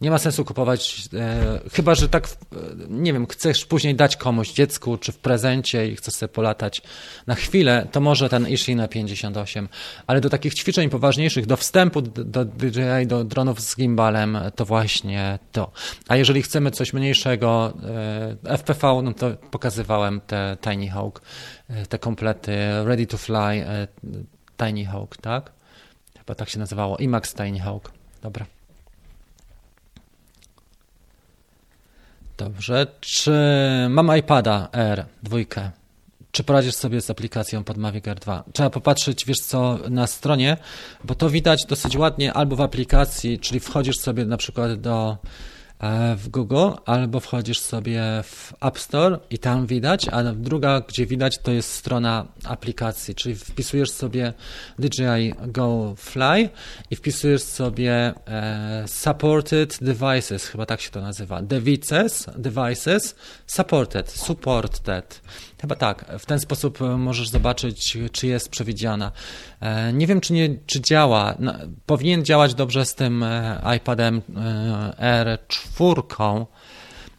Nie 0.00 0.10
ma 0.10 0.18
sensu 0.18 0.44
kupować, 0.44 1.08
e, 1.14 1.60
chyba 1.72 1.94
że 1.94 2.08
tak, 2.08 2.28
nie 2.88 3.12
wiem, 3.12 3.26
chcesz 3.26 3.66
później 3.66 3.94
dać 3.94 4.16
komuś 4.16 4.52
dziecku, 4.52 4.96
czy 4.96 5.12
w 5.12 5.18
prezencie 5.18 5.88
i 5.88 5.96
chcesz 5.96 6.14
sobie 6.14 6.32
polatać 6.32 6.82
na 7.26 7.34
chwilę, 7.34 7.88
to 7.92 8.00
może 8.00 8.28
ten 8.28 8.48
Ishina 8.48 8.88
58, 8.88 9.68
ale 10.06 10.20
do 10.20 10.30
takich 10.30 10.54
ćwiczeń 10.54 10.90
poważniejszych, 10.90 11.46
do 11.46 11.56
wstępu 11.56 12.02
do 12.02 12.44
DJI, 12.44 13.06
do 13.06 13.24
dronów 13.24 13.60
z 13.60 13.76
gimbalem, 13.76 14.38
to 14.56 14.64
właśnie 14.64 15.38
to. 15.52 15.70
A 16.08 16.16
jeżeli 16.16 16.42
chcemy 16.42 16.70
coś 16.70 16.92
mniejszego, 16.92 17.72
e, 18.44 18.58
FPV, 18.58 19.02
no 19.02 19.12
to 19.12 19.30
pokazywałem 19.50 20.20
te 20.20 20.56
Tiny 20.60 20.88
Hawk, 20.88 21.22
e, 21.68 21.86
te 21.86 21.98
komplety 21.98 22.56
Ready 22.84 23.06
to 23.06 23.18
Fly, 23.18 23.36
e, 23.36 23.88
Tiny 24.56 24.84
Hawk, 24.84 25.16
tak? 25.16 25.52
Chyba 26.18 26.34
tak 26.34 26.48
się 26.48 26.58
nazywało, 26.58 26.96
IMAX 26.96 27.34
Tiny 27.34 27.60
Hawk. 27.60 27.97
Dobra. 28.22 28.46
Dobrze. 32.36 32.86
Czy 33.00 33.32
mam 33.90 34.16
iPada 34.16 34.68
R 34.72 35.06
dwójkę? 35.22 35.70
Czy 36.32 36.44
poradzisz 36.44 36.74
sobie 36.74 37.00
z 37.00 37.10
aplikacją 37.10 37.64
pod 37.64 37.76
Mavic 37.76 38.08
Air 38.08 38.18
2? 38.18 38.44
Trzeba 38.52 38.70
popatrzeć, 38.70 39.24
wiesz 39.24 39.38
co, 39.38 39.78
na 39.90 40.06
stronie, 40.06 40.56
bo 41.04 41.14
to 41.14 41.30
widać 41.30 41.64
dosyć 41.68 41.96
ładnie 41.96 42.32
albo 42.32 42.56
w 42.56 42.60
aplikacji, 42.60 43.38
czyli 43.38 43.60
wchodzisz 43.60 43.96
sobie 43.96 44.24
na 44.24 44.36
przykład 44.36 44.80
do 44.80 45.18
w 46.16 46.28
Google, 46.28 46.70
albo 46.86 47.20
wchodzisz 47.20 47.60
sobie 47.60 48.02
w 48.24 48.52
App 48.60 48.78
Store 48.78 49.18
i 49.30 49.38
tam 49.38 49.66
widać, 49.66 50.08
a 50.08 50.22
druga, 50.22 50.80
gdzie 50.80 51.06
widać, 51.06 51.38
to 51.38 51.50
jest 51.50 51.72
strona 51.72 52.26
aplikacji, 52.44 53.14
czyli 53.14 53.34
wpisujesz 53.34 53.90
sobie 53.90 54.32
DJI 54.78 55.34
Go 55.46 55.94
Fly 55.96 56.48
i 56.90 56.96
wpisujesz 56.96 57.42
sobie 57.42 58.14
e, 58.26 58.84
Supported 58.86 59.78
Devices, 59.80 60.46
chyba 60.46 60.66
tak 60.66 60.80
się 60.80 60.90
to 60.90 61.00
nazywa, 61.00 61.42
Devices, 61.42 62.26
Devices, 62.36 63.14
Supported, 63.46 64.10
Supported. 64.10 65.20
Chyba 65.60 65.74
tak. 65.74 66.04
W 66.18 66.26
ten 66.26 66.40
sposób 66.40 66.82
e, 66.82 66.84
możesz 66.96 67.28
zobaczyć, 67.28 67.98
czy 68.12 68.26
jest 68.26 68.48
przewidziana. 68.48 69.12
E, 69.60 69.92
nie 69.92 70.06
wiem, 70.06 70.20
czy, 70.20 70.32
nie, 70.32 70.56
czy 70.66 70.80
działa. 70.80 71.34
Powinien 71.86 72.24
działać 72.24 72.54
dobrze 72.54 72.84
z 72.84 72.94
tym 72.94 73.22
e, 73.22 73.60
iPadem 73.76 74.22
R4, 75.00 76.46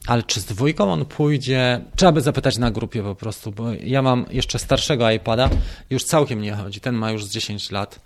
ale 0.08 0.24
czy 0.24 0.42
z 0.42 0.46
dwójką 0.46 0.94
on 0.94 1.06
pójdzie? 1.06 1.82
Trzeba 1.96 2.12
by 2.12 2.22
zapytać 2.22 2.58
na 2.58 2.72
grupie 2.72 3.04
po 3.04 3.16
prostu, 3.16 3.52
bo 3.52 3.74
ja 3.74 4.02
mam 4.02 4.26
jeszcze 4.32 4.60
starszego 4.60 5.12
iPada, 5.12 5.50
już 5.90 6.04
całkiem 6.04 6.42
nie 6.42 6.54
chodzi. 6.54 6.82
Ten 6.82 6.96
ma 6.96 7.12
już 7.12 7.26
z 7.26 7.30
10 7.30 7.72
lat 7.72 8.00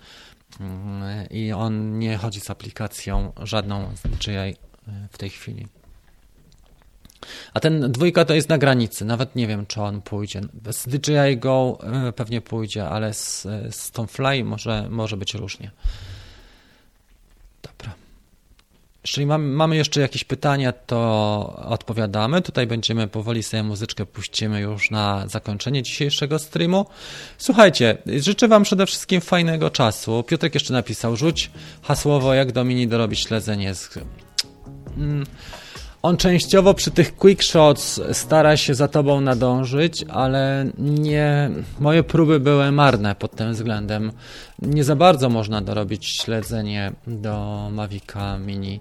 mm, 0.59 1.29
i 1.29 1.51
on 1.51 1.99
nie 1.99 2.17
chodzi 2.17 2.39
z 2.39 2.49
aplikacją 2.49 3.31
żadną 3.43 3.91
z 3.95 4.01
DJI 4.01 4.55
w 5.11 5.17
tej 5.17 5.29
chwili. 5.29 5.67
A 7.53 7.59
ten 7.59 7.91
dwójka 7.91 8.25
to 8.25 8.33
jest 8.33 8.49
na 8.49 8.57
granicy, 8.57 9.05
nawet 9.05 9.35
nie 9.35 9.47
wiem, 9.47 9.65
czy 9.65 9.81
on 9.81 10.01
pójdzie. 10.01 10.41
Z 10.71 10.87
DJI 10.87 11.37
Go 11.37 11.77
e, 12.07 12.13
pewnie 12.13 12.41
pójdzie, 12.41 12.89
ale 12.89 13.13
z, 13.13 13.47
z 13.69 13.91
tą 13.91 14.07
Fly 14.07 14.43
może, 14.43 14.87
może 14.89 15.17
być 15.17 15.33
różnie. 15.33 15.71
Dobra. 17.63 17.93
Jeżeli 19.05 19.25
mamy, 19.25 19.47
mamy 19.47 19.75
jeszcze 19.75 20.01
jakieś 20.01 20.23
pytania, 20.23 20.71
to 20.71 21.63
odpowiadamy. 21.65 22.41
Tutaj 22.41 22.67
będziemy 22.67 23.07
powoli 23.07 23.43
sobie 23.43 23.63
muzyczkę 23.63 24.05
puścimy 24.05 24.59
już 24.59 24.91
na 24.91 25.27
zakończenie 25.27 25.83
dzisiejszego 25.83 26.39
streamu. 26.39 26.85
Słuchajcie, 27.37 27.97
życzę 28.19 28.47
Wam 28.47 28.63
przede 28.63 28.85
wszystkim 28.85 29.21
fajnego 29.21 29.69
czasu. 29.69 30.23
Piotrek 30.23 30.53
jeszcze 30.53 30.73
napisał, 30.73 31.15
rzuć 31.15 31.51
hasłowo, 31.81 32.33
jak 32.33 32.51
Domini 32.51 32.87
dorobić 32.87 33.19
śledzenie 33.19 33.75
z... 33.75 33.89
Hmm. 34.95 35.25
On 36.03 36.17
częściowo 36.17 36.73
przy 36.73 36.91
tych 36.91 37.15
quick 37.15 37.43
shots 37.43 38.01
stara 38.11 38.57
się 38.57 38.75
za 38.75 38.87
tobą 38.87 39.21
nadążyć, 39.21 40.05
ale 40.09 40.65
nie. 40.79 41.49
Moje 41.79 42.03
próby 42.03 42.39
były 42.39 42.71
marne 42.71 43.15
pod 43.15 43.35
tym 43.35 43.53
względem. 43.53 44.11
Nie 44.61 44.83
za 44.83 44.95
bardzo 44.95 45.29
można 45.29 45.61
dorobić 45.61 46.05
śledzenie 46.05 46.91
do 47.07 47.67
Mavica 47.71 48.37
Mini 48.37 48.79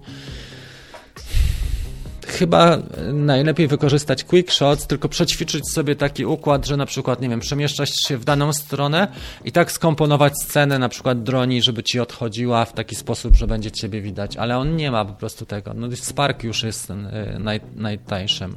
chyba 2.32 2.78
najlepiej 3.12 3.68
wykorzystać 3.68 4.24
quick 4.24 4.52
shots, 4.52 4.86
tylko 4.86 5.08
przećwiczyć 5.08 5.72
sobie 5.72 5.96
taki 5.96 6.26
układ, 6.26 6.66
że 6.66 6.76
na 6.76 6.86
przykład, 6.86 7.20
nie 7.20 7.28
wiem, 7.28 7.40
przemieszczasz 7.40 7.90
się 7.90 8.18
w 8.18 8.24
daną 8.24 8.52
stronę 8.52 9.08
i 9.44 9.52
tak 9.52 9.72
skomponować 9.72 10.32
scenę 10.42 10.78
na 10.78 10.88
przykład 10.88 11.22
droni, 11.22 11.62
żeby 11.62 11.82
ci 11.82 12.00
odchodziła 12.00 12.64
w 12.64 12.72
taki 12.72 12.96
sposób, 12.96 13.36
że 13.36 13.46
będzie 13.46 13.70
ciebie 13.70 14.00
widać, 14.00 14.36
ale 14.36 14.58
on 14.58 14.76
nie 14.76 14.90
ma 14.90 15.04
po 15.04 15.12
prostu 15.12 15.46
tego. 15.46 15.74
No 15.74 15.96
Spark 15.96 16.44
już 16.44 16.62
jest 16.62 16.90
y, 16.90 16.94
naj, 17.38 17.60
najtańszym. 17.76 18.56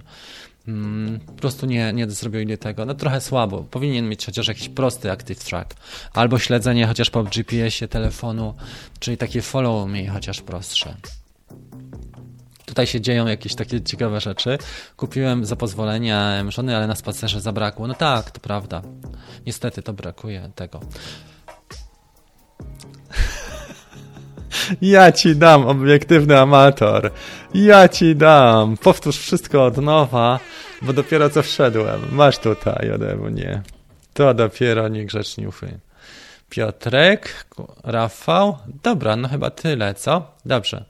Mm, 0.68 1.20
po 1.20 1.34
prostu 1.34 1.66
nie, 1.66 1.94
nie 1.94 2.10
zrobili 2.10 2.58
tego. 2.58 2.86
No 2.86 2.94
trochę 2.94 3.22
słabo. 3.22 3.64
Powinien 3.72 4.10
mieć 4.10 4.26
chociaż 4.26 4.48
jakiś 4.48 4.70
prosty 4.70 5.12
active 5.12 5.44
track. 5.44 5.76
Albo 6.14 6.40
śledzenie 6.40 6.88
chociaż 6.88 7.10
po 7.10 7.24
GPS-ie 7.24 7.88
telefonu, 7.88 8.54
czyli 9.00 9.18
takie 9.18 9.42
follow 9.42 9.90
me 9.90 10.08
chociaż 10.08 10.42
prostsze 10.42 10.96
tutaj 12.76 12.88
się 12.88 13.02
dzieją 13.02 13.28
jakieś 13.28 13.56
takie 13.56 13.82
ciekawe 13.82 14.20
rzeczy. 14.20 14.58
Kupiłem 14.98 15.46
za 15.46 15.56
pozwoleniem 15.56 16.52
żony, 16.52 16.78
ale 16.78 16.88
na 16.88 16.96
spacerze 16.96 17.42
zabrakło. 17.42 17.88
No 17.88 17.94
tak, 17.94 18.32
to 18.32 18.40
prawda. 18.40 18.82
Niestety 19.46 19.82
to 19.82 19.94
brakuje 19.94 20.52
tego. 20.56 20.80
Ja 24.82 25.12
ci 25.12 25.36
dam, 25.36 25.68
obiektywny 25.68 26.40
amator. 26.40 27.12
Ja 27.54 27.88
ci 27.88 28.16
dam. 28.16 28.78
Powtórz 28.78 29.18
wszystko 29.18 29.66
od 29.66 29.78
nowa, 29.78 30.40
bo 30.82 30.94
dopiero 30.94 31.30
co 31.30 31.44
wszedłem. 31.44 32.02
Masz 32.12 32.38
tutaj 32.38 32.92
ode 32.92 33.16
mnie. 33.16 33.62
To 34.14 34.34
dopiero 34.34 34.88
niegrzeczniuchy. 34.88 35.80
Piotrek, 36.50 37.46
Rafał. 37.84 38.58
Dobra, 38.84 39.16
no 39.16 39.28
chyba 39.28 39.50
tyle, 39.50 39.94
co? 39.94 40.36
Dobrze. 40.46 40.86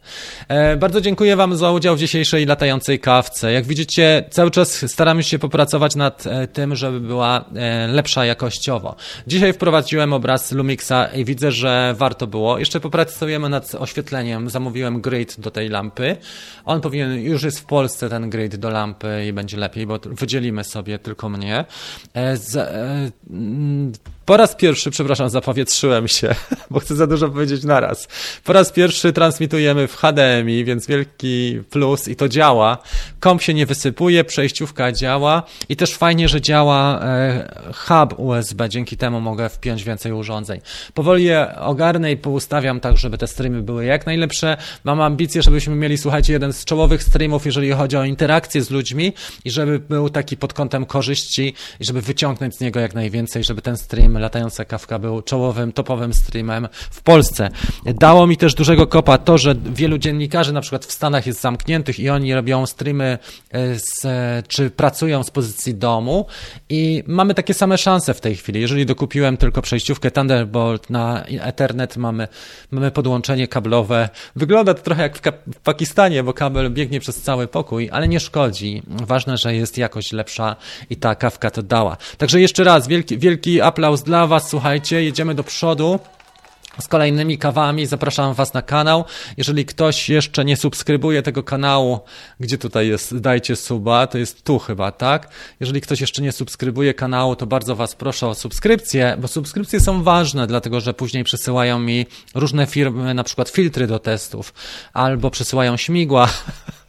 E, 0.47 0.77
bardzo 0.77 1.01
dziękuję 1.01 1.35
Wam 1.35 1.55
za 1.55 1.71
udział 1.71 1.95
w 1.95 1.99
dzisiejszej 1.99 2.45
latającej 2.45 2.99
kawce. 2.99 3.51
Jak 3.51 3.65
widzicie, 3.65 4.23
cały 4.31 4.51
czas 4.51 4.91
staramy 4.91 5.23
się 5.23 5.39
popracować 5.39 5.95
nad 5.95 6.27
e, 6.27 6.47
tym, 6.47 6.75
żeby 6.75 6.99
była 6.99 7.45
e, 7.55 7.87
lepsza 7.87 8.25
jakościowo. 8.25 8.95
Dzisiaj 9.27 9.53
wprowadziłem 9.53 10.13
obraz 10.13 10.51
Lumixa 10.51 11.07
i 11.15 11.25
widzę, 11.25 11.51
że 11.51 11.95
warto 11.97 12.27
było. 12.27 12.59
Jeszcze 12.59 12.79
popracujemy 12.79 13.49
nad 13.49 13.75
oświetleniem. 13.75 14.49
Zamówiłem 14.49 15.01
grid 15.01 15.39
do 15.39 15.51
tej 15.51 15.69
lampy. 15.69 16.17
On 16.65 16.81
powinien, 16.81 17.19
już 17.19 17.43
jest 17.43 17.59
w 17.59 17.65
Polsce 17.65 18.09
ten 18.09 18.29
grid 18.29 18.55
do 18.55 18.69
lampy 18.69 19.25
i 19.27 19.33
będzie 19.33 19.57
lepiej, 19.57 19.87
bo 19.87 19.99
wydzielimy 20.03 20.63
sobie 20.63 20.99
tylko 20.99 21.29
mnie. 21.29 21.65
E, 22.13 22.37
z, 22.37 22.55
e, 22.55 23.11
po 24.25 24.37
raz 24.37 24.55
pierwszy, 24.55 24.91
przepraszam, 24.91 25.29
zapowietrzyłem 25.29 26.07
się, 26.07 26.35
bo 26.71 26.79
chcę 26.79 26.95
za 26.95 27.07
dużo 27.07 27.29
powiedzieć 27.29 27.63
naraz. 27.63 28.07
Po 28.43 28.53
raz 28.53 28.71
pierwszy 28.71 29.13
transmitujemy 29.13 29.87
w 29.87 29.95
HDMI, 29.95 30.65
więc 30.65 30.87
wielki 30.87 31.61
plus 31.69 32.07
i 32.07 32.15
to 32.15 32.29
działa. 32.29 32.77
Komp 33.19 33.41
się 33.41 33.53
nie 33.53 33.65
wysypuje, 33.65 34.23
przejściówka 34.23 34.91
działa 34.91 35.43
i 35.69 35.75
też 35.75 35.95
fajnie, 35.95 36.29
że 36.29 36.41
działa 36.41 37.01
e, 37.01 37.73
hub 37.73 38.19
USB, 38.19 38.69
dzięki 38.69 38.97
temu 38.97 39.21
mogę 39.21 39.49
wpiąć 39.49 39.83
więcej 39.83 40.11
urządzeń. 40.11 40.61
Powoli 40.93 41.23
je 41.23 41.55
ogarnę 41.55 42.11
i 42.11 42.17
poustawiam 42.17 42.79
tak, 42.79 42.97
żeby 42.97 43.17
te 43.17 43.27
streamy 43.27 43.61
były 43.61 43.85
jak 43.85 44.05
najlepsze. 44.05 44.57
Mam 44.83 45.01
ambicje, 45.01 45.41
żebyśmy 45.41 45.75
mieli, 45.75 45.97
słuchajcie, 45.97 46.33
jeden 46.33 46.53
z 46.53 46.65
czołowych 46.65 47.03
streamów, 47.03 47.45
jeżeli 47.45 47.71
chodzi 47.71 47.97
o 47.97 48.03
interakcję 48.03 48.63
z 48.63 48.69
ludźmi 48.69 49.13
i 49.45 49.51
żeby 49.51 49.79
był 49.79 50.09
taki 50.09 50.37
pod 50.37 50.53
kątem 50.53 50.85
korzyści 50.85 51.53
i 51.79 51.85
żeby 51.85 52.01
wyciągnąć 52.01 52.55
z 52.55 52.59
niego 52.59 52.79
jak 52.79 52.93
najwięcej, 52.93 53.43
żeby 53.43 53.61
ten 53.61 53.77
stream 53.77 54.17
Latająca 54.17 54.65
Kawka 54.65 54.99
był 54.99 55.21
czołowym, 55.21 55.71
topowym 55.71 56.13
streamem 56.13 56.44
w 56.91 57.01
Polsce. 57.01 57.49
Dało 57.85 58.27
mi 58.27 58.37
też 58.37 58.53
dużego 58.53 58.87
kopa 58.87 59.17
to, 59.17 59.37
że 59.37 59.55
wielu 59.65 59.97
dziennikarzy 59.97 60.53
na 60.53 60.61
przykład 60.61 60.85
w 60.85 60.91
Stanach 60.91 61.27
jest 61.27 61.41
zamkniętych 61.41 61.99
i 61.99 62.09
oni 62.09 62.33
robią 62.33 62.65
streamy 62.65 63.17
e, 63.51 63.79
z, 63.79 64.07
czy 64.47 64.69
pracują 64.69 65.23
z 65.23 65.31
pozycji 65.31 65.75
domu 65.75 66.25
i 66.69 67.03
mamy 67.07 67.33
takie 67.33 67.53
same 67.53 67.77
szanse 67.77 68.13
w 68.13 68.21
tej 68.21 68.35
chwili. 68.35 68.61
Jeżeli 68.61 68.85
dokupiłem 68.85 69.37
tylko 69.37 69.61
przejściówkę 69.61 70.11
Thunderbolt 70.11 70.89
na 70.89 71.25
Ethernet, 71.25 71.97
mamy, 71.97 72.27
mamy 72.71 72.91
podłączenie 72.91 73.47
kablowe. 73.47 74.09
Wygląda 74.35 74.73
to 74.73 74.81
trochę 74.81 75.01
jak 75.01 75.17
w, 75.17 75.21
w 75.53 75.59
Pakistanie, 75.59 76.23
bo 76.23 76.33
kabel 76.33 76.71
biegnie 76.71 76.99
przez 76.99 77.21
cały 77.21 77.47
pokój, 77.47 77.89
ale 77.91 78.07
nie 78.07 78.19
szkodzi. 78.19 78.83
Ważne, 78.87 79.37
że 79.37 79.55
jest 79.55 79.77
jakość 79.77 80.11
lepsza 80.11 80.55
i 80.89 80.95
ta 80.95 81.15
kawka 81.15 81.51
to 81.51 81.63
dała. 81.63 81.97
Także 82.17 82.41
jeszcze 82.41 82.63
raz 82.63 82.87
wielki, 82.87 83.17
wielki 83.17 83.61
aplauz 83.61 84.03
dla 84.03 84.27
Was, 84.27 84.49
słuchajcie, 84.49 85.03
jedziemy 85.03 85.35
do 85.35 85.43
przodu 85.43 85.99
z 86.81 86.87
kolejnymi 86.87 87.37
kawami. 87.37 87.85
Zapraszam 87.85 88.33
Was 88.33 88.53
na 88.53 88.61
kanał. 88.61 89.05
Jeżeli 89.37 89.65
ktoś 89.65 90.09
jeszcze 90.09 90.45
nie 90.45 90.57
subskrybuje 90.57 91.21
tego 91.21 91.43
kanału, 91.43 91.99
gdzie 92.39 92.57
tutaj 92.57 92.87
jest, 92.87 93.17
dajcie 93.17 93.55
suba, 93.55 94.07
to 94.07 94.17
jest 94.17 94.43
tu 94.43 94.59
chyba, 94.59 94.91
tak? 94.91 95.29
Jeżeli 95.59 95.81
ktoś 95.81 96.01
jeszcze 96.01 96.21
nie 96.21 96.31
subskrybuje 96.31 96.93
kanału, 96.93 97.35
to 97.35 97.45
bardzo 97.45 97.75
Was 97.75 97.95
proszę 97.95 98.27
o 98.27 98.35
subskrypcję, 98.35 99.17
bo 99.21 99.27
subskrypcje 99.27 99.79
są 99.79 100.03
ważne, 100.03 100.47
dlatego 100.47 100.81
że 100.81 100.93
później 100.93 101.23
przesyłają 101.23 101.79
mi 101.79 102.05
różne 102.35 102.65
firmy, 102.65 103.13
na 103.13 103.23
przykład 103.23 103.49
filtry 103.49 103.87
do 103.87 103.99
testów, 103.99 104.53
albo 104.93 105.31
przesyłają 105.31 105.77
śmigła. 105.77 106.29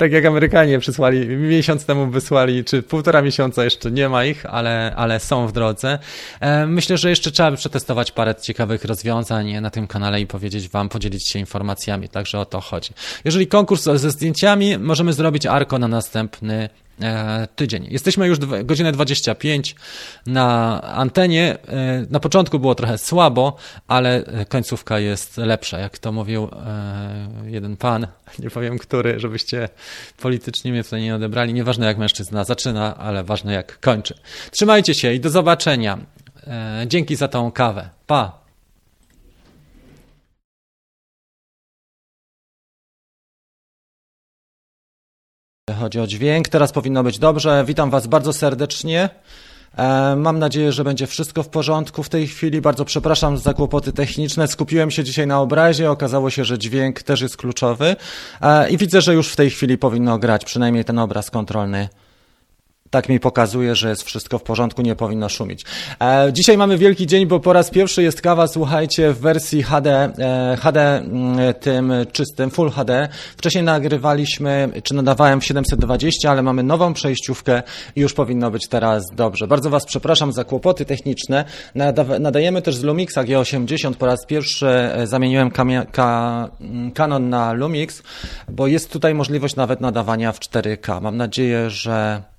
tak 0.00 0.12
jak 0.12 0.24
Amerykanie 0.24 0.78
przysłali, 0.78 1.28
miesiąc 1.28 1.84
temu 1.84 2.06
wysłali, 2.06 2.64
czy 2.64 2.82
półtora 2.82 3.22
miesiąca 3.22 3.64
jeszcze 3.64 3.90
nie 3.90 4.08
ma 4.08 4.24
ich, 4.24 4.46
ale, 4.46 4.92
ale 4.96 5.20
są 5.20 5.46
w 5.46 5.52
drodze. 5.52 5.98
E, 6.40 6.66
myślę, 6.66 6.98
że 6.98 7.10
jeszcze 7.10 7.30
trzeba 7.30 7.50
by 7.50 7.56
przetestować 7.56 8.12
parę 8.12 8.34
ciekawych 8.34 8.84
rozwiązań 8.84 9.60
na 9.60 9.70
tym 9.70 9.86
kanale 9.86 10.20
i 10.20 10.26
powiedzieć 10.26 10.68
Wam, 10.68 10.88
podzielić 10.88 11.28
się 11.28 11.38
informacjami, 11.38 12.08
także 12.08 12.38
o 12.38 12.44
to 12.44 12.60
chodzi. 12.60 12.90
Jeżeli 13.24 13.46
konkurs 13.46 13.84
ze 13.84 14.10
zdjęciami, 14.10 14.78
możemy 14.78 15.12
zrobić 15.12 15.46
Arko 15.46 15.78
na 15.78 15.88
następny 15.88 16.68
tydzień. 17.56 17.86
Jesteśmy 17.90 18.26
już 18.26 18.38
godzinę 18.64 18.92
25 18.92 19.74
na 20.26 20.82
antenie. 20.82 21.58
E, 21.68 22.06
na 22.10 22.20
początku 22.20 22.58
było 22.58 22.74
trochę 22.74 22.98
słabo, 22.98 23.56
ale 23.88 24.24
końcówka 24.48 24.98
jest 24.98 25.36
lepsza. 25.36 25.78
Jak 25.78 25.98
to 25.98 26.12
mówił 26.12 26.44
e, 26.66 27.50
jeden 27.50 27.76
pan, 27.76 28.06
nie 28.38 28.50
powiem 28.50 28.78
który, 28.78 29.20
żebyście 29.20 29.68
politycznie 30.20 30.72
mnie 30.72 30.84
tutaj 30.84 31.02
nie 31.02 31.14
odebrali. 31.14 31.54
Nieważne 31.54 31.86
jak 31.86 31.98
mężczyzna 31.98 32.44
zaczyna, 32.44 32.96
ale 32.96 33.24
ważne 33.24 33.52
jak 33.52 33.80
kończy. 33.80 34.14
Trzymajcie 34.50 34.94
się 34.94 35.12
i 35.12 35.20
do 35.20 35.30
zobaczenia. 35.30 35.98
Dzięki 36.86 37.16
za 37.16 37.28
tą 37.28 37.52
kawę. 37.52 37.88
Pa! 38.06 38.40
Chodzi 45.78 46.00
o 46.00 46.06
dźwięk. 46.06 46.48
Teraz 46.48 46.72
powinno 46.72 47.02
być 47.02 47.18
dobrze. 47.18 47.64
Witam 47.66 47.90
Was 47.90 48.06
bardzo 48.06 48.32
serdecznie. 48.32 49.08
E, 49.76 50.16
mam 50.16 50.38
nadzieję, 50.38 50.72
że 50.72 50.84
będzie 50.84 51.06
wszystko 51.06 51.42
w 51.42 51.48
porządku 51.48 52.02
w 52.02 52.08
tej 52.08 52.26
chwili. 52.26 52.60
Bardzo 52.60 52.84
przepraszam 52.84 53.38
za 53.38 53.54
kłopoty 53.54 53.92
techniczne. 53.92 54.48
Skupiłem 54.48 54.90
się 54.90 55.04
dzisiaj 55.04 55.26
na 55.26 55.40
obrazie. 55.40 55.90
Okazało 55.90 56.30
się, 56.30 56.44
że 56.44 56.58
dźwięk 56.58 57.02
też 57.02 57.20
jest 57.20 57.36
kluczowy. 57.36 57.96
E, 58.40 58.70
I 58.70 58.76
widzę, 58.76 59.00
że 59.00 59.14
już 59.14 59.28
w 59.28 59.36
tej 59.36 59.50
chwili 59.50 59.78
powinno 59.78 60.18
grać 60.18 60.44
przynajmniej 60.44 60.84
ten 60.84 60.98
obraz 60.98 61.30
kontrolny 61.30 61.88
tak 62.90 63.08
mi 63.08 63.20
pokazuje, 63.20 63.74
że 63.74 63.88
jest 63.88 64.02
wszystko 64.02 64.38
w 64.38 64.42
porządku, 64.42 64.82
nie 64.82 64.96
powinno 64.96 65.28
szumić. 65.28 65.64
E, 66.00 66.32
dzisiaj 66.32 66.58
mamy 66.58 66.78
wielki 66.78 67.06
dzień, 67.06 67.26
bo 67.26 67.40
po 67.40 67.52
raz 67.52 67.70
pierwszy 67.70 68.02
jest 68.02 68.20
kawa, 68.20 68.46
słuchajcie, 68.46 69.12
w 69.12 69.18
wersji 69.18 69.62
HD, 69.62 70.12
e, 70.18 70.56
HD 70.60 70.80
mm, 70.96 71.54
tym 71.54 71.92
czystym, 72.12 72.50
Full 72.50 72.70
HD. 72.70 73.08
Wcześniej 73.36 73.64
nagrywaliśmy, 73.64 74.68
czy 74.82 74.94
nadawałem 74.94 75.40
w 75.40 75.44
720, 75.44 76.30
ale 76.30 76.42
mamy 76.42 76.62
nową 76.62 76.94
przejściówkę 76.94 77.62
i 77.96 78.00
już 78.00 78.12
powinno 78.14 78.50
być 78.50 78.68
teraz 78.68 79.02
dobrze. 79.14 79.46
Bardzo 79.46 79.70
Was 79.70 79.86
przepraszam 79.86 80.32
za 80.32 80.44
kłopoty 80.44 80.84
techniczne. 80.84 81.44
nadajemy 82.20 82.62
też 82.62 82.76
z 82.76 82.82
Lumixa 82.82 83.18
G80. 83.18 83.94
Po 83.94 84.06
raz 84.06 84.26
pierwszy 84.26 84.68
e, 84.68 85.06
zamieniłem 85.06 85.50
ka 85.50 85.62
mm, 86.60 86.92
Canon 86.92 87.28
na 87.28 87.52
Lumix, 87.52 88.02
bo 88.48 88.66
jest 88.66 88.92
tutaj 88.92 89.14
możliwość 89.14 89.56
nawet 89.56 89.80
nadawania 89.80 90.32
w 90.32 90.40
4K. 90.40 91.02
Mam 91.02 91.16
nadzieję, 91.16 91.70
że 91.70 92.29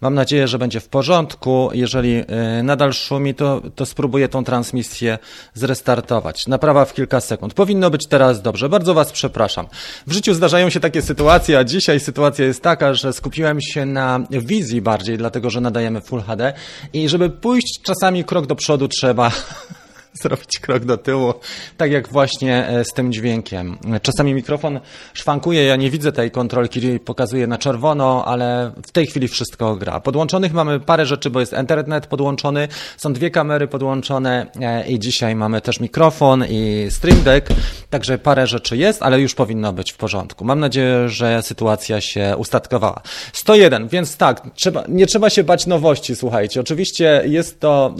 Mam 0.00 0.14
nadzieję, 0.14 0.48
że 0.48 0.58
będzie 0.58 0.80
w 0.80 0.88
porządku. 0.88 1.70
Jeżeli 1.72 2.14
e, 2.28 2.62
nadal 2.62 2.92
szumi, 2.92 3.34
to, 3.34 3.62
to 3.74 3.86
spróbuję 3.86 4.28
tą 4.28 4.44
transmisję 4.44 5.18
zrestartować. 5.54 6.46
Naprawa 6.46 6.84
w 6.84 6.94
kilka 6.94 7.20
sekund. 7.20 7.54
Powinno 7.54 7.90
być 7.90 8.06
teraz 8.06 8.42
dobrze. 8.42 8.68
Bardzo 8.68 8.94
Was 8.94 9.12
przepraszam. 9.12 9.66
W 10.06 10.12
życiu 10.12 10.34
zdarzają 10.34 10.70
się 10.70 10.80
takie 10.80 11.02
sytuacje, 11.02 11.58
a 11.58 11.64
dzisiaj 11.64 12.00
sytuacja 12.00 12.44
jest 12.44 12.62
taka, 12.62 12.94
że 12.94 13.12
skupiłem 13.12 13.60
się 13.60 13.86
na 13.86 14.20
wizji 14.30 14.82
bardziej, 14.82 15.18
dlatego 15.18 15.50
że 15.50 15.60
nadajemy 15.60 16.00
Full 16.00 16.22
HD 16.22 16.52
i 16.92 17.08
żeby 17.08 17.30
pójść 17.30 17.80
czasami 17.82 18.24
krok 18.24 18.46
do 18.46 18.56
przodu 18.56 18.88
trzeba 18.88 19.30
zrobić 20.22 20.58
krok 20.58 20.84
do 20.84 20.96
tyłu, 20.96 21.34
tak 21.76 21.92
jak 21.92 22.08
właśnie 22.08 22.68
e, 22.68 22.84
z 22.84 22.88
tym 22.88 23.12
dźwiękiem. 23.12 23.78
Czasami 24.02 24.34
mikrofon 24.34 24.80
szwankuje, 25.14 25.64
ja 25.64 25.76
nie 25.76 25.90
widzę 25.90 26.12
tej 26.12 26.30
kontrolki, 26.30 27.00
pokazuje 27.00 27.46
na 27.46 27.58
czerwono, 27.58 28.24
ale 28.26 28.72
w 28.86 28.92
tej 28.92 29.06
chwili 29.06 29.28
wszystko 29.28 29.76
gra. 29.76 30.00
Podłączonych 30.00 30.52
mamy 30.52 30.80
parę 30.80 31.06
rzeczy, 31.06 31.30
bo 31.30 31.40
jest 31.40 31.52
internet 31.52 32.06
podłączony, 32.06 32.68
są 32.96 33.12
dwie 33.12 33.30
kamery 33.30 33.68
podłączone 33.68 34.46
e, 34.60 34.88
i 34.88 34.98
dzisiaj 34.98 35.34
mamy 35.34 35.60
też 35.60 35.80
mikrofon 35.80 36.44
i 36.48 36.86
stream 36.90 37.22
deck, 37.22 37.48
także 37.90 38.18
parę 38.18 38.46
rzeczy 38.46 38.76
jest, 38.76 39.02
ale 39.02 39.20
już 39.20 39.34
powinno 39.34 39.72
być 39.72 39.92
w 39.92 39.96
porządku. 39.96 40.44
Mam 40.44 40.60
nadzieję, 40.60 41.08
że 41.08 41.42
sytuacja 41.42 42.00
się 42.00 42.34
ustatkowała. 42.38 43.02
101, 43.32 43.88
więc 43.88 44.16
tak, 44.16 44.42
trzeba, 44.54 44.84
nie 44.88 45.06
trzeba 45.06 45.30
się 45.30 45.44
bać 45.44 45.66
nowości, 45.66 46.16
słuchajcie. 46.16 46.60
Oczywiście 46.60 47.22
jest 47.26 47.60
to 47.60 47.94